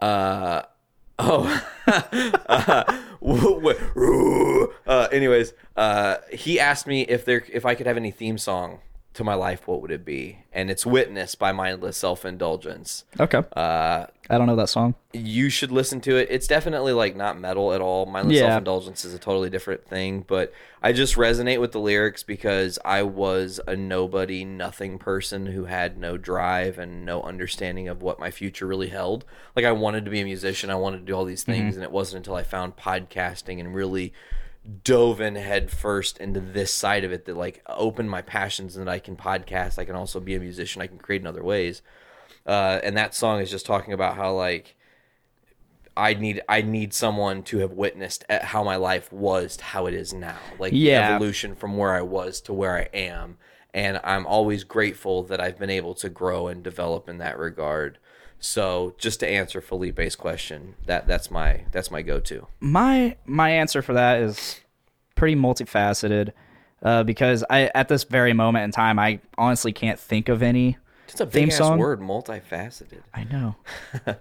uh, 0.00 0.62
oh, 1.18 1.66
uh, 1.86 2.98
uh, 4.86 5.08
anyways, 5.12 5.52
uh, 5.76 6.16
he 6.32 6.60
asked 6.60 6.86
me 6.86 7.02
if 7.02 7.24
there 7.24 7.44
if 7.52 7.66
I 7.66 7.74
could 7.74 7.86
have 7.86 7.96
any 7.96 8.10
theme 8.10 8.38
song 8.38 8.80
to 9.14 9.24
my 9.24 9.34
life, 9.34 9.66
what 9.68 9.82
would 9.82 9.90
it 9.90 10.04
be? 10.04 10.38
And 10.52 10.70
it's 10.70 10.86
witnessed 10.86 11.38
by 11.38 11.52
Mindless 11.52 11.96
Self 11.98 12.24
Indulgence. 12.24 13.04
Okay. 13.20 13.42
Uh, 13.56 14.06
I 14.30 14.38
don't 14.38 14.46
know 14.46 14.56
that 14.56 14.68
song. 14.68 14.94
you 15.12 15.50
should 15.50 15.70
listen 15.70 16.00
to 16.00 16.16
it. 16.16 16.28
It's 16.30 16.46
definitely 16.46 16.92
like 16.94 17.14
not 17.16 17.38
metal 17.38 17.72
at 17.74 17.80
all. 17.82 18.06
Mindless 18.06 18.36
Yeah. 18.38 18.48
self 18.48 18.58
indulgence 18.58 19.04
is 19.04 19.12
a 19.12 19.18
totally 19.18 19.50
different 19.50 19.86
thing, 19.86 20.24
but 20.26 20.52
I 20.82 20.92
just 20.92 21.16
resonate 21.16 21.60
with 21.60 21.72
the 21.72 21.80
lyrics 21.80 22.22
because 22.22 22.78
I 22.84 23.02
was 23.02 23.60
a 23.66 23.76
nobody, 23.76 24.44
nothing 24.44 24.98
person 24.98 25.46
who 25.46 25.66
had 25.66 25.98
no 25.98 26.16
drive 26.16 26.78
and 26.78 27.04
no 27.04 27.22
understanding 27.22 27.88
of 27.88 28.00
what 28.00 28.18
my 28.18 28.30
future 28.30 28.66
really 28.66 28.88
held. 28.88 29.24
Like 29.54 29.66
I 29.66 29.72
wanted 29.72 30.04
to 30.06 30.10
be 30.10 30.20
a 30.20 30.24
musician, 30.24 30.70
I 30.70 30.76
wanted 30.76 30.98
to 30.98 31.04
do 31.04 31.12
all 31.14 31.24
these 31.26 31.44
things, 31.44 31.74
and 31.76 31.84
it 31.84 31.92
wasn't 31.92 32.18
until 32.18 32.34
I 32.36 32.42
found 32.44 32.76
podcasting 32.76 33.60
and 33.60 33.74
really 33.74 34.12
dove 34.84 35.20
in 35.20 35.34
head 35.34 35.70
first 35.70 36.18
into 36.18 36.40
this 36.40 36.72
side 36.72 37.04
of 37.04 37.12
it 37.12 37.24
that 37.24 37.36
like 37.36 37.62
opened 37.68 38.10
my 38.10 38.22
passions 38.22 38.76
and 38.76 38.86
that 38.86 38.92
I 38.92 38.98
can 38.98 39.16
podcast, 39.16 39.78
I 39.78 39.84
can 39.84 39.96
also 39.96 40.20
be 40.20 40.34
a 40.34 40.40
musician, 40.40 40.82
I 40.82 40.86
can 40.86 40.98
create 40.98 41.20
in 41.20 41.26
other 41.26 41.42
ways. 41.42 41.82
Uh, 42.46 42.80
and 42.82 42.96
that 42.96 43.14
song 43.14 43.40
is 43.40 43.50
just 43.50 43.66
talking 43.66 43.92
about 43.92 44.16
how 44.16 44.32
like 44.32 44.76
I 45.96 46.14
need 46.14 46.40
I 46.48 46.62
need 46.62 46.94
someone 46.94 47.42
to 47.44 47.58
have 47.58 47.72
witnessed 47.72 48.24
at 48.28 48.44
how 48.44 48.64
my 48.64 48.76
life 48.76 49.12
was 49.12 49.56
to 49.58 49.64
how 49.64 49.86
it 49.86 49.94
is 49.94 50.12
now. 50.12 50.38
Like 50.58 50.72
Yeah. 50.74 51.08
the 51.08 51.14
evolution 51.14 51.54
from 51.54 51.76
where 51.76 51.92
I 51.92 52.02
was 52.02 52.40
to 52.42 52.52
where 52.52 52.76
I 52.76 52.88
am. 52.96 53.36
And 53.74 54.00
I'm 54.04 54.26
always 54.26 54.64
grateful 54.64 55.22
that 55.24 55.40
I've 55.40 55.58
been 55.58 55.70
able 55.70 55.94
to 55.94 56.08
grow 56.08 56.46
and 56.46 56.62
develop 56.62 57.08
in 57.08 57.18
that 57.18 57.38
regard. 57.38 57.98
So 58.44 58.94
just 58.98 59.20
to 59.20 59.28
answer 59.28 59.60
Felipe's 59.60 60.16
question, 60.16 60.74
that 60.86 61.06
that's 61.06 61.30
my 61.30 61.62
that's 61.70 61.90
my 61.92 62.02
go 62.02 62.18
to. 62.20 62.48
my 62.60 63.16
my 63.24 63.50
answer 63.50 63.82
for 63.82 63.92
that 63.94 64.20
is 64.20 64.60
pretty 65.14 65.36
multifaceted 65.36 66.32
uh, 66.82 67.04
because 67.04 67.44
I 67.48 67.70
at 67.74 67.86
this 67.88 68.02
very 68.02 68.32
moment 68.32 68.64
in 68.64 68.72
time 68.72 68.98
I 68.98 69.20
honestly 69.38 69.72
can't 69.72 69.98
think 70.00 70.28
of 70.28 70.42
any 70.42 70.76
It's 71.06 71.20
a 71.20 71.26
Theme 71.26 71.44
big 71.50 71.52
song? 71.52 71.78
word, 71.78 72.00
multifaceted. 72.00 73.02
I 73.14 73.22
know 73.24 73.54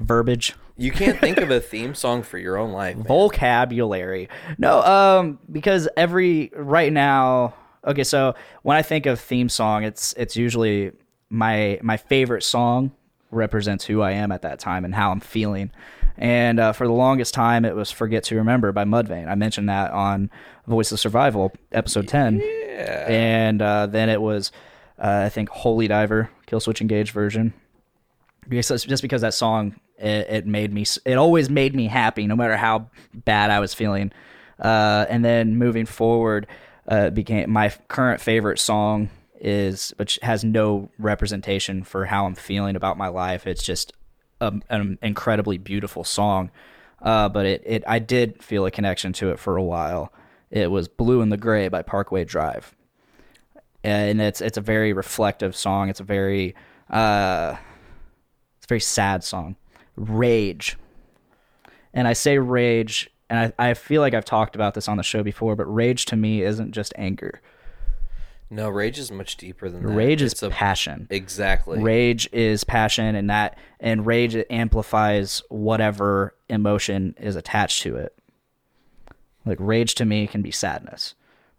verbiage 0.00 0.54
You 0.78 0.90
can't 0.90 1.18
think 1.20 1.36
of 1.38 1.50
a 1.50 1.60
theme 1.72 1.94
song 1.94 2.22
for 2.22 2.38
your 2.38 2.56
own 2.56 2.72
life. 2.72 2.96
man. 2.96 3.06
vocabulary 3.06 4.28
no 4.56 4.80
um 4.82 5.38
because 5.52 5.86
every 5.98 6.50
right 6.56 6.92
now 6.92 7.54
okay 7.86 8.04
so 8.04 8.34
when 8.62 8.76
I 8.78 8.82
think 8.82 9.04
of 9.04 9.20
theme 9.20 9.48
song 9.50 9.84
it's 9.84 10.14
it's 10.14 10.34
usually 10.36 10.92
my 11.28 11.78
my 11.82 11.98
favorite 11.98 12.42
song 12.42 12.92
represents 13.30 13.84
who 13.84 14.02
I 14.02 14.12
am 14.12 14.32
at 14.32 14.42
that 14.42 14.58
time 14.58 14.84
and 14.84 14.94
how 14.94 15.10
I'm 15.10 15.20
feeling. 15.20 15.70
And 16.18 16.58
uh, 16.58 16.72
for 16.72 16.86
the 16.86 16.92
longest 16.92 17.34
time 17.34 17.64
it 17.64 17.74
was 17.74 17.90
forget 17.90 18.24
to 18.24 18.36
remember 18.36 18.72
by 18.72 18.84
mudvayne. 18.84 19.28
I 19.28 19.34
mentioned 19.34 19.68
that 19.68 19.90
on 19.90 20.30
voice 20.66 20.90
of 20.92 20.98
survival 20.98 21.52
episode 21.72 22.08
10 22.08 22.40
and 22.40 23.62
uh, 23.62 23.86
then 23.86 24.08
it 24.08 24.20
was 24.20 24.50
uh, 24.98 25.22
i 25.26 25.28
think 25.28 25.48
holy 25.50 25.86
diver 25.86 26.30
Killswitch 26.46 26.80
Engage 26.80 27.10
version. 27.10 27.52
Because 28.48 28.84
just 28.84 29.02
because 29.02 29.22
that 29.22 29.34
song 29.34 29.76
it, 29.98 30.28
it 30.28 30.46
made 30.46 30.72
me 30.72 30.84
it 31.04 31.14
always 31.16 31.50
made 31.50 31.74
me 31.74 31.86
happy 31.86 32.26
no 32.26 32.36
matter 32.36 32.56
how 32.56 32.88
bad 33.12 33.50
i 33.50 33.60
was 33.60 33.74
feeling. 33.74 34.12
Uh, 34.58 35.04
and 35.10 35.22
then 35.22 35.56
moving 35.56 35.84
forward 35.84 36.46
uh, 36.88 37.10
became 37.10 37.50
my 37.50 37.68
current 37.88 38.20
favorite 38.22 38.58
song 38.58 39.10
is 39.40 39.92
which 39.96 40.18
has 40.22 40.44
no 40.44 40.90
representation 40.98 41.82
for 41.82 42.06
how 42.06 42.26
i'm 42.26 42.34
feeling 42.34 42.76
about 42.76 42.96
my 42.96 43.08
life 43.08 43.46
it's 43.46 43.62
just 43.62 43.92
a, 44.40 44.52
an 44.70 44.98
incredibly 45.02 45.58
beautiful 45.58 46.04
song 46.04 46.50
uh, 47.02 47.28
but 47.28 47.46
it, 47.46 47.62
it 47.64 47.84
i 47.86 47.98
did 47.98 48.42
feel 48.42 48.66
a 48.66 48.70
connection 48.70 49.12
to 49.12 49.30
it 49.30 49.38
for 49.38 49.56
a 49.56 49.62
while 49.62 50.12
it 50.50 50.70
was 50.70 50.88
blue 50.88 51.20
in 51.20 51.28
the 51.28 51.36
gray 51.36 51.68
by 51.68 51.82
parkway 51.82 52.24
drive 52.24 52.74
and 53.84 54.20
it's 54.20 54.40
it's 54.40 54.56
a 54.56 54.62
very 54.62 54.92
reflective 54.92 55.54
song 55.54 55.88
it's 55.88 56.00
a 56.00 56.04
very 56.04 56.54
uh, 56.90 57.56
it's 58.56 58.66
a 58.66 58.68
very 58.68 58.80
sad 58.80 59.24
song. 59.24 59.56
Rage. 59.96 60.76
And 61.92 62.06
I 62.06 62.12
say 62.12 62.38
rage, 62.38 63.10
and 63.30 63.52
I, 63.58 63.70
I 63.70 63.74
feel 63.74 64.00
like 64.00 64.14
I've 64.14 64.24
talked 64.24 64.54
about 64.54 64.74
this 64.74 64.88
on 64.88 64.96
the 64.96 65.02
show 65.02 65.22
before, 65.22 65.56
but 65.56 65.64
rage 65.64 66.04
to 66.06 66.16
me 66.16 66.42
isn't 66.42 66.72
just 66.72 66.92
anger. 66.96 67.40
No, 68.48 68.68
rage 68.68 68.98
is 68.98 69.10
much 69.10 69.36
deeper 69.36 69.68
than 69.68 69.82
that. 69.82 69.92
Rage 69.92 70.22
is 70.22 70.40
a- 70.42 70.50
passion. 70.50 71.08
exactly. 71.10 71.80
Rage 71.80 72.28
is 72.32 72.62
passion, 72.64 73.14
and 73.16 73.28
that 73.30 73.58
and 73.80 74.06
rage 74.06 74.36
amplifies 74.50 75.42
whatever 75.48 76.34
emotion 76.48 77.14
is 77.20 77.34
attached 77.36 77.82
to 77.82 77.96
it. 77.96 78.16
Like 79.44 79.58
rage 79.60 79.94
to 79.96 80.04
me 80.04 80.26
can 80.26 80.42
be 80.42 80.50
sadness. 80.50 81.14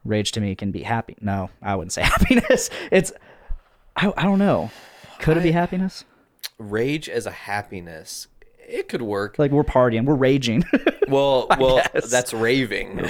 Rage 0.06 0.32
to 0.34 0.42
me 0.42 0.56
can 0.56 0.72
be 0.72 0.84
happy. 0.84 1.18
No, 1.20 1.50
I 1.62 1.76
wouldn't 1.76 1.92
say 1.92 2.02
happiness. 2.04 2.70
It's 2.92 3.12
I, 3.96 4.14
I 4.16 4.24
don't 4.24 4.40
know. 4.40 4.72
Could 5.20 5.38
it 5.38 5.44
be 5.44 5.52
happiness? 5.52 6.06
rage 6.60 7.08
as 7.10 7.26
a 7.28 7.32
happiness 7.32 8.28
it 8.68 8.88
could 8.90 9.02
work 9.02 9.38
Like 9.38 9.52
we're 9.52 9.64
partying, 9.64 10.06
we're 10.06 10.16
raging. 10.16 10.64
well 11.08 11.48
well 11.60 11.84
guess. 11.94 12.10
that's 12.10 12.34
raving 12.34 12.98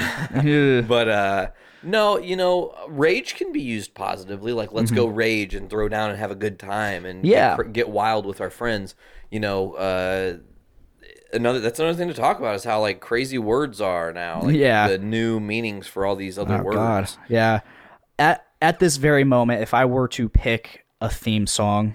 but 0.87 1.07
uh 1.09 1.47
no 1.87 2.17
you 2.17 2.35
know 2.35 2.73
rage 2.87 3.35
can 3.35 3.51
be 3.51 3.61
used 3.61 3.93
positively 3.93 4.53
like 4.53 4.71
let's 4.71 4.91
go 4.91 5.05
rage 5.07 5.55
and 5.55 5.69
throw 5.69 5.87
down 5.89 6.09
and 6.09 6.19
have 6.19 6.31
a 6.31 6.35
good 6.35 6.59
time 6.59 7.05
and 7.05 7.19
Mm-hmm. 7.23 7.31
Yeah. 7.31 7.57
get, 7.57 7.73
get 7.73 7.89
wild 7.89 8.25
with 8.25 8.41
our 8.41 8.49
friends 8.49 8.93
you 9.31 9.39
know 9.39 9.73
uh 9.73 10.37
another 11.33 11.59
that's 11.59 11.79
another 11.79 11.97
thing 11.97 12.07
to 12.07 12.13
talk 12.13 12.39
about 12.39 12.55
is 12.55 12.63
how 12.63 12.79
like 12.81 12.99
crazy 12.99 13.37
words 13.37 13.81
are 13.81 14.13
now 14.13 14.41
like 14.43 14.55
Yeah. 14.55 14.87
the 14.87 14.97
new 14.97 15.39
meanings 15.39 15.87
for 15.87 16.05
all 16.05 16.15
these 16.15 16.37
other 16.37 16.59
Oh, 16.59 16.63
words 16.63 16.75
God. 16.75 17.09
Yeah. 17.29 17.59
At 18.19 18.45
at 18.61 18.79
this 18.79 18.97
very 18.97 19.23
moment, 19.23 19.61
if 19.61 19.73
I 19.75 19.85
were 19.85 20.07
to 20.09 20.27
pick 20.29 20.85
a 20.99 21.09
theme 21.09 21.45
song, 21.45 21.93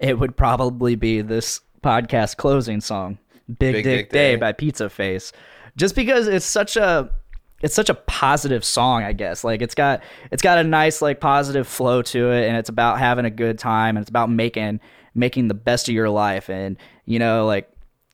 it 0.00 0.18
would 0.18 0.36
probably 0.36 0.96
be 0.96 1.20
this 1.22 1.60
podcast 1.84 2.36
closing 2.36 2.80
song, 2.80 3.18
"Big, 3.46 3.74
Big 3.74 3.84
Dick, 3.84 3.84
Dick 3.84 4.10
Day" 4.10 4.32
Day. 4.32 4.36
by 4.36 4.50
Pizza 4.52 4.90
Face, 4.90 5.32
just 5.76 5.94
because 5.94 6.26
it's 6.26 6.44
such 6.44 6.76
a 6.76 7.10
it's 7.62 7.74
such 7.74 7.88
a 7.88 7.94
positive 7.94 8.64
song. 8.64 9.02
I 9.02 9.12
guess 9.12 9.44
like 9.44 9.62
it's 9.62 9.74
got 9.74 10.02
it's 10.30 10.42
got 10.42 10.58
a 10.58 10.64
nice 10.64 11.00
like 11.02 11.20
positive 11.20 11.66
flow 11.66 12.02
to 12.02 12.30
it, 12.32 12.48
and 12.48 12.56
it's 12.56 12.68
about 12.68 12.98
having 12.98 13.24
a 13.24 13.30
good 13.30 13.58
time, 13.58 13.96
and 13.96 14.02
it's 14.02 14.10
about 14.10 14.30
making 14.30 14.80
making 15.14 15.48
the 15.48 15.54
best 15.54 15.88
of 15.88 15.94
your 15.94 16.10
life, 16.10 16.48
and 16.50 16.76
you 17.04 17.18
know 17.18 17.46
like. 17.46 17.70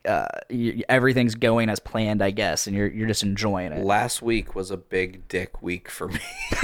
Uh, 0.08 0.24
y 0.48 0.82
everything's 0.88 1.34
going 1.34 1.68
as 1.68 1.78
planned, 1.78 2.22
I 2.22 2.30
guess, 2.30 2.66
and 2.66 2.74
you're 2.74 2.88
you're 2.88 3.06
just 3.06 3.22
enjoying 3.22 3.70
it. 3.72 3.84
last 3.84 4.22
week 4.22 4.54
was 4.54 4.70
a 4.70 4.78
big 4.78 5.28
dick 5.28 5.60
week 5.60 5.90
for 5.90 6.08
me 6.08 6.18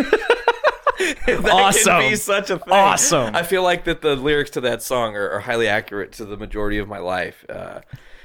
that 1.26 1.50
Awesome. 1.52 2.00
can 2.00 2.10
be 2.12 2.16
such 2.16 2.48
a 2.48 2.58
thing. 2.58 2.72
Awesome. 2.72 3.36
I 3.36 3.42
feel 3.42 3.62
like 3.62 3.84
that 3.84 4.00
the 4.00 4.16
lyrics 4.16 4.50
to 4.52 4.62
that 4.62 4.82
song 4.82 5.14
are, 5.16 5.28
are 5.28 5.40
highly 5.40 5.68
accurate 5.68 6.12
to 6.12 6.24
the 6.24 6.38
majority 6.38 6.78
of 6.78 6.88
my 6.88 6.96
life. 6.98 7.44
Uh, 7.50 7.80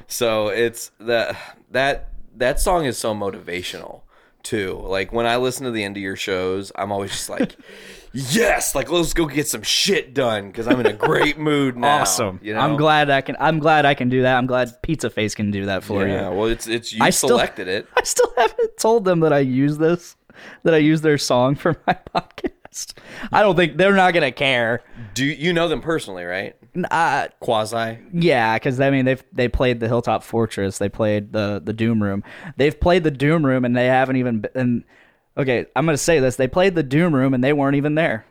so 0.07 0.47
it's 0.47 0.91
that 1.01 1.35
that 1.71 2.09
that 2.37 2.61
song 2.61 2.85
is 2.85 2.97
so 2.97 3.13
motivational 3.13 4.03
too. 4.43 4.79
Like 4.83 5.11
when 5.13 5.25
I 5.25 5.37
listen 5.37 5.65
to 5.65 5.71
the 5.71 5.83
end 5.83 5.97
of 5.97 6.03
your 6.03 6.15
shows, 6.15 6.71
I'm 6.75 6.91
always 6.91 7.11
just 7.11 7.29
like, 7.29 7.55
yes, 8.13 8.75
like 8.75 8.91
let's 8.91 9.13
go 9.13 9.25
get 9.25 9.47
some 9.47 9.61
shit 9.61 10.13
done 10.13 10.47
because 10.47 10.67
I'm 10.67 10.79
in 10.79 10.85
a 10.87 10.93
great 10.93 11.37
mood 11.49 11.77
now. 11.77 12.01
awesome. 12.01 12.39
You 12.41 12.53
know? 12.53 12.59
I'm 12.59 12.75
glad 12.77 13.09
I 13.09 13.21
can. 13.21 13.35
I'm 13.39 13.59
glad 13.59 13.85
I 13.85 13.93
can 13.93 14.09
do 14.09 14.21
that. 14.23 14.37
I'm 14.37 14.47
glad 14.47 14.81
Pizza 14.81 15.09
Face 15.09 15.35
can 15.35 15.51
do 15.51 15.65
that 15.65 15.83
for 15.83 16.01
Yeah. 16.05 16.07
you. 16.07 16.13
Yeah. 16.13 16.29
Well, 16.29 16.47
it's 16.47 16.67
it's 16.67 16.93
you 16.93 17.03
I 17.03 17.09
still- 17.09 17.29
selected 17.29 17.67
it. 17.67 17.87
I 17.97 18.03
still 18.03 18.31
haven't 18.37 18.77
told 18.77 19.05
them 19.05 19.21
that 19.21 19.33
I 19.33 19.39
use 19.39 19.77
this, 19.77 20.15
that 20.63 20.73
I 20.73 20.77
use 20.77 21.01
their 21.01 21.17
song 21.17 21.55
for 21.55 21.75
my 21.87 21.93
podcast. 22.15 22.51
podcast. 22.71 22.93
I 23.33 23.41
don't 23.41 23.55
think 23.57 23.75
they're 23.77 23.95
not 23.95 24.13
gonna 24.13 24.31
care. 24.31 24.81
Do 25.13 25.25
you 25.25 25.51
know 25.53 25.67
them 25.67 25.81
personally, 25.81 26.23
right? 26.23 26.55
Uh, 26.89 27.27
Quasi. 27.41 27.97
yeah, 28.13 28.55
because 28.55 28.79
I 28.79 28.89
mean 28.91 29.05
they've 29.05 29.23
they 29.33 29.47
played 29.49 29.79
the 29.81 29.87
Hilltop 29.87 30.23
Fortress, 30.23 30.77
they 30.77 30.87
played 30.89 31.33
the 31.33 31.61
the 31.63 31.73
Doom 31.73 32.01
Room, 32.01 32.23
they've 32.57 32.79
played 32.79 33.03
the 33.03 33.11
Doom 33.11 33.45
Room, 33.45 33.65
and 33.65 33.75
they 33.75 33.87
haven't 33.87 34.15
even 34.17 34.39
been. 34.41 34.85
Okay, 35.37 35.65
I'm 35.75 35.85
gonna 35.85 35.97
say 35.97 36.19
this: 36.19 36.35
they 36.37 36.47
played 36.47 36.75
the 36.75 36.83
Doom 36.83 37.13
Room, 37.13 37.33
and 37.33 37.43
they 37.43 37.51
weren't 37.53 37.75
even 37.75 37.95
there 37.95 38.25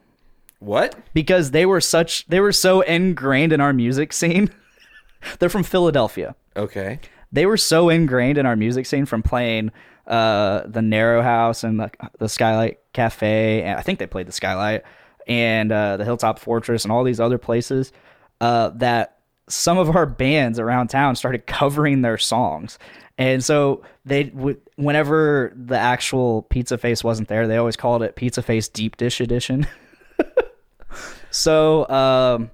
What? 0.59 0.95
because 1.13 1.51
they 1.51 1.67
were 1.67 1.81
such 1.83 2.27
they 2.29 2.41
were 2.41 2.53
so 2.53 2.81
ingrained 2.81 3.53
in 3.53 3.61
our 3.61 3.73
music 3.73 4.13
scene. 4.13 4.51
They're 5.39 5.49
from 5.51 5.63
Philadelphia. 5.65 6.35
Okay. 6.57 6.99
they 7.33 7.45
were 7.47 7.57
so 7.59 7.91
ingrained 7.91 8.39
in 8.39 8.47
our 8.47 8.57
music 8.57 8.87
scene 8.87 9.05
from 9.07 9.23
playing 9.23 9.71
uh, 10.07 10.63
the 10.67 10.83
Narrow 10.83 11.21
House 11.23 11.63
and 11.63 11.79
the, 11.79 11.91
the 12.19 12.29
Skylight 12.29 12.79
Cafe, 12.95 13.63
and 13.63 13.79
I 13.79 13.83
think 13.83 13.99
they 13.99 14.07
played 14.07 14.27
the 14.27 14.33
Skylight 14.33 14.83
and 15.27 15.71
uh, 15.71 15.97
the 15.99 16.05
Hilltop 16.05 16.39
Fortress 16.39 16.85
and 16.85 16.91
all 16.91 17.05
these 17.05 17.21
other 17.21 17.39
places 17.39 17.93
uh, 18.41 18.71
that 18.71 19.19
some 19.49 19.79
of 19.79 19.95
our 19.95 20.07
bands 20.07 20.59
around 20.59 20.89
town 20.89 21.17
started 21.17 21.47
covering 21.47 22.03
their 22.03 22.19
songs. 22.19 22.79
And 23.19 23.45
so 23.45 23.83
they, 24.05 24.25
w- 24.25 24.61
whenever 24.77 25.53
the 25.55 25.77
actual 25.77 26.43
Pizza 26.43 26.79
Face 26.79 27.05
wasn't 27.05 27.29
there, 27.29 27.47
they 27.47 27.57
always 27.57 27.77
called 27.77 28.03
it 28.03 28.17
Pizza 28.17 28.43
Face 28.43 28.69
Deep 28.69 28.97
Dish 28.97 29.21
Edition. 29.21 29.67
So 31.31 31.89
um, 31.89 32.51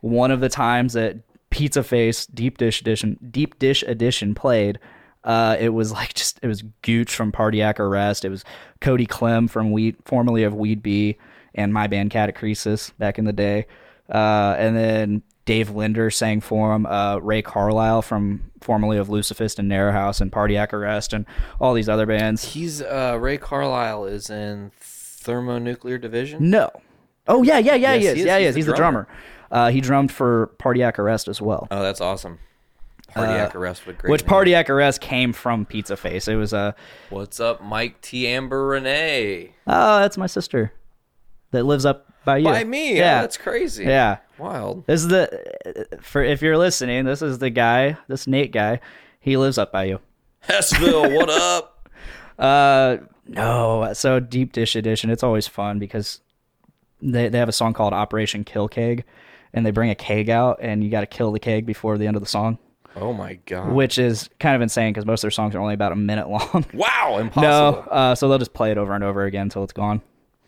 one 0.00 0.30
of 0.30 0.40
the 0.40 0.48
times 0.48 0.92
that 0.94 1.18
Pizza 1.50 1.82
Face 1.82 2.26
Deep 2.26 2.58
Dish 2.58 2.80
Edition 2.80 3.18
Deep 3.30 3.58
Dish 3.58 3.82
Edition 3.82 4.34
played, 4.34 4.78
uh, 5.24 5.56
it 5.58 5.70
was 5.70 5.92
like 5.92 6.14
just 6.14 6.38
it 6.42 6.46
was 6.46 6.62
Gooch 6.82 7.14
from 7.14 7.32
Cardiac 7.32 7.80
Arrest. 7.80 8.24
It 8.24 8.30
was 8.30 8.44
Cody 8.80 9.06
Clem 9.06 9.48
from 9.48 9.72
Weed, 9.72 9.96
formerly 10.04 10.44
of 10.44 10.54
Weed 10.54 10.82
Bee, 10.82 11.18
and 11.54 11.74
my 11.74 11.86
band 11.86 12.10
Catacresis 12.10 12.96
back 12.98 13.18
in 13.18 13.24
the 13.24 13.32
day. 13.32 13.66
Uh, 14.08 14.54
and 14.58 14.76
then 14.76 15.22
Dave 15.50 15.70
Linder 15.70 16.10
sang 16.10 16.40
for 16.40 16.72
him. 16.76 16.86
Uh, 16.86 17.16
Ray 17.18 17.42
Carlisle 17.42 18.02
from 18.02 18.52
formerly 18.60 18.98
of 18.98 19.08
Lucifist 19.08 19.58
and 19.58 19.68
Narrow 19.68 19.90
House 19.90 20.20
and 20.20 20.30
Cardiac 20.30 20.72
Arrest 20.72 21.12
and 21.12 21.26
all 21.60 21.74
these 21.74 21.88
other 21.88 22.06
bands. 22.06 22.52
He's 22.54 22.80
uh 22.80 23.18
Ray 23.20 23.36
Carlisle 23.36 24.04
is 24.04 24.30
in 24.30 24.70
Thermonuclear 24.78 25.98
Division. 25.98 26.50
No. 26.50 26.70
Oh 27.26 27.42
yeah, 27.42 27.58
yeah, 27.58 27.74
yeah, 27.74 27.94
Yes, 27.94 28.02
he 28.02 28.06
is. 28.06 28.14
he 28.14 28.20
is. 28.20 28.26
Yeah, 28.26 28.38
he 28.38 28.44
He's 28.44 28.48
is. 28.50 28.54
the 28.54 28.58
He's 28.60 28.66
the 28.66 28.74
drummer. 28.76 29.08
Uh, 29.50 29.70
he 29.70 29.80
drummed 29.80 30.12
for 30.12 30.52
Cardiac 30.60 31.00
Arrest 31.00 31.26
as 31.26 31.42
well. 31.42 31.66
Oh, 31.72 31.82
that's 31.82 32.00
awesome. 32.00 32.38
Cardiac 33.12 33.56
arrest 33.56 33.88
would 33.88 33.98
great. 33.98 34.08
Uh, 34.08 34.12
which 34.12 34.22
name. 34.22 34.28
Cardiac 34.28 34.70
Arrest 34.70 35.00
came 35.00 35.32
from 35.32 35.66
Pizza 35.66 35.96
Face. 35.96 36.28
It 36.28 36.36
was 36.36 36.52
a 36.52 36.76
What's 37.08 37.40
up, 37.40 37.60
Mike 37.60 38.00
T. 38.02 38.28
Amber 38.28 38.68
Renee? 38.68 39.54
oh, 39.66 39.98
that's 39.98 40.16
my 40.16 40.28
sister 40.28 40.72
that 41.50 41.64
lives 41.64 41.84
up 41.84 42.09
by 42.24 42.38
you. 42.38 42.44
By 42.44 42.64
me. 42.64 42.90
Yeah, 42.92 42.98
Yeah, 42.98 43.20
that's 43.22 43.36
crazy. 43.36 43.84
yeah. 43.84 44.18
Wild. 44.38 44.86
This 44.86 45.02
is 45.02 45.08
the 45.08 45.98
for 46.02 46.22
if 46.22 46.40
you're 46.42 46.56
listening. 46.58 47.04
This 47.04 47.20
is 47.22 47.38
the 47.38 47.50
guy, 47.50 47.96
this 48.08 48.26
Nate 48.26 48.52
guy. 48.52 48.80
He 49.20 49.36
lives 49.36 49.58
up 49.58 49.70
by 49.72 49.84
you. 49.84 50.00
Hessville, 50.48 51.14
what 51.14 51.28
up? 51.42 51.88
Uh, 52.38 52.98
no. 53.26 53.92
So 53.92 54.18
Deep 54.20 54.52
Dish 54.52 54.74
Edition. 54.76 55.10
It's 55.10 55.22
always 55.22 55.46
fun 55.46 55.78
because 55.78 56.20
they 57.02 57.28
they 57.28 57.38
have 57.38 57.48
a 57.48 57.52
song 57.52 57.72
called 57.74 57.92
Operation 57.92 58.44
Kill 58.44 58.68
Keg, 58.68 59.04
and 59.52 59.64
they 59.66 59.70
bring 59.70 59.90
a 59.90 59.94
keg 59.94 60.30
out, 60.30 60.58
and 60.62 60.82
you 60.82 60.90
got 60.90 61.00
to 61.00 61.06
kill 61.06 61.32
the 61.32 61.40
keg 61.40 61.66
before 61.66 61.98
the 61.98 62.06
end 62.06 62.16
of 62.16 62.22
the 62.22 62.28
song. 62.28 62.58
Oh 62.96 63.12
my 63.12 63.34
god. 63.46 63.72
which 63.72 63.98
is 63.98 64.28
kind 64.40 64.56
of 64.56 64.62
insane 64.62 64.92
because 64.92 65.06
most 65.06 65.20
of 65.20 65.22
their 65.22 65.30
songs 65.30 65.54
are 65.54 65.60
only 65.60 65.74
about 65.74 65.92
a 65.92 65.96
minute 65.96 66.28
long. 66.28 66.64
Wow, 66.74 66.88
no, 67.10 67.18
impossible. 67.18 67.84
uh, 67.90 68.14
so 68.16 68.28
they'll 68.28 68.38
just 68.38 68.52
play 68.52 68.72
it 68.72 68.78
over 68.78 68.94
and 68.94 69.04
over 69.04 69.24
again 69.26 69.42
until 69.42 69.62
it's 69.62 69.72
gone. 69.72 70.00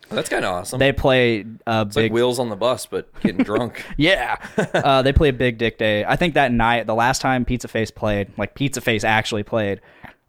That's 0.09 0.29
kind 0.29 0.45
of 0.45 0.53
awesome. 0.53 0.79
They 0.79 0.91
play 0.91 1.39
it's 1.39 1.67
like 1.67 1.93
big, 1.95 2.11
wheels 2.11 2.39
on 2.39 2.49
the 2.49 2.55
bus, 2.55 2.85
but 2.85 3.07
getting 3.21 3.43
drunk. 3.43 3.83
yeah. 3.97 4.37
uh, 4.73 5.01
they 5.01 5.13
play 5.13 5.29
a 5.29 5.33
Big 5.33 5.57
Dick 5.57 5.77
Day. 5.77 6.05
I 6.05 6.15
think 6.15 6.35
that 6.35 6.51
night, 6.51 6.85
the 6.87 6.95
last 6.95 7.21
time 7.21 7.45
Pizza 7.45 7.67
Face 7.67 7.91
played, 7.91 8.31
like 8.37 8.55
Pizza 8.55 8.81
Face 8.81 9.03
actually 9.03 9.43
played. 9.43 9.81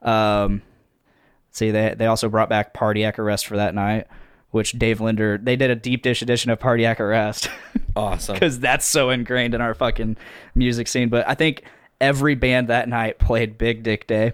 Um, 0.03 0.63
see, 1.51 1.71
they 1.71 1.95
they 1.97 2.07
also 2.07 2.29
brought 2.29 2.49
back 2.49 2.73
Cardiac 2.75 3.19
Arrest 3.19 3.47
for 3.47 3.57
that 3.57 3.75
night, 3.75 4.07
which 4.51 4.73
Dave 4.73 5.01
Linder 5.01 5.39
they 5.39 5.57
did 5.57 5.71
a 5.71 5.77
deep 5.77 6.03
dish 6.03 6.23
edition 6.23 6.51
of 6.51 6.61
Cardiac 6.61 7.01
Arrest. 7.01 7.49
awesome. 7.97 8.35
because 8.35 8.61
that's 8.61 8.87
so 8.87 9.11
ingrained 9.11 9.55
in 9.55 9.61
our 9.61 9.75
fucking 9.75 10.17
music 10.55 10.89
scene. 10.89 11.09
But 11.09 11.29
I 11.29 11.35
think 11.35 11.65
every 12.01 12.35
band 12.35 12.69
that 12.69 12.89
night 12.89 13.19
played 13.19 13.59
Big 13.59 13.83
Dick 13.83 14.07
Day. 14.07 14.33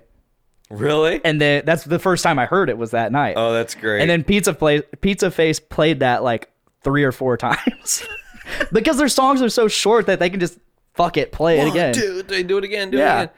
Really? 0.71 1.21
and 1.25 1.41
then 1.41 1.65
that's 1.67 1.85
the 1.85 1.99
first 1.99 2.23
time 2.23 2.39
I 2.39 2.47
heard 2.47 2.71
it 2.71 2.79
was 2.79 2.93
that 2.93 3.11
night. 3.13 3.35
oh, 3.37 3.53
that's 3.53 3.75
great. 3.75 4.01
and 4.03 4.09
then 4.11 4.23
Pizza 4.25 4.55
play 4.55 4.83
Pizza 5.01 5.31
Face 5.31 5.59
played 5.61 6.01
that 6.01 6.23
like 6.23 6.49
three 6.85 7.03
or 7.05 7.13
four 7.13 7.37
times 7.37 8.07
because 8.73 8.97
their 8.97 9.09
songs 9.09 9.43
are 9.43 9.49
so 9.49 9.67
short 9.69 10.07
that 10.07 10.19
they 10.21 10.31
can 10.31 10.39
just 10.41 10.59
fuck 10.95 11.17
it, 11.17 11.33
play 11.33 11.59
it 11.61 11.69
again. 11.69 11.93
two, 11.95 12.23
three, 12.23 12.43
do 12.45 12.57
it 12.59 12.65
again. 12.65 12.91
Do 12.91 12.99
Yeah. 12.99 13.21
it 13.21 13.23
again. 13.25 13.35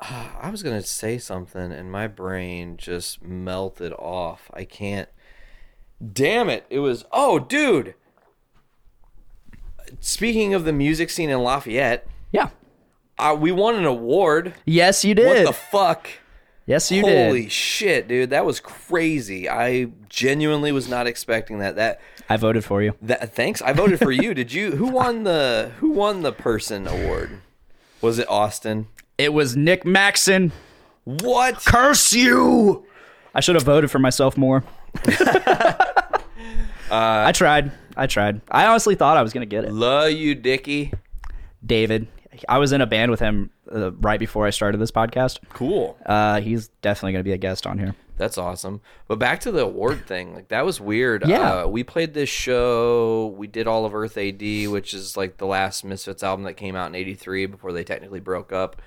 Ah, 0.00 0.38
I 0.42 0.50
was 0.50 0.62
gonna 0.62 0.82
say 0.82 1.18
something, 1.18 1.72
and 1.72 1.90
my 1.90 2.06
brain 2.06 2.76
just 2.76 3.22
melted 3.22 3.92
off. 3.94 4.48
I 4.54 4.64
can't. 4.64 5.08
Damn 6.12 6.48
it! 6.50 6.64
It 6.70 6.78
was. 6.78 7.04
Oh, 7.10 7.40
dude. 7.40 7.94
Speaking 10.00 10.54
of 10.54 10.64
the 10.64 10.72
music 10.72 11.10
scene 11.10 11.30
in 11.30 11.40
Lafayette, 11.40 12.06
Yeah. 12.30 12.50
uh, 13.18 13.36
we 13.38 13.50
won 13.52 13.74
an 13.74 13.84
award. 13.86 14.54
Yes, 14.64 15.04
you 15.04 15.14
did. 15.14 15.26
What 15.26 15.46
the 15.46 15.52
fuck? 15.52 16.08
Yes, 16.68 16.92
you 16.92 17.00
Holy 17.00 17.12
did. 17.12 17.26
Holy 17.26 17.48
shit, 17.48 18.06
dude! 18.06 18.30
That 18.30 18.46
was 18.46 18.60
crazy. 18.60 19.48
I 19.48 19.88
genuinely 20.08 20.70
was 20.70 20.88
not 20.88 21.08
expecting 21.08 21.58
that. 21.58 21.74
That 21.74 22.00
I 22.28 22.36
voted 22.36 22.64
for 22.64 22.80
you. 22.82 22.94
that. 23.02 23.34
Thanks. 23.34 23.60
I 23.60 23.72
voted 23.72 23.98
for 23.98 24.12
you. 24.12 24.34
Did 24.34 24.52
you? 24.52 24.72
Who 24.76 24.86
won 24.86 25.24
the 25.24 25.72
Who 25.80 25.90
won 25.90 26.22
the 26.22 26.32
person 26.32 26.86
award? 26.86 27.40
Was 28.00 28.20
it 28.20 28.28
Austin? 28.30 28.86
It 29.18 29.32
was 29.32 29.56
Nick 29.56 29.84
Maxon. 29.84 30.52
What? 31.02 31.64
Curse 31.64 32.12
you! 32.12 32.86
I 33.34 33.40
should 33.40 33.56
have 33.56 33.64
voted 33.64 33.90
for 33.90 33.98
myself 33.98 34.36
more. 34.36 34.62
Uh, 36.90 37.24
I 37.26 37.32
tried. 37.32 37.70
I 37.98 38.06
tried. 38.06 38.40
I 38.50 38.66
honestly 38.66 38.94
thought 38.94 39.18
I 39.18 39.22
was 39.22 39.34
gonna 39.34 39.44
get 39.44 39.64
it. 39.64 39.72
Love 39.72 40.12
you, 40.12 40.34
Dickie. 40.34 40.92
David. 41.64 42.08
I 42.48 42.56
was 42.56 42.72
in 42.72 42.80
a 42.80 42.86
band 42.86 43.10
with 43.10 43.20
him 43.20 43.50
uh, 43.72 43.92
right 43.92 44.20
before 44.20 44.46
I 44.46 44.50
started 44.50 44.78
this 44.78 44.90
podcast. 44.90 45.38
Cool. 45.50 45.96
Uh, 46.04 46.40
he's 46.40 46.68
definitely 46.82 47.12
going 47.12 47.20
to 47.20 47.28
be 47.28 47.32
a 47.32 47.38
guest 47.38 47.66
on 47.66 47.78
here. 47.78 47.94
That's 48.16 48.36
awesome. 48.36 48.80
But 49.06 49.20
back 49.20 49.40
to 49.40 49.52
the 49.52 49.62
award 49.62 50.06
thing, 50.06 50.34
like 50.34 50.48
that 50.48 50.64
was 50.64 50.80
weird. 50.80 51.26
Yeah. 51.26 51.62
Uh, 51.62 51.68
we 51.68 51.84
played 51.84 52.14
this 52.14 52.28
show. 52.28 53.32
We 53.36 53.46
did 53.46 53.68
all 53.68 53.84
of 53.84 53.94
Earth 53.94 54.18
AD, 54.18 54.40
which 54.40 54.92
is 54.92 55.16
like 55.16 55.36
the 55.36 55.46
last 55.46 55.84
Misfits 55.84 56.24
album 56.24 56.44
that 56.44 56.54
came 56.54 56.74
out 56.74 56.88
in 56.88 56.96
'83 56.96 57.46
before 57.46 57.72
they 57.72 57.84
technically 57.84 58.20
broke 58.20 58.52
up, 58.52 58.82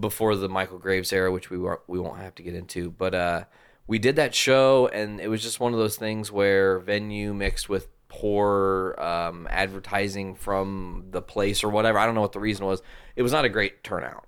before 0.00 0.34
the 0.34 0.48
Michael 0.48 0.78
Graves 0.78 1.12
era, 1.12 1.30
which 1.30 1.50
we 1.50 1.58
were, 1.58 1.82
we 1.86 2.00
won't 2.00 2.20
have 2.20 2.34
to 2.36 2.42
get 2.42 2.54
into. 2.54 2.90
But 2.90 3.14
uh, 3.14 3.44
we 3.86 3.98
did 3.98 4.16
that 4.16 4.34
show, 4.34 4.88
and 4.88 5.20
it 5.20 5.28
was 5.28 5.42
just 5.42 5.60
one 5.60 5.74
of 5.74 5.78
those 5.78 5.96
things 5.96 6.32
where 6.32 6.78
venue 6.78 7.34
mixed 7.34 7.68
with 7.68 7.88
poor 8.20 8.94
um, 8.98 9.46
advertising 9.50 10.34
from 10.34 11.06
the 11.10 11.22
place 11.22 11.64
or 11.64 11.68
whatever. 11.68 11.98
I 11.98 12.06
don't 12.06 12.14
know 12.14 12.20
what 12.20 12.32
the 12.32 12.40
reason 12.40 12.66
was. 12.66 12.82
It 13.16 13.22
was 13.22 13.32
not 13.32 13.44
a 13.44 13.48
great 13.48 13.82
turnout 13.84 14.26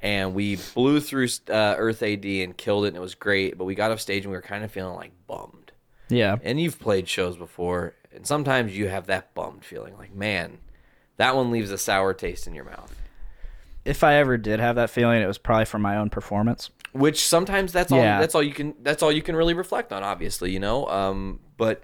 and 0.00 0.34
we 0.34 0.58
blew 0.74 1.00
through 1.00 1.28
uh, 1.48 1.74
Earth 1.78 2.02
AD 2.02 2.24
and 2.24 2.56
killed 2.56 2.84
it, 2.84 2.88
and 2.88 2.96
it 2.96 3.00
was 3.00 3.14
great. 3.14 3.56
But 3.56 3.64
we 3.64 3.74
got 3.74 3.90
off 3.90 4.00
stage 4.00 4.24
and 4.24 4.30
we 4.30 4.36
were 4.36 4.42
kind 4.42 4.64
of 4.64 4.70
feeling 4.70 4.96
like 4.96 5.12
bummed. 5.26 5.72
Yeah. 6.08 6.36
And 6.42 6.60
you've 6.60 6.78
played 6.78 7.08
shows 7.08 7.36
before, 7.36 7.94
and 8.14 8.26
sometimes 8.26 8.76
you 8.76 8.88
have 8.88 9.06
that 9.06 9.34
bummed 9.34 9.64
feeling, 9.64 9.96
like 9.96 10.14
man, 10.14 10.58
that 11.16 11.36
one 11.36 11.50
leaves 11.50 11.70
a 11.70 11.78
sour 11.78 12.12
taste 12.14 12.46
in 12.46 12.54
your 12.54 12.64
mouth. 12.64 12.94
If 13.84 14.04
I 14.04 14.14
ever 14.16 14.36
did 14.36 14.60
have 14.60 14.76
that 14.76 14.90
feeling, 14.90 15.22
it 15.22 15.26
was 15.26 15.38
probably 15.38 15.64
from 15.64 15.82
my 15.82 15.96
own 15.96 16.10
performance. 16.10 16.70
Which 16.92 17.26
sometimes 17.26 17.72
that's 17.72 17.90
all 17.90 17.98
Yeah. 17.98 18.20
that's 18.20 18.34
all 18.34 18.42
you 18.42 18.52
can 18.52 18.74
that's 18.82 19.02
all 19.02 19.10
you 19.10 19.22
can 19.22 19.34
really 19.34 19.54
reflect 19.54 19.92
on, 19.92 20.02
obviously, 20.02 20.50
you 20.50 20.60
know. 20.60 20.86
Um, 20.88 21.40
but 21.56 21.82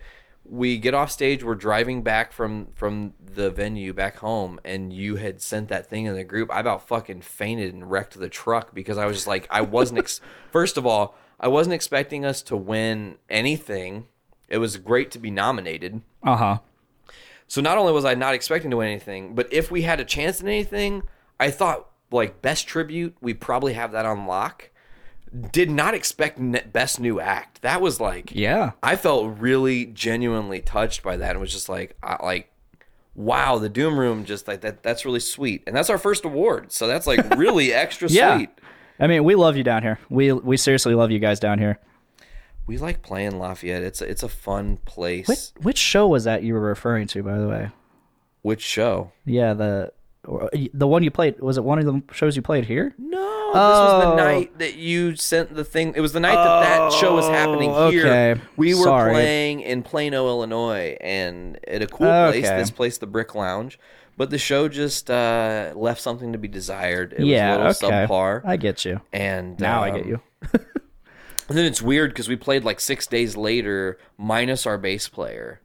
we 0.49 0.79
get 0.79 0.95
off 0.95 1.11
stage, 1.11 1.45
we're 1.45 1.55
driving 1.55 2.03
back 2.03 2.33
from 2.33 2.69
from 2.75 3.15
the 3.21 3.51
venue 3.51 3.93
back 3.93 4.17
home, 4.17 4.59
and 4.65 4.93
you 4.93 5.17
had 5.17 5.41
sent 5.41 5.69
that 5.69 5.89
thing 5.89 6.07
in 6.07 6.15
the 6.15 6.25
group. 6.25 6.51
I 6.53 6.61
about 6.61 6.87
fucking 6.89 7.23
fainted 7.23 7.75
and 7.75 7.91
wrecked 7.91 8.19
the 8.19 8.29
truck 8.29 8.75
because 8.75 8.99
I 8.99 9.07
was 9.07 9.17
just 9.17 9.27
like, 9.27 9.47
I 9.51 9.61
wasn't. 9.61 9.99
Ex- 9.99 10.21
First 10.51 10.77
of 10.77 10.87
all, 10.87 11.15
I 11.39 11.49
wasn't 11.49 11.75
expecting 11.75 12.25
us 12.25 12.43
to 12.43 12.57
win 12.57 13.17
anything. 13.29 14.07
It 14.49 14.59
was 14.59 14.77
great 14.77 15.11
to 15.13 15.19
be 15.19 15.31
nominated. 15.31 16.03
Uh 16.23 16.37
huh. 16.37 16.59
So 17.47 17.61
not 17.61 17.79
only 17.79 17.93
was 17.93 18.05
I 18.05 18.15
not 18.15 18.35
expecting 18.35 18.71
to 18.71 18.77
win 18.79 18.89
anything, 18.89 19.35
but 19.35 19.53
if 19.53 19.71
we 19.71 19.83
had 19.83 20.01
a 20.01 20.05
chance 20.05 20.41
at 20.41 20.47
anything, 20.47 21.03
I 21.41 21.51
thought 21.51 21.89
like 22.11 22.43
best 22.43 22.67
tribute, 22.67 23.17
we 23.21 23.35
probably 23.35 23.75
have 23.75 23.93
that 23.93 24.07
on 24.07 24.27
lock. 24.27 24.71
Did 25.53 25.71
not 25.71 25.95
expect 25.95 26.39
best 26.73 27.01
new 27.01 27.21
act. 27.21 27.63
That 27.63 27.81
was 27.81 28.01
like 28.01 28.33
Yeah. 28.35 28.73
I 28.83 28.97
felt 28.97 29.39
really 29.39 29.87
genuinely 29.87 30.61
touched 30.61 31.03
by 31.03 31.17
that 31.17 31.31
and 31.33 31.41
was 31.41 31.53
just 31.53 31.69
like 31.69 31.97
I, 32.03 32.23
like 32.25 32.51
wow, 33.15 33.59
the 33.59 33.69
Doom 33.69 33.99
Room 33.99 34.25
just 34.25 34.47
like 34.49 34.61
that 34.63 34.83
that's 34.83 35.05
really 35.05 35.21
sweet. 35.21 35.63
And 35.67 35.75
that's 35.77 35.91
our 35.91 35.99
first 35.99 36.25
award. 36.25 36.73
So 36.73 36.87
that's 36.87 37.07
like 37.07 37.29
really 37.37 37.73
extra 37.73 38.09
Yeah. 38.09 38.37
sweet. 38.37 38.51
I 39.01 39.07
mean, 39.07 39.23
we 39.25 39.35
love 39.35 39.57
you 39.57 39.65
down 39.65 39.83
here. 39.83 39.99
We 40.09 40.33
we 40.33 40.57
seriously 40.57 40.95
love 40.95 41.11
you 41.11 41.19
guys 41.19 41.39
down 41.41 41.59
here. 41.59 41.79
We 42.67 42.77
like 42.79 43.03
playing 43.03 43.39
Lafayette. 43.39 43.83
It's 43.83 44.03
a, 44.03 44.11
it's 44.11 44.23
a 44.23 44.29
fun 44.29 44.77
place. 44.85 45.27
Which 45.29 45.65
which 45.65 45.79
show 45.79 46.07
was 46.09 46.25
that 46.25 46.43
you 46.43 46.55
were 46.55 46.61
referring 46.61 47.07
to, 47.09 47.23
by 47.23 47.39
the 47.39 47.49
way? 47.49 47.71
Which 48.43 48.61
show? 48.63 49.13
Yeah, 49.25 49.55
the 49.55 49.93
or- 50.29 50.51
the 50.75 50.87
one 50.87 51.03
you 51.03 51.11
played 51.11 51.41
was 51.41 51.57
it 51.57 51.65
one 51.65 51.79
of 51.79 51.85
the 51.87 52.03
shows 52.13 52.37
you 52.37 52.43
played 52.43 52.67
here? 52.67 52.95
No, 52.99 53.19
this 53.19 53.55
was 53.55 54.05
the 54.05 54.13
Oh. 54.13 54.17
night 54.17 54.59
that 54.59 54.75
you 54.75 55.17
sent 55.17 55.55
the 55.55 55.65
thing. 55.65 55.95
It 55.97 56.01
was 56.01 56.13
the 56.13 56.21
night 56.21 56.35
that 56.35 56.61
that 56.63 56.93
show 56.93 57.15
was 57.15 57.27
happening 57.27 57.71
Oh, 57.73 57.91
here. 57.91 58.07
okay. 58.07 58.41
We 58.57 58.75
were 58.75 58.83
Sorry. 58.85 59.13
playing 59.13 59.61
in 59.61 59.83
Plano, 59.83 60.27
Illinois, 60.29 60.97
and 61.01 61.59
at 61.67 61.83
a 61.83 61.87
cool 61.87 62.07
place. 62.31 62.49
This 62.49 62.71
place, 62.71 62.99
the 62.99 63.07
Brick 63.07 63.35
Lounge. 63.35 63.79
But 64.17 64.31
the 64.31 64.39
show 64.39 64.69
just 64.69 65.11
uh, 65.11 65.73
left 65.77 66.01
something 66.01 66.33
to 66.33 66.39
be 66.39 66.49
desired. 66.49 67.15
It 67.17 67.25
yeah, 67.25 67.57
was 67.65 67.81
a 67.81 67.87
little 67.87 68.01
okay. 68.01 68.13
subpar. 68.13 68.43
I 68.45 68.57
get 68.57 68.85
you. 68.85 69.01
and 69.13 69.59
Now 69.61 69.83
I 69.85 69.91
um, 69.91 69.97
get 69.97 70.07
you. 70.07 70.21
And 71.49 71.57
then 71.57 71.65
it's 71.65 71.81
weird 71.81 72.11
because 72.11 72.29
we 72.29 72.37
played 72.37 72.63
like 72.63 72.79
six 72.79 73.07
days 73.07 73.35
later, 73.35 73.97
minus 74.19 74.67
our 74.67 74.77
bass 74.77 75.09
player, 75.09 75.63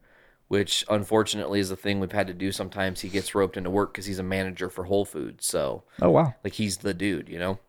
which 0.48 0.86
unfortunately 0.90 1.60
is 1.60 1.70
the 1.70 1.76
thing 1.76 2.00
we've 2.00 2.12
had 2.12 2.28
to 2.28 2.34
do. 2.34 2.52
Sometimes 2.52 3.02
he 3.02 3.10
gets 3.10 3.34
roped 3.34 3.58
into 3.58 3.70
work 3.70 3.94
because 3.94 4.06
he's 4.06 4.20
a 4.20 4.24
manager 4.24 4.70
for 4.70 4.84
Whole 4.86 5.06
Foods, 5.06 5.46
so 5.46 5.84
Oh 6.02 6.12
wow. 6.12 6.36
like 6.44 6.54
he's 6.54 6.78
the 6.78 6.94
dude, 6.94 7.30
you 7.30 7.40
know. 7.40 7.60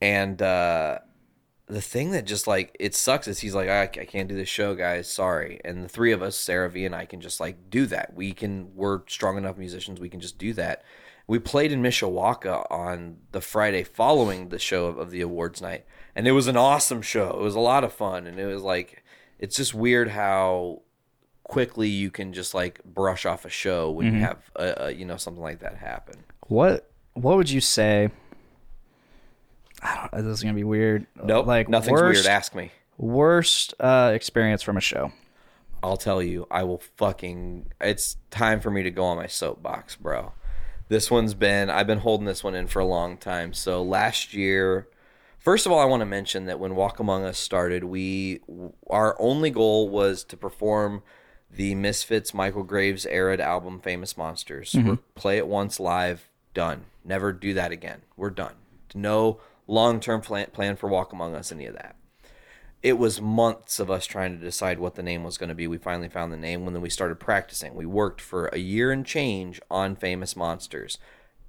And 0.00 0.40
uh, 0.42 0.98
the 1.66 1.80
thing 1.80 2.10
that 2.12 2.26
just 2.26 2.46
like 2.46 2.76
it 2.78 2.94
sucks 2.94 3.28
is 3.28 3.40
he's 3.40 3.54
like, 3.54 3.68
I, 3.68 3.82
I 3.82 4.04
can't 4.04 4.28
do 4.28 4.36
this 4.36 4.48
show, 4.48 4.74
guys. 4.74 5.08
Sorry. 5.10 5.60
And 5.64 5.84
the 5.84 5.88
three 5.88 6.12
of 6.12 6.22
us, 6.22 6.36
Sarah 6.36 6.70
V 6.70 6.84
and 6.84 6.94
I, 6.94 7.06
can 7.06 7.20
just 7.20 7.40
like 7.40 7.70
do 7.70 7.86
that. 7.86 8.14
We 8.14 8.32
can. 8.32 8.74
We're 8.74 9.00
strong 9.08 9.36
enough 9.36 9.56
musicians. 9.56 10.00
We 10.00 10.08
can 10.08 10.20
just 10.20 10.38
do 10.38 10.52
that. 10.54 10.84
We 11.28 11.40
played 11.40 11.72
in 11.72 11.82
Mishawaka 11.82 12.70
on 12.70 13.16
the 13.32 13.40
Friday 13.40 13.82
following 13.82 14.50
the 14.50 14.60
show 14.60 14.86
of, 14.86 14.96
of 14.98 15.10
the 15.10 15.22
awards 15.22 15.60
night, 15.60 15.84
and 16.14 16.28
it 16.28 16.32
was 16.32 16.46
an 16.46 16.56
awesome 16.56 17.02
show. 17.02 17.30
It 17.30 17.42
was 17.42 17.56
a 17.56 17.60
lot 17.60 17.82
of 17.82 17.92
fun, 17.92 18.28
and 18.28 18.38
it 18.38 18.46
was 18.46 18.62
like, 18.62 19.02
it's 19.40 19.56
just 19.56 19.74
weird 19.74 20.10
how 20.10 20.82
quickly 21.48 21.88
you 21.88 22.10
can 22.10 22.32
just 22.32 22.54
like 22.54 22.82
brush 22.84 23.24
off 23.24 23.44
a 23.44 23.48
show 23.48 23.90
when 23.90 24.12
you 24.12 24.20
have 24.20 24.38
a, 24.56 24.86
a, 24.86 24.90
you 24.90 25.04
know 25.04 25.16
something 25.16 25.42
like 25.42 25.60
that 25.60 25.76
happen. 25.76 26.24
What 26.48 26.90
what 27.14 27.36
would 27.36 27.48
you 27.48 27.60
say? 27.60 28.10
I 29.80 30.08
don't. 30.12 30.24
This 30.24 30.38
is 30.38 30.42
gonna 30.42 30.54
be 30.54 30.64
weird. 30.64 31.06
Nope, 31.22 31.46
Like 31.46 31.68
nothing's 31.68 31.92
worst, 31.92 32.24
weird. 32.24 32.26
Ask 32.26 32.54
me. 32.54 32.72
Worst 32.98 33.74
uh, 33.78 34.12
experience 34.14 34.62
from 34.62 34.76
a 34.76 34.80
show. 34.80 35.12
I'll 35.82 35.96
tell 35.96 36.22
you, 36.22 36.46
I 36.50 36.64
will 36.64 36.82
fucking. 36.96 37.72
It's 37.80 38.16
time 38.30 38.60
for 38.60 38.70
me 38.70 38.82
to 38.82 38.90
go 38.90 39.04
on 39.04 39.16
my 39.16 39.26
soapbox, 39.28 39.94
bro. 39.94 40.32
This 40.88 41.10
one's 41.10 41.34
been. 41.34 41.70
I've 41.70 41.86
been 41.86 41.98
holding 41.98 42.26
this 42.26 42.42
one 42.42 42.54
in 42.54 42.66
for 42.66 42.80
a 42.80 42.86
long 42.86 43.18
time. 43.18 43.52
So 43.52 43.82
last 43.82 44.34
year, 44.34 44.88
first 45.38 45.66
of 45.66 45.70
all, 45.70 45.78
I 45.78 45.84
want 45.84 46.00
to 46.00 46.06
mention 46.06 46.46
that 46.46 46.58
when 46.58 46.74
Walk 46.74 46.98
Among 46.98 47.24
Us 47.24 47.38
started, 47.38 47.84
we 47.84 48.40
our 48.90 49.14
only 49.20 49.50
goal 49.50 49.88
was 49.88 50.24
to 50.24 50.36
perform 50.36 51.02
the 51.50 51.74
Misfits 51.74 52.34
Michael 52.34 52.64
Graves 52.64 53.06
era 53.06 53.38
album 53.40 53.80
Famous 53.80 54.16
Monsters. 54.16 54.72
Mm-hmm. 54.72 54.88
We're 54.88 54.98
play 55.14 55.38
it 55.38 55.46
once 55.46 55.80
live, 55.80 56.28
done. 56.54 56.84
Never 57.04 57.32
do 57.32 57.54
that 57.54 57.72
again. 57.72 58.02
We're 58.16 58.30
done. 58.30 58.54
No 58.94 59.40
long 59.66 60.00
term 60.00 60.20
plan, 60.20 60.48
plan 60.52 60.76
for 60.76 60.88
Walk 60.88 61.12
Among 61.12 61.34
Us, 61.34 61.52
any 61.52 61.66
of 61.66 61.74
that 61.74 61.96
it 62.86 62.98
was 62.98 63.20
months 63.20 63.80
of 63.80 63.90
us 63.90 64.06
trying 64.06 64.38
to 64.38 64.44
decide 64.44 64.78
what 64.78 64.94
the 64.94 65.02
name 65.02 65.24
was 65.24 65.38
going 65.38 65.48
to 65.48 65.56
be. 65.56 65.66
We 65.66 65.76
finally 65.76 66.08
found 66.08 66.32
the 66.32 66.36
name 66.36 66.64
when 66.64 66.72
then 66.72 66.82
we 66.82 66.88
started 66.88 67.18
practicing. 67.18 67.74
We 67.74 67.84
worked 67.84 68.20
for 68.20 68.46
a 68.46 68.58
year 68.58 68.92
and 68.92 69.04
change 69.04 69.60
on 69.68 69.96
Famous 69.96 70.36
Monsters. 70.36 70.96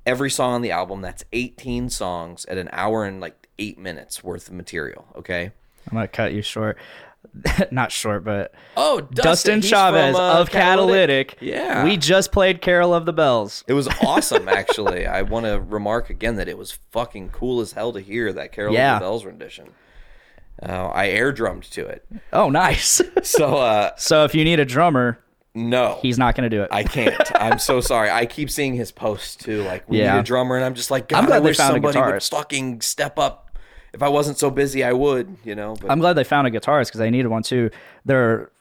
Every 0.03 0.31
song 0.31 0.53
on 0.55 0.61
the 0.63 0.71
album, 0.71 1.01
that's 1.01 1.25
18 1.33 1.89
songs 1.91 2.45
at 2.45 2.57
an 2.57 2.69
hour 2.71 3.03
and 3.03 3.21
like 3.21 3.47
eight 3.59 3.77
minutes 3.77 4.23
worth 4.23 4.47
of 4.47 4.55
material. 4.55 5.05
Okay. 5.15 5.51
I'm 5.91 5.93
gonna 5.93 6.07
cut 6.07 6.33
you 6.33 6.41
short. 6.41 6.77
Not 7.71 7.91
short, 7.91 8.23
but 8.23 8.53
Oh, 8.75 9.01
Dustin, 9.01 9.61
he's 9.61 9.69
Chavez 9.69 10.15
from, 10.15 10.23
uh, 10.23 10.39
of 10.39 10.49
Catalytic. 10.49 11.37
Yeah. 11.39 11.83
we 11.83 11.95
just 11.97 12.31
played 12.31 12.61
Carol 12.61 12.93
of 12.93 13.05
the 13.05 13.13
Bells. 13.13 13.63
It 13.67 13.73
was 13.73 13.87
awesome, 14.03 14.47
actually. 14.47 15.05
I 15.05 15.21
want 15.21 15.45
to 15.45 15.59
remark 15.61 16.09
again 16.09 16.35
that 16.37 16.47
it 16.47 16.57
was 16.57 16.79
fucking 16.91 17.29
cool 17.29 17.61
as 17.61 17.73
hell 17.73 17.93
to 17.93 17.99
hear 17.99 18.33
that 18.33 18.51
Carol 18.51 18.73
Yeah. 18.73 18.95
of 18.95 18.99
the 19.01 19.03
Bells 19.05 19.25
rendition. 19.25 19.67
Uh, 20.61 20.87
I 20.87 21.09
air 21.09 21.31
drummed 21.31 21.63
to 21.65 21.85
it. 21.85 22.05
Oh, 22.33 22.49
nice. 22.49 23.01
So, 23.23 23.57
uh, 23.57 23.91
so 23.97 24.23
if 24.23 24.33
you 24.33 24.43
need 24.45 24.59
a 24.59 24.65
drummer, 24.65 25.19
no. 25.53 25.99
he's 26.01 26.17
not 26.17 26.33
gonna 26.35 26.49
do 26.49 26.63
it. 26.63 26.69
I 26.71 26.83
can't. 26.83 27.13
I'm 27.35 27.59
so 27.59 27.81
sorry. 27.81 28.09
I 28.09 28.25
keep 28.25 28.49
seeing 28.49 28.73
his 28.73 28.91
posts 28.91 29.35
too. 29.35 29.63
Like 29.63 29.87
we 29.89 29.99
Yeah. 29.99 30.13
need 30.13 30.19
a 30.21 30.23
drummer, 30.23 30.55
and 30.55 30.63
I'm 30.63 30.73
just 30.73 30.89
like, 30.89 31.09
God, 31.09 31.19
I'm 31.19 31.25
glad 31.25 31.35
I 31.35 31.39
wish 31.39 31.57
somebody 31.57 31.99
would 31.99 32.23
fucking 32.23 32.81
step 32.81 33.19
up. 33.19 33.46
If 33.97 34.03
I 34.03 34.09
wasn't 34.09 34.37
so 34.37 34.51
busy, 34.51 34.83
I 34.83 34.93
would. 34.93 35.37
You 35.43 35.55
know. 35.55 35.75
But 35.81 35.89
I'm 35.89 35.99
glad 35.99 36.13
they 36.13 36.23
found 36.23 36.45
a 36.45 36.51
guitarist 36.51 36.85
because 36.89 36.99
they 36.99 37.09
needed 37.09 37.29
one 37.29 37.41
too. 37.41 37.71
Their 38.05 38.51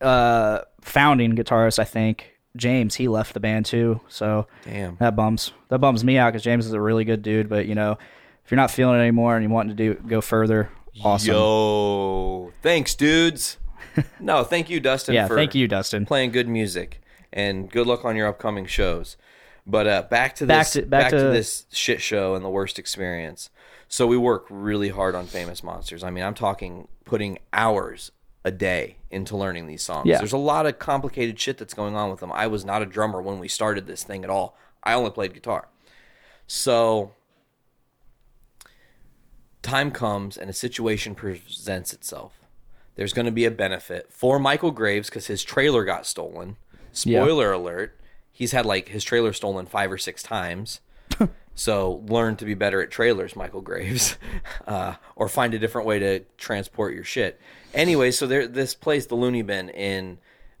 uh, 0.00 0.62
founding 0.80 1.36
guitarist, 1.36 1.78
I 1.78 1.84
think, 1.84 2.32
James, 2.56 2.96
he 2.96 3.06
left 3.06 3.32
the 3.34 3.38
band 3.38 3.66
too. 3.66 4.00
So 4.08 4.48
Damn. 4.64 4.96
that 4.96 5.14
bums 5.14 5.52
that 5.68 5.78
bums 5.78 6.02
me 6.02 6.18
out 6.18 6.32
because 6.32 6.42
James 6.42 6.66
is 6.66 6.72
a 6.72 6.80
really 6.80 7.04
good 7.04 7.22
dude. 7.22 7.48
But 7.48 7.66
you 7.66 7.76
know, 7.76 7.98
if 8.44 8.50
you're 8.50 8.56
not 8.56 8.72
feeling 8.72 8.96
it 8.98 9.02
anymore 9.02 9.36
and 9.36 9.44
you 9.44 9.48
want 9.50 9.68
to 9.68 9.74
do 9.76 9.94
go 9.94 10.20
further, 10.20 10.68
awesome. 11.04 11.34
Yo, 11.34 12.52
thanks, 12.62 12.96
dudes. 12.96 13.58
no, 14.20 14.42
thank 14.42 14.68
you, 14.68 14.80
Dustin. 14.80 15.14
yeah, 15.14 15.28
for 15.28 15.36
thank 15.36 15.54
you, 15.54 15.68
Dustin. 15.68 16.04
playing 16.04 16.32
good 16.32 16.48
music, 16.48 17.00
and 17.32 17.70
good 17.70 17.86
luck 17.86 18.04
on 18.04 18.16
your 18.16 18.26
upcoming 18.26 18.66
shows. 18.66 19.16
But 19.66 19.86
uh, 19.86 20.02
back 20.10 20.34
to 20.36 20.46
Back 20.46 20.66
this, 20.66 20.72
to- 20.72 20.82
back 20.86 21.10
to, 21.10 21.18
to- 21.18 21.30
this 21.30 21.66
shit 21.70 22.00
show 22.02 22.34
and 22.34 22.44
the 22.44 22.48
worst 22.50 22.76
experience. 22.78 23.50
So 23.90 24.06
we 24.06 24.16
work 24.16 24.46
really 24.48 24.90
hard 24.90 25.16
on 25.16 25.26
Famous 25.26 25.64
Monsters. 25.64 26.04
I 26.04 26.10
mean, 26.10 26.22
I'm 26.22 26.32
talking 26.34 26.86
putting 27.04 27.40
hours 27.52 28.12
a 28.44 28.52
day 28.52 28.98
into 29.10 29.36
learning 29.36 29.66
these 29.66 29.82
songs. 29.82 30.06
Yeah. 30.06 30.18
There's 30.18 30.32
a 30.32 30.38
lot 30.38 30.64
of 30.64 30.78
complicated 30.78 31.40
shit 31.40 31.58
that's 31.58 31.74
going 31.74 31.96
on 31.96 32.08
with 32.08 32.20
them. 32.20 32.30
I 32.30 32.46
was 32.46 32.64
not 32.64 32.82
a 32.82 32.86
drummer 32.86 33.20
when 33.20 33.40
we 33.40 33.48
started 33.48 33.88
this 33.88 34.04
thing 34.04 34.22
at 34.22 34.30
all. 34.30 34.56
I 34.84 34.94
only 34.94 35.10
played 35.10 35.34
guitar. 35.34 35.68
So 36.46 37.14
time 39.60 39.90
comes 39.90 40.38
and 40.38 40.48
a 40.48 40.54
situation 40.54 41.16
presents 41.16 41.92
itself. 41.92 42.34
There's 42.94 43.12
going 43.12 43.26
to 43.26 43.32
be 43.32 43.44
a 43.44 43.50
benefit 43.50 44.12
for 44.12 44.38
Michael 44.38 44.70
Graves 44.70 45.10
because 45.10 45.26
his 45.26 45.42
trailer 45.42 45.84
got 45.84 46.06
stolen. 46.06 46.58
Spoiler 46.92 47.50
alert: 47.50 47.98
he's 48.30 48.52
had 48.52 48.64
like 48.64 48.90
his 48.90 49.02
trailer 49.02 49.32
stolen 49.32 49.66
five 49.66 49.90
or 49.90 49.98
six 49.98 50.22
times. 50.22 50.80
So 51.60 52.02
learn 52.08 52.36
to 52.36 52.46
be 52.46 52.54
better 52.54 52.80
at 52.80 52.90
trailers, 52.90 53.36
Michael 53.36 53.60
Graves, 53.60 54.16
uh, 54.66 54.94
or 55.14 55.28
find 55.28 55.52
a 55.52 55.58
different 55.58 55.86
way 55.86 55.98
to 55.98 56.20
transport 56.38 56.94
your 56.94 57.04
shit. 57.04 57.38
Anyway, 57.74 58.10
so 58.12 58.26
there, 58.26 58.48
this 58.48 58.74
place, 58.74 59.04
the 59.04 59.14
Looney 59.14 59.42
Bin 59.42 59.68
in 59.68 60.16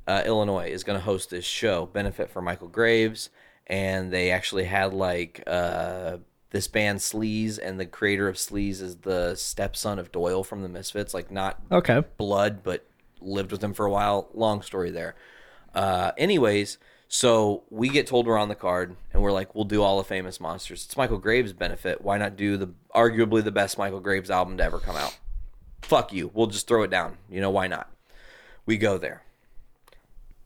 uh, 0.06 0.22
Illinois, 0.26 0.68
is 0.68 0.84
going 0.84 0.98
to 0.98 1.04
host 1.04 1.30
this 1.30 1.46
show, 1.46 1.86
benefit 1.86 2.28
for 2.28 2.42
Michael 2.42 2.68
Graves, 2.68 3.30
and 3.66 4.12
they 4.12 4.30
actually 4.30 4.64
had 4.64 4.92
like 4.92 5.42
uh, 5.46 6.18
this 6.50 6.68
band 6.68 6.98
Sleaze, 6.98 7.58
and 7.58 7.80
the 7.80 7.86
creator 7.86 8.28
of 8.28 8.36
Sleaze 8.36 8.82
is 8.82 8.96
the 8.96 9.34
stepson 9.36 9.98
of 9.98 10.12
Doyle 10.12 10.44
from 10.44 10.62
the 10.62 10.68
Misfits, 10.68 11.14
like 11.14 11.30
not 11.30 11.62
Okay. 11.72 12.02
blood, 12.18 12.62
but 12.62 12.84
lived 13.22 13.52
with 13.52 13.64
him 13.64 13.72
for 13.72 13.86
a 13.86 13.90
while. 13.90 14.28
Long 14.34 14.60
story 14.60 14.90
there. 14.90 15.14
Uh, 15.74 16.12
anyways, 16.18 16.76
so 17.12 17.64
we 17.70 17.88
get 17.88 18.06
told 18.06 18.28
we're 18.28 18.38
on 18.38 18.48
the 18.48 18.54
card, 18.54 18.94
and 19.12 19.20
we're 19.20 19.32
like, 19.32 19.52
we'll 19.52 19.64
do 19.64 19.82
all 19.82 19.98
the 19.98 20.04
famous 20.04 20.38
monsters. 20.38 20.84
It's 20.84 20.96
Michael 20.96 21.18
Graves' 21.18 21.52
benefit. 21.52 22.02
Why 22.02 22.16
not 22.18 22.36
do 22.36 22.56
the 22.56 22.70
arguably 22.94 23.42
the 23.42 23.50
best 23.50 23.76
Michael 23.76 23.98
Graves 23.98 24.30
album 24.30 24.56
to 24.58 24.62
ever 24.62 24.78
come 24.78 24.94
out? 24.94 25.18
Fuck 25.82 26.12
you. 26.12 26.30
We'll 26.32 26.46
just 26.46 26.68
throw 26.68 26.84
it 26.84 26.90
down. 26.90 27.16
You 27.28 27.40
know 27.40 27.50
why 27.50 27.66
not? 27.66 27.90
We 28.64 28.78
go 28.78 28.96
there. 28.96 29.24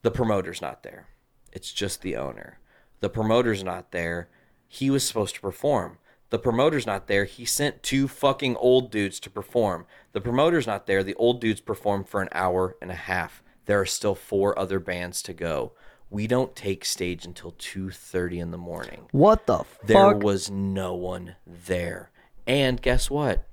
The 0.00 0.10
promoter's 0.10 0.62
not 0.62 0.82
there. 0.82 1.08
It's 1.52 1.70
just 1.70 2.00
the 2.00 2.16
owner. 2.16 2.58
The 3.00 3.10
promoter's 3.10 3.62
not 3.62 3.92
there. 3.92 4.30
He 4.66 4.88
was 4.88 5.06
supposed 5.06 5.34
to 5.34 5.42
perform. 5.42 5.98
The 6.30 6.38
promoter's 6.38 6.86
not 6.86 7.08
there. 7.08 7.26
He 7.26 7.44
sent 7.44 7.82
two 7.82 8.08
fucking 8.08 8.56
old 8.56 8.90
dudes 8.90 9.20
to 9.20 9.28
perform. 9.28 9.84
The 10.12 10.22
promoter's 10.22 10.66
not 10.66 10.86
there. 10.86 11.04
The 11.04 11.14
old 11.16 11.42
dudes 11.42 11.60
performed 11.60 12.08
for 12.08 12.22
an 12.22 12.30
hour 12.32 12.76
and 12.80 12.90
a 12.90 12.94
half. 12.94 13.42
There 13.66 13.78
are 13.82 13.86
still 13.86 14.14
four 14.14 14.58
other 14.58 14.78
bands 14.78 15.20
to 15.24 15.34
go. 15.34 15.72
We 16.14 16.28
don't 16.28 16.54
take 16.54 16.84
stage 16.84 17.24
until 17.24 17.50
2:30 17.50 18.38
in 18.38 18.50
the 18.52 18.56
morning. 18.56 19.08
What 19.10 19.46
the 19.46 19.64
fuck? 19.64 19.82
There 19.82 20.16
was 20.16 20.48
no 20.48 20.94
one 20.94 21.34
there. 21.44 22.12
And 22.46 22.80
guess 22.80 23.10
what? 23.10 23.48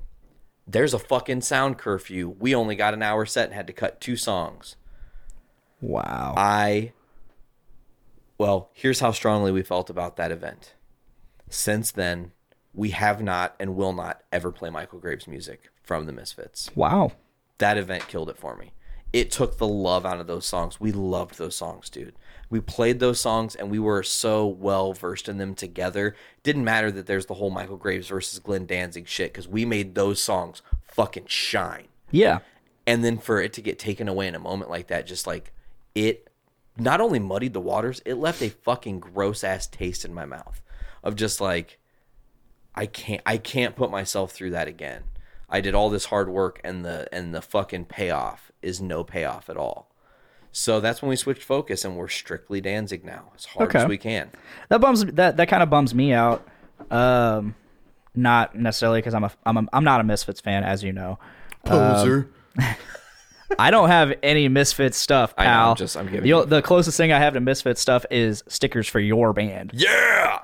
There's 0.67 0.93
a 0.93 0.99
fucking 0.99 1.41
sound 1.41 1.79
curfew. 1.79 2.35
We 2.37 2.53
only 2.53 2.75
got 2.75 2.93
an 2.93 3.01
hour 3.01 3.25
set 3.25 3.45
and 3.45 3.55
had 3.55 3.65
to 3.65 3.73
cut 3.73 3.99
two 3.99 4.15
songs. 4.15 4.75
wow. 5.81 6.35
I 6.37 6.93
well, 8.37 8.69
here's 8.73 8.99
how 8.99 9.11
strongly 9.11 9.51
we 9.51 9.63
felt 9.63 9.89
about 9.89 10.15
that 10.17 10.31
event. 10.31 10.75
Since 11.49 11.89
then, 11.89 12.31
we 12.75 12.91
have 12.91 13.23
not 13.23 13.55
and 13.59 13.75
will 13.75 13.93
not 13.93 14.21
ever 14.31 14.51
play 14.51 14.69
Michael 14.69 14.99
Graves 14.99 15.27
music 15.27 15.71
from 15.81 16.05
the 16.05 16.13
Misfits. 16.13 16.69
wow. 16.75 17.13
That 17.57 17.79
event 17.79 18.07
killed 18.07 18.29
it 18.29 18.37
for 18.37 18.55
me. 18.55 18.73
It 19.11 19.31
took 19.31 19.57
the 19.57 19.67
love 19.67 20.05
out 20.05 20.19
of 20.19 20.27
those 20.27 20.45
songs. 20.45 20.79
We 20.79 20.91
loved 20.91 21.39
those 21.39 21.55
songs, 21.55 21.89
dude. 21.89 22.13
We 22.51 22.59
played 22.59 22.99
those 22.99 23.19
songs 23.19 23.55
and 23.55 23.71
we 23.71 23.79
were 23.79 24.03
so 24.03 24.45
well 24.45 24.93
versed 24.93 25.27
in 25.27 25.37
them 25.37 25.55
together. 25.55 26.15
Didn't 26.43 26.65
matter 26.65 26.91
that 26.91 27.07
there's 27.07 27.25
the 27.25 27.35
whole 27.35 27.49
Michael 27.49 27.77
Graves 27.77 28.09
versus 28.09 28.37
Glenn 28.37 28.67
Danzig 28.67 29.07
shit 29.07 29.31
because 29.33 29.47
we 29.47 29.65
made 29.65 29.95
those 29.95 30.21
songs 30.21 30.61
fucking 30.83 31.25
shine. 31.27 31.87
Yeah. 32.11 32.39
and 32.85 33.03
then 33.05 33.17
for 33.17 33.41
it 33.41 33.53
to 33.53 33.61
get 33.61 33.79
taken 33.79 34.09
away 34.09 34.27
in 34.27 34.35
a 34.35 34.39
moment 34.39 34.69
like 34.69 34.87
that, 34.87 35.07
just 35.07 35.25
like 35.25 35.53
it 35.95 36.29
not 36.77 36.99
only 36.99 37.19
muddied 37.19 37.53
the 37.53 37.61
waters, 37.61 38.01
it 38.05 38.15
left 38.15 38.41
a 38.41 38.49
fucking 38.49 38.99
gross 38.99 39.43
ass 39.43 39.67
taste 39.67 40.03
in 40.03 40.13
my 40.13 40.25
mouth 40.25 40.61
of 41.03 41.15
just 41.15 41.39
like 41.39 41.79
I 42.75 42.85
can't 42.85 43.21
I 43.25 43.37
can't 43.37 43.75
put 43.75 43.91
myself 43.91 44.31
through 44.31 44.51
that 44.51 44.67
again. 44.67 45.03
I 45.49 45.61
did 45.61 45.75
all 45.75 45.89
this 45.89 46.05
hard 46.05 46.29
work 46.29 46.59
and 46.63 46.83
the 46.83 47.07
and 47.13 47.33
the 47.33 47.41
fucking 47.41 47.85
payoff 47.85 48.51
is 48.61 48.81
no 48.81 49.03
payoff 49.03 49.49
at 49.49 49.57
all. 49.57 49.90
So 50.51 50.79
that's 50.81 51.01
when 51.01 51.09
we 51.09 51.15
switched 51.15 51.43
focus 51.43 51.85
and 51.85 51.95
we're 51.95 52.07
strictly 52.09 52.59
Danzig 52.61 53.05
now, 53.05 53.31
as 53.35 53.45
hard 53.45 53.69
Okay. 53.69 53.79
as 53.79 53.87
we 53.87 53.97
can. 53.97 54.29
That 54.69 54.81
bums 54.81 55.05
that 55.05 55.37
that 55.37 55.47
kind 55.47 55.63
of 55.63 55.69
bums 55.69 55.95
me 55.95 56.11
out. 56.13 56.45
Um, 56.89 57.55
not 58.15 58.55
necessarily 58.55 58.99
because 58.99 59.13
I'm 59.13 59.23
a 59.23 59.31
I'm 59.45 59.57
a 59.57 59.65
I'm 59.71 59.83
not 59.85 60.01
a 60.01 60.03
Misfits 60.03 60.41
fan, 60.41 60.63
as 60.63 60.83
you 60.83 60.91
know. 60.91 61.19
Poser. 61.63 62.29
I 63.59 63.69
don't 63.71 63.89
have 63.89 64.13
any 64.23 64.47
Misfits 64.47 64.97
stuff, 64.97 65.33
I 65.37 65.43
know, 65.45 65.49
pal. 65.49 65.69
I'm 65.71 65.75
just- 65.75 65.97
I'm 65.97 66.05
giving 66.05 66.21
the, 66.23 66.27
you- 66.29 66.45
the 66.45 66.61
closest 66.61 66.95
thing 66.97 67.11
I 67.11 67.19
have 67.19 67.33
to 67.33 67.39
Misfits 67.41 67.81
stuff 67.81 68.05
is 68.09 68.43
stickers 68.47 68.87
for 68.87 68.99
your 68.99 69.33
band. 69.33 69.71
yeah. 69.73 70.39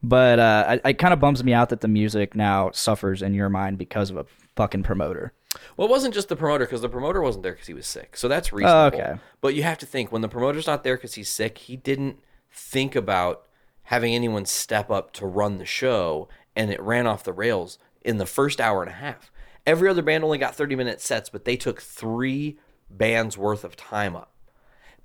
But 0.00 0.38
uh, 0.38 0.78
I, 0.84 0.90
it 0.90 0.98
kind 0.98 1.12
of 1.12 1.18
bums 1.18 1.42
me 1.42 1.52
out 1.52 1.70
that 1.70 1.80
the 1.80 1.88
music 1.88 2.36
now 2.36 2.70
suffers 2.72 3.20
in 3.20 3.34
your 3.34 3.48
mind 3.48 3.78
because 3.78 4.10
of 4.10 4.16
a 4.16 4.26
fucking 4.54 4.84
promoter. 4.84 5.32
Well, 5.76 5.88
it 5.88 5.90
wasn't 5.90 6.14
just 6.14 6.28
the 6.28 6.36
promoter 6.36 6.66
because 6.66 6.82
the 6.82 6.88
promoter 6.88 7.22
wasn't 7.22 7.42
there 7.42 7.52
because 7.52 7.68
he 7.68 7.74
was 7.74 7.86
sick. 7.86 8.16
So 8.16 8.28
that's 8.28 8.52
oh, 8.52 8.56
reasonable. 8.56 8.98
okay. 8.98 9.20
But 9.40 9.54
you 9.54 9.62
have 9.62 9.78
to 9.78 9.86
think 9.86 10.12
when 10.12 10.22
the 10.22 10.28
promoter's 10.28 10.66
not 10.66 10.84
there 10.84 10.96
because 10.96 11.14
he's 11.14 11.30
sick, 11.30 11.58
he 11.58 11.76
didn't 11.76 12.18
think 12.50 12.94
about 12.94 13.46
having 13.84 14.14
anyone 14.14 14.44
step 14.44 14.90
up 14.90 15.12
to 15.14 15.26
run 15.26 15.58
the 15.58 15.64
show, 15.64 16.28
and 16.54 16.70
it 16.70 16.80
ran 16.80 17.06
off 17.06 17.24
the 17.24 17.32
rails 17.32 17.78
in 18.02 18.18
the 18.18 18.26
first 18.26 18.60
hour 18.60 18.82
and 18.82 18.90
a 18.90 18.94
half. 18.94 19.30
Every 19.66 19.88
other 19.88 20.02
band 20.02 20.24
only 20.24 20.38
got 20.38 20.54
30 20.54 20.76
minute 20.76 21.00
sets, 21.00 21.30
but 21.30 21.44
they 21.44 21.56
took 21.56 21.80
three 21.80 22.58
bands 22.90 23.38
worth 23.38 23.64
of 23.64 23.76
time 23.76 24.16
up. 24.16 24.32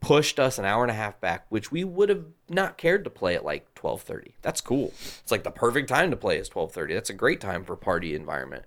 Pushed 0.01 0.37
us 0.37 0.59
an 0.59 0.65
hour 0.65 0.83
and 0.83 0.91
a 0.91 0.95
half 0.95 1.21
back, 1.21 1.45
which 1.47 1.71
we 1.71 1.85
would 1.85 2.09
have 2.09 2.25
not 2.49 2.77
cared 2.77 3.05
to 3.05 3.09
play 3.09 3.35
at 3.35 3.45
like 3.45 3.73
12:30. 3.75 4.33
That's 4.41 4.59
cool. 4.59 4.87
It's 5.21 5.31
like 5.31 5.43
the 5.43 5.51
perfect 5.51 5.87
time 5.87 6.11
to 6.11 6.17
play 6.17 6.37
is 6.37 6.49
12:30. 6.49 6.93
That's 6.93 7.09
a 7.09 7.13
great 7.13 7.39
time 7.39 7.63
for 7.63 7.77
party 7.77 8.13
environment 8.13 8.65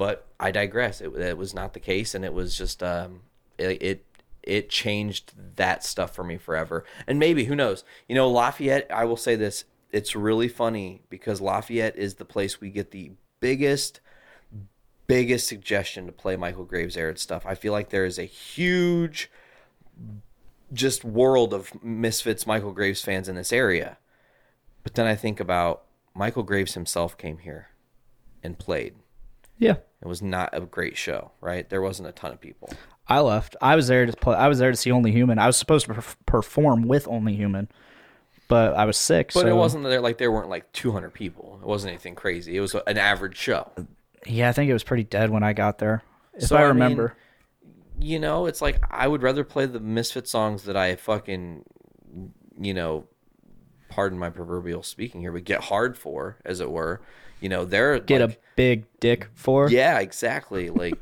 but 0.00 0.26
I 0.40 0.50
digress. 0.50 1.02
It, 1.02 1.14
it 1.14 1.36
was 1.36 1.52
not 1.52 1.74
the 1.74 1.78
case, 1.78 2.14
and 2.14 2.24
it 2.24 2.32
was 2.32 2.56
just 2.56 2.82
um, 2.82 3.20
it, 3.58 3.82
it 3.82 4.04
it 4.42 4.70
changed 4.70 5.32
that 5.56 5.84
stuff 5.84 6.14
for 6.14 6.24
me 6.24 6.38
forever. 6.38 6.86
And 7.06 7.18
maybe 7.18 7.44
who 7.44 7.54
knows? 7.54 7.84
You 8.08 8.14
know, 8.14 8.30
Lafayette. 8.30 8.90
I 8.90 9.04
will 9.04 9.18
say 9.18 9.36
this: 9.36 9.66
it's 9.92 10.16
really 10.16 10.48
funny 10.48 11.02
because 11.10 11.42
Lafayette 11.42 11.98
is 11.98 12.14
the 12.14 12.24
place 12.24 12.62
we 12.62 12.70
get 12.70 12.92
the 12.92 13.10
biggest 13.40 14.00
biggest 15.06 15.46
suggestion 15.46 16.06
to 16.06 16.12
play 16.12 16.34
Michael 16.34 16.64
Graves 16.64 16.96
era 16.96 17.14
stuff. 17.18 17.44
I 17.44 17.54
feel 17.54 17.74
like 17.74 17.90
there 17.90 18.06
is 18.06 18.18
a 18.18 18.24
huge 18.24 19.30
just 20.72 21.04
world 21.04 21.52
of 21.52 21.84
misfits 21.84 22.46
Michael 22.46 22.72
Graves 22.72 23.02
fans 23.02 23.28
in 23.28 23.34
this 23.34 23.52
area. 23.52 23.98
But 24.82 24.94
then 24.94 25.06
I 25.06 25.14
think 25.14 25.40
about 25.40 25.82
Michael 26.14 26.42
Graves 26.42 26.72
himself 26.72 27.18
came 27.18 27.36
here 27.36 27.68
and 28.42 28.58
played. 28.58 28.94
Yeah. 29.60 29.76
It 30.02 30.08
was 30.08 30.22
not 30.22 30.50
a 30.52 30.60
great 30.62 30.96
show, 30.96 31.30
right? 31.40 31.68
There 31.68 31.82
wasn't 31.82 32.08
a 32.08 32.12
ton 32.12 32.32
of 32.32 32.40
people. 32.40 32.72
I 33.06 33.20
left. 33.20 33.54
I 33.60 33.76
was 33.76 33.86
there 33.86 34.06
to 34.06 34.12
play. 34.12 34.34
I 34.34 34.48
was 34.48 34.58
there 34.58 34.70
to 34.70 34.76
see 34.76 34.90
Only 34.90 35.12
Human. 35.12 35.38
I 35.38 35.46
was 35.46 35.56
supposed 35.56 35.86
to 35.86 35.92
perf- 35.92 36.16
perform 36.26 36.88
with 36.88 37.06
Only 37.06 37.34
Human, 37.36 37.68
but 38.48 38.74
I 38.74 38.86
was 38.86 38.96
sick. 38.96 39.32
But 39.34 39.40
so 39.40 39.46
it 39.46 39.54
wasn't 39.54 39.84
there 39.84 40.00
like 40.00 40.16
there 40.18 40.32
weren't 40.32 40.48
like 40.48 40.72
200 40.72 41.12
people. 41.12 41.58
It 41.62 41.66
wasn't 41.66 41.90
anything 41.90 42.14
crazy. 42.14 42.56
It 42.56 42.60
was 42.60 42.74
an 42.74 42.96
average 42.98 43.36
show. 43.36 43.70
Yeah, 44.26 44.48
I 44.48 44.52
think 44.52 44.70
it 44.70 44.72
was 44.72 44.84
pretty 44.84 45.04
dead 45.04 45.30
when 45.30 45.42
I 45.42 45.52
got 45.52 45.78
there. 45.78 46.02
If 46.34 46.44
So, 46.44 46.56
I 46.56 46.60
I 46.60 46.62
mean, 46.62 46.74
remember. 46.74 47.16
You 47.98 48.18
know, 48.18 48.46
it's 48.46 48.62
like 48.62 48.80
I 48.90 49.06
would 49.06 49.22
rather 49.22 49.44
play 49.44 49.66
the 49.66 49.80
Misfit 49.80 50.26
songs 50.26 50.62
that 50.64 50.76
I 50.76 50.96
fucking, 50.96 51.64
you 52.58 52.72
know, 52.72 53.04
pardon 53.90 54.18
my 54.18 54.30
proverbial 54.30 54.82
speaking 54.82 55.20
here, 55.20 55.32
but 55.32 55.44
get 55.44 55.64
hard 55.64 55.98
for, 55.98 56.38
as 56.44 56.60
it 56.60 56.70
were. 56.70 57.02
You 57.40 57.48
know, 57.48 57.64
they're 57.64 57.98
Get 57.98 58.20
like, 58.20 58.30
a 58.30 58.36
big 58.56 58.84
dick 59.00 59.28
for. 59.34 59.68
Yeah, 59.70 59.98
exactly. 59.98 60.70
Like, 60.70 60.94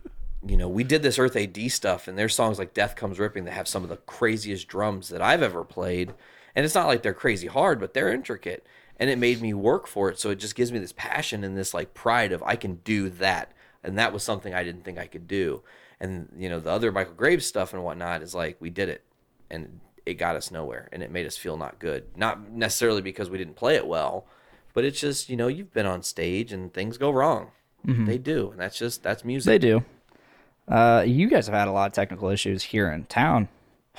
you 0.47 0.57
know, 0.57 0.69
we 0.69 0.85
did 0.85 1.03
this 1.03 1.19
Earth 1.19 1.37
AD 1.37 1.71
stuff, 1.71 2.09
and 2.09 2.17
their 2.17 2.29
songs 2.29 2.59
like 2.59 2.75
Death 2.75 2.97
Comes 2.97 3.19
Ripping 3.19 3.45
that 3.45 3.53
have 3.53 3.69
some 3.69 3.83
of 3.83 3.89
the 3.89 3.97
craziest 3.97 4.69
drums 4.69 5.09
that 5.09 5.21
I've 5.21 5.43
ever 5.43 5.65
played. 5.65 6.15
And 6.55 6.65
it's 6.65 6.75
not 6.75 6.87
like 6.87 7.03
they're 7.03 7.15
crazy 7.15 7.47
hard, 7.47 7.81
but 7.81 7.95
they're 7.95 8.13
intricate. 8.13 8.67
And 8.99 9.11
it 9.11 9.19
made 9.19 9.41
me 9.41 9.55
work 9.55 9.87
for 9.87 10.09
it. 10.09 10.19
So 10.19 10.31
it 10.31 10.41
just 10.41 10.57
gives 10.57 10.73
me 10.73 10.79
this 10.79 10.93
passion 10.93 11.45
and 11.45 11.57
this 11.57 11.73
like 11.73 11.95
pride 11.95 12.33
of 12.33 12.43
I 12.43 12.57
can 12.57 12.77
do 12.77 13.09
that. 13.11 13.53
And 13.85 13.97
that 13.97 14.13
was 14.13 14.25
something 14.25 14.55
I 14.55 14.65
didn't 14.65 14.85
think 14.85 14.99
I 14.99 15.07
could 15.07 15.29
do. 15.29 15.63
And, 16.01 16.29
you 16.37 16.49
know, 16.49 16.59
the 16.59 16.71
other 16.71 16.91
Michael 16.91 17.15
Graves 17.15 17.47
stuff 17.47 17.73
and 17.73 17.85
whatnot 17.85 18.23
is 18.23 18.35
like 18.35 18.57
we 18.61 18.71
did 18.71 18.89
it. 18.89 19.05
And 19.51 19.81
it 20.05 20.15
got 20.15 20.35
us 20.35 20.51
nowhere. 20.51 20.89
And 20.91 21.03
it 21.03 21.13
made 21.13 21.27
us 21.27 21.37
feel 21.37 21.57
not 21.57 21.79
good. 21.79 22.07
Not 22.17 22.51
necessarily 22.51 23.03
because 23.03 23.31
we 23.31 23.39
didn't 23.39 23.57
play 23.57 23.77
it 23.77 23.87
well, 23.87 24.27
but 24.75 24.85
it's 24.85 25.01
just, 25.01 25.29
you 25.29 25.37
know, 25.37 25.49
you've 25.49 25.73
been 25.73 25.87
on 25.87 26.03
stage 26.03 26.53
and 26.53 26.73
things 26.73 26.99
go 26.99 27.11
wrong. 27.11 27.51
They 27.85 28.19
do. 28.19 28.51
And 28.51 28.61
that's 28.61 28.77
just, 28.79 29.03
that's 29.03 29.25
music. 29.25 29.47
They 29.47 29.59
do. 29.59 29.83
Uh, 30.67 31.03
you 31.07 31.27
guys 31.29 31.47
have 31.47 31.55
had 31.55 31.69
a 31.69 31.73
lot 31.73 31.87
of 31.87 31.93
technical 31.95 32.29
issues 32.29 32.63
here 32.65 32.91
in 32.91 33.05
town. 33.05 33.49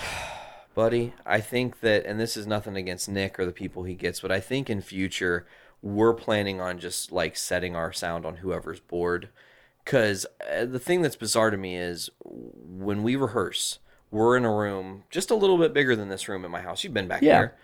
buddy. 0.75 1.13
I 1.25 1.41
think 1.41 1.79
that, 1.81 2.05
and 2.05 2.19
this 2.19 2.37
is 2.37 2.45
nothing 2.47 2.75
against 2.77 3.09
Nick 3.09 3.39
or 3.39 3.45
the 3.45 3.51
people 3.51 3.83
he 3.83 3.95
gets, 3.95 4.19
but 4.21 4.31
I 4.31 4.39
think 4.39 4.69
in 4.69 4.81
future 4.81 5.45
we're 5.81 6.13
planning 6.13 6.61
on 6.61 6.77
just 6.79 7.11
like 7.11 7.35
setting 7.35 7.75
our 7.75 7.91
sound 7.91 8.25
on 8.25 8.37
whoever's 8.37 8.79
bored. 8.79 9.29
Because 9.83 10.25
uh, 10.53 10.65
the 10.65 10.79
thing 10.79 11.01
that's 11.01 11.15
bizarre 11.15 11.49
to 11.49 11.57
me 11.57 11.75
is 11.75 12.09
when 12.23 13.01
we 13.01 13.15
rehearse, 13.15 13.79
we're 14.11 14.37
in 14.37 14.45
a 14.45 14.53
room 14.53 15.03
just 15.09 15.31
a 15.31 15.35
little 15.35 15.57
bit 15.57 15.73
bigger 15.73 15.95
than 15.95 16.09
this 16.09 16.29
room 16.29 16.45
in 16.45 16.51
my 16.51 16.61
house. 16.61 16.83
You've 16.83 16.93
been 16.93 17.07
back 17.07 17.21
Yeah. 17.23 17.39
there. 17.39 17.55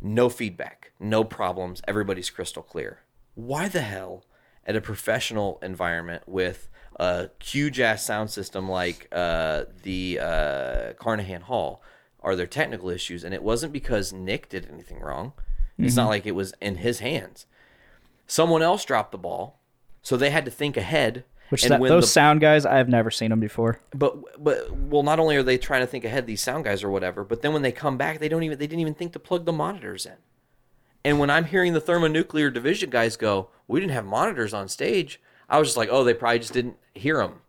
No 0.00 0.28
feedback, 0.28 0.92
no 1.00 1.24
problems. 1.24 1.82
Everybody's 1.88 2.30
crystal 2.30 2.62
clear. 2.62 3.00
Why 3.34 3.68
the 3.68 3.80
hell 3.80 4.24
at 4.66 4.76
a 4.76 4.80
professional 4.80 5.58
environment 5.62 6.22
with 6.26 6.68
a 6.96 7.30
huge 7.42 7.80
ass 7.80 8.04
sound 8.04 8.30
system 8.30 8.68
like 8.68 9.08
uh, 9.12 9.64
the 9.82 10.18
uh, 10.20 10.92
Carnahan 10.94 11.42
Hall 11.42 11.82
are 12.20 12.36
there 12.36 12.46
technical 12.46 12.90
issues? 12.90 13.24
And 13.24 13.34
it 13.34 13.42
wasn't 13.42 13.72
because 13.72 14.12
Nick 14.12 14.48
did 14.48 14.68
anything 14.70 15.00
wrong. 15.00 15.32
It's 15.76 15.96
not 15.96 16.08
like 16.08 16.24
it 16.24 16.36
was 16.36 16.54
in 16.60 16.76
his 16.76 17.00
hands. 17.00 17.46
Someone 18.26 18.62
else 18.62 18.84
dropped 18.84 19.10
the 19.10 19.18
ball, 19.18 19.58
so 20.02 20.16
they 20.16 20.30
had 20.30 20.44
to 20.44 20.50
think 20.50 20.76
ahead. 20.76 21.24
Which 21.50 21.64
that, 21.64 21.80
those 21.82 22.04
the- 22.04 22.08
sound 22.08 22.40
guys, 22.40 22.64
I've 22.66 22.88
never 22.88 23.10
seen 23.10 23.30
them 23.30 23.40
before. 23.40 23.78
but 23.94 24.42
but 24.42 24.74
well, 24.76 25.02
not 25.02 25.18
only 25.18 25.36
are 25.36 25.42
they 25.42 25.58
trying 25.58 25.82
to 25.82 25.86
think 25.86 26.04
ahead, 26.04 26.26
these 26.26 26.40
sound 26.42 26.64
guys 26.64 26.82
or 26.82 26.90
whatever, 26.90 27.22
but 27.24 27.42
then 27.42 27.52
when 27.52 27.62
they 27.62 27.72
come 27.72 27.96
back, 27.96 28.18
they 28.18 28.28
don't 28.28 28.42
even 28.42 28.58
they 28.58 28.66
didn't 28.66 28.80
even 28.80 28.94
think 28.94 29.12
to 29.12 29.18
plug 29.18 29.44
the 29.44 29.52
monitors 29.52 30.06
in. 30.06 30.14
And 31.04 31.18
when 31.18 31.28
I'm 31.30 31.44
hearing 31.44 31.74
the 31.74 31.80
thermonuclear 31.80 32.50
division 32.50 32.88
guys 32.90 33.16
go, 33.16 33.48
"We 33.68 33.78
didn't 33.80 33.92
have 33.92 34.06
monitors 34.06 34.54
on 34.54 34.68
stage," 34.68 35.20
I 35.48 35.58
was 35.58 35.68
just 35.68 35.76
like, 35.76 35.90
"Oh, 35.92 36.02
they 36.02 36.14
probably 36.14 36.38
just 36.38 36.54
didn't 36.54 36.76
hear 36.94 37.18
them." 37.18 37.40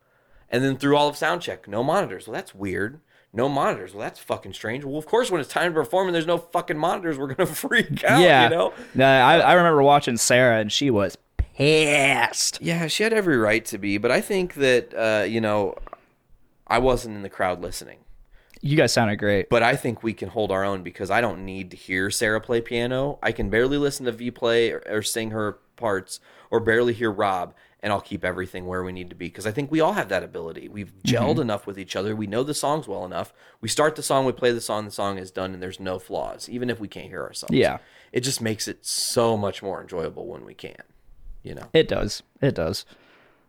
And 0.49 0.63
then 0.63 0.77
through 0.77 0.95
all 0.97 1.07
of 1.07 1.15
sound 1.17 1.41
check, 1.41 1.67
no 1.67 1.81
monitors. 1.83 2.27
Well, 2.27 2.33
that's 2.35 2.53
weird. 2.53 2.99
No 3.33 3.49
monitors. 3.49 3.93
Well, 3.93 4.01
that's 4.01 4.19
fucking 4.19 4.53
strange. 4.53 4.85
Well, 4.85 4.97
of 4.97 5.05
course, 5.05 5.29
when 5.31 5.41
it's 5.41 5.49
time 5.49 5.71
to 5.73 5.79
perform 5.79 6.07
and 6.07 6.15
there's 6.15 6.27
no 6.27 6.37
fucking 6.37 6.77
monitors, 6.77 7.17
we're 7.17 7.33
gonna 7.33 7.47
freak 7.53 8.03
out. 8.03 8.21
yeah. 8.21 8.43
you 8.43 8.49
know. 8.49 8.73
No, 8.93 9.05
I, 9.05 9.39
I 9.39 9.53
remember 9.53 9.81
watching 9.83 10.15
Sarah, 10.17 10.59
and 10.59 10.71
she 10.71 10.89
was 10.91 11.17
pissed. 11.55 12.59
Yeah, 12.61 12.87
she 12.87 13.03
had 13.03 13.13
every 13.13 13.37
right 13.37 13.63
to 13.65 13.77
be, 13.77 13.97
but 13.97 14.11
I 14.11 14.21
think 14.21 14.55
that 14.55 14.93
uh, 14.93 15.23
you 15.23 15.41
know, 15.41 15.75
I 16.67 16.79
wasn't 16.79 17.15
in 17.15 17.21
the 17.21 17.29
crowd 17.29 17.61
listening. 17.61 17.99
You 18.61 18.77
guys 18.77 18.93
sounded 18.93 19.17
great. 19.17 19.49
but 19.49 19.61
I 19.61 19.75
think 19.75 20.01
we 20.01 20.13
can 20.13 20.29
hold 20.29 20.51
our 20.51 20.63
own 20.63 20.81
because 20.81 21.11
I 21.11 21.21
don't 21.21 21.45
need 21.45 21.69
to 21.71 21.77
hear 21.77 22.09
Sarah 22.09 22.41
play 22.41 22.61
piano. 22.61 23.19
I 23.21 23.31
can 23.31 23.49
barely 23.51 23.77
listen 23.77 24.07
to 24.07 24.11
V 24.11 24.31
play 24.31 24.71
or, 24.71 24.81
or 24.89 25.01
sing 25.03 25.31
her 25.31 25.59
parts, 25.75 26.19
or 26.49 26.59
barely 26.59 26.93
hear 26.93 27.11
Rob, 27.11 27.53
and 27.83 27.93
I'll 27.93 28.01
keep 28.01 28.25
everything 28.25 28.65
where 28.65 28.81
we 28.83 28.91
need 28.91 29.09
to 29.09 29.15
be 29.15 29.27
because 29.27 29.45
I 29.45 29.51
think 29.51 29.69
we 29.69 29.81
all 29.81 29.93
have 29.93 30.09
that 30.09 30.23
ability. 30.23 30.67
We've 30.69 30.93
gelled 31.03 31.39
enough 31.39 31.67
with 31.67 31.77
each 31.77 31.95
other. 31.95 32.15
We 32.15 32.25
know 32.27 32.43
the 32.43 32.53
songs 32.55 32.87
well 32.87 33.05
enough. 33.05 33.33
We 33.61 33.69
start 33.69 33.95
the 33.95 34.01
song, 34.03 34.25
we 34.25 34.31
play 34.31 34.51
the 34.51 34.61
song, 34.61 34.85
the 34.85 34.91
song 34.91 35.19
is 35.19 35.29
done, 35.31 35.53
and 35.53 35.61
there's 35.61 35.79
no 35.79 35.99
flaws, 35.99 36.49
even 36.49 36.69
if 36.71 36.79
we 36.79 36.87
can't 36.87 37.09
hear 37.09 37.21
ourselves. 37.23 37.53
Yeah. 37.53 37.77
it 38.11 38.21
just 38.21 38.41
makes 38.41 38.67
it 38.67 38.83
so 38.85 39.37
much 39.37 39.61
more 39.61 39.81
enjoyable 39.81 40.25
when 40.27 40.43
we 40.45 40.53
can. 40.55 40.81
You 41.45 41.53
know, 41.55 41.67
It 41.73 41.87
does. 41.87 42.23
It 42.41 42.55
does. 42.55 42.85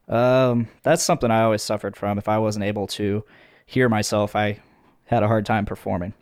Um, 0.06 0.68
that's 0.82 1.02
something 1.02 1.31
I 1.31 1.43
always 1.43 1.62
suffered 1.62 1.97
from. 1.97 2.18
If 2.18 2.28
I 2.28 2.39
wasn't 2.39 2.64
able 2.66 2.86
to 2.89 3.24
hear 3.64 3.89
myself, 3.89 4.36
I 4.36 4.60
had 5.06 5.23
a 5.23 5.27
hard 5.28 5.47
time 5.47 5.64
performing. 5.64 6.12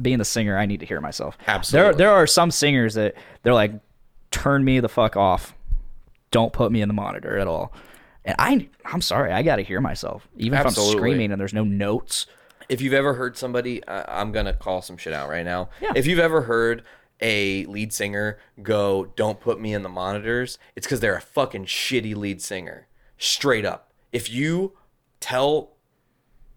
Being 0.00 0.18
the 0.18 0.24
singer, 0.24 0.56
I 0.56 0.64
need 0.66 0.80
to 0.80 0.86
hear 0.86 1.00
myself. 1.00 1.36
Absolutely. 1.46 1.88
There, 1.90 1.94
there 1.98 2.10
are 2.10 2.26
some 2.26 2.50
singers 2.50 2.94
that 2.94 3.14
they're 3.42 3.52
like, 3.54 3.72
"Turn 4.30 4.64
me 4.64 4.80
the 4.80 4.88
fuck 4.88 5.16
off. 5.16 5.54
Don't 6.30 6.52
put 6.52 6.72
me 6.72 6.80
in 6.80 6.88
the 6.88 6.94
monitor 6.94 7.36
at 7.38 7.46
all." 7.46 7.72
And 8.24 8.34
I, 8.38 8.68
I'm 8.86 9.02
sorry, 9.02 9.32
I 9.32 9.42
got 9.42 9.56
to 9.56 9.62
hear 9.62 9.80
myself, 9.80 10.26
even 10.38 10.58
if 10.58 10.66
I'm 10.66 10.72
screaming 10.72 11.30
and 11.32 11.40
there's 11.40 11.54
no 11.54 11.64
notes. 11.64 12.26
if 12.70 12.80
you've 12.80 12.94
ever 12.94 13.14
heard 13.14 13.36
somebody, 13.36 13.84
uh, 13.84 14.04
I'm 14.08 14.32
gonna 14.32 14.52
call 14.54 14.80
some 14.82 14.96
shit 14.96 15.12
out 15.12 15.28
right 15.28 15.44
now. 15.44 15.68
Yeah. 15.80 15.92
If 15.94 16.06
you've 16.06 16.18
ever 16.18 16.42
heard 16.42 16.82
a 17.22 17.64
lead 17.66 17.92
singer 17.92 18.38
go, 18.62 19.12
"Don't 19.16 19.40
put 19.40 19.60
me 19.60 19.72
in 19.74 19.82
the 19.82 19.88
monitors," 19.88 20.58
it's 20.76 20.86
because 20.86 21.00
they're 21.00 21.16
a 21.16 21.20
fucking 21.20 21.66
shitty 21.66 22.14
lead 22.16 22.40
singer. 22.42 22.86
Straight 23.18 23.64
up. 23.64 23.92
If 24.12 24.30
you 24.30 24.76
tell, 25.20 25.72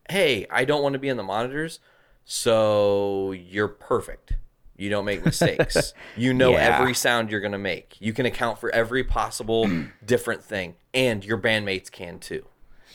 hey, 0.10 0.45
I 0.49 0.65
don't 0.65 0.81
want 0.81 0.94
to 0.94 0.99
be 0.99 1.10
in 1.10 1.18
the 1.18 1.23
monitors, 1.23 1.80
so 2.26 3.31
you're 3.31 3.68
perfect. 3.68 4.34
You 4.76 4.90
don't 4.90 5.06
make 5.06 5.23
mistakes. 5.23 5.94
you 6.18 6.34
know 6.34 6.52
Yeah. 6.52 6.77
every 6.80 6.94
sound 6.94 7.30
you're 7.30 7.41
gonna 7.41 7.57
make. 7.60 7.95
You 7.99 8.11
can 8.14 8.26
account 8.26 8.57
for 8.60 8.69
every 8.72 9.03
possible 9.03 9.69
different 10.06 10.44
thing, 10.44 10.76
and 10.94 11.23
your 11.23 11.38
bandmates 11.38 11.91
can 11.91 12.19
too. 12.19 12.45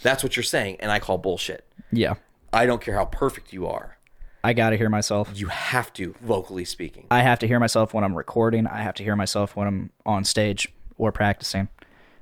That's 0.03 0.23
what 0.23 0.37
you're 0.37 0.43
saying, 0.45 0.77
and 0.81 0.91
I 0.91 0.99
call 0.99 1.19
bullshit. 1.19 1.67
Yeah. 1.93 2.15
I 2.53 2.67
don't 2.67 2.81
care 2.81 2.95
how 2.95 3.05
perfect 3.05 3.53
you 3.53 3.67
are. 3.67 3.98
I 4.43 4.53
got 4.53 4.71
to 4.71 4.77
hear 4.77 4.89
myself. 4.89 5.31
You 5.35 5.49
have 5.49 5.93
to, 5.95 6.15
vocally 6.21 6.65
speaking. 6.65 7.07
I 7.11 7.23
have 7.23 7.39
to 7.41 7.49
hear 7.49 7.59
myself 7.59 7.93
when 7.93 8.05
I'm 8.05 8.15
recording. 8.15 8.67
I 8.67 8.83
have 8.83 8.95
to 8.95 9.03
hear 9.03 9.17
myself 9.17 9.57
when 9.57 9.67
I'm 9.67 9.91
on 10.07 10.25
stage 10.25 10.73
or 10.97 11.11
practicing. 11.13 11.69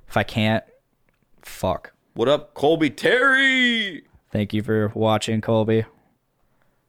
If 0.08 0.16
I 0.16 0.22
can't, 0.22 0.64
fuck. 1.42 1.92
What 2.14 2.28
up, 2.28 2.54
Colby 2.54 2.90
Terry? 2.90 4.04
Thank 4.32 4.54
you 4.54 4.62
for 4.62 4.90
watching, 4.94 5.40
Colby. 5.40 5.84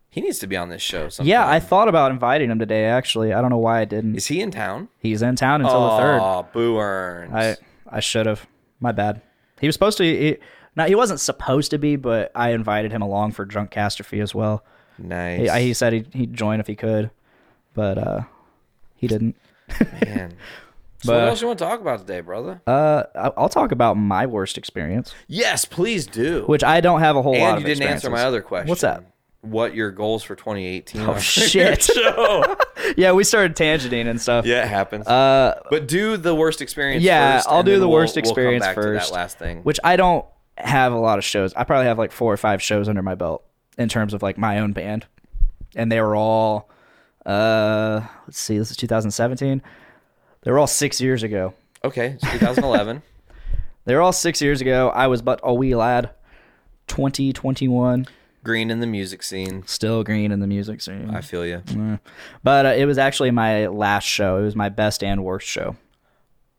He 0.09 0.21
needs 0.21 0.39
to 0.39 0.47
be 0.47 0.55
on 0.55 0.69
this 0.69 0.81
show. 0.81 1.09
Sometime. 1.09 1.29
Yeah, 1.29 1.47
I 1.47 1.59
thought 1.59 1.87
about 1.87 2.11
inviting 2.11 2.49
him 2.49 2.57
today. 2.59 2.85
Actually, 2.85 3.33
I 3.33 3.41
don't 3.41 3.49
know 3.51 3.57
why 3.57 3.81
I 3.81 3.85
didn't. 3.85 4.15
is 4.15 4.27
he 4.27 4.41
in 4.41 4.51
town? 4.51 4.87
He's 4.99 5.21
in 5.21 5.35
town 5.35 5.61
until 5.61 5.89
the 5.91 5.97
third. 5.97 6.19
Oh, 6.21 6.47
Boo 6.53 6.79
Earns. 6.79 7.33
I 7.33 7.57
I 7.87 7.99
should 7.99 8.25
have. 8.25 8.47
My 8.79 8.91
bad. 8.91 9.21
He 9.59 9.67
was 9.67 9.75
supposed 9.75 9.97
to. 9.99 10.03
He, 10.03 10.37
no, 10.75 10.85
he 10.85 10.95
wasn't 10.95 11.19
supposed 11.19 11.71
to 11.71 11.77
be, 11.77 11.95
but 11.97 12.31
I 12.33 12.51
invited 12.51 12.91
him 12.91 13.01
along 13.01 13.33
for 13.33 13.45
Drunkastrophe 13.45 14.21
as 14.21 14.33
well. 14.33 14.63
Nice. 14.97 15.51
He, 15.51 15.61
he 15.67 15.73
said 15.73 15.93
he'd, 15.93 16.13
he'd 16.13 16.33
join 16.33 16.59
if 16.59 16.67
he 16.67 16.75
could, 16.75 17.09
but 17.73 17.97
uh, 17.97 18.21
he 18.95 19.07
didn't. 19.07 19.35
Man. 20.03 20.33
So 21.03 21.13
But- 21.13 21.19
what 21.19 21.27
else 21.29 21.41
you 21.41 21.47
want 21.47 21.59
to 21.59 21.65
talk 21.65 21.79
about 21.79 21.99
today, 21.99 22.21
brother? 22.21 22.59
Uh, 22.65 23.03
I- 23.13 23.31
I'll 23.37 23.49
talk 23.49 23.71
about 23.71 23.97
my 23.97 24.25
worst 24.25 24.57
experience, 24.57 25.13
yes, 25.27 25.63
please 25.63 26.07
do. 26.07 26.41
which 26.47 26.63
I 26.63 26.81
don't 26.81 27.01
have 27.01 27.15
a 27.15 27.21
whole 27.21 27.33
lot 27.37 27.49
and 27.49 27.57
of. 27.57 27.61
you 27.61 27.67
didn't 27.67 27.87
answer 27.87 28.09
my 28.09 28.23
other 28.23 28.41
question. 28.41 28.67
What's 28.67 28.81
that? 28.81 29.03
What 29.41 29.75
your 29.75 29.91
goals 29.91 30.23
for 30.23 30.35
2018 30.35 31.01
Oh 31.01 31.11
are? 31.11 31.19
shit! 31.19 31.87
yeah, 32.97 33.11
we 33.11 33.23
started 33.23 33.55
tangenting 33.55 34.07
and 34.09 34.19
stuff. 34.19 34.47
yeah, 34.47 34.63
it 34.63 34.69
happens. 34.69 35.05
Uh, 35.05 35.61
but 35.69 35.87
do 35.87 36.17
the 36.17 36.33
worst 36.33 36.63
experience 36.63 37.03
yeah, 37.03 37.37
first, 37.37 37.47
I'll 37.49 37.61
do 37.61 37.77
the 37.79 37.87
we'll- 37.87 37.97
worst 37.97 38.15
we'll 38.15 38.23
come 38.23 38.29
experience 38.31 38.65
to 38.65 38.73
first. 38.73 39.09
that 39.11 39.15
last 39.15 39.37
thing. 39.37 39.61
which 39.61 39.79
I 39.83 39.97
don't 39.97 40.25
have 40.57 40.93
a 40.93 40.97
lot 40.99 41.19
of 41.19 41.23
shows. 41.23 41.53
I 41.53 41.63
probably 41.63 41.85
have 41.85 41.99
like 41.99 42.11
four 42.11 42.33
or 42.33 42.37
five 42.37 42.59
shows 42.59 42.89
under 42.89 43.03
my 43.03 43.13
belt 43.13 43.43
in 43.77 43.89
terms 43.89 44.13
of 44.13 44.21
like 44.21 44.37
my 44.37 44.59
own 44.59 44.73
band, 44.73 45.05
and 45.75 45.91
they 45.91 46.01
were 46.01 46.15
all. 46.15 46.69
Uh, 47.25 48.01
let's 48.25 48.39
see, 48.39 48.57
this 48.57 48.71
is 48.71 48.77
2017. 48.77 49.61
They 50.43 50.51
were 50.51 50.59
all 50.59 50.67
six 50.67 51.01
years 51.01 51.23
ago. 51.23 51.53
okay, 51.83 52.17
it's 52.21 52.31
2011. 52.31 53.01
They 53.85 53.95
were 53.95 54.01
all 54.01 54.11
six 54.11 54.41
years 54.41 54.59
ago. 54.59 54.89
I 54.89 55.07
was 55.07 55.21
but 55.21 55.39
a 55.43 55.53
wee 55.53 55.73
lad. 55.73 56.09
2021, 56.87 58.05
Green 58.43 58.69
in 58.71 58.79
the 58.81 58.87
music 58.87 59.23
scene. 59.23 59.63
still 59.65 60.03
green 60.03 60.31
in 60.31 60.39
the 60.41 60.47
music 60.47 60.81
scene. 60.81 61.09
I 61.09 61.21
feel 61.21 61.45
you. 61.45 61.61
But 62.43 62.65
uh, 62.65 62.69
it 62.69 62.85
was 62.85 62.97
actually 62.97 63.31
my 63.31 63.67
last 63.67 64.03
show. 64.03 64.39
It 64.39 64.41
was 64.41 64.55
my 64.57 64.67
best 64.69 65.03
and 65.03 65.23
worst 65.23 65.47
show. 65.47 65.75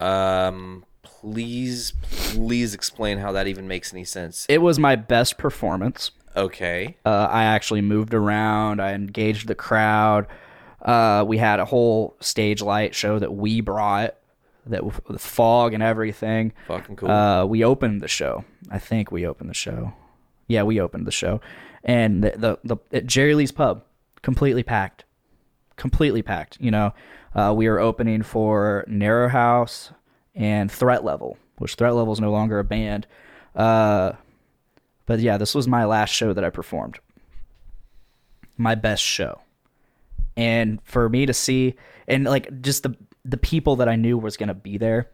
Um, 0.01 0.85
please, 1.03 1.93
please 2.11 2.73
explain 2.75 3.19
how 3.19 3.33
that 3.33 3.47
even 3.47 3.69
makes 3.69 3.93
any 3.93 4.05
sense. 4.05 4.47
It 4.49 4.63
was 4.63 4.79
my 4.79 4.97
best 4.97 5.37
performance. 5.39 6.11
Okay. 6.39 6.97
Uh, 7.05 7.29
I 7.31 7.45
actually 7.45 7.83
moved 7.83 8.15
around. 8.15 8.81
I 8.81 8.93
engaged 8.93 9.49
the 9.49 9.55
crowd. 9.55 10.27
Uh, 10.81 11.25
we 11.27 11.39
had 11.39 11.59
a 11.61 11.65
whole 11.65 12.17
stage 12.21 12.63
light 12.63 12.95
show 12.95 13.19
that 13.19 13.35
we 13.35 13.61
brought, 13.61 14.15
that 14.67 14.85
with 14.85 15.21
fog 15.21 15.75
and 15.75 15.83
everything. 15.83 16.53
Fucking 16.69 16.97
cool. 16.97 17.11
Uh, 17.11 17.45
we 17.45 17.65
opened 17.65 18.01
the 18.01 18.09
show. 18.09 18.45
I 18.71 18.79
think 18.79 19.11
we 19.11 19.27
opened 19.27 19.51
the 19.51 19.55
show. 19.55 19.93
Yeah, 20.47 20.63
we 20.63 20.81
opened 20.81 21.07
the 21.07 21.13
show, 21.13 21.41
and 21.85 22.25
the 22.25 22.31
the, 22.37 22.59
the 22.65 22.77
at 22.97 23.07
Jerry 23.07 23.35
Lee's 23.35 23.53
Pub, 23.53 23.85
completely 24.23 24.63
packed, 24.63 25.05
completely 25.77 26.23
packed. 26.23 26.57
You 26.61 26.71
know, 26.71 26.95
uh, 27.35 27.53
we 27.55 27.69
were 27.69 27.81
opening 27.81 28.23
for 28.23 28.85
Narrow 28.87 29.29
House 29.29 29.93
and 30.35 30.73
Threat 30.73 31.05
Level, 31.05 31.37
which 31.59 31.75
Threat 31.75 31.95
Level 31.95 32.13
is 32.13 32.21
no 32.21 32.31
longer 32.31 32.59
a 32.59 32.65
band. 32.65 33.07
Uh, 33.55 34.13
but 35.09 35.21
yeah, 35.21 35.39
this 35.39 35.55
was 35.55 35.67
my 35.67 35.87
last 35.87 36.11
show 36.11 36.35
that 36.35 36.45
I 36.45 36.51
performed. 36.51 36.99
My 38.59 38.75
best 38.75 39.03
show. 39.03 39.41
And 40.37 40.81
for 40.85 41.09
me 41.09 41.25
to 41.25 41.33
see 41.33 41.75
and 42.07 42.25
like 42.25 42.61
just 42.61 42.83
the 42.83 42.95
the 43.25 43.39
people 43.39 43.77
that 43.77 43.89
I 43.89 43.97
knew 43.97 44.19
was 44.19 44.37
going 44.37 44.49
to 44.49 44.55
be 44.55 44.77
there 44.77 45.09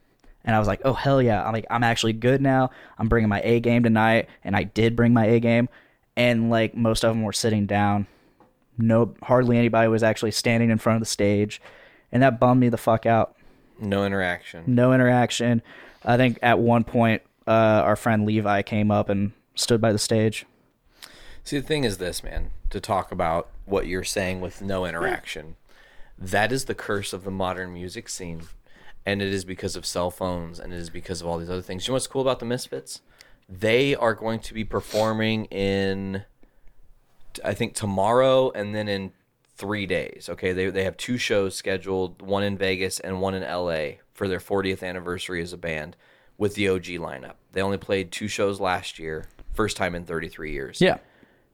and 0.45 0.55
I 0.55 0.59
was 0.59 0.69
like, 0.69 0.83
"Oh 0.85 0.93
hell 0.93 1.23
yeah. 1.23 1.47
I'm 1.47 1.53
like 1.53 1.67
I'm 1.71 1.85
actually 1.85 2.13
good 2.13 2.43
now. 2.43 2.71
I'm 2.99 3.09
bringing 3.09 3.29
my 3.29 3.41
A 3.43 3.61
game 3.61 3.85
tonight." 3.85 4.29
And 4.43 4.57
I 4.57 4.65
did 4.65 4.97
bring 4.97 5.15
my 5.15 5.27
A 5.27 5.41
game 5.41 5.69
and 6.17 6.51
like 6.51 6.77
most 6.77 7.05
of 7.05 7.11
them 7.15 7.23
were 7.23 7.33
sitting 7.33 7.65
down. 7.65 8.09
No 8.77 9.15
hardly 9.23 9.57
anybody 9.57 9.87
was 9.89 10.03
actually 10.03 10.33
standing 10.33 10.71
in 10.71 10.79
front 10.79 10.97
of 10.97 11.01
the 11.01 11.07
stage. 11.07 11.63
And 12.11 12.21
that 12.25 12.41
bummed 12.41 12.61
me 12.61 12.69
the 12.69 12.77
fuck 12.77 13.07
out 13.07 13.37
no 13.79 14.05
interaction. 14.05 14.65
no 14.67 14.93
interaction. 14.93 15.63
I 16.05 16.17
think 16.17 16.41
at 16.43 16.59
one 16.59 16.83
point, 16.83 17.23
uh, 17.47 17.51
our 17.85 17.97
friend 17.97 18.27
Levi 18.27 18.63
came 18.63 18.91
up 18.91 19.09
and 19.09 19.33
stood 19.55 19.81
by 19.81 19.93
the 19.93 19.99
stage. 19.99 20.47
See, 21.43 21.59
the 21.59 21.67
thing 21.67 21.85
is 21.85 21.99
this, 21.99 22.23
man, 22.23 22.51
to 22.71 22.81
talk 22.81 23.13
about 23.13 23.51
what 23.67 23.87
you're 23.87 24.05
saying 24.05 24.41
with 24.41 24.63
no 24.63 24.87
interaction. 24.87 25.57
That 26.19 26.53
is 26.53 26.65
the 26.65 26.75
curse 26.75 27.13
of 27.13 27.25
the 27.25 27.31
modern 27.31 27.75
music 27.75 28.09
scene. 28.09 28.43
And 29.05 29.21
it 29.21 29.29
is 29.29 29.45
because 29.45 29.77
of 29.77 29.85
cell 29.85 30.11
phones 30.11 30.59
and 30.59 30.73
it 30.73 30.79
is 30.79 30.89
because 30.89 31.21
of 31.21 31.27
all 31.27 31.39
these 31.39 31.51
other 31.51 31.61
things. 31.61 31.87
You 31.87 31.93
know 31.93 31.97
what's 31.97 32.07
cool 32.07 32.23
about 32.23 32.39
the 32.39 32.47
Misfits? 32.47 33.03
They 33.47 33.95
are 33.95 34.15
going 34.15 34.41
to 34.41 34.55
be 34.55 34.65
performing 34.65 35.45
in, 35.47 36.25
I 37.45 37.53
think, 37.53 37.75
tomorrow 37.75 38.51
and 38.53 38.75
then 38.75 38.89
in 38.89 39.13
three 39.57 39.85
days. 39.85 40.29
Okay. 40.31 40.53
They, 40.53 40.71
they 40.71 40.85
have 40.85 40.97
two 40.97 41.19
shows 41.19 41.55
scheduled 41.55 42.23
one 42.23 42.43
in 42.43 42.57
Vegas 42.57 43.01
and 43.01 43.21
one 43.21 43.35
in 43.35 43.43
LA 43.43 43.99
for 44.15 44.29
their 44.29 44.41
40th 44.41 44.83
anniversary 44.83 45.43
as 45.43 45.53
a 45.53 45.59
band 45.59 45.97
with 46.39 46.55
the 46.55 46.69
OG 46.69 46.85
lineup. 46.85 47.35
They 47.53 47.61
only 47.61 47.79
played 47.79 48.11
two 48.11 48.29
shows 48.29 48.61
last 48.61 48.99
year, 48.99 49.27
first 49.55 49.77
time 49.77 49.95
in 49.95 50.05
33 50.05 50.53
years. 50.53 50.81
Yeah. 50.81 50.99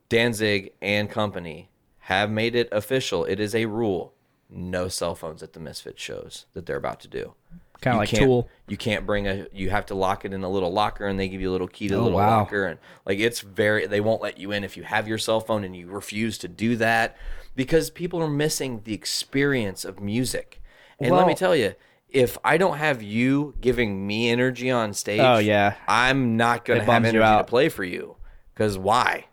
Danzig 0.08 0.72
and 0.82 1.08
company 1.08 1.70
have 2.00 2.30
made 2.30 2.54
it 2.54 2.68
official. 2.72 3.24
It 3.24 3.38
is 3.38 3.54
a 3.54 3.66
rule. 3.66 4.14
No 4.48 4.88
cell 4.88 5.14
phones 5.14 5.42
at 5.42 5.52
the 5.52 5.60
Misfit 5.60 5.98
shows 5.98 6.46
that 6.54 6.66
they're 6.66 6.76
about 6.76 6.98
to 7.00 7.08
do. 7.08 7.34
Kinda 7.80 7.94
You 7.94 8.00
like 8.00 8.08
can't- 8.08 8.22
Tool. 8.24 8.48
You 8.68 8.76
can't 8.76 9.06
bring 9.06 9.26
a. 9.28 9.46
You 9.52 9.70
have 9.70 9.86
to 9.86 9.94
lock 9.94 10.24
it 10.24 10.32
in 10.34 10.42
a 10.42 10.50
little 10.50 10.72
locker, 10.72 11.06
and 11.06 11.18
they 11.18 11.28
give 11.28 11.40
you 11.40 11.48
a 11.50 11.52
little 11.52 11.68
key 11.68 11.88
to 11.88 11.94
the 11.94 12.00
Oh, 12.00 12.04
little 12.04 12.18
wow. 12.18 12.38
locker, 12.40 12.66
and 12.66 12.78
like 13.06 13.18
it's 13.20 13.40
very. 13.40 13.86
They 13.86 14.00
won't 14.00 14.20
let 14.20 14.36
you 14.38 14.52
in 14.52 14.64
if 14.64 14.76
you 14.76 14.82
have 14.82 15.08
your 15.08 15.16
cell 15.16 15.40
phone 15.40 15.64
and 15.64 15.74
you 15.74 15.86
refuse 15.88 16.36
to 16.38 16.48
do 16.48 16.76
that 16.76 17.16
because 17.56 17.88
people 17.88 18.20
are 18.20 18.28
missing 18.28 18.82
the 18.84 18.92
experience 18.92 19.84
of 19.86 19.98
music. 20.00 20.60
And 20.98 21.14
let 21.16 21.26
me 21.26 21.34
tell 21.34 21.56
you, 21.56 21.74
if 22.12 22.36
I 22.44 22.56
don't 22.56 22.76
have 22.78 23.02
you 23.02 23.54
giving 23.60 24.06
me 24.06 24.30
energy 24.30 24.70
on 24.70 24.92
stage, 24.94 25.20
Oh, 25.20 25.38
yeah. 25.38 25.74
I'm 25.88 26.36
not 26.36 26.64
gonna 26.64 26.78
It 26.78 26.80
have 26.82 26.86
bums 26.86 27.04
you 27.04 27.08
energy 27.10 27.18
to 27.18 27.24
out. 27.40 27.46
play 27.46 27.68
for 27.68 27.84
you. 27.84 28.16
Because 28.54 28.76
why? 28.78 29.26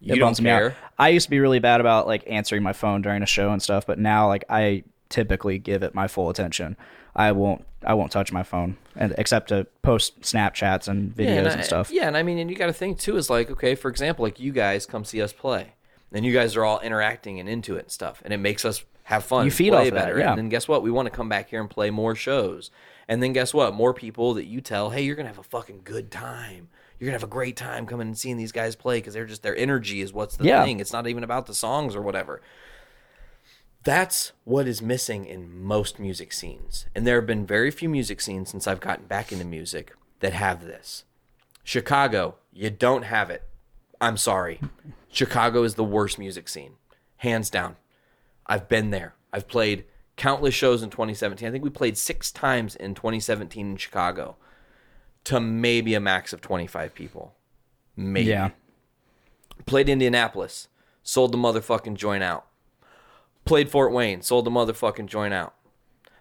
You 0.00 0.14
it 0.14 0.18
don't 0.18 0.28
bums 0.28 0.40
me 0.40 0.50
out. 0.50 0.58
care. 0.58 0.76
I 0.98 1.08
used 1.10 1.26
to 1.26 1.30
be 1.30 1.40
really 1.40 1.58
bad 1.60 1.80
about 1.80 2.06
like 2.06 2.24
answering 2.26 2.62
my 2.62 2.72
phone 2.72 3.02
during 3.02 3.22
a 3.22 3.26
show 3.26 3.50
and 3.50 3.62
stuff, 3.62 3.86
but 3.86 3.98
now 3.98 4.28
like 4.28 4.44
I 4.50 4.84
typically 5.08 5.58
give 5.58 5.82
it 5.82 5.94
my 5.94 6.08
full 6.08 6.28
attention. 6.30 6.76
I 7.16 7.32
won't 7.32 7.64
I 7.86 7.94
won't 7.94 8.10
touch 8.12 8.32
my 8.32 8.42
phone 8.42 8.76
and 8.96 9.14
except 9.18 9.48
to 9.50 9.66
post 9.82 10.20
Snapchats 10.22 10.88
and 10.88 11.14
videos 11.14 11.38
and, 11.38 11.46
and, 11.48 11.60
I- 11.60 11.64
stuff. 11.64 11.90
Yeah, 11.90 12.08
and 12.08 12.16
I 12.16 12.22
mean, 12.22 12.38
and 12.38 12.50
you 12.50 12.56
got 12.56 12.66
to 12.66 12.72
think 12.72 12.98
too 12.98 13.16
is 13.16 13.30
like, 13.30 13.50
okay, 13.50 13.74
for 13.74 13.88
example, 13.90 14.24
like 14.24 14.40
you 14.40 14.52
guys 14.52 14.86
come 14.86 15.04
see 15.04 15.20
us 15.22 15.32
play, 15.32 15.74
and 16.12 16.24
you 16.24 16.32
guys 16.32 16.56
are 16.56 16.64
all 16.64 16.80
interacting 16.80 17.38
and 17.40 17.48
into 17.48 17.76
it 17.76 17.80
and 17.80 17.90
stuff, 17.90 18.20
and 18.24 18.32
it 18.34 18.38
makes 18.38 18.64
us 18.64 18.84
have 19.04 19.24
fun. 19.24 19.44
You 19.44 19.50
feed 19.50 19.70
play 19.70 19.82
off 19.82 19.88
of 19.88 19.94
that, 19.94 20.04
better. 20.06 20.18
yeah. 20.18 20.30
And 20.30 20.38
then 20.38 20.48
guess 20.48 20.66
what? 20.66 20.82
We 20.82 20.90
want 20.90 21.06
to 21.06 21.10
come 21.10 21.28
back 21.28 21.50
here 21.50 21.60
and 21.60 21.68
play 21.70 21.90
more 21.90 22.14
shows. 22.14 22.70
And 23.06 23.22
then 23.22 23.32
guess 23.32 23.52
what? 23.54 23.74
More 23.74 23.92
people 23.94 24.34
that 24.34 24.46
you 24.46 24.60
tell, 24.60 24.90
hey, 24.90 25.02
you're 25.02 25.14
gonna 25.16 25.28
have 25.28 25.38
a 25.38 25.42
fucking 25.42 25.82
good 25.84 26.10
time. 26.10 26.68
You're 26.98 27.08
gonna 27.08 27.18
have 27.18 27.22
a 27.22 27.26
great 27.26 27.56
time 27.56 27.84
coming 27.86 28.06
and 28.06 28.18
seeing 28.18 28.36
these 28.38 28.52
guys 28.52 28.76
play 28.76 28.98
because 28.98 29.12
they're 29.14 29.26
just 29.26 29.42
their 29.42 29.56
energy 29.56 30.00
is 30.00 30.12
what's 30.12 30.36
the 30.36 30.44
Yeah. 30.44 30.64
thing. 30.64 30.80
It's 30.80 30.92
not 30.92 31.06
even 31.06 31.22
about 31.22 31.46
the 31.46 31.54
songs 31.54 31.94
or 31.94 32.00
whatever. 32.02 32.40
That's 33.82 34.32
what 34.44 34.66
is 34.66 34.80
missing 34.80 35.26
in 35.26 35.62
most 35.62 35.98
music 35.98 36.32
scenes. 36.32 36.86
And 36.94 37.06
there 37.06 37.16
have 37.16 37.26
been 37.26 37.46
very 37.46 37.70
few 37.70 37.88
music 37.90 38.20
scenes 38.22 38.48
since 38.50 38.66
I've 38.66 38.80
gotten 38.80 39.04
back 39.06 39.30
into 39.32 39.44
music 39.44 39.92
that 40.20 40.32
have 40.32 40.64
this. 40.64 41.04
Chicago, 41.62 42.36
you 42.52 42.70
don't 42.70 43.02
have 43.02 43.28
it. 43.28 43.42
I'm 44.00 44.16
sorry. 44.16 44.60
Chicago 45.10 45.62
is 45.62 45.74
the 45.74 45.84
worst 45.84 46.18
music 46.18 46.48
scene, 46.48 46.76
hands 47.18 47.50
down. 47.50 47.76
I've 48.46 48.68
been 48.68 48.90
there. 48.90 49.14
I've 49.32 49.48
played 49.48 49.84
countless 50.16 50.54
shows 50.54 50.82
in 50.82 50.90
2017. 50.90 51.46
I 51.46 51.50
think 51.50 51.64
we 51.64 51.70
played 51.70 51.96
six 51.98 52.30
times 52.30 52.76
in 52.76 52.94
2017 52.94 53.70
in 53.72 53.76
Chicago 53.76 54.36
to 55.24 55.40
maybe 55.40 55.94
a 55.94 56.00
max 56.00 56.32
of 56.32 56.40
25 56.40 56.94
people. 56.94 57.34
Maybe 57.96 58.28
Yeah. 58.30 58.50
played 59.66 59.88
Indianapolis, 59.88 60.68
sold 61.02 61.32
the 61.32 61.38
motherfucking 61.38 61.94
joint 61.94 62.22
out. 62.22 62.46
Played 63.44 63.70
Fort 63.70 63.92
Wayne, 63.92 64.22
sold 64.22 64.44
the 64.44 64.50
motherfucking 64.50 65.06
joint 65.06 65.34
out. 65.34 65.54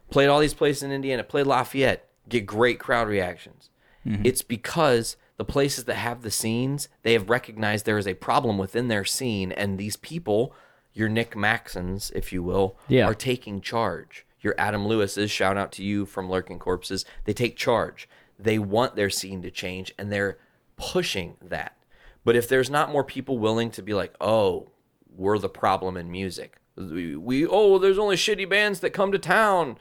Played 0.09 0.27
all 0.27 0.39
these 0.39 0.53
places 0.53 0.83
in 0.83 0.91
Indiana, 0.91 1.23
played 1.23 1.47
Lafayette, 1.47 2.09
get 2.29 2.45
great 2.45 2.79
crowd 2.79 3.07
reactions. 3.07 3.69
Mm-hmm. 4.05 4.25
It's 4.25 4.41
because 4.41 5.17
the 5.37 5.45
places 5.45 5.85
that 5.85 5.95
have 5.95 6.21
the 6.21 6.31
scenes, 6.31 6.89
they 7.03 7.13
have 7.13 7.29
recognized 7.29 7.85
there 7.85 7.97
is 7.97 8.07
a 8.07 8.13
problem 8.13 8.57
within 8.57 8.87
their 8.87 9.05
scene, 9.05 9.51
and 9.51 9.77
these 9.77 9.95
people, 9.95 10.53
your 10.93 11.09
Nick 11.09 11.35
Maxons, 11.35 12.11
if 12.15 12.31
you 12.31 12.43
will, 12.43 12.77
Yeah. 12.87 13.05
are 13.07 13.13
taking 13.15 13.61
charge. 13.61 14.25
Your 14.41 14.55
Adam 14.57 14.85
Lewis's, 14.87 15.31
shout 15.31 15.57
out 15.57 15.71
to 15.73 15.83
you 15.83 16.05
from 16.05 16.29
Lurking 16.29 16.59
Corpses. 16.59 17.05
They 17.25 17.33
take 17.33 17.55
charge. 17.55 18.07
They 18.37 18.59
want 18.59 18.95
their 18.95 19.09
scene 19.09 19.41
to 19.43 19.51
change, 19.51 19.93
and 19.97 20.11
they're 20.11 20.37
pushing 20.75 21.37
that. 21.41 21.77
But 22.25 22.35
if 22.35 22.47
there's 22.47 22.69
not 22.69 22.91
more 22.91 23.03
people 23.03 23.37
willing 23.37 23.71
to 23.71 23.81
be 23.81 23.93
like, 23.93 24.13
oh, 24.19 24.69
we're 25.15 25.37
the 25.39 25.49
problem 25.49 25.95
in 25.97 26.11
music. 26.11 26.57
We, 26.75 27.15
we 27.15 27.45
oh, 27.45 27.77
there's 27.77 27.99
only 27.99 28.15
shitty 28.15 28.49
bands 28.49 28.79
that 28.79 28.89
come 28.91 29.11
to 29.11 29.19
town. 29.19 29.77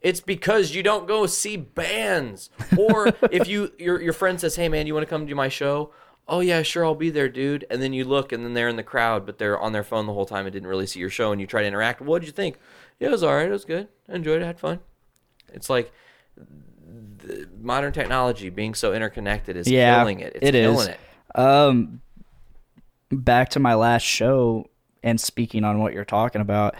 It's 0.00 0.20
because 0.20 0.74
you 0.74 0.82
don't 0.82 1.08
go 1.08 1.26
see 1.26 1.56
bands. 1.56 2.50
Or 2.78 3.08
if 3.32 3.48
you 3.48 3.72
your 3.78 4.00
your 4.00 4.12
friend 4.12 4.40
says, 4.40 4.54
"Hey 4.54 4.68
man, 4.68 4.86
you 4.86 4.94
want 4.94 5.02
to 5.04 5.10
come 5.10 5.26
to 5.26 5.34
my 5.34 5.48
show?" 5.48 5.90
Oh 6.28 6.40
yeah, 6.40 6.62
sure, 6.62 6.84
I'll 6.84 6.94
be 6.94 7.10
there, 7.10 7.28
dude. 7.28 7.64
And 7.70 7.80
then 7.80 7.92
you 7.92 8.04
look, 8.04 8.32
and 8.32 8.44
then 8.44 8.54
they're 8.54 8.68
in 8.68 8.76
the 8.76 8.82
crowd, 8.82 9.24
but 9.24 9.38
they're 9.38 9.58
on 9.58 9.72
their 9.72 9.84
phone 9.84 10.06
the 10.06 10.12
whole 10.12 10.26
time 10.26 10.46
and 10.46 10.52
didn't 10.52 10.68
really 10.68 10.86
see 10.86 10.98
your 10.98 11.10
show. 11.10 11.30
And 11.32 11.40
you 11.40 11.46
try 11.46 11.62
to 11.62 11.68
interact. 11.68 12.00
What 12.00 12.20
did 12.20 12.26
you 12.26 12.32
think? 12.32 12.56
Yeah, 12.98 13.08
it 13.08 13.12
was 13.12 13.22
all 13.22 13.34
right. 13.34 13.48
It 13.48 13.52
was 13.52 13.64
good. 13.64 13.88
I 14.08 14.14
enjoyed 14.14 14.40
it. 14.40 14.44
I 14.44 14.48
had 14.48 14.58
fun. 14.58 14.80
It's 15.52 15.70
like 15.70 15.92
the 17.18 17.48
modern 17.60 17.92
technology 17.92 18.50
being 18.50 18.74
so 18.74 18.92
interconnected 18.92 19.56
is 19.56 19.68
yeah, 19.68 19.98
killing 19.98 20.20
it. 20.20 20.32
It's 20.36 20.46
it 20.46 20.54
is. 20.54 20.66
killing 20.66 20.88
it. 20.88 21.00
Um, 21.38 22.00
back 23.10 23.50
to 23.50 23.60
my 23.60 23.74
last 23.74 24.02
show 24.02 24.68
and 25.02 25.20
speaking 25.20 25.64
on 25.64 25.78
what 25.78 25.92
you're 25.92 26.04
talking 26.04 26.40
about, 26.40 26.74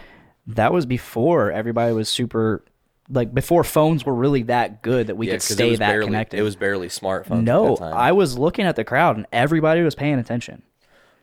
that 0.47 0.73
was 0.73 0.85
before 0.85 1.51
everybody 1.51 1.93
was 1.93 2.09
super 2.09 2.63
like 3.09 3.33
before 3.33 3.63
phones 3.63 4.05
were 4.05 4.13
really 4.13 4.43
that 4.43 4.81
good 4.81 5.07
that 5.07 5.15
we 5.15 5.27
Yeah, 5.27 5.33
could 5.33 5.41
stay 5.43 5.75
that 5.75 5.87
barely, 5.87 6.05
connected. 6.07 6.39
It 6.39 6.43
was 6.43 6.55
barely 6.55 6.87
smartphones. 6.89 7.43
no, 7.43 7.73
at 7.73 7.79
that 7.79 7.85
time. 7.91 7.97
I 7.97 8.11
was 8.11 8.37
looking 8.37 8.65
at 8.65 8.75
the 8.75 8.83
crowd 8.83 9.15
and 9.17 9.25
everybody 9.31 9.81
was 9.81 9.95
paying 9.95 10.19
attention. 10.19 10.63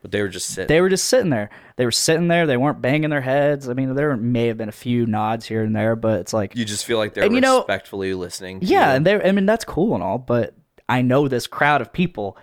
but 0.02 0.10
they 0.12 0.20
were 0.22 0.28
just 0.28 0.48
sitting. 0.48 0.66
They 0.68 0.80
were 0.82 0.88
just 0.90 1.06
sitting 1.06 1.30
there. 1.30 1.48
They 1.76 1.84
were 1.86 1.90
sitting 1.90 2.28
there. 2.28 2.46
They 2.46 2.56
weren't 2.58 2.80
banging 2.82 3.08
their 3.10 3.20
heads. 3.22 3.68
I 3.68 3.72
mean, 3.74 3.94
there 3.94 4.14
may 4.16 4.46
have 4.48 4.56
been 4.58 4.68
a 4.68 4.72
few 4.72 5.06
nods 5.06 5.46
here 5.46 5.62
and 5.64 5.74
there, 5.74 5.96
but 5.96 6.20
it's 6.20 6.32
like 6.34 6.54
you 6.56 6.64
just 6.66 6.84
feel 6.84 6.98
like 6.98 7.14
they're 7.14 7.24
And 7.24 7.34
you 7.34 7.40
know- 7.40 7.58
respectfully 7.58 8.12
listening. 8.14 8.58
Yeah, 8.62 8.90
you. 8.90 8.96
and 8.96 9.06
they 9.06 9.22
I 9.28 9.32
mean 9.32 9.46
that's 9.46 9.64
cool 9.64 9.94
and 9.94 10.02
all, 10.02 10.18
but 10.18 10.54
I 10.88 11.00
know 11.02 11.26
this 11.28 11.46
crowd 11.46 11.80
of 11.80 11.90
people, 11.92 12.36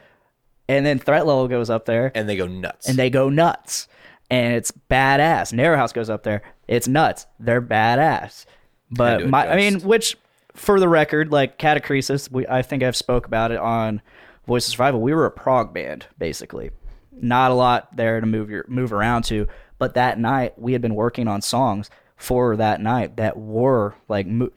and 0.67 0.85
then 0.85 0.97
threat 0.99 1.25
level 1.27 1.47
goes 1.47 1.69
up 1.69 1.85
there, 1.85 2.11
and 2.15 2.27
they 2.27 2.35
go 2.35 2.47
nuts. 2.47 2.89
and 2.89 2.97
they 2.97 3.09
go 3.11 3.29
nuts, 3.29 3.87
and 4.31 4.53
it's 4.55 4.71
badass. 4.89 5.53
Narrow 5.53 5.77
House 5.77 5.93
goes 5.93 6.09
up 6.09 6.23
there, 6.23 6.41
it's 6.67 6.87
nuts. 6.87 7.27
They're 7.39 7.61
badass. 7.61 8.45
But 8.91 9.27
my, 9.27 9.47
I 9.47 9.55
mean, 9.55 9.81
which 9.81 10.17
for 10.53 10.79
the 10.79 10.89
record, 10.89 11.31
like 11.31 11.57
Catacresis, 11.57 12.31
we 12.31 12.45
I 12.47 12.61
think 12.61 12.83
I've 12.83 12.95
spoke 12.95 13.25
about 13.25 13.51
it 13.51 13.57
on 13.57 14.01
Voice 14.47 14.67
of 14.67 14.71
Survival. 14.71 15.01
We 15.01 15.13
were 15.13 15.25
a 15.25 15.31
prog 15.31 15.73
band 15.73 16.07
basically, 16.17 16.71
not 17.11 17.51
a 17.51 17.53
lot 17.53 17.95
there 17.95 18.19
to 18.19 18.27
move 18.27 18.49
your 18.49 18.65
move 18.67 18.91
around 18.93 19.23
to. 19.25 19.47
But 19.77 19.95
that 19.95 20.19
night 20.19 20.59
we 20.59 20.73
had 20.73 20.81
been 20.81 20.95
working 20.95 21.27
on 21.27 21.41
songs 21.41 21.89
for 22.17 22.55
that 22.55 22.79
night 22.79 23.17
that 23.17 23.35
were 23.37 23.95
like 24.07 24.27
mo- 24.27 24.51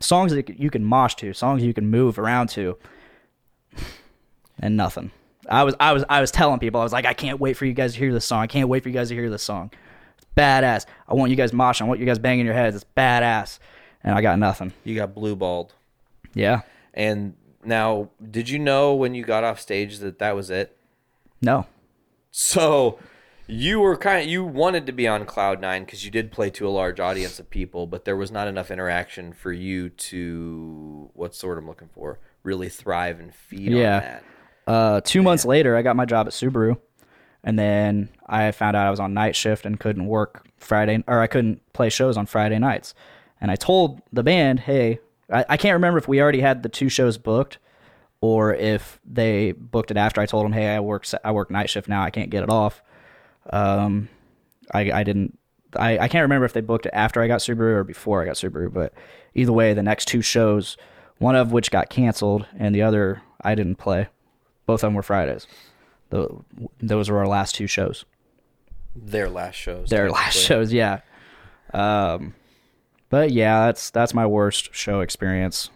songs 0.00 0.32
that 0.32 0.58
you 0.58 0.70
can 0.70 0.84
mosh 0.84 1.14
to, 1.16 1.34
songs 1.34 1.62
you 1.62 1.74
can 1.74 1.90
move 1.90 2.18
around 2.18 2.48
to, 2.50 2.78
and 4.58 4.76
nothing. 4.76 5.10
I 5.48 5.64
was 5.64 5.74
I 5.80 5.92
was 5.92 6.04
I 6.08 6.20
was 6.20 6.30
telling 6.30 6.60
people 6.60 6.80
I 6.80 6.84
was 6.84 6.92
like 6.92 7.06
I 7.06 7.12
can't 7.12 7.40
wait 7.40 7.56
for 7.56 7.66
you 7.66 7.72
guys 7.72 7.92
to 7.94 7.98
hear 7.98 8.12
this 8.12 8.24
song. 8.24 8.40
I 8.40 8.46
can't 8.46 8.68
wait 8.68 8.82
for 8.82 8.88
you 8.88 8.94
guys 8.94 9.08
to 9.08 9.14
hear 9.14 9.28
this 9.28 9.42
song. 9.42 9.70
It's 10.16 10.26
badass. 10.36 10.86
I 11.08 11.14
want 11.14 11.30
you 11.30 11.36
guys 11.36 11.52
moshing. 11.52 11.82
I 11.82 11.84
want 11.84 12.00
you 12.00 12.06
guys 12.06 12.18
banging 12.18 12.46
your 12.46 12.54
heads. 12.54 12.76
It's 12.76 12.86
badass. 12.96 13.58
And 14.02 14.14
I 14.14 14.22
got 14.22 14.38
nothing. 14.38 14.72
you 14.84 14.94
got 14.94 15.14
blue 15.14 15.36
balled. 15.36 15.74
Yeah. 16.34 16.62
And 16.94 17.34
now, 17.64 18.08
did 18.30 18.48
you 18.48 18.58
know 18.58 18.94
when 18.94 19.14
you 19.14 19.24
got 19.24 19.44
off 19.44 19.60
stage 19.60 19.98
that 19.98 20.18
that 20.20 20.34
was 20.34 20.48
it? 20.50 20.76
No. 21.42 21.66
So 22.30 22.98
you 23.46 23.80
were 23.80 23.96
kind 23.96 24.22
of 24.22 24.28
you 24.28 24.44
wanted 24.44 24.86
to 24.86 24.92
be 24.92 25.06
on 25.08 25.24
cloud 25.26 25.60
nine 25.60 25.84
because 25.84 26.04
you 26.04 26.10
did 26.10 26.30
play 26.30 26.50
to 26.50 26.66
a 26.66 26.70
large 26.70 27.00
audience 27.00 27.38
of 27.38 27.50
people, 27.50 27.86
but 27.86 28.04
there 28.04 28.16
was 28.16 28.30
not 28.30 28.46
enough 28.48 28.70
interaction 28.70 29.32
for 29.32 29.52
you 29.52 29.88
to 29.90 31.10
what's 31.14 31.40
the 31.40 31.46
word 31.48 31.58
I'm 31.58 31.66
looking 31.66 31.88
for 31.94 32.18
really 32.42 32.68
thrive 32.68 33.20
and 33.20 33.34
feed 33.34 33.72
Yeah. 33.72 33.96
on 33.96 34.02
that. 34.02 34.24
Uh, 34.66 35.00
two 35.02 35.20
months 35.22 35.44
later, 35.44 35.76
I 35.76 35.82
got 35.82 35.96
my 35.96 36.04
job 36.06 36.26
at 36.26 36.32
Subaru, 36.32 36.78
and 37.42 37.58
then 37.58 38.08
I 38.26 38.50
found 38.52 38.76
out 38.76 38.86
I 38.86 38.90
was 38.90 39.00
on 39.00 39.12
night 39.12 39.34
shift 39.36 39.66
and 39.66 39.78
couldn't 39.80 40.06
work 40.06 40.46
Friday, 40.58 41.02
or 41.06 41.20
I 41.20 41.26
couldn't 41.26 41.60
play 41.72 41.88
shows 41.90 42.16
on 42.16 42.26
Friday 42.26 42.58
nights. 42.58 42.94
And 43.40 43.50
I 43.50 43.56
told 43.56 44.02
the 44.12 44.22
band, 44.22 44.60
"Hey, 44.60 45.00
I, 45.32 45.44
I 45.50 45.56
can't 45.56 45.74
remember 45.74 45.98
if 45.98 46.08
we 46.08 46.20
already 46.20 46.40
had 46.40 46.62
the 46.62 46.68
two 46.68 46.88
shows 46.88 47.18
booked, 47.18 47.58
or 48.20 48.54
if 48.54 49.00
they 49.04 49.52
booked 49.52 49.90
it 49.90 49.96
after 49.96 50.20
I 50.20 50.26
told 50.26 50.44
them, 50.44 50.52
"Hey, 50.52 50.74
I 50.74 50.80
work 50.80 51.06
I 51.24 51.32
work 51.32 51.50
night 51.50 51.70
shift 51.70 51.88
now. 51.88 52.02
I 52.02 52.10
can't 52.10 52.30
get 52.30 52.42
it 52.42 52.50
off." 52.50 52.82
Um, 53.50 54.08
I 54.72 54.92
I 54.92 55.02
didn't. 55.04 55.38
I, 55.76 55.98
I 55.98 56.08
can't 56.08 56.22
remember 56.22 56.44
if 56.44 56.52
they 56.52 56.60
booked 56.60 56.86
it 56.86 56.92
after 56.92 57.22
I 57.22 57.28
got 57.28 57.40
Subaru 57.40 57.74
or 57.76 57.84
before 57.84 58.20
I 58.22 58.24
got 58.24 58.34
Subaru, 58.34 58.72
but 58.72 58.92
either 59.34 59.52
way, 59.52 59.72
the 59.72 59.84
next 59.84 60.06
two 60.08 60.20
shows, 60.20 60.76
one 61.18 61.36
of 61.36 61.52
which 61.52 61.70
got 61.70 61.90
canceled 61.90 62.44
and 62.58 62.74
the 62.74 62.82
other 62.82 63.22
I 63.40 63.54
didn't 63.54 63.76
play. 63.76 64.08
Both 64.66 64.82
of 64.82 64.88
them 64.88 64.94
were 64.94 65.02
Fridays. 65.02 65.46
The, 66.10 66.28
those 66.80 67.08
were 67.08 67.18
our 67.18 67.28
last 67.28 67.54
two 67.54 67.68
shows. 67.68 68.04
Their 68.96 69.28
last 69.28 69.54
shows. 69.54 69.88
Their 69.90 70.10
last 70.10 70.36
shows, 70.40 70.72
yeah. 70.72 71.00
Um, 71.72 72.34
but 73.10 73.30
yeah, 73.32 73.66
that's 73.66 73.90
that's 73.90 74.14
my 74.14 74.26
worst 74.26 74.74
show 74.74 75.00
experience, 75.00 75.68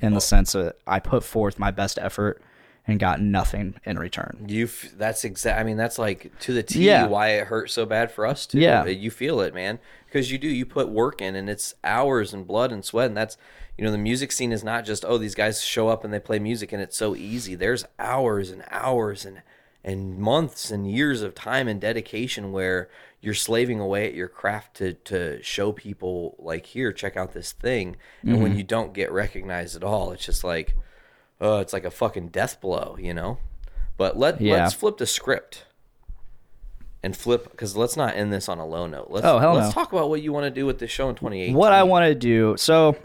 in 0.00 0.12
the 0.14 0.20
sense 0.20 0.52
that 0.52 0.76
I 0.86 1.00
put 1.00 1.24
forth 1.24 1.58
my 1.58 1.70
best 1.70 1.98
effort 1.98 2.42
and 2.86 2.98
got 2.98 3.20
nothing 3.20 3.74
in 3.84 3.98
return. 3.98 4.44
You 4.48 4.68
that's 4.96 5.24
exact. 5.24 5.60
I 5.60 5.64
mean, 5.64 5.76
that's 5.76 5.98
like 5.98 6.32
to 6.40 6.52
the 6.52 6.62
T. 6.62 6.84
Yeah. 6.84 7.06
Why 7.06 7.28
it 7.30 7.46
hurt 7.46 7.70
so 7.70 7.86
bad 7.86 8.10
for 8.10 8.26
us 8.26 8.44
too. 8.44 8.58
Yeah. 8.58 8.84
you 8.86 9.10
feel 9.10 9.40
it, 9.40 9.54
man, 9.54 9.78
because 10.06 10.32
you 10.32 10.38
do. 10.38 10.48
You 10.48 10.66
put 10.66 10.88
work 10.88 11.22
in, 11.22 11.36
and 11.36 11.48
it's 11.48 11.74
hours 11.84 12.34
and 12.34 12.46
blood 12.46 12.72
and 12.72 12.84
sweat, 12.84 13.06
and 13.06 13.16
that's 13.16 13.36
you 13.78 13.84
know 13.84 13.92
the 13.92 13.98
music 13.98 14.32
scene 14.32 14.52
is 14.52 14.64
not 14.64 14.84
just 14.84 15.04
oh 15.04 15.18
these 15.18 15.34
guys 15.34 15.62
show 15.62 15.88
up 15.88 16.04
and 16.04 16.12
they 16.12 16.20
play 16.20 16.38
music 16.38 16.72
and 16.72 16.82
it's 16.82 16.96
so 16.96 17.14
easy. 17.14 17.54
There's 17.54 17.84
hours 17.98 18.50
and 18.50 18.64
hours 18.70 19.24
and 19.24 19.42
and 19.84 20.18
months 20.18 20.70
and 20.70 20.90
years 20.90 21.22
of 21.22 21.34
time 21.34 21.66
and 21.68 21.80
dedication 21.80 22.52
where 22.52 22.88
you're 23.20 23.34
slaving 23.34 23.80
away 23.80 24.06
at 24.06 24.14
your 24.14 24.28
craft 24.28 24.76
to 24.76 24.92
to 24.94 25.42
show 25.42 25.72
people 25.72 26.36
like 26.38 26.66
here 26.66 26.92
check 26.92 27.16
out 27.16 27.32
this 27.32 27.52
thing 27.52 27.96
and 28.22 28.32
Mm-hmm. 28.32 28.42
when 28.42 28.56
you 28.56 28.62
don't 28.64 28.92
get 28.94 29.10
recognized 29.12 29.74
at 29.76 29.82
all 29.84 30.12
it's 30.12 30.24
just 30.26 30.44
like 30.44 30.76
oh 31.40 31.58
it's 31.58 31.72
like 31.72 31.84
a 31.84 31.90
fucking 31.90 32.28
death 32.28 32.60
blow 32.60 32.96
you 33.00 33.12
know 33.14 33.38
but 33.96 34.16
let 34.16 34.40
Yeah. 34.40 34.54
let's 34.62 34.74
flip 34.74 34.98
the 34.98 35.06
script 35.06 35.64
and 37.02 37.16
flip 37.16 37.50
because 37.50 37.76
let's 37.76 37.96
not 37.96 38.14
end 38.14 38.32
this 38.32 38.48
on 38.48 38.58
a 38.58 38.66
low 38.66 38.86
note. 38.86 39.08
Let's 39.10 39.26
Oh, 39.26 39.40
hell 39.40 39.54
let's 39.54 39.68
no. 39.68 39.72
talk 39.82 39.92
about 39.92 40.08
what 40.08 40.22
you 40.22 40.32
want 40.32 40.44
to 40.44 40.50
do 40.50 40.64
with 40.66 40.78
this 40.78 40.90
show 40.90 41.08
in 41.08 41.16
2018. 41.16 41.52
What 41.54 41.72
I 41.72 41.82
want 41.82 42.04
to 42.06 42.14
do. 42.14 42.54
So 42.56 42.96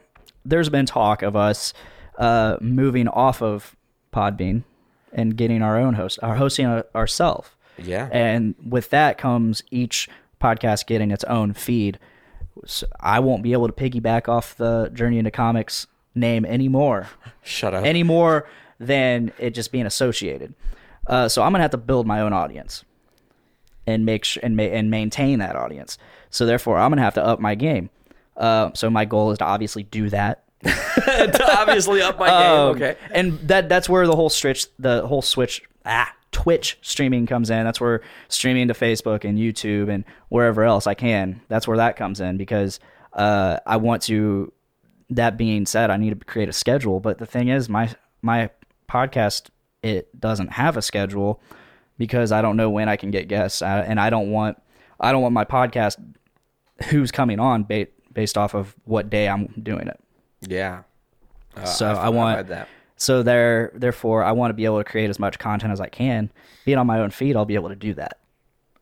there's 0.45 0.69
been 0.69 0.85
talk 0.85 1.23
of 1.23 1.35
us 1.35 1.73
uh, 2.19 2.57
moving 2.61 3.07
off 3.07 3.41
of 3.41 3.75
Podbean 4.13 4.63
and 5.13 5.35
getting 5.38 5.61
our 5.61 5.77
own 5.77 5.93
host, 5.95 6.19
our 6.21 6.35
hosting 6.35 6.65
ourselves. 6.95 7.49
Yeah. 7.77 8.09
And 8.11 8.55
with 8.67 8.89
that 8.89 9.17
comes 9.17 9.63
each 9.71 10.09
podcast 10.41 10.88
getting 10.88 11.11
its 11.11 11.23
own 11.25 11.53
feed. 11.53 11.99
So 12.65 12.88
I 12.99 13.19
won't 13.19 13.43
be 13.43 13.53
able 13.53 13.67
to 13.67 13.73
piggyback 13.73 14.27
off 14.27 14.55
the 14.57 14.89
Journey 14.93 15.19
into 15.19 15.31
Comics 15.31 15.85
name 16.15 16.45
anymore, 16.45 17.07
Shut 17.43 17.73
up. 17.75 17.85
any 17.85 18.01
more 18.03 18.47
than 18.79 19.31
it 19.38 19.51
just 19.51 19.71
being 19.71 19.85
associated. 19.85 20.53
Uh, 21.05 21.29
so 21.29 21.43
I'm 21.43 21.51
gonna 21.51 21.61
have 21.63 21.71
to 21.71 21.77
build 21.77 22.05
my 22.07 22.19
own 22.21 22.34
audience 22.34 22.84
and 23.85 24.05
make 24.05 24.25
sh- 24.25 24.38
and 24.43 24.57
ma- 24.57 24.63
and 24.63 24.89
maintain 24.91 25.39
that 25.39 25.55
audience. 25.55 25.97
So 26.31 26.45
therefore, 26.45 26.77
I'm 26.77 26.91
gonna 26.91 27.01
have 27.03 27.13
to 27.13 27.23
up 27.25 27.39
my 27.39 27.55
game. 27.55 27.89
Uh, 28.35 28.71
so 28.73 28.89
my 28.89 29.05
goal 29.05 29.31
is 29.31 29.38
to 29.38 29.45
obviously 29.45 29.84
do 29.84 30.09
that. 30.09 30.43
to 31.06 31.57
obviously 31.57 32.02
up 32.02 32.19
my 32.19 32.27
game. 32.27 32.60
Um, 32.60 32.76
Okay. 32.76 32.95
And 33.11 33.39
that 33.48 33.69
that's 33.69 33.88
where 33.89 34.06
the 34.07 34.15
whole 34.15 34.30
switch 34.30 34.68
the 34.77 35.06
whole 35.07 35.22
switch 35.22 35.61
ah 35.85 36.14
Twitch 36.31 36.77
streaming 36.81 37.26
comes 37.26 37.49
in. 37.49 37.64
That's 37.64 37.81
where 37.81 38.02
streaming 38.27 38.68
to 38.68 38.73
Facebook 38.73 39.23
and 39.23 39.38
YouTube 39.38 39.89
and 39.89 40.03
wherever 40.30 40.64
else 40.64 40.85
I 40.85 40.94
can. 40.94 41.41
That's 41.48 41.68
where 41.68 41.77
that 41.77 41.95
comes 41.95 42.19
in 42.19 42.38
because 42.38 42.80
uh, 43.14 43.57
I 43.65 43.77
want 43.77 44.03
to. 44.03 44.52
That 45.10 45.38
being 45.38 45.65
said, 45.65 45.89
I 45.89 45.95
need 45.95 46.19
to 46.19 46.26
create 46.26 46.49
a 46.49 46.53
schedule. 46.53 46.99
But 46.99 47.18
the 47.18 47.26
thing 47.26 47.48
is, 47.48 47.69
my 47.69 47.89
my 48.22 48.49
podcast 48.89 49.49
it 49.81 50.19
doesn't 50.19 50.52
have 50.53 50.76
a 50.76 50.81
schedule 50.81 51.41
because 51.98 52.31
I 52.31 52.41
don't 52.41 52.57
know 52.57 52.69
when 52.69 52.89
I 52.89 52.98
can 52.98 53.10
get 53.10 53.27
guests, 53.27 53.61
I, 53.61 53.80
and 53.80 53.99
I 53.99 54.10
don't 54.10 54.30
want 54.31 54.61
I 54.99 55.11
don't 55.11 55.22
want 55.22 55.34
my 55.34 55.45
podcast 55.45 55.95
who's 56.89 57.11
coming 57.11 57.39
on 57.39 57.64
ba- 57.64 57.88
based 58.11 58.38
off 58.38 58.53
of 58.53 58.76
what 58.84 59.10
day 59.10 59.27
I'm 59.27 59.48
doing 59.61 59.88
it. 59.88 59.99
Yeah. 60.41 60.84
Uh, 61.55 61.65
So 61.65 61.88
I 61.88 62.07
I've 62.07 62.14
want 62.14 62.47
that. 62.49 62.68
so 62.95 63.23
there 63.23 63.72
therefore 63.73 64.23
I 64.23 64.31
want 64.31 64.49
to 64.51 64.53
be 64.53 64.65
able 64.65 64.77
to 64.77 64.84
create 64.84 65.09
as 65.09 65.19
much 65.19 65.39
content 65.39 65.72
as 65.73 65.81
I 65.81 65.88
can. 65.88 66.30
Being 66.65 66.77
on 66.77 66.88
my 66.88 66.99
own 66.99 67.09
feed, 67.11 67.35
I'll 67.35 67.45
be 67.45 67.55
able 67.55 67.69
to 67.69 67.76
do 67.76 67.93
that. 67.95 68.19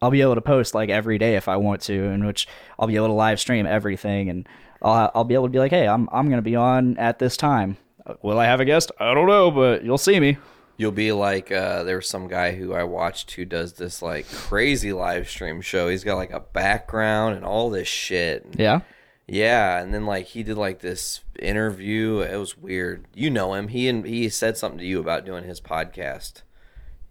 I'll 0.01 0.11
be 0.11 0.21
able 0.21 0.35
to 0.35 0.41
post 0.41 0.75
like 0.75 0.89
every 0.89 1.17
day 1.17 1.35
if 1.35 1.47
I 1.47 1.55
want 1.57 1.81
to, 1.83 1.93
in 1.93 2.25
which 2.25 2.47
I'll 2.77 2.87
be 2.87 2.95
able 2.97 3.07
to 3.07 3.13
live 3.13 3.39
stream 3.39 3.65
everything, 3.65 4.29
and 4.29 4.47
I'll 4.81 5.11
I'll 5.15 5.23
be 5.23 5.33
able 5.35 5.45
to 5.45 5.51
be 5.51 5.59
like, 5.59 5.71
hey, 5.71 5.87
I'm 5.87 6.09
I'm 6.11 6.29
gonna 6.29 6.41
be 6.41 6.55
on 6.55 6.97
at 6.97 7.19
this 7.19 7.37
time. 7.37 7.77
Uh, 8.05 8.15
Will 8.21 8.37
I 8.39 8.45
have 8.45 8.59
a 8.59 8.65
guest? 8.65 8.91
I 8.99 9.13
don't 9.13 9.27
know, 9.27 9.49
but 9.51 9.83
you'll 9.83 9.97
see 9.97 10.19
me. 10.19 10.37
You'll 10.77 10.91
be 10.91 11.13
like, 11.13 11.53
uh, 11.53 11.83
there 11.83 11.95
was 11.95 12.09
some 12.09 12.27
guy 12.27 12.51
who 12.51 12.73
I 12.73 12.83
watched 12.83 13.31
who 13.31 13.45
does 13.45 13.73
this 13.73 14.01
like 14.01 14.29
crazy 14.29 14.91
live 14.91 15.29
stream 15.29 15.61
show. 15.61 15.87
He's 15.87 16.03
got 16.03 16.15
like 16.17 16.31
a 16.33 16.41
background 16.41 17.37
and 17.37 17.45
all 17.45 17.69
this 17.69 17.87
shit. 17.87 18.45
Yeah. 18.57 18.81
Yeah, 19.27 19.79
and 19.81 19.93
then 19.93 20.05
like 20.05 20.27
he 20.27 20.43
did 20.43 20.57
like 20.57 20.79
this 20.79 21.21
interview. 21.39 22.19
It 22.19 22.37
was 22.37 22.57
weird. 22.57 23.05
You 23.13 23.29
know 23.29 23.53
him. 23.53 23.69
He 23.69 23.87
and 23.87 24.05
he 24.05 24.29
said 24.29 24.57
something 24.57 24.77
to 24.79 24.85
you 24.85 24.99
about 24.99 25.25
doing 25.25 25.43
his 25.43 25.59
podcast. 25.59 26.43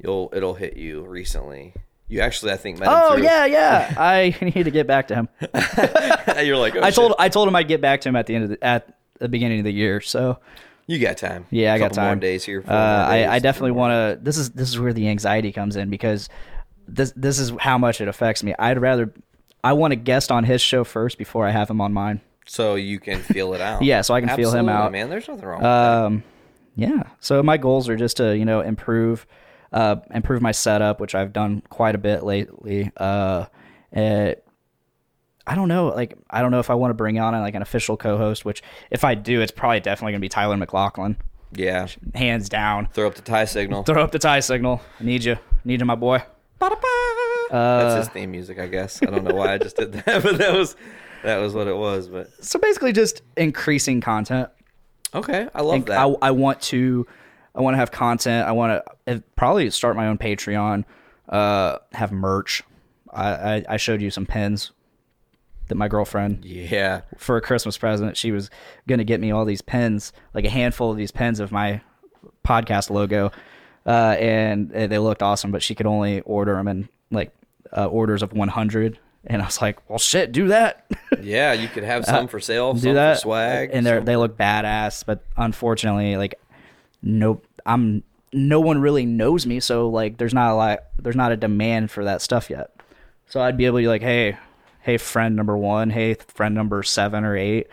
You'll 0.02 0.30
it'll 0.32 0.54
hit 0.54 0.76
you 0.76 1.04
recently. 1.04 1.74
You 2.06 2.20
actually, 2.20 2.52
I 2.52 2.56
think, 2.56 2.78
met 2.78 2.88
Oh 2.90 3.14
through- 3.14 3.24
yeah, 3.24 3.46
yeah. 3.46 3.94
I 3.98 4.36
need 4.42 4.64
to 4.64 4.70
get 4.70 4.86
back 4.86 5.08
to 5.08 5.14
him. 5.14 5.28
You're 6.44 6.56
like, 6.58 6.76
oh, 6.76 6.82
I 6.82 6.90
told 6.90 7.12
shit. 7.12 7.16
I 7.18 7.28
told 7.28 7.48
him 7.48 7.56
I'd 7.56 7.66
get 7.68 7.80
back 7.80 8.02
to 8.02 8.08
him 8.10 8.16
at 8.16 8.26
the 8.26 8.34
end 8.34 8.44
of 8.44 8.50
the, 8.50 8.64
at 8.64 8.96
the 9.18 9.28
beginning 9.28 9.58
of 9.60 9.64
the 9.64 9.72
year. 9.72 10.00
So 10.00 10.38
you 10.86 10.98
got 10.98 11.16
time. 11.16 11.46
yeah, 11.50 11.72
I 11.74 11.78
got 11.78 11.94
time. 11.94 12.20
days 12.20 12.44
here. 12.44 12.60
Uh, 12.60 12.70
more 12.70 12.76
I, 12.76 13.26
I 13.26 13.38
definitely 13.38 13.72
want 13.72 13.92
to. 14.18 14.22
This 14.22 14.36
is 14.36 14.50
this 14.50 14.68
is 14.68 14.78
where 14.78 14.92
the 14.92 15.08
anxiety 15.08 15.50
comes 15.50 15.76
in 15.76 15.88
because 15.90 16.28
this 16.86 17.12
this 17.16 17.38
is 17.38 17.52
how 17.58 17.78
much 17.78 18.00
it 18.00 18.06
affects 18.08 18.42
me. 18.44 18.54
I'd 18.58 18.78
rather 18.78 19.12
I 19.64 19.72
want 19.72 19.92
to 19.92 19.96
guest 19.96 20.30
on 20.30 20.44
his 20.44 20.60
show 20.60 20.84
first 20.84 21.18
before 21.18 21.46
I 21.46 21.50
have 21.50 21.68
him 21.70 21.80
on 21.80 21.92
mine. 21.92 22.20
so 22.46 22.74
you 22.74 23.00
can 23.00 23.18
feel 23.20 23.54
it 23.54 23.60
out. 23.60 23.82
Yeah, 23.90 24.02
so 24.02 24.14
I 24.14 24.20
can 24.20 24.28
feel 24.36 24.50
him 24.52 24.68
Absolutely, 24.68 24.72
out. 24.72 24.92
Man, 24.92 25.08
there's 25.10 25.26
nothing 25.26 25.44
wrong. 25.46 25.58
with 25.60 25.66
Um, 25.66 26.22
yeah. 26.76 27.02
So 27.20 27.42
my 27.42 27.56
goals 27.56 27.88
are 27.88 27.96
just 27.96 28.18
to 28.18 28.36
you 28.36 28.44
know 28.44 28.60
improve, 28.60 29.26
uh, 29.72 29.96
improve 30.14 30.42
my 30.42 30.52
setup, 30.52 31.00
which 31.00 31.14
I've 31.14 31.32
done 31.32 31.62
quite 31.70 31.94
a 31.94 31.98
bit 31.98 32.22
lately. 32.22 32.90
Uh, 32.96 33.46
eh, 33.92 34.34
I 35.46 35.54
don't 35.54 35.68
know, 35.68 35.88
like 35.88 36.14
I 36.30 36.40
don't 36.42 36.50
know 36.50 36.60
if 36.60 36.70
I 36.70 36.74
want 36.74 36.90
to 36.90 36.94
bring 36.94 37.18
on 37.18 37.32
like 37.34 37.54
an 37.54 37.62
official 37.62 37.96
co-host. 37.96 38.44
Which 38.44 38.62
if 38.90 39.04
I 39.04 39.14
do, 39.14 39.40
it's 39.40 39.52
probably 39.52 39.80
definitely 39.80 40.12
gonna 40.12 40.20
be 40.20 40.28
Tyler 40.28 40.56
McLaughlin, 40.56 41.16
yeah, 41.52 41.86
hands 42.14 42.48
down. 42.48 42.88
throw 42.92 43.06
up 43.06 43.14
the 43.14 43.22
tie 43.22 43.44
signal. 43.46 43.82
Throw 43.84 44.02
up 44.02 44.10
the 44.12 44.18
tie 44.18 44.40
signal. 44.40 44.80
I 45.00 45.04
need 45.04 45.24
you. 45.24 45.34
I 45.34 45.38
Need 45.64 45.80
you, 45.80 45.86
my 45.86 45.94
boy. 45.94 46.22
That's 47.54 48.06
his 48.06 48.08
theme 48.08 48.30
music, 48.30 48.58
I 48.58 48.66
guess. 48.66 49.02
I 49.02 49.06
don't 49.06 49.24
know 49.24 49.34
why 49.34 49.54
I 49.54 49.58
just 49.58 49.76
did 49.76 49.92
that, 49.92 50.22
but 50.22 50.38
that 50.38 50.52
was 50.54 50.76
that 51.22 51.38
was 51.38 51.54
what 51.54 51.66
it 51.68 51.76
was. 51.76 52.08
But 52.08 52.28
So 52.44 52.58
basically, 52.58 52.92
just 52.92 53.22
increasing 53.36 54.00
content. 54.00 54.48
okay, 55.14 55.48
I 55.54 55.62
love 55.62 55.72
think 55.74 55.86
that. 55.86 55.98
I, 55.98 56.14
I 56.22 56.30
want 56.32 56.60
to 56.62 57.06
I 57.54 57.60
want 57.60 57.74
to 57.74 57.78
have 57.78 57.90
content. 57.90 58.46
I 58.46 58.52
want 58.52 58.82
to 59.06 59.22
probably 59.36 59.70
start 59.70 59.96
my 59.96 60.08
own 60.08 60.18
Patreon. 60.18 60.84
Uh, 61.28 61.78
have 61.92 62.12
merch. 62.12 62.62
I, 63.10 63.30
I 63.56 63.64
I 63.70 63.76
showed 63.76 64.02
you 64.02 64.10
some 64.10 64.26
pins 64.26 64.72
that 65.68 65.76
my 65.76 65.88
girlfriend 65.88 66.44
yeah, 66.44 67.02
for 67.16 67.36
a 67.36 67.40
Christmas 67.40 67.78
present. 67.78 68.16
She 68.16 68.32
was 68.32 68.50
gonna 68.88 69.04
get 69.04 69.20
me 69.20 69.30
all 69.30 69.44
these 69.44 69.62
pins, 69.62 70.12
like 70.34 70.44
a 70.44 70.50
handful 70.50 70.90
of 70.90 70.96
these 70.96 71.10
pins 71.12 71.40
of 71.40 71.52
my 71.52 71.80
podcast 72.44 72.90
logo, 72.90 73.30
uh, 73.86 74.16
and 74.18 74.70
they 74.70 74.98
looked 74.98 75.22
awesome. 75.22 75.50
But 75.52 75.62
she 75.62 75.74
could 75.74 75.86
only 75.86 76.20
order 76.22 76.54
them 76.56 76.68
in 76.68 76.88
like 77.10 77.32
uh, 77.76 77.86
orders 77.86 78.22
of 78.22 78.32
100. 78.32 78.98
And 79.26 79.40
I 79.40 79.46
was 79.46 79.62
like, 79.62 79.78
well, 79.88 79.98
shit, 79.98 80.32
do 80.32 80.48
that. 80.48 80.84
yeah. 81.22 81.52
You 81.54 81.68
could 81.68 81.84
have 81.84 82.04
some 82.04 82.28
for 82.28 82.40
sale, 82.40 82.74
do 82.74 82.80
some 82.80 82.94
that 82.94 83.16
for 83.16 83.20
swag, 83.22 83.70
and 83.72 83.86
they 83.86 83.98
they 84.00 84.16
look 84.16 84.36
badass 84.36 85.04
but 85.06 85.24
unfortunately 85.36 86.16
like 86.16 86.34
nope 87.02 87.46
i'm 87.66 88.02
no 88.32 88.60
one 88.60 88.80
really 88.80 89.06
knows 89.06 89.46
me 89.46 89.60
so 89.60 89.88
like 89.88 90.16
there's 90.16 90.34
not 90.34 90.50
a 90.50 90.54
lot 90.54 90.84
there's 90.98 91.16
not 91.16 91.30
a 91.32 91.36
demand 91.36 91.90
for 91.90 92.04
that 92.04 92.20
stuff 92.22 92.50
yet 92.50 92.70
so 93.26 93.40
i'd 93.40 93.56
be 93.56 93.66
able 93.66 93.78
to 93.78 93.82
be 93.82 93.88
like 93.88 94.02
hey 94.02 94.36
hey 94.84 94.96
friend 94.98 95.34
number 95.34 95.56
one 95.56 95.90
hey 95.90 96.14
friend 96.14 96.54
number 96.54 96.82
seven 96.82 97.24
or 97.24 97.36
eight 97.36 97.66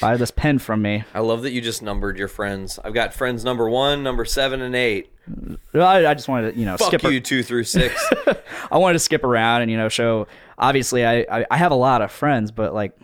buy 0.00 0.16
this 0.16 0.30
pen 0.30 0.58
from 0.58 0.82
me 0.82 1.04
I 1.14 1.20
love 1.20 1.42
that 1.42 1.52
you 1.52 1.60
just 1.62 1.80
numbered 1.82 2.18
your 2.18 2.28
friends. 2.28 2.78
I've 2.84 2.92
got 2.92 3.14
friends 3.14 3.44
number 3.44 3.70
one, 3.70 4.02
number 4.02 4.24
seven, 4.26 4.60
and 4.60 4.74
eight. 4.74 5.10
i, 5.74 6.06
I 6.06 6.12
just 6.14 6.28
wanted 6.28 6.52
to 6.52 6.58
you 6.58 6.66
know 6.66 6.76
Fuck 6.76 6.88
skip 6.88 7.02
you, 7.04 7.20
two 7.20 7.42
through 7.42 7.64
six. 7.64 7.94
i 8.70 8.76
wanted 8.78 8.94
to 8.94 8.98
skip 8.98 9.24
around 9.24 9.62
and 9.62 9.70
you 9.70 9.76
know 9.76 9.88
show 9.88 10.26
obviously 10.58 11.04
I, 11.06 11.20
I 11.30 11.46
i 11.50 11.56
have 11.56 11.72
a 11.72 11.76
lot 11.76 12.02
of 12.02 12.10
friends 12.12 12.50
but 12.50 12.74
like 12.74 12.96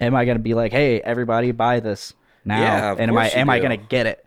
am 0.00 0.14
i 0.14 0.24
gonna 0.24 0.38
be 0.38 0.54
like 0.54 0.72
hey 0.72 1.00
everybody 1.00 1.52
buy 1.52 1.80
this 1.80 2.14
now 2.44 2.60
Yeah, 2.60 2.94
and 2.98 3.10
am 3.10 3.18
i 3.18 3.28
am 3.28 3.50
i 3.50 3.58
gonna 3.58 3.76
get 3.76 4.06
it 4.06 4.24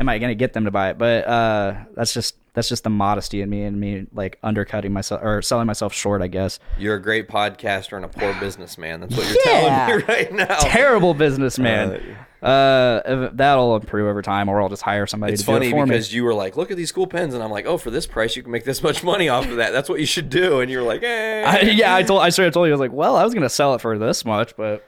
am 0.00 0.08
i 0.08 0.18
gonna 0.18 0.34
get 0.34 0.52
them 0.54 0.64
to 0.64 0.70
buy 0.70 0.90
it 0.90 0.98
but 0.98 1.26
uh 1.26 1.74
that's 1.94 2.12
just 2.14 2.34
that's 2.54 2.68
just 2.68 2.82
the 2.82 2.90
modesty 2.90 3.42
in 3.42 3.48
me 3.48 3.62
and 3.62 3.78
me 3.78 4.06
like 4.12 4.36
undercutting 4.42 4.92
myself 4.92 5.22
or 5.22 5.40
selling 5.42 5.66
myself 5.68 5.92
short 5.94 6.20
i 6.22 6.26
guess 6.26 6.58
You're 6.78 6.96
a 6.96 7.02
great 7.02 7.28
podcaster 7.28 7.94
and 7.94 8.04
a 8.04 8.08
poor 8.08 8.34
businessman. 8.40 8.98
That's 9.00 9.16
what 9.16 9.28
you're 9.28 9.36
Yeah. 9.46 9.86
telling 9.86 9.98
me 9.98 10.04
right 10.08 10.32
now. 10.32 10.58
terrible 10.58 11.14
businessman 11.14 12.16
uh 12.42 13.02
if- 13.04 13.36
that'll 13.36 13.76
improve 13.76 14.08
over 14.08 14.20
time 14.22 14.48
or 14.48 14.60
i'll 14.60 14.68
just 14.68 14.82
hire 14.82 15.06
somebody 15.06 15.34
It's 15.34 15.42
to 15.42 15.46
do 15.46 15.52
funny 15.52 15.68
it 15.68 15.70
for 15.70 15.84
because 15.86 16.10
me 16.10 16.16
you 16.16 16.24
were 16.24 16.34
like, 16.34 16.56
"Look 16.56 16.70
at 16.72 16.76
these 16.78 16.90
cool 16.90 17.06
pens," 17.06 17.34
and 17.34 17.42
I'm 17.42 17.50
like, 17.50 17.66
"Oh, 17.66 17.76
for 17.76 17.90
this 17.90 18.06
price, 18.06 18.34
you 18.34 18.42
can 18.42 18.50
make 18.50 18.64
this 18.64 18.82
much 18.82 19.04
money 19.04 19.28
off 19.28 19.46
of 19.46 19.56
that. 19.56 19.72
That's 19.72 19.88
what 19.90 20.00
you 20.00 20.06
should 20.06 20.30
do." 20.30 20.60
And 20.60 20.70
you're 20.70 20.82
like, 20.82 21.02
"Eh, 21.02 21.44
I, 21.46 21.60
yeah 21.60 21.94
i 21.94 22.02
told 22.02 22.22
i 22.22 22.30
sort 22.30 22.48
of 22.48 22.54
told 22.54 22.66
you 22.66 22.72
i 22.72 22.74
was 22.74 22.80
like 22.80 22.92
well 22.92 23.14
i 23.16 23.24
was 23.24 23.34
gonna 23.34 23.48
sell 23.50 23.74
it 23.74 23.80
for 23.82 23.96
this 23.98 24.24
much 24.24 24.56
but 24.56 24.86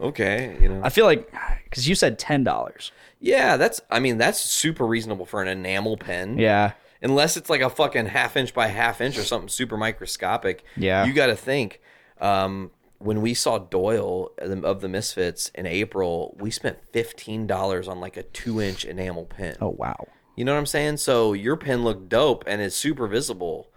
okay." 0.00 0.56
You 0.60 0.68
know, 0.68 0.80
i 0.84 0.88
feel 0.90 1.06
like 1.06 1.32
because 1.64 1.88
you 1.88 1.94
said 1.94 2.18
ten 2.18 2.44
dollars 2.44 2.92
yeah, 3.22 3.56
that's. 3.56 3.80
I 3.90 4.00
mean, 4.00 4.18
that's 4.18 4.38
super 4.40 4.86
reasonable 4.86 5.24
for 5.24 5.40
an 5.40 5.48
enamel 5.48 5.96
pen. 5.96 6.38
yeah 6.38 6.72
unless 7.02 7.36
it's 7.36 7.50
like 7.50 7.60
a 7.60 7.68
fucking 7.68 8.06
half 8.06 8.36
inch 8.36 8.54
by 8.54 8.68
half 8.68 9.00
inch 9.00 9.18
or 9.18 9.24
something 9.24 9.48
super 9.48 9.76
microscopic. 9.76 10.64
Yeah. 10.76 11.04
you 11.04 11.12
got 11.12 11.26
to 11.26 11.36
think. 11.36 11.80
Um, 12.20 12.70
when 12.98 13.20
we 13.20 13.34
saw 13.34 13.58
Doyle 13.58 14.30
of 14.38 14.80
the 14.80 14.88
Misfits 14.88 15.50
in 15.56 15.66
April, 15.66 16.36
we 16.38 16.52
spent 16.52 16.78
fifteen 16.92 17.48
dollars 17.48 17.88
on 17.88 17.98
like 18.00 18.16
a 18.16 18.22
two 18.22 18.60
inch 18.60 18.84
enamel 18.84 19.24
pen. 19.24 19.56
oh 19.60 19.70
wow 19.70 20.06
You 20.36 20.44
know 20.44 20.52
what 20.52 20.60
I'm 20.60 20.66
saying? 20.66 20.98
So 20.98 21.32
your 21.32 21.56
pen 21.56 21.82
looked 21.82 22.08
dope 22.08 22.44
and 22.46 22.62
it's 22.62 22.76
super 22.76 23.08
visible. 23.08 23.68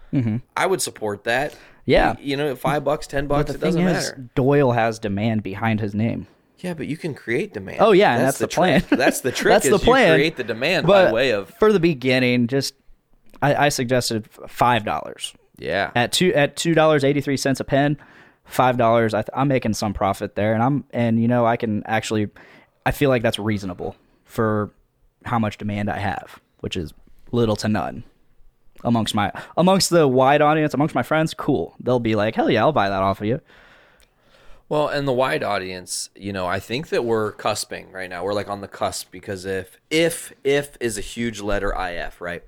I 0.56 0.64
would 0.64 0.80
support 0.80 1.24
that. 1.24 1.52
Mm-hmm. 1.52 1.60
Yeah. 1.86 2.14
You 2.20 2.36
know, 2.36 2.56
five 2.56 2.84
bucks, 2.84 3.06
ten 3.06 3.26
bucks, 3.26 3.50
it 3.50 3.60
doesn't 3.60 3.82
is, 3.82 4.10
matter. 4.12 4.30
Doyle 4.34 4.72
has 4.72 4.98
demand 4.98 5.42
behind 5.42 5.80
his 5.80 5.94
name. 5.94 6.26
Yeah, 6.58 6.74
but 6.74 6.86
you 6.86 6.96
can 6.96 7.14
create 7.14 7.52
demand. 7.52 7.78
Oh 7.80 7.92
yeah, 7.92 8.14
and 8.14 8.22
that's, 8.24 8.38
the, 8.38 8.48
plan. 8.48 8.80
trick. 8.80 8.98
That's 8.98 9.20
the 9.20 9.32
trick. 9.32 9.52
that's 9.52 9.66
is 9.66 9.72
the 9.72 9.78
plan. 9.78 10.14
Create 10.14 10.36
the 10.36 10.44
demand 10.44 10.86
but 10.86 11.06
by 11.06 11.12
way 11.12 11.30
of 11.30 11.50
for 11.58 11.72
the 11.72 11.80
beginning. 11.80 12.46
Just 12.46 12.74
I, 13.42 13.66
I 13.66 13.68
suggested 13.68 14.28
five 14.48 14.84
dollars 14.84 15.34
yeah. 15.58 15.90
at 15.94 16.12
two 16.12 16.32
at 16.34 16.56
two 16.56 16.74
dollars 16.74 17.04
eighty 17.04 17.20
three 17.20 17.36
cents 17.36 17.60
a 17.60 17.64
pen. 17.64 17.98
Five 18.44 18.76
dollars. 18.78 19.12
Th- 19.12 19.24
I'm 19.34 19.48
making 19.48 19.74
some 19.74 19.92
profit 19.92 20.34
there, 20.34 20.54
and 20.54 20.62
I'm 20.62 20.84
and 20.92 21.20
you 21.20 21.28
know 21.28 21.44
I 21.46 21.56
can 21.56 21.82
actually. 21.84 22.28
I 22.86 22.92
feel 22.92 23.10
like 23.10 23.22
that's 23.22 23.38
reasonable 23.38 23.96
for 24.24 24.70
how 25.24 25.40
much 25.40 25.58
demand 25.58 25.90
I 25.90 25.98
have, 25.98 26.40
which 26.60 26.76
is 26.76 26.94
little 27.32 27.56
to 27.56 27.68
none 27.68 28.04
amongst 28.84 29.14
my 29.14 29.32
amongst 29.56 29.90
the 29.90 30.06
wide 30.06 30.40
audience 30.40 30.72
amongst 30.72 30.94
my 30.94 31.02
friends. 31.02 31.34
Cool, 31.34 31.74
they'll 31.80 31.98
be 31.98 32.14
like, 32.14 32.34
hell 32.34 32.50
yeah, 32.50 32.62
I'll 32.62 32.72
buy 32.72 32.88
that 32.88 33.02
off 33.02 33.20
of 33.20 33.26
you. 33.26 33.40
Well, 34.68 34.88
and 34.88 35.06
the 35.06 35.12
wide 35.12 35.44
audience, 35.44 36.10
you 36.16 36.32
know, 36.32 36.46
I 36.46 36.58
think 36.58 36.88
that 36.88 37.04
we're 37.04 37.32
cusping 37.32 37.92
right 37.92 38.10
now. 38.10 38.24
We're 38.24 38.34
like 38.34 38.48
on 38.48 38.60
the 38.60 38.68
cusp 38.68 39.10
because 39.12 39.44
if 39.44 39.78
if 39.90 40.32
if 40.42 40.76
is 40.80 40.98
a 40.98 41.02
huge 41.02 41.40
letter 41.40 41.72
if, 41.76 42.20
right? 42.20 42.42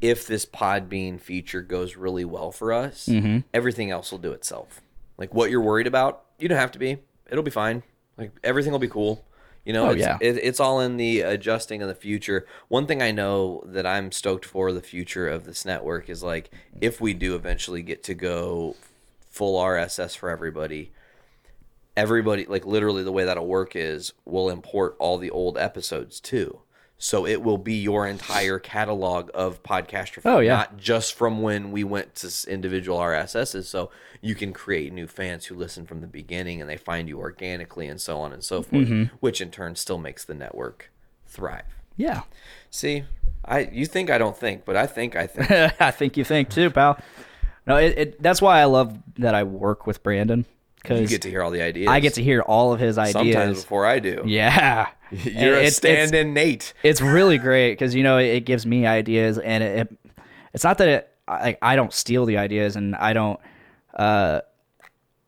If 0.00 0.26
this 0.26 0.44
Podbean 0.44 1.18
feature 1.20 1.62
goes 1.62 1.96
really 1.96 2.24
well 2.26 2.52
for 2.52 2.72
us, 2.72 3.06
Mm-hmm. 3.06 3.38
everything 3.54 3.90
else 3.90 4.10
will 4.12 4.18
do 4.18 4.32
itself. 4.32 4.82
Like 5.16 5.32
what 5.32 5.50
you're 5.50 5.62
worried 5.62 5.86
about, 5.86 6.24
you 6.38 6.48
don't 6.48 6.58
have 6.58 6.72
to 6.72 6.78
be. 6.78 6.98
It'll 7.30 7.44
be 7.44 7.50
fine. 7.50 7.82
Like 8.18 8.32
everything 8.44 8.72
will 8.72 8.78
be 8.78 8.88
cool. 8.88 9.24
You 9.64 9.72
know, 9.72 9.86
Oh, 9.86 9.90
it's, 9.92 10.00
yeah. 10.00 10.18
it, 10.20 10.36
it's 10.36 10.60
all 10.60 10.80
in 10.80 10.98
the 10.98 11.22
adjusting 11.22 11.80
of 11.80 11.88
the 11.88 11.94
future. 11.94 12.46
One 12.68 12.86
thing 12.86 13.00
I 13.00 13.10
know 13.12 13.62
that 13.64 13.86
I'm 13.86 14.12
stoked 14.12 14.44
for 14.44 14.70
the 14.72 14.82
future 14.82 15.26
of 15.26 15.44
this 15.46 15.64
network 15.64 16.10
is 16.10 16.22
like 16.22 16.50
if 16.82 17.00
we 17.00 17.14
do 17.14 17.34
eventually 17.34 17.80
get 17.80 18.02
to 18.04 18.12
go 18.14 18.76
full 19.30 19.58
RSS 19.58 20.14
for 20.18 20.28
everybody, 20.28 20.92
everybody 21.96 22.44
like 22.46 22.66
literally 22.66 23.02
the 23.02 23.12
way 23.12 23.24
that'll 23.24 23.46
work 23.46 23.76
is 23.76 24.12
we'll 24.24 24.48
import 24.50 24.96
all 24.98 25.18
the 25.18 25.30
old 25.30 25.56
episodes 25.58 26.20
too. 26.20 26.60
So 26.96 27.26
it 27.26 27.42
will 27.42 27.58
be 27.58 27.74
your 27.74 28.06
entire 28.06 28.58
catalog 28.58 29.28
of 29.34 29.62
podcaster 29.62 30.22
Oh, 30.24 30.38
yeah. 30.38 30.54
not 30.56 30.76
just 30.78 31.12
from 31.14 31.42
when 31.42 31.70
we 31.72 31.82
went 31.84 32.14
to 32.16 32.50
individual 32.50 32.98
RSSs. 32.98 33.64
So 33.64 33.90
you 34.22 34.34
can 34.34 34.52
create 34.52 34.92
new 34.92 35.06
fans 35.08 35.46
who 35.46 35.54
listen 35.56 35.86
from 35.86 36.00
the 36.00 36.06
beginning 36.06 36.60
and 36.60 36.70
they 36.70 36.76
find 36.76 37.08
you 37.08 37.18
organically 37.18 37.88
and 37.88 38.00
so 38.00 38.18
on 38.20 38.32
and 38.32 38.42
so 38.44 38.62
forth, 38.62 38.84
Mm-hmm. 38.88 39.16
which 39.20 39.40
in 39.40 39.50
turn 39.50 39.74
still 39.76 39.98
makes 39.98 40.24
the 40.24 40.34
network 40.34 40.90
thrive. 41.26 41.64
Yeah, 41.96 42.22
See, 42.70 43.04
I 43.44 43.68
you 43.72 43.86
think 43.86 44.08
I 44.10 44.18
don't 44.18 44.36
think, 44.36 44.64
but 44.64 44.74
I 44.76 44.86
think 44.86 45.14
I 45.16 45.26
think. 45.26 45.50
I 45.80 45.90
think 45.90 46.16
you 46.16 46.24
think 46.24 46.48
too, 46.48 46.70
pal. 46.70 46.98
No, 47.66 47.76
it, 47.76 47.98
it 47.98 48.22
that's 48.22 48.40
why 48.40 48.60
I 48.60 48.64
love 48.64 48.98
that 49.18 49.34
I 49.34 49.42
work 49.44 49.86
with 49.86 50.02
Brandon 50.02 50.44
you 50.88 51.06
get 51.06 51.22
to 51.22 51.30
hear 51.30 51.42
all 51.42 51.50
the 51.50 51.62
ideas. 51.62 51.88
I 51.88 52.00
get 52.00 52.14
to 52.14 52.22
hear 52.22 52.40
all 52.42 52.72
of 52.72 52.80
his 52.80 52.98
ideas 52.98 53.12
sometimes 53.12 53.60
before 53.62 53.86
I 53.86 53.98
do. 53.98 54.22
Yeah, 54.26 54.88
You're 55.10 55.28
And 55.32 55.36
a 55.36 55.48
it's- 55.58 55.78
it's- 55.84 56.08
stand-in 56.08 56.34
Nate. 56.34 56.72
it's 56.82 57.00
really 57.00 57.38
great 57.38 57.72
because 57.72 57.94
you 57.94 58.02
know 58.02 58.18
it, 58.18 58.26
it 58.26 58.40
gives 58.44 58.66
me 58.66 58.86
ideas 58.86 59.38
and 59.38 59.62
it, 59.64 59.78
it 59.90 59.98
it's 60.52 60.64
not 60.64 60.78
that 60.78 60.88
it 60.88 61.10
I, 61.26 61.56
I 61.62 61.76
don't 61.76 61.92
steal 61.92 62.26
the 62.26 62.36
ideas 62.36 62.76
and 62.76 62.94
i 62.96 63.12
don't 63.14 63.40
uh 63.94 64.40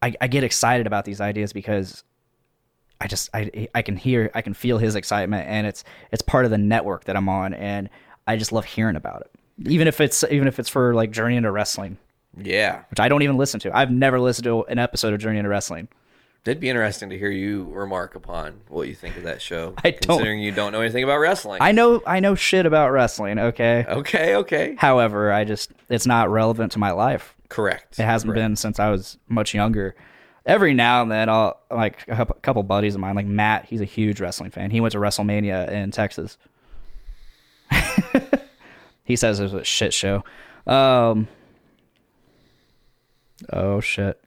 I, 0.03 0.15
I 0.21 0.27
get 0.29 0.45
excited 0.45 0.87
about 0.87 1.05
these 1.07 1.21
ideas 1.23 1.53
because 1.55 2.05
i 3.01 3.07
just 3.07 3.31
I, 3.33 3.69
I 3.75 3.81
can 3.83 3.97
hear 3.97 4.31
i 4.35 4.43
can 4.43 4.53
feel 4.55 4.77
his 4.79 4.95
excitement 4.95 5.49
and 5.49 5.67
it's 5.67 5.85
it's 6.13 6.21
part 6.23 6.45
of 6.45 6.51
the 6.51 6.59
network 6.59 7.05
that 7.05 7.17
i'm 7.17 7.29
on 7.29 7.55
and 7.55 7.89
I 8.29 8.37
just 8.37 8.51
love 8.51 8.65
hearing 8.65 8.97
about 8.97 9.21
it. 9.21 9.31
Even 9.71 9.87
if 9.87 10.01
it's 10.01 10.25
even 10.31 10.49
if 10.49 10.59
it's 10.59 10.69
for 10.69 10.95
like 10.97 11.13
Journey 11.13 11.37
into 11.37 11.49
Wrestling, 11.53 11.97
Yeah. 12.37 12.83
which 12.91 13.01
I 13.01 13.09
don't 13.09 13.23
even 13.23 13.37
listen 13.37 13.61
to. 13.61 13.77
I've 13.77 13.91
never 13.91 14.21
listened 14.21 14.45
to 14.45 14.65
an 14.65 14.79
episode 14.79 15.15
of 15.15 15.21
Journey 15.21 15.39
into 15.39 15.49
Wrestling. 15.51 15.89
It'd 16.45 16.61
be 16.61 16.69
interesting 16.69 17.11
to 17.11 17.19
hear 17.19 17.31
you 17.31 17.65
remark 17.73 18.15
upon 18.15 18.61
what 18.69 18.87
you 18.87 18.95
think 18.95 19.17
of 19.17 19.25
that 19.25 19.43
show. 19.43 19.75
I 19.85 19.91
don't- 19.91 20.03
Considering 20.19 20.41
you 20.41 20.53
don't 20.53 20.71
know 20.71 20.81
anything 20.81 21.03
about 21.03 21.19
wrestling. 21.19 21.59
I 21.61 21.73
know 21.73 22.03
I 22.07 22.21
know 22.21 22.37
shit 22.37 22.67
about 22.67 22.93
wrestling, 22.93 23.39
okay? 23.39 23.85
okay, 23.89 24.37
okay. 24.37 24.77
However, 24.79 25.33
I 25.33 25.43
just 25.45 25.73
it's 25.89 26.07
not 26.07 26.31
relevant 26.31 26.71
to 26.73 26.79
my 26.79 26.93
life. 26.93 27.35
Correct. 27.49 27.99
It 27.99 28.05
hasn't 28.05 28.33
been 28.35 28.55
since 28.55 28.79
I 28.79 28.91
was 28.91 29.19
much 29.29 29.55
younger. 29.55 29.97
Every 30.45 30.73
now 30.75 31.03
and 31.03 31.11
then, 31.11 31.29
I'll 31.29 31.59
like 31.69 32.03
a 32.07 32.15
couple- 32.15 32.37
couple 32.43 32.63
buddies 32.63 32.95
of 32.95 33.01
mine, 33.01 33.17
like 33.17 33.27
Matt. 33.27 33.65
He's 33.65 33.81
a 33.81 33.85
huge 33.85 34.21
wrestling 34.21 34.53
fan. 34.53 34.71
He 34.71 34.81
went 34.81 34.93
to 34.93 34.99
WrestleMania 34.99 35.69
in 35.73 35.91
Texas. 35.91 36.39
he 39.05 39.17
says 39.17 39.41
it 39.41 39.45
was 39.45 39.55
a 39.55 39.65
shit 39.65 39.93
show. 39.93 40.23
Um, 40.67 41.27
oh 43.53 43.81
shit! 43.81 44.21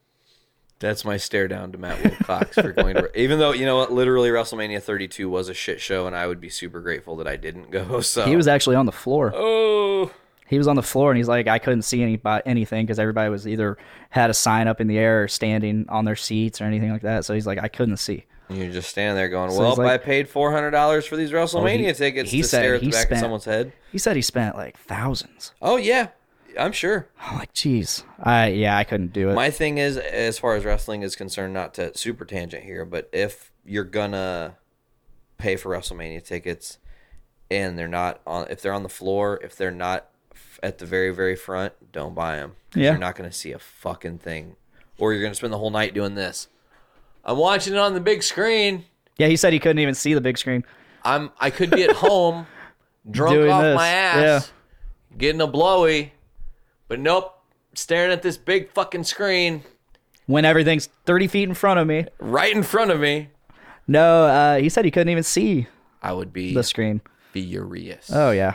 That's 0.80 1.04
my 1.04 1.18
stare 1.18 1.48
down 1.50 1.72
to 1.74 1.78
Matt 1.78 2.02
Wilcox 2.04 2.56
for 2.56 2.72
going 2.72 2.96
to. 2.96 3.20
Even 3.20 3.38
though 3.40 3.52
you 3.52 3.66
know 3.66 3.76
what, 3.78 3.92
literally 3.92 4.30
WrestleMania 4.30 4.82
32 4.82 5.30
was 5.30 5.50
a 5.50 5.54
shit 5.54 5.82
show, 5.82 6.08
and 6.08 6.16
I 6.16 6.26
would 6.26 6.40
be 6.40 6.50
super 6.50 6.80
grateful 6.80 7.18
that 7.18 7.28
I 7.28 7.36
didn't 7.36 7.70
go. 7.72 8.00
So 8.10 8.26
He 8.26 8.36
was 8.38 8.48
actually 8.48 8.78
on 8.78 8.86
the 8.86 8.92
floor. 8.94 9.34
Oh, 9.36 10.10
He 10.48 10.58
was 10.58 10.68
on 10.68 10.76
the 10.78 10.82
floor, 10.84 11.12
and 11.12 11.18
he's 11.18 11.28
like, 11.28 11.48
I 11.48 11.60
couldn't 11.60 11.82
see 11.82 12.02
any 12.02 12.20
anything 12.46 12.86
because 12.86 12.98
everybody 12.98 13.30
was 13.30 13.46
either 13.48 13.78
had 14.10 14.30
a 14.30 14.34
sign 14.34 14.68
up 14.70 14.80
in 14.80 14.88
the 14.88 14.98
air 14.98 15.24
or 15.24 15.28
standing 15.28 15.86
on 15.90 16.06
their 16.06 16.16
seats 16.16 16.62
or 16.62 16.64
anything 16.64 16.92
like 16.92 17.02
that. 17.02 17.26
So 17.26 17.34
he's 17.34 17.46
like, 17.46 17.60
I 17.62 17.68
couldn't 17.68 17.98
see. 17.98 18.26
you're 18.50 18.72
just 18.72 18.90
standing 18.90 19.16
there 19.18 19.28
going, 19.30 19.52
So 19.52 19.60
"Well, 19.60 19.76
like- 19.76 19.90
I 19.92 19.98
paid 20.04 20.30
four 20.30 20.52
hundred 20.54 20.72
dollars 20.72 21.06
for 21.06 21.18
these 21.18 21.34
oh, 21.34 21.36
WrestleMania 21.36 21.96
tickets 21.98 22.32
he 22.32 22.42
to 22.42 22.48
said 22.48 22.60
stare 22.62 22.76
at 22.76 22.80
the 22.80 22.86
he 22.86 22.92
back 22.92 23.04
of 23.04 23.08
spent- 23.10 23.20
someone's 23.20 23.46
head." 23.46 23.74
He 23.92 23.98
said 23.98 24.16
he 24.16 24.22
spent 24.22 24.56
like 24.56 24.78
thousands. 24.78 25.54
Oh 25.62 25.76
yeah, 25.76 26.08
I'm 26.58 26.72
sure. 26.72 27.10
I'm 27.22 27.38
like, 27.38 27.54
jeez, 27.54 28.04
I 28.22 28.48
yeah, 28.48 28.78
I 28.78 28.84
couldn't 28.84 29.14
do 29.14 29.30
it. 29.30 29.34
My 29.36 29.50
thing 29.50 29.78
is, 29.78 29.98
as 29.98 30.40
far 30.40 30.56
as 30.56 30.66
wrestling 30.66 31.02
is 31.04 31.16
concerned, 31.16 31.54
not 31.54 31.74
to 31.76 31.96
super 31.98 32.26
tangent 32.26 32.64
here, 32.64 32.86
but 32.86 33.10
if 33.12 33.52
you're 33.66 33.84
gonna 33.84 34.56
pay 35.38 35.56
for 35.56 35.70
WrestleMania 35.70 36.24
tickets 36.24 36.78
and 37.52 37.78
they're 37.78 37.88
not 37.88 38.22
on, 38.26 38.48
if 38.50 38.62
they're 38.62 38.74
on 38.74 38.84
the 38.84 38.90
floor, 38.90 39.40
if 39.44 39.56
they're 39.56 39.72
not 39.72 40.10
at 40.62 40.78
the 40.78 40.86
very 40.86 41.14
very 41.14 41.36
front, 41.36 41.74
don't 41.92 42.16
buy 42.16 42.38
them. 42.38 42.56
Yeah. 42.76 42.92
you're 42.92 43.00
not 43.00 43.16
gonna 43.16 43.32
see 43.32 43.52
a 43.52 43.60
fucking 43.60 44.20
thing, 44.20 44.56
or 44.98 45.14
you're 45.14 45.22
gonna 45.24 45.36
spend 45.36 45.54
the 45.54 45.58
whole 45.58 45.72
night 45.72 45.94
doing 45.94 46.16
this. 46.16 46.48
I'm 47.24 47.38
watching 47.38 47.74
it 47.74 47.80
on 47.80 47.94
the 47.94 48.00
big 48.00 48.24
screen. 48.24 48.86
yeah, 49.18 49.28
he 49.28 49.36
said 49.36 49.54
he 49.54 49.60
couldn't 49.60 49.80
even 49.80 49.96
see 49.96 50.14
the 50.14 50.22
big 50.22 50.38
screen. 50.38 50.64
I'm 51.04 51.32
I 51.40 51.50
could 51.50 51.72
be 51.72 51.84
at 51.84 51.96
home, 51.96 52.48
drunk 53.10 53.36
Doing 53.36 53.52
off 53.52 53.62
this, 53.64 53.76
my 53.76 53.88
ass, 53.88 54.52
getting 55.18 55.42
a 55.42 55.48
blowy, 55.48 56.14
but 56.90 57.00
nope, 57.00 57.34
staring 57.74 58.12
at 58.12 58.22
this 58.22 58.36
big 58.38 58.70
fucking 58.74 59.06
screen 59.06 59.64
When 60.26 60.44
everything's 60.44 60.88
30 61.06 61.28
feet 61.28 61.44
in 61.48 61.54
front 61.56 61.80
of 61.80 61.88
me. 61.88 62.06
right 62.20 62.54
in 62.54 62.64
front 62.64 62.92
of 62.92 63.00
me. 63.00 63.30
No, 63.88 64.26
uh, 64.26 64.58
he 64.58 64.68
said 64.70 64.84
he 64.86 64.92
couldn't 64.92 65.10
even 65.10 65.24
see 65.24 65.68
I 66.04 66.12
would 66.14 66.32
be 66.34 66.54
the 66.54 66.64
screen. 66.64 67.02
furious. 67.32 68.12
Oh 68.14 68.32
yeah, 68.32 68.54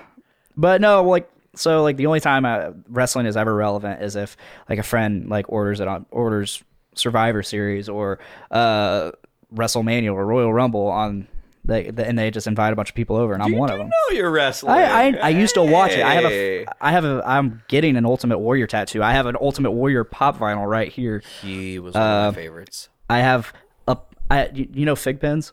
but 0.56 0.80
no, 0.80 1.02
like 1.02 1.28
so, 1.56 1.82
like 1.82 1.96
the 1.96 2.06
only 2.06 2.20
time 2.20 2.44
uh, 2.44 2.70
wrestling 2.88 3.26
is 3.26 3.36
ever 3.36 3.54
relevant 3.54 4.02
is 4.02 4.16
if 4.16 4.36
like 4.68 4.78
a 4.78 4.82
friend 4.82 5.28
like 5.28 5.46
orders 5.48 5.80
it 5.80 5.88
on 5.88 6.06
orders 6.10 6.62
Survivor 6.94 7.42
Series 7.42 7.88
or 7.88 8.18
uh, 8.50 9.10
WrestleMania 9.54 10.12
or 10.12 10.24
Royal 10.26 10.52
Rumble 10.52 10.86
on. 10.88 11.28
They, 11.66 11.90
they 11.90 12.04
and 12.04 12.18
they 12.18 12.30
just 12.30 12.46
invite 12.46 12.72
a 12.74 12.76
bunch 12.76 12.90
of 12.90 12.94
people 12.94 13.16
over, 13.16 13.32
and 13.32 13.42
I'm 13.42 13.56
one 13.56 13.70
of 13.70 13.78
them. 13.78 13.88
know 13.88 14.16
you're 14.16 14.30
wrestling. 14.30 14.74
I, 14.74 15.08
I 15.08 15.12
I 15.22 15.28
used 15.30 15.54
to 15.54 15.62
watch 15.62 15.92
it. 15.92 16.02
I 16.02 16.14
have 16.14 16.24
a 16.26 16.66
I 16.80 16.92
have 16.92 17.04
a 17.06 17.22
I'm 17.24 17.62
getting 17.68 17.96
an 17.96 18.04
Ultimate 18.04 18.38
Warrior 18.38 18.66
tattoo. 18.66 19.02
I 19.02 19.12
have 19.12 19.24
an 19.26 19.36
Ultimate 19.40 19.70
Warrior 19.70 20.04
pop 20.04 20.38
vinyl 20.38 20.68
right 20.68 20.92
here. 20.92 21.22
He 21.40 21.78
was 21.78 21.94
one 21.94 22.02
Uh, 22.02 22.28
of 22.28 22.36
my 22.36 22.42
favorites. 22.42 22.88
I 23.08 23.20
have 23.20 23.52
a 23.88 23.96
I 24.30 24.48
you, 24.52 24.68
you 24.74 24.84
know 24.84 24.94
FiGPiNs. 24.94 25.52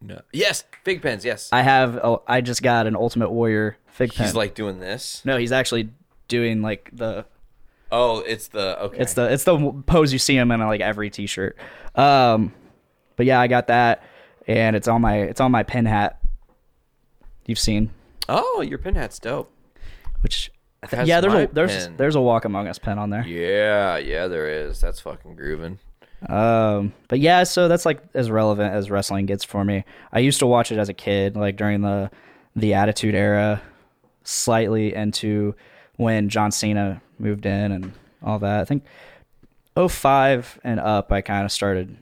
No. 0.00 0.20
Yes, 0.32 0.64
FiGPiNs. 0.84 1.24
Yes. 1.24 1.48
I 1.50 1.62
have 1.62 1.96
oh, 1.96 2.22
I 2.28 2.40
just 2.40 2.62
got 2.62 2.86
an 2.86 2.94
Ultimate 2.94 3.30
Warrior 3.30 3.76
FiGPiN. 3.98 4.22
He's 4.22 4.34
like 4.36 4.54
doing 4.54 4.78
this. 4.78 5.20
no, 5.24 5.36
he's 5.36 5.50
actually 5.52 5.90
doing 6.28 6.62
like 6.62 6.90
the 6.92 7.24
Oh, 7.90 8.20
it's 8.20 8.48
the 8.48 8.80
okay. 8.82 8.98
it's 8.98 9.14
the 9.14 9.32
it's 9.32 9.44
the 9.44 9.56
pose 9.86 10.12
you 10.12 10.18
see 10.20 10.36
him 10.36 10.50
in 10.52 10.60
like 10.60 10.80
every 10.80 11.10
t-shirt. 11.10 11.56
Um, 11.96 12.52
but 13.16 13.26
yeah, 13.26 13.40
I 13.40 13.46
got 13.46 13.66
that, 13.68 14.02
and 14.46 14.76
it's 14.76 14.88
on 14.88 15.00
my 15.02 15.18
it's 15.18 15.40
on 15.40 15.50
my 15.52 15.62
pin 15.62 15.86
hat. 15.86 16.20
You've 17.46 17.58
seen, 17.58 17.90
oh, 18.28 18.62
your 18.62 18.78
pin 18.78 18.94
hat's 18.94 19.18
dope. 19.18 19.52
which 20.22 20.50
That's 20.90 21.08
yeah, 21.08 21.20
there's 21.20 21.32
my 21.34 21.40
a 21.42 21.48
there's 21.48 21.86
pin. 21.86 21.96
there's 21.96 22.14
a 22.14 22.20
Walk 22.20 22.44
Among 22.44 22.68
Us 22.68 22.78
pen 22.78 22.98
on 22.98 23.10
there. 23.10 23.26
Yeah, 23.26 23.98
yeah, 23.98 24.28
there 24.28 24.48
is. 24.48 24.80
That's 24.80 25.00
fucking 25.00 25.36
grooving. 25.36 25.78
Um, 26.28 26.94
but 27.08 27.20
yeah, 27.20 27.42
so 27.44 27.68
that's 27.68 27.84
like 27.84 28.02
as 28.14 28.30
relevant 28.30 28.74
as 28.74 28.90
wrestling 28.90 29.26
gets 29.26 29.44
for 29.44 29.64
me. 29.64 29.84
I 30.12 30.20
used 30.20 30.38
to 30.38 30.46
watch 30.46 30.72
it 30.72 30.78
as 30.78 30.88
a 30.88 30.94
kid, 30.94 31.36
like 31.36 31.56
during 31.56 31.82
the 31.82 32.10
the 32.56 32.74
Attitude 32.74 33.14
Era, 33.14 33.60
slightly 34.22 34.94
into 34.94 35.54
when 35.96 36.28
John 36.28 36.50
Cena 36.50 37.02
moved 37.18 37.46
in 37.46 37.72
and 37.72 37.92
all 38.22 38.38
that. 38.38 38.60
I 38.60 38.64
think 38.64 38.84
05 39.76 40.60
and 40.64 40.80
up, 40.80 41.12
I 41.12 41.20
kind 41.20 41.44
of 41.44 41.52
started 41.52 41.96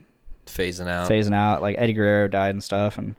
Phasing 0.45 0.87
out. 0.87 1.09
phasing 1.09 1.33
out. 1.33 1.61
Like 1.61 1.75
Eddie 1.77 1.93
Guerrero 1.93 2.27
died 2.27 2.51
and 2.51 2.63
stuff, 2.63 2.97
and 2.97 3.15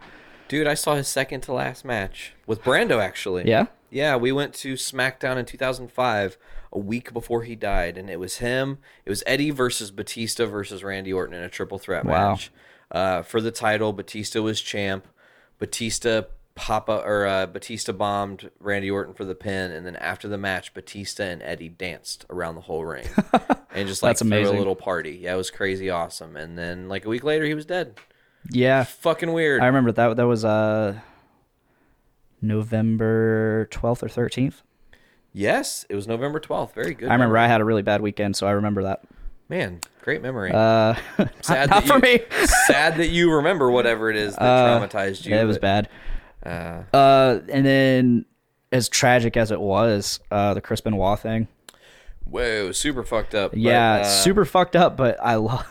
Dude, 0.48 0.66
I 0.66 0.74
saw 0.74 0.94
his 0.94 1.08
second 1.08 1.40
to 1.42 1.52
last 1.52 1.84
match 1.84 2.34
with 2.46 2.62
Brando 2.62 3.02
actually. 3.02 3.48
yeah, 3.48 3.66
Yeah, 3.90 4.16
we 4.16 4.30
went 4.30 4.52
to 4.56 4.74
SmackDown 4.74 5.36
in 5.38 5.46
2005, 5.46 6.36
a 6.72 6.78
week 6.78 7.12
before 7.14 7.42
he 7.44 7.56
died, 7.56 7.96
and 7.96 8.10
it 8.10 8.20
was 8.20 8.36
him. 8.38 8.78
It 9.06 9.10
was 9.10 9.22
Eddie 9.26 9.50
versus 9.50 9.90
Batista 9.90 10.44
versus 10.46 10.84
Randy 10.84 11.12
Orton 11.12 11.34
in 11.36 11.42
a 11.42 11.48
triple 11.48 11.78
threat 11.78 12.04
Wow. 12.04 12.32
match. 12.32 12.50
Uh, 12.90 13.22
for 13.22 13.40
the 13.40 13.50
title, 13.50 13.92
Batista 13.94 14.40
was 14.42 14.60
champ. 14.60 15.08
Batista 15.58 16.22
Papa 16.54 17.02
or 17.04 17.26
uh, 17.26 17.46
Batista 17.46 17.92
bombed 17.92 18.50
Randy 18.60 18.90
Orton 18.90 19.12
for 19.14 19.24
the 19.24 19.34
pin, 19.34 19.72
and 19.72 19.84
then 19.84 19.96
after 19.96 20.28
the 20.28 20.38
match, 20.38 20.72
Batista 20.72 21.24
and 21.24 21.42
Eddie 21.42 21.68
danced 21.68 22.24
around 22.30 22.54
the 22.54 22.60
whole 22.62 22.84
ring 22.84 23.06
and 23.74 23.88
just 23.88 24.02
like 24.02 24.10
That's 24.10 24.20
amazing. 24.22 24.54
a 24.54 24.58
little 24.58 24.76
party. 24.76 25.18
Yeah, 25.22 25.34
it 25.34 25.36
was 25.36 25.50
crazy 25.50 25.90
awesome. 25.90 26.36
And 26.36 26.56
then 26.56 26.88
like 26.88 27.04
a 27.04 27.08
week 27.08 27.24
later, 27.24 27.44
he 27.44 27.54
was 27.54 27.66
dead. 27.66 27.98
yeah. 28.50 28.84
Fucking 28.84 29.32
weird. 29.32 29.62
I 29.62 29.66
remember 29.66 29.90
that. 29.92 30.16
That 30.16 30.26
was 30.28 30.44
uh 30.44 31.00
November 32.42 33.68
12th 33.70 34.02
or 34.02 34.08
13th. 34.08 34.62
yes, 35.32 35.84
it 35.88 35.94
was 35.94 36.06
November 36.06 36.38
12th. 36.40 36.72
Very 36.74 36.94
good. 36.94 37.08
I 37.08 37.12
remember 37.14 37.34
memory. 37.34 37.40
I 37.40 37.48
had 37.48 37.60
a 37.60 37.64
really 37.64 37.82
bad 37.82 38.00
weekend, 38.00 38.36
so 38.36 38.46
I 38.46 38.52
remember 38.52 38.82
that. 38.84 39.02
Man, 39.48 39.80
great 40.02 40.22
memory. 40.22 40.50
Uh, 40.52 40.94
sad 41.42 41.70
not 41.70 41.84
for 41.84 41.94
you, 41.94 42.00
me. 42.00 42.20
sad 42.66 42.96
that 42.98 43.08
you 43.08 43.32
remember 43.32 43.70
whatever 43.70 44.10
it 44.10 44.16
is 44.16 44.34
that 44.36 44.42
Uh, 44.42 44.80
traumatized 44.80 45.24
you. 45.26 45.34
Yeah, 45.34 45.42
it 45.42 45.46
was 45.46 45.58
bad. 45.58 45.88
Uh, 46.44 46.82
Uh, 46.92 47.40
and 47.50 47.64
then 47.66 48.24
as 48.72 48.88
tragic 48.88 49.36
as 49.36 49.50
it 49.50 49.60
was, 49.60 50.20
uh, 50.30 50.54
the 50.54 50.60
Chris 50.60 50.80
Benoit 50.80 51.18
thing. 51.18 51.48
whoa, 52.24 52.72
super 52.72 53.02
fucked 53.04 53.34
up. 53.34 53.52
but, 53.52 53.60
yeah, 53.60 53.94
uh, 53.96 54.04
super 54.04 54.44
fucked 54.44 54.76
up, 54.76 54.96
but 54.96 55.16
I 55.22 55.36
love. 55.36 55.66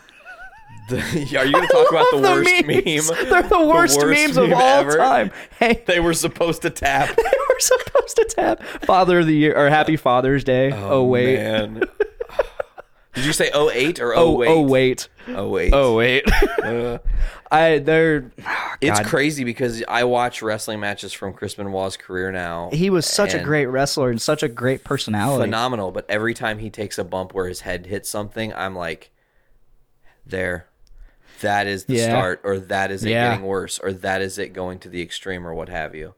are 0.91 0.95
you 1.16 1.26
going 1.52 1.68
to 1.68 1.74
talk 1.74 1.90
about 1.90 2.06
the 2.12 2.18
love 2.18 2.38
worst 2.40 2.66
memes. 2.66 3.10
meme? 3.12 3.26
They're 3.30 3.44
the 3.44 3.66
worst, 3.68 4.00
memes 4.06 4.38
of 4.38 4.52
all 4.52 4.62
ever? 4.62 4.98
time. 4.98 5.32
Hey, 5.60 5.82
They 5.86 6.00
were 6.00 6.14
supposed 6.14 6.62
to 6.64 6.70
tap. 6.70 7.16
they 7.16 7.24
were 7.24 7.60
supposed 7.60 8.16
to 8.18 8.26
tap 8.26 8.64
Father 8.84 9.20
of 9.20 9.28
the 9.28 9.36
Year 9.36 9.56
or 9.58 9.70
Happy 9.70 9.95
Father's 9.95 10.44
Day. 10.44 10.72
Oh, 10.74 11.04
wait. 11.06 11.38
man. 11.38 11.84
Did 13.14 13.26
you 13.26 13.34
say 13.34 13.52
08 13.53 13.99
or 13.99 14.15
Oh, 14.15 14.41
08? 14.44 14.48
oh 14.49 14.61
wait. 14.61 15.07
08. 15.27 15.73
Oh 15.73 15.95
wait. 15.95 16.23
Uh, 16.64 16.98
I 17.52 17.77
they're 17.80 18.31
it's 18.81 18.99
crazy 19.02 19.44
because 19.44 19.84
I 19.88 20.03
watch 20.06 20.41
wrestling 20.41 20.80
matches 20.80 21.14
from 21.14 21.34
Chris 21.34 21.53
Benoit's 21.56 21.95
career 21.98 22.31
now. 22.31 22.69
He 22.73 22.90
was 22.90 23.06
such 23.06 23.34
a 23.34 23.44
great 23.44 23.68
wrestler 23.68 24.10
and 24.10 24.22
such 24.22 24.41
a 24.44 24.49
great 24.49 24.84
personality. 24.84 25.44
phenomenal, 25.44 25.91
but 25.91 26.06
every 26.10 26.34
time 26.34 26.57
he 26.60 26.69
takes 26.69 26.98
a 26.98 27.03
bump 27.03 27.34
where 27.34 27.48
his 27.48 27.61
head 27.61 27.85
hits 27.85 28.10
something, 28.10 28.53
I'm 28.53 28.76
like, 28.76 29.11
there. 30.26 30.68
That 31.41 31.68
is 31.68 31.85
the 31.85 31.95
Yeah. 31.95 32.10
start, 32.10 32.41
or 32.44 32.57
that 32.60 32.90
is 32.91 33.03
it 33.03 33.10
Yeah. 33.11 33.30
getting 33.31 33.45
worse, 33.45 33.77
or 33.80 33.91
that 33.91 34.22
is 34.22 34.38
it 34.40 34.53
going 34.53 34.80
to 34.80 34.90
the 34.90 35.02
extreme, 35.02 35.45
or 35.45 35.53
what 35.53 35.68
have 35.69 35.94
you. 35.94 36.15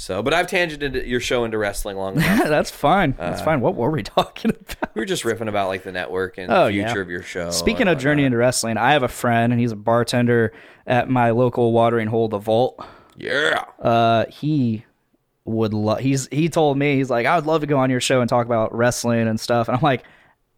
So, 0.00 0.22
but 0.22 0.32
I've 0.32 0.46
tangented 0.46 1.06
your 1.06 1.20
show 1.20 1.44
into 1.44 1.58
wrestling 1.58 1.98
long 1.98 2.14
enough. 2.16 2.48
That's 2.48 2.70
fine. 2.70 3.14
Uh, 3.18 3.28
That's 3.28 3.42
fine. 3.42 3.60
What 3.60 3.74
were 3.74 3.90
we 3.90 4.02
talking 4.18 4.50
about? 4.50 4.94
we 4.94 5.00
were 5.02 5.04
just 5.04 5.24
riffing 5.24 5.46
about 5.46 5.68
like 5.68 5.82
the 5.82 5.92
network 5.92 6.38
and 6.38 6.50
Oh, 6.50 6.68
the 6.68 6.72
future 6.72 6.88
yeah. 6.96 7.00
of 7.02 7.10
your 7.10 7.22
show. 7.22 7.50
Speaking 7.50 7.86
of 7.86 7.98
Journey 7.98 8.24
into 8.24 8.38
Wrestling, 8.38 8.78
I 8.78 8.92
have 8.92 9.02
a 9.02 9.08
friend 9.08 9.52
and 9.52 9.60
he's 9.60 9.72
a 9.72 9.76
bartender 9.76 10.54
at 10.86 11.10
my 11.10 11.32
local 11.32 11.72
watering 11.72 12.08
hole, 12.08 12.28
the 12.28 12.38
Vault. 12.38 12.82
yeah, 13.18 13.64
Uh, 13.78 14.24
he 14.30 14.86
would 15.44 15.74
love. 15.74 15.98
He's 15.98 16.28
he 16.32 16.48
told 16.48 16.78
me 16.78 16.96
he's 16.96 17.10
like 17.10 17.26
I 17.26 17.36
would 17.36 17.44
love 17.44 17.60
to 17.60 17.66
go 17.66 17.76
on 17.78 17.90
your 17.90 18.00
show 18.00 18.22
and 18.22 18.28
talk 18.30 18.46
about 18.46 18.74
wrestling 18.74 19.28
and 19.28 19.38
stuff. 19.38 19.68
And 19.68 19.76
I'm 19.76 19.82
like, 19.82 20.04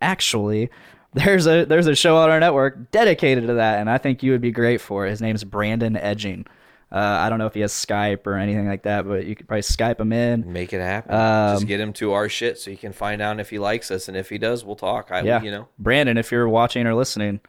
actually, 0.00 0.70
there's 1.14 1.48
a 1.48 1.64
there's 1.64 1.88
a 1.88 1.96
show 1.96 2.16
on 2.16 2.30
our 2.30 2.38
network 2.38 2.92
dedicated 2.92 3.48
to 3.48 3.54
that, 3.54 3.80
and 3.80 3.90
I 3.90 3.98
think 3.98 4.22
you 4.22 4.30
would 4.30 4.40
be 4.40 4.52
great 4.52 4.80
for 4.80 5.04
it. 5.04 5.10
His 5.10 5.20
name's 5.20 5.42
Brandon 5.42 5.96
Edging. 5.96 6.46
Uh, 6.92 6.98
I 6.98 7.30
don't 7.30 7.38
know 7.38 7.46
if 7.46 7.54
he 7.54 7.60
has 7.60 7.72
Skype 7.72 8.26
or 8.26 8.34
anything 8.34 8.68
like 8.68 8.82
that, 8.82 9.08
but 9.08 9.24
you 9.24 9.34
could 9.34 9.48
probably 9.48 9.62
Skype 9.62 9.98
him 9.98 10.12
in. 10.12 10.52
Make 10.52 10.74
it 10.74 10.80
happen. 10.80 11.14
Um, 11.14 11.56
Just 11.56 11.66
get 11.66 11.80
him 11.80 11.94
to 11.94 12.12
our 12.12 12.28
shit 12.28 12.58
so 12.58 12.70
he 12.70 12.76
can 12.76 12.92
find 12.92 13.22
out 13.22 13.40
if 13.40 13.48
he 13.48 13.58
likes 13.58 13.90
us, 13.90 14.08
and 14.08 14.16
if 14.16 14.28
he 14.28 14.36
does, 14.36 14.62
we'll 14.62 14.76
talk. 14.76 15.10
I, 15.10 15.22
Yeah, 15.22 15.42
you 15.42 15.50
know, 15.50 15.68
Brandon, 15.78 16.18
if 16.18 16.30
you're 16.30 16.46
watching 16.48 16.86
or 16.86 16.94
listening, 16.94 17.40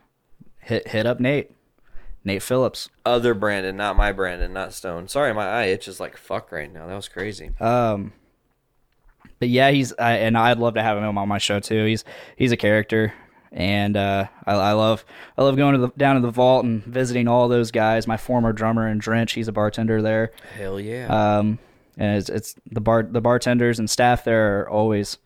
hit 0.62 0.88
hit 0.88 1.06
up 1.06 1.20
Nate, 1.20 1.52
Nate 2.24 2.42
Phillips. 2.42 2.90
other 3.06 3.34
Brandon, 3.34 3.76
not 3.76 3.98
my 3.98 4.14
Brandon, 4.14 4.54
not 4.54 4.72
Stone. 4.74 5.10
Sorry, 5.10 5.34
my 5.34 5.46
eye 5.46 5.66
itches 5.66 6.00
like 6.00 6.16
fuck 6.16 6.50
right 6.54 6.72
now. 6.72 6.88
That 6.88 6.96
was 6.96 7.10
crazy. 7.10 7.52
Um, 7.60 8.14
but 9.40 9.50
yeah, 9.50 9.72
he's 9.72 9.92
I, 10.00 10.14
and 10.20 10.38
I'd 10.38 10.58
love 10.58 10.76
to 10.76 10.82
have 10.82 10.98
him 10.98 11.18
on 11.18 11.28
my 11.28 11.38
show 11.38 11.60
too. 11.60 11.84
He's 11.84 12.06
he's 12.38 12.54
a 12.54 12.58
character, 12.58 13.14
and 13.54 13.96
uh, 13.96 14.26
I, 14.48 14.54
I 14.54 14.72
love 14.74 15.06
I 15.38 15.44
love 15.44 15.56
going 15.56 15.74
to 15.76 15.80
the 15.80 15.88
down 15.96 16.16
to 16.16 16.22
the 16.22 16.32
vault 16.32 16.66
and 16.66 16.84
visiting 16.84 17.28
all 17.28 17.48
those 17.48 17.72
guys. 17.72 18.08
My 18.08 18.18
former 18.18 18.52
drummer 18.52 18.88
in 18.88 18.98
Drench, 18.98 19.34
he's 19.34 19.48
a 19.48 19.52
bartender 19.52 20.02
there. 20.02 20.32
Hell 20.58 20.80
yeah. 20.80 21.38
Um, 21.38 21.60
and 21.98 22.18
it's, 22.18 22.30
it's 22.30 22.56
the 22.72 22.82
bar 22.82 23.04
the 23.04 23.22
bartenders 23.22 23.78
and 23.80 23.90
staff 23.90 24.24
there 24.24 24.62
are 24.62 24.70
always 24.70 25.20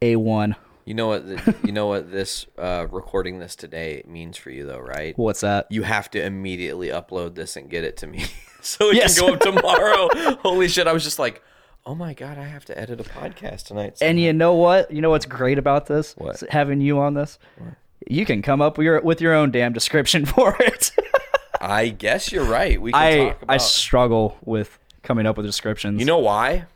a 0.00 0.16
one. 0.16 0.56
you 0.84 0.94
know 0.94 1.06
what? 1.06 1.26
The, 1.26 1.54
you 1.64 1.72
know 1.72 1.86
what 1.86 2.10
this 2.10 2.46
uh, 2.58 2.86
recording 2.90 3.38
this 3.38 3.54
today 3.54 4.02
means 4.06 4.36
for 4.36 4.50
you, 4.50 4.66
though, 4.66 4.80
right? 4.80 5.16
What's 5.16 5.40
that? 5.42 5.66
You 5.70 5.84
have 5.84 6.10
to 6.10 6.22
immediately 6.24 6.88
upload 6.88 7.34
this 7.36 7.56
and 7.56 7.70
get 7.70 7.84
it 7.84 7.96
to 7.98 8.06
me, 8.08 8.24
so 8.60 8.90
it 8.90 8.96
Yes. 8.96 9.18
can 9.18 9.28
go 9.28 9.34
up 9.34 9.40
tomorrow. 9.40 10.08
Holy 10.42 10.66
shit! 10.68 10.88
I 10.88 10.92
was 10.92 11.04
just 11.04 11.20
like, 11.20 11.40
oh 11.84 11.94
my 11.94 12.14
god, 12.14 12.38
I 12.38 12.44
have 12.44 12.64
to 12.66 12.78
edit 12.78 13.00
a 13.00 13.04
podcast 13.04 13.66
tonight. 13.66 13.98
And 14.00 14.20
you 14.20 14.32
know 14.32 14.54
what? 14.54 14.90
You 14.90 15.00
know 15.00 15.10
what's 15.10 15.26
great 15.26 15.58
about 15.58 15.86
this? 15.86 16.14
What? 16.16 16.42
Having 16.50 16.80
you 16.80 16.98
on 16.98 17.14
this. 17.14 17.38
You 18.08 18.26
can 18.26 18.42
come 18.42 18.60
up 18.60 18.78
with 18.78 18.84
your 18.84 19.00
with 19.00 19.20
your 19.20 19.34
own 19.34 19.50
damn 19.50 19.72
description 19.72 20.24
for 20.26 20.56
it. 20.60 20.90
I 21.60 21.88
guess 21.88 22.32
you're 22.32 22.44
right. 22.44 22.80
We 22.80 22.92
can 22.92 23.00
I 23.00 23.28
talk 23.30 23.44
I 23.48 23.56
struggle 23.58 24.36
with 24.44 24.78
coming 25.02 25.26
up 25.26 25.36
with 25.36 25.46
descriptions. 25.46 26.00
You 26.00 26.06
know 26.06 26.18
why? 26.18 26.66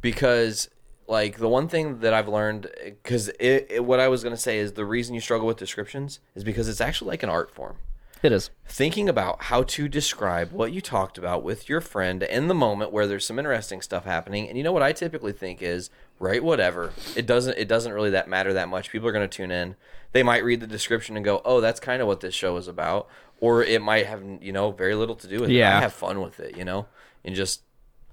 Because 0.00 0.68
like 1.06 1.38
the 1.38 1.48
one 1.48 1.68
thing 1.68 2.00
that 2.00 2.12
I've 2.12 2.28
learned, 2.28 2.68
because 2.84 3.30
what 3.78 4.00
I 4.00 4.08
was 4.08 4.22
gonna 4.22 4.36
say 4.36 4.58
is 4.58 4.72
the 4.72 4.84
reason 4.84 5.14
you 5.14 5.20
struggle 5.20 5.46
with 5.46 5.56
descriptions 5.56 6.20
is 6.34 6.44
because 6.44 6.68
it's 6.68 6.80
actually 6.80 7.10
like 7.10 7.22
an 7.22 7.30
art 7.30 7.50
form. 7.54 7.76
It 8.22 8.32
is. 8.32 8.50
Thinking 8.66 9.08
about 9.08 9.44
how 9.44 9.62
to 9.64 9.88
describe 9.88 10.52
what 10.52 10.72
you 10.72 10.80
talked 10.80 11.18
about 11.18 11.42
with 11.42 11.68
your 11.68 11.80
friend 11.80 12.22
in 12.22 12.48
the 12.48 12.54
moment 12.54 12.92
where 12.92 13.06
there's 13.06 13.26
some 13.26 13.38
interesting 13.38 13.80
stuff 13.80 14.04
happening, 14.04 14.48
and 14.48 14.56
you 14.56 14.64
know 14.64 14.72
what 14.72 14.82
I 14.82 14.92
typically 14.92 15.32
think 15.32 15.62
is 15.62 15.90
write 16.18 16.42
whatever. 16.42 16.92
It 17.16 17.26
doesn't 17.26 17.58
it 17.58 17.68
doesn't 17.68 17.92
really 17.92 18.10
that 18.10 18.28
matter 18.28 18.52
that 18.52 18.68
much. 18.68 18.90
People 18.90 19.08
are 19.08 19.12
gonna 19.12 19.28
tune 19.28 19.50
in. 19.50 19.76
They 20.12 20.22
might 20.22 20.44
read 20.44 20.60
the 20.60 20.66
description 20.66 21.16
and 21.16 21.24
go, 21.24 21.42
"Oh, 21.44 21.60
that's 21.60 21.80
kind 21.80 22.00
of 22.02 22.08
what 22.08 22.20
this 22.20 22.34
show 22.34 22.56
is 22.56 22.68
about," 22.68 23.08
or 23.40 23.62
it 23.62 23.82
might 23.82 24.06
have 24.06 24.22
you 24.40 24.52
know 24.52 24.70
very 24.70 24.94
little 24.94 25.16
to 25.16 25.26
do 25.28 25.40
with 25.40 25.50
it. 25.50 25.54
Yeah. 25.54 25.76
I 25.76 25.80
have 25.80 25.92
fun 25.92 26.20
with 26.20 26.40
it, 26.40 26.56
you 26.56 26.64
know, 26.64 26.86
and 27.24 27.34
just 27.34 27.62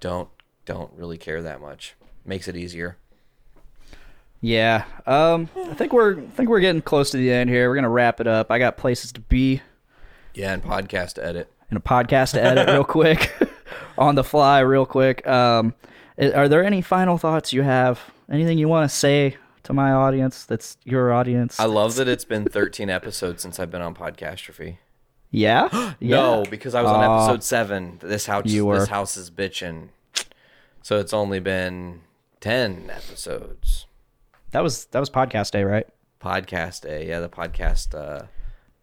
don't 0.00 0.28
don't 0.64 0.92
really 0.94 1.18
care 1.18 1.42
that 1.42 1.60
much. 1.60 1.94
Makes 2.24 2.48
it 2.48 2.56
easier. 2.56 2.96
Yeah. 4.40 4.84
Um. 5.06 5.48
I 5.56 5.74
think 5.74 5.92
we're 5.92 6.18
I 6.18 6.26
think 6.26 6.48
we're 6.48 6.60
getting 6.60 6.82
close 6.82 7.10
to 7.10 7.16
the 7.16 7.30
end 7.30 7.50
here. 7.50 7.68
We're 7.68 7.76
gonna 7.76 7.88
wrap 7.88 8.20
it 8.20 8.26
up. 8.26 8.50
I 8.50 8.58
got 8.58 8.76
places 8.76 9.12
to 9.12 9.20
be 9.20 9.62
Yeah, 10.36 10.52
and 10.52 10.62
podcast 10.62 11.14
to 11.14 11.24
edit. 11.24 11.50
and 11.70 11.78
a 11.78 11.82
podcast 11.82 12.32
to 12.34 12.42
edit 12.42 12.68
real 12.68 12.84
quick, 12.98 13.34
on 13.98 14.14
the 14.14 14.22
fly, 14.24 14.60
real 14.60 14.86
quick. 14.86 15.26
Um. 15.26 15.74
i- 16.20 16.30
Are 16.32 16.48
there 16.48 16.62
any 16.64 16.80
final 16.82 17.18
thoughts 17.18 17.52
you 17.52 17.62
have? 17.62 17.98
Anything 18.30 18.58
you 18.58 18.68
want 18.68 18.88
to 18.90 18.94
say 18.96 19.36
to 19.64 19.72
my 19.72 19.90
audience? 19.92 20.44
That's 20.44 20.76
your 20.84 21.12
audience. 21.12 21.58
I 21.58 21.64
love 21.64 21.94
that 21.96 22.06
it's 22.08 22.24
been 22.24 22.44
13 22.44 22.90
episodes 22.90 23.42
since 23.42 23.58
I've 23.58 23.70
been 23.70 23.82
on 23.82 23.94
Podcastrophe. 23.94 24.78
yeah. 25.30 25.94
No, 26.00 26.44
because 26.50 26.74
I 26.74 26.82
was 26.82 26.90
on 26.92 27.02
Aw. 27.04 27.24
episode 27.24 27.42
seven. 27.42 27.98
This 28.02 28.26
house, 28.26 28.46
You 28.46 28.66
were. 28.66 28.78
this 28.78 28.88
house 28.88 29.16
is 29.16 29.30
bitching. 29.30 29.88
So 30.82 30.98
it's 30.98 31.12
only 31.12 31.40
been 31.40 32.02
ten 32.40 32.90
episodes. 32.90 33.86
that 34.52 34.62
was 34.62 34.84
that 34.86 35.00
was 35.00 35.10
podcast 35.10 35.50
day, 35.52 35.64
right? 35.64 35.86
Podcast 36.20 36.82
day, 36.82 37.08
yeah, 37.08 37.20
the 37.20 37.28
podcast 37.28 37.94
uh, 37.94 38.26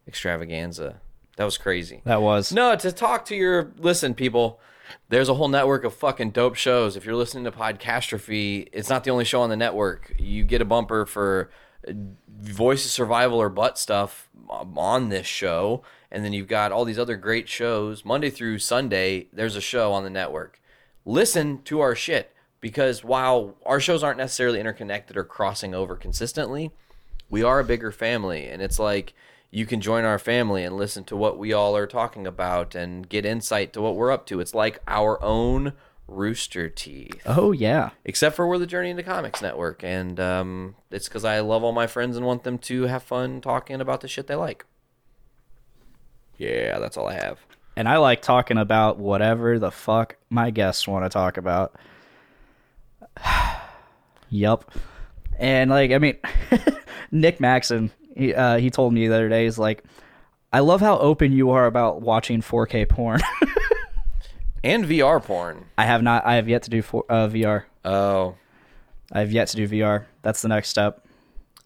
extravaganza. 0.06 1.00
That 1.36 1.44
was 1.44 1.58
crazy. 1.58 2.00
That 2.04 2.22
was. 2.22 2.52
No, 2.52 2.76
to 2.76 2.92
talk 2.92 3.24
to 3.26 3.36
your 3.36 3.72
listen, 3.78 4.14
people. 4.14 4.60
There's 5.08 5.28
a 5.28 5.34
whole 5.34 5.48
network 5.48 5.84
of 5.84 5.94
fucking 5.94 6.30
dope 6.30 6.54
shows. 6.56 6.96
If 6.96 7.04
you're 7.04 7.16
listening 7.16 7.44
to 7.44 7.50
Podcastrophe, 7.50 8.68
it's 8.72 8.88
not 8.88 9.04
the 9.04 9.10
only 9.10 9.24
show 9.24 9.40
on 9.40 9.50
the 9.50 9.56
network. 9.56 10.14
You 10.18 10.44
get 10.44 10.60
a 10.60 10.64
bumper 10.64 11.06
for 11.06 11.50
uh, 11.88 11.92
Voice 12.40 12.84
of 12.84 12.90
Survival 12.90 13.40
or 13.40 13.48
butt 13.48 13.78
stuff 13.78 14.28
on 14.48 15.08
this 15.08 15.26
show, 15.26 15.82
and 16.10 16.24
then 16.24 16.32
you've 16.32 16.48
got 16.48 16.70
all 16.70 16.84
these 16.84 16.98
other 16.98 17.16
great 17.16 17.48
shows. 17.48 18.04
Monday 18.04 18.30
through 18.30 18.58
Sunday, 18.58 19.28
there's 19.32 19.56
a 19.56 19.60
show 19.60 19.92
on 19.92 20.04
the 20.04 20.10
network. 20.10 20.60
Listen 21.04 21.62
to 21.62 21.80
our 21.80 21.94
shit 21.94 22.34
because 22.60 23.04
while 23.04 23.56
our 23.66 23.80
shows 23.80 24.02
aren't 24.02 24.18
necessarily 24.18 24.60
interconnected 24.60 25.16
or 25.16 25.24
crossing 25.24 25.74
over 25.74 25.96
consistently, 25.96 26.70
we 27.28 27.42
are 27.42 27.60
a 27.60 27.64
bigger 27.64 27.92
family 27.92 28.46
and 28.46 28.62
it's 28.62 28.78
like 28.78 29.12
you 29.54 29.66
can 29.66 29.80
join 29.80 30.04
our 30.04 30.18
family 30.18 30.64
and 30.64 30.76
listen 30.76 31.04
to 31.04 31.14
what 31.16 31.38
we 31.38 31.52
all 31.52 31.76
are 31.76 31.86
talking 31.86 32.26
about 32.26 32.74
and 32.74 33.08
get 33.08 33.24
insight 33.24 33.72
to 33.72 33.80
what 33.80 33.94
we're 33.94 34.10
up 34.10 34.26
to 34.26 34.40
it's 34.40 34.54
like 34.54 34.80
our 34.88 35.22
own 35.22 35.72
rooster 36.08 36.68
teeth 36.68 37.22
Oh 37.24 37.52
yeah. 37.52 37.90
except 38.04 38.36
for 38.36 38.46
we're 38.46 38.58
the 38.58 38.66
journey 38.66 38.90
into 38.90 39.02
comics 39.02 39.40
network 39.40 39.84
and 39.84 40.18
um, 40.18 40.74
it's 40.90 41.08
because 41.08 41.24
i 41.24 41.40
love 41.40 41.62
all 41.62 41.72
my 41.72 41.86
friends 41.86 42.16
and 42.16 42.26
want 42.26 42.42
them 42.44 42.58
to 42.58 42.82
have 42.82 43.02
fun 43.02 43.40
talking 43.40 43.80
about 43.80 44.00
the 44.00 44.08
shit 44.08 44.26
they 44.26 44.34
like 44.34 44.66
yeah 46.36 46.78
that's 46.78 46.96
all 46.96 47.06
i 47.06 47.14
have 47.14 47.38
and 47.76 47.88
I 47.88 47.96
like 47.96 48.22
talking 48.22 48.56
about 48.56 48.98
whatever 48.98 49.58
the 49.58 49.70
fuck 49.72 50.16
my 50.30 50.50
guests 50.50 50.86
want 50.86 51.04
to 51.04 51.08
talk 51.08 51.36
about. 51.36 51.74
yup. 54.28 54.70
And 55.38 55.70
like, 55.70 55.90
I 55.90 55.98
mean, 55.98 56.16
Nick 57.10 57.40
Maxon, 57.40 57.90
he 58.14 58.34
uh, 58.34 58.58
he 58.58 58.70
told 58.70 58.92
me 58.92 59.06
the 59.08 59.14
other 59.14 59.28
day, 59.28 59.44
he's 59.44 59.58
like, 59.58 59.84
I 60.52 60.60
love 60.60 60.80
how 60.80 60.98
open 60.98 61.32
you 61.32 61.50
are 61.50 61.66
about 61.66 62.00
watching 62.00 62.40
4K 62.40 62.88
porn. 62.88 63.20
and 64.64 64.84
vr 64.84 65.22
porn 65.22 65.66
I 65.76 65.84
have 65.84 66.02
not. 66.02 66.24
I 66.24 66.36
have 66.36 66.48
yet 66.48 66.62
to 66.64 66.70
do 66.70 66.80
for, 66.80 67.04
uh, 67.08 67.28
VR. 67.28 67.64
oh 67.84 68.36
I 69.12 69.20
have 69.20 69.32
yet 69.32 69.48
to 69.48 69.56
do 69.56 69.68
VR. 69.68 70.06
That's 70.22 70.42
the 70.42 70.48
next 70.48 70.68
step. 70.70 71.03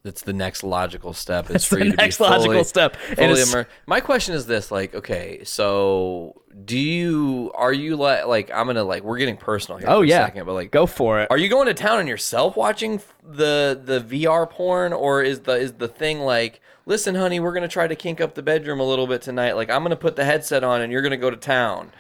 That's 0.09 0.23
the 0.23 0.33
next 0.33 0.63
logical 0.65 1.13
step 1.13 1.45
is 1.47 1.53
That's 1.53 1.65
for 1.67 1.77
the 1.77 1.85
you 1.85 1.91
to 1.93 1.97
next 1.97 2.17
be 2.19 2.25
fully, 2.25 2.39
logical 2.39 2.65
step. 2.65 2.97
Fully 2.97 3.33
it's- 3.33 3.53
immer- 3.53 3.69
my 3.87 4.01
question 4.01 4.35
is 4.35 4.47
this 4.47 4.71
like 4.71 4.95
okay 4.95 5.45
so 5.45 6.41
do 6.65 6.79
you 6.79 7.53
are 7.55 7.73
you 7.73 7.95
like 7.97 8.27
like 8.27 8.51
i'm 8.53 8.67
gonna 8.67 8.83
like 8.83 9.03
we're 9.05 9.19
getting 9.19 9.37
personal 9.37 9.79
here 9.79 9.89
Oh 9.89 10.01
for 10.01 10.05
yeah, 10.07 10.23
a 10.23 10.27
second 10.27 10.47
but 10.47 10.55
like 10.55 10.71
go 10.71 10.87
for 10.87 11.21
it. 11.21 11.29
are 11.31 11.37
you 11.39 11.49
going 11.49 11.67
to 11.67 11.75
town 11.75 11.99
on 11.99 12.07
yourself 12.07 12.57
watching 12.57 13.01
the 13.23 13.81
the 13.85 14.01
vr 14.01 14.49
porn 14.51 14.93
or 14.93 15.23
is 15.23 15.41
the 15.41 15.53
is 15.53 15.73
the 15.75 15.89
thing 15.89 16.21
like 16.21 16.61
listen 16.87 17.15
honey 17.15 17.39
we're 17.39 17.53
gonna 17.53 17.69
try 17.69 17.87
to 17.87 17.95
kink 17.95 18.21
up 18.21 18.35
the 18.35 18.43
bedroom 18.43 18.81
a 18.81 18.85
little 18.85 19.07
bit 19.07 19.21
tonight 19.23 19.53
like 19.53 19.69
i'm 19.71 19.83
gonna 19.83 19.95
put 19.97 20.17
the 20.17 20.25
headset 20.25 20.65
on 20.65 20.81
and 20.81 20.91
you're 20.91 21.03
gonna 21.03 21.17
go 21.17 21.31
to 21.31 21.37
town 21.37 21.93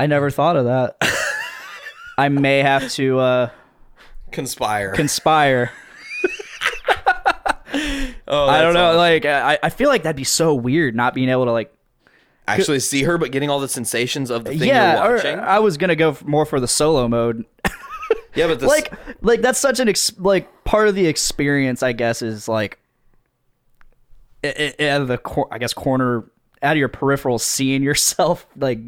I 0.00 0.06
never 0.06 0.30
thought 0.30 0.56
of 0.56 0.64
that. 0.64 0.96
I 2.18 2.28
may 2.28 2.58
have 2.58 2.90
to 2.92 3.20
uh, 3.20 3.50
conspire 4.32 4.92
conspire. 4.94 5.70
Oh 8.32 8.48
I 8.48 8.60
don't 8.62 8.74
know. 8.74 8.86
awesome. 8.88 8.96
Like, 8.98 9.24
I, 9.24 9.58
I 9.62 9.70
feel 9.70 9.88
like 9.88 10.02
that'd 10.02 10.16
be 10.16 10.24
so 10.24 10.52
weird 10.54 10.96
not 10.96 11.14
being 11.14 11.28
able 11.28 11.44
to 11.44 11.52
like. 11.52 11.72
actually 12.48 12.80
see 12.80 13.04
her 13.04 13.16
but 13.18 13.30
getting 13.30 13.48
all 13.48 13.60
the 13.60 13.68
sensations 13.68 14.28
of 14.30 14.42
the 14.44 14.50
thing 14.58 14.68
yeah, 14.68 14.94
you're 15.04 15.12
or 15.12 15.16
watching 15.16 15.38
I 15.38 15.60
was 15.60 15.76
gonna 15.76 15.94
go 15.94 16.16
more 16.24 16.44
for 16.44 16.58
the 16.58 16.66
solo 16.68 17.06
mode. 17.06 17.44
yeah 18.34 18.46
but 18.48 18.58
this, 18.60 18.68
like, 18.68 18.92
like 19.22 19.40
that's 19.42 19.58
such 19.60 19.78
an 19.78 19.88
ex- 19.88 20.18
like 20.18 20.64
part 20.64 20.88
of 20.88 20.94
the 20.96 21.06
experience. 21.06 21.82
I 21.84 21.92
guess 21.92 22.20
is 22.22 22.48
like, 22.48 22.78
i- 24.44 24.74
i- 24.78 24.88
out 24.88 25.02
of 25.02 25.08
the 25.08 25.18
cor- 25.18 25.48
I 25.52 25.58
guess 25.58 25.72
corner 25.72 26.24
out 26.62 26.72
of 26.72 26.78
your 26.78 26.88
peripheral, 26.88 27.38
seeing 27.38 27.82
yourself 27.82 28.46
like 28.56 28.78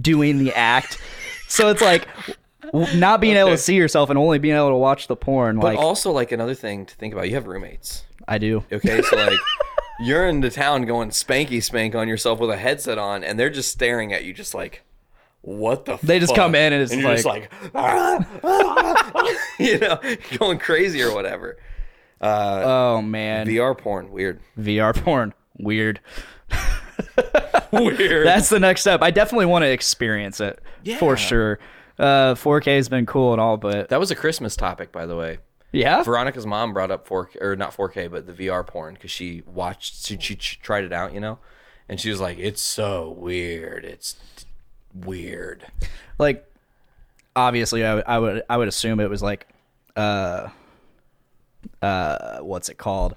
doing 0.00 0.38
the 0.38 0.52
act. 0.54 0.98
so 1.48 1.68
it's 1.68 1.80
like 1.82 2.06
not 2.94 3.20
being 3.20 3.36
able 3.36 3.50
to 3.50 3.58
see 3.58 3.74
yourself 3.74 4.10
and 4.10 4.18
only 4.18 4.38
being 4.38 4.54
able 4.56 4.68
to 4.70 4.76
watch 4.76 5.06
the 5.08 5.16
porn. 5.16 5.56
but 5.56 5.74
like 5.74 5.78
also 5.78 6.10
like 6.12 6.32
another 6.32 6.54
thing 6.54 6.84
to 6.86 6.94
think 6.96 7.12
about 7.14 7.28
you 7.28 7.34
have 7.34 7.46
roommates 7.46 8.04
I 8.28 8.38
do. 8.38 8.62
Okay, 8.70 9.02
so 9.02 9.16
like 9.26 9.38
you're 10.00 10.28
into 10.28 10.50
town 10.50 10.84
going 10.84 11.10
spanky 11.10 11.62
spank 11.62 11.94
on 11.94 12.06
yourself 12.06 12.38
with 12.38 12.50
a 12.50 12.56
headset 12.56 12.98
on, 12.98 13.24
and 13.24 13.38
they're 13.38 13.50
just 13.50 13.72
staring 13.72 14.12
at 14.12 14.24
you, 14.24 14.32
just 14.32 14.54
like, 14.54 14.84
what 15.40 15.86
the? 15.86 15.98
They 16.02 16.20
just 16.20 16.34
come 16.34 16.54
in 16.54 16.72
and 16.72 16.82
it's 16.82 16.94
you're 16.94 17.10
just 17.16 17.24
like, 17.24 17.50
you 19.58 19.78
know, 19.78 19.98
going 20.38 20.58
crazy 20.58 21.02
or 21.02 21.12
whatever. 21.14 21.56
Oh 22.20 23.00
man, 23.02 23.46
VR 23.46 23.76
porn, 23.76 24.10
weird, 24.10 24.40
VR 24.58 24.94
porn, 24.94 25.32
weird. 25.58 26.00
weird. 27.72 28.26
That's 28.26 28.48
the 28.48 28.60
next 28.60 28.82
step. 28.82 29.02
I 29.02 29.10
definitely 29.10 29.46
want 29.46 29.62
to 29.62 29.70
experience 29.70 30.40
it 30.40 30.60
for 30.98 31.16
sure. 31.16 31.58
Uh, 31.98 32.34
4K 32.34 32.76
has 32.76 32.88
been 32.88 33.06
cool 33.06 33.32
and 33.32 33.40
all, 33.40 33.56
but 33.56 33.88
that 33.88 33.98
was 33.98 34.12
a 34.12 34.14
Christmas 34.14 34.54
topic, 34.54 34.92
by 34.92 35.04
the 35.04 35.16
way. 35.16 35.38
Yeah, 35.72 36.02
Veronica's 36.02 36.46
mom 36.46 36.72
brought 36.72 36.90
up 36.90 37.06
4K 37.08 37.40
or 37.42 37.56
not 37.56 37.76
4K, 37.76 38.10
but 38.10 38.26
the 38.26 38.32
VR 38.32 38.66
porn 38.66 38.94
because 38.94 39.10
she 39.10 39.42
watched, 39.46 40.06
she, 40.06 40.16
she, 40.18 40.36
she 40.40 40.56
tried 40.62 40.84
it 40.84 40.92
out, 40.92 41.12
you 41.12 41.20
know, 41.20 41.38
and 41.88 42.00
she 42.00 42.10
was 42.10 42.20
like, 42.20 42.38
"It's 42.38 42.62
so 42.62 43.10
weird. 43.18 43.84
It's 43.84 44.16
weird." 44.94 45.66
like 46.18 46.44
obviously 47.36 47.84
I, 47.84 47.94
would- 47.94 48.04
I 48.06 48.18
would 48.18 48.42
I 48.50 48.56
would 48.56 48.68
assume 48.68 48.98
it 49.00 49.08
was 49.10 49.22
like 49.22 49.46
uh 49.94 50.48
uh 51.82 52.38
what's 52.40 52.68
it 52.68 52.78
called? 52.78 53.14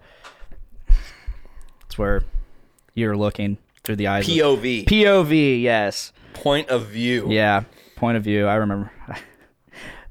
It's 1.85 1.97
where 1.97 2.23
you're 2.93 3.17
looking 3.17 3.57
through 3.83 3.95
the 3.97 4.07
eyes. 4.07 4.27
of- 4.27 4.33
POV, 4.33 4.85
POV, 4.85 5.61
yes. 5.61 6.13
point 6.33 6.69
of 6.69 6.87
view. 6.87 7.27
Yeah, 7.31 7.63
point 7.95 8.17
of 8.17 8.23
view. 8.23 8.45
I 8.47 8.55
remember. 8.55 8.91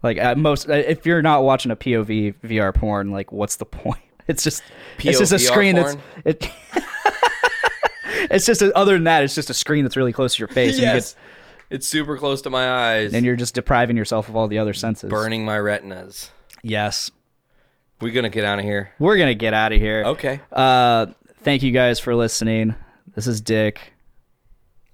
like 0.02 0.18
uh, 0.18 0.34
most, 0.34 0.68
uh, 0.68 0.72
if 0.74 1.04
you're 1.06 1.22
not 1.22 1.42
watching 1.42 1.70
a 1.70 1.76
POV 1.76 2.34
VR 2.44 2.74
porn, 2.74 3.10
like 3.10 3.32
what's 3.32 3.56
the 3.56 3.66
point? 3.66 4.00
It's 4.28 4.44
just 4.44 4.62
it's 5.00 5.18
just 5.18 5.32
a 5.32 5.40
screen 5.40 5.74
porn? 5.76 5.98
that's 6.24 6.46
it. 6.46 6.50
it's 8.30 8.46
just 8.46 8.62
a, 8.62 8.76
other 8.76 8.92
than 8.92 9.04
that, 9.04 9.24
it's 9.24 9.34
just 9.34 9.50
a 9.50 9.54
screen 9.54 9.84
that's 9.84 9.96
really 9.96 10.12
close 10.12 10.36
to 10.36 10.38
your 10.38 10.46
face, 10.48 10.74
and, 10.74 10.82
you 10.82 10.86
Yes. 10.86 11.14
get, 11.14 11.20
It's 11.76 11.86
super 11.88 12.16
close 12.16 12.42
to 12.42 12.50
my 12.50 12.70
eyes 12.70 13.12
and 13.12 13.24
you're 13.26 13.34
just 13.34 13.54
depriving 13.54 13.96
yourself 13.96 14.28
of 14.28 14.36
all 14.36 14.46
the 14.46 14.58
other 14.58 14.72
senses. 14.74 15.10
burning 15.10 15.44
my 15.44 15.58
retinas. 15.58 16.30
Yes, 16.62 17.10
We're 18.00 18.12
gonna 18.12 18.28
get 18.28 18.44
out 18.44 18.58
of 18.60 18.64
here? 18.64 18.92
we're 19.00 19.16
gonna 19.18 19.34
get 19.34 19.52
out 19.54 19.72
of 19.72 19.80
here. 19.80 20.04
Okay. 20.06 20.40
Uh, 20.52 21.06
thank 21.42 21.62
you 21.64 21.72
guys 21.72 21.98
for 21.98 22.14
listening. 22.14 22.74
This 23.16 23.26
is 23.26 23.40
Dick. 23.40 23.94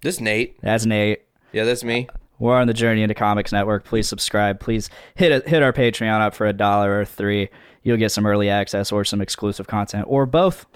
This 0.02 0.14
is 0.16 0.20
Nate. 0.22 0.58
That's 0.62 0.86
Nate. 0.86 1.22
Yeah, 1.52 1.64
that's 1.64 1.84
me. 1.84 2.08
We're 2.38 2.56
on 2.56 2.66
the 2.66 2.74
Journey 2.74 3.02
into 3.02 3.14
Comics 3.14 3.52
Network. 3.52 3.84
Please 3.84 4.06
subscribe. 4.08 4.60
Please 4.60 4.90
hit 5.14 5.32
it, 5.32 5.48
hit 5.48 5.62
our 5.62 5.72
Patreon 5.72 6.20
up 6.20 6.34
for 6.34 6.46
a 6.46 6.52
dollar 6.52 7.00
or 7.00 7.04
three. 7.04 7.48
You'll 7.82 7.96
get 7.96 8.10
some 8.12 8.26
early 8.26 8.48
access 8.50 8.92
or 8.92 9.04
some 9.04 9.20
exclusive 9.20 9.66
content 9.66 10.04
or 10.08 10.26
both. 10.26 10.66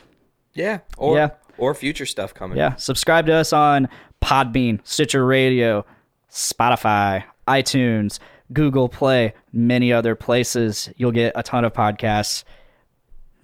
Yeah. 0.54 0.78
Or 0.96 1.16
Yeah. 1.16 1.30
or 1.58 1.74
future 1.74 2.06
stuff 2.06 2.32
coming. 2.32 2.56
Yeah, 2.56 2.76
subscribe 2.76 3.26
to 3.26 3.34
us 3.34 3.52
on 3.52 3.88
Podbean, 4.22 4.80
Stitcher 4.84 5.26
Radio, 5.26 5.84
Spotify, 6.30 7.24
iTunes, 7.46 8.18
Google 8.52 8.88
Play, 8.88 9.34
many 9.52 9.92
other 9.92 10.14
places. 10.14 10.88
You'll 10.96 11.12
get 11.12 11.32
a 11.36 11.42
ton 11.42 11.64
of 11.64 11.72
podcasts. 11.72 12.44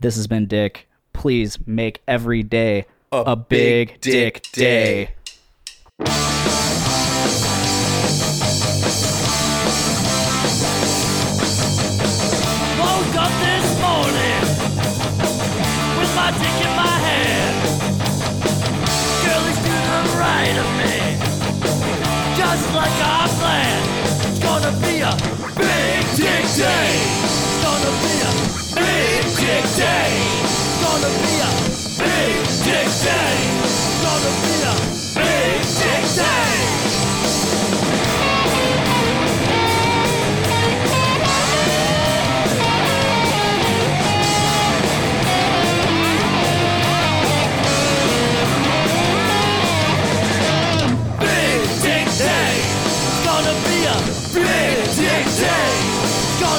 This 0.01 0.17
has 0.17 0.27
been 0.27 0.47
Dick. 0.47 0.89
Please 1.13 1.59
make 1.67 2.03
every 2.09 2.43
day 2.43 2.87
a, 3.13 3.35
big, 3.37 3.89
big 3.89 4.01
dick, 4.01 4.35
dick 4.35 4.53
day. 4.53 5.09
day. 5.99 6.66
Day. 26.57 26.89
It's 27.23 27.63
gonna 27.63 27.93
be 28.01 28.15
a 28.25 28.33
big 28.81 29.25
dick 29.37 29.76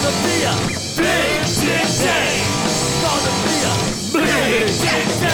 gonna 0.08 0.24
be 0.24 0.44
a 0.44 0.56
big, 0.96 1.44
big. 1.44 1.88
It's 2.64 3.02
gonna 3.04 3.34
be 3.44 3.56
a 3.64 3.84
big, 4.14 5.20
big. 5.20 5.27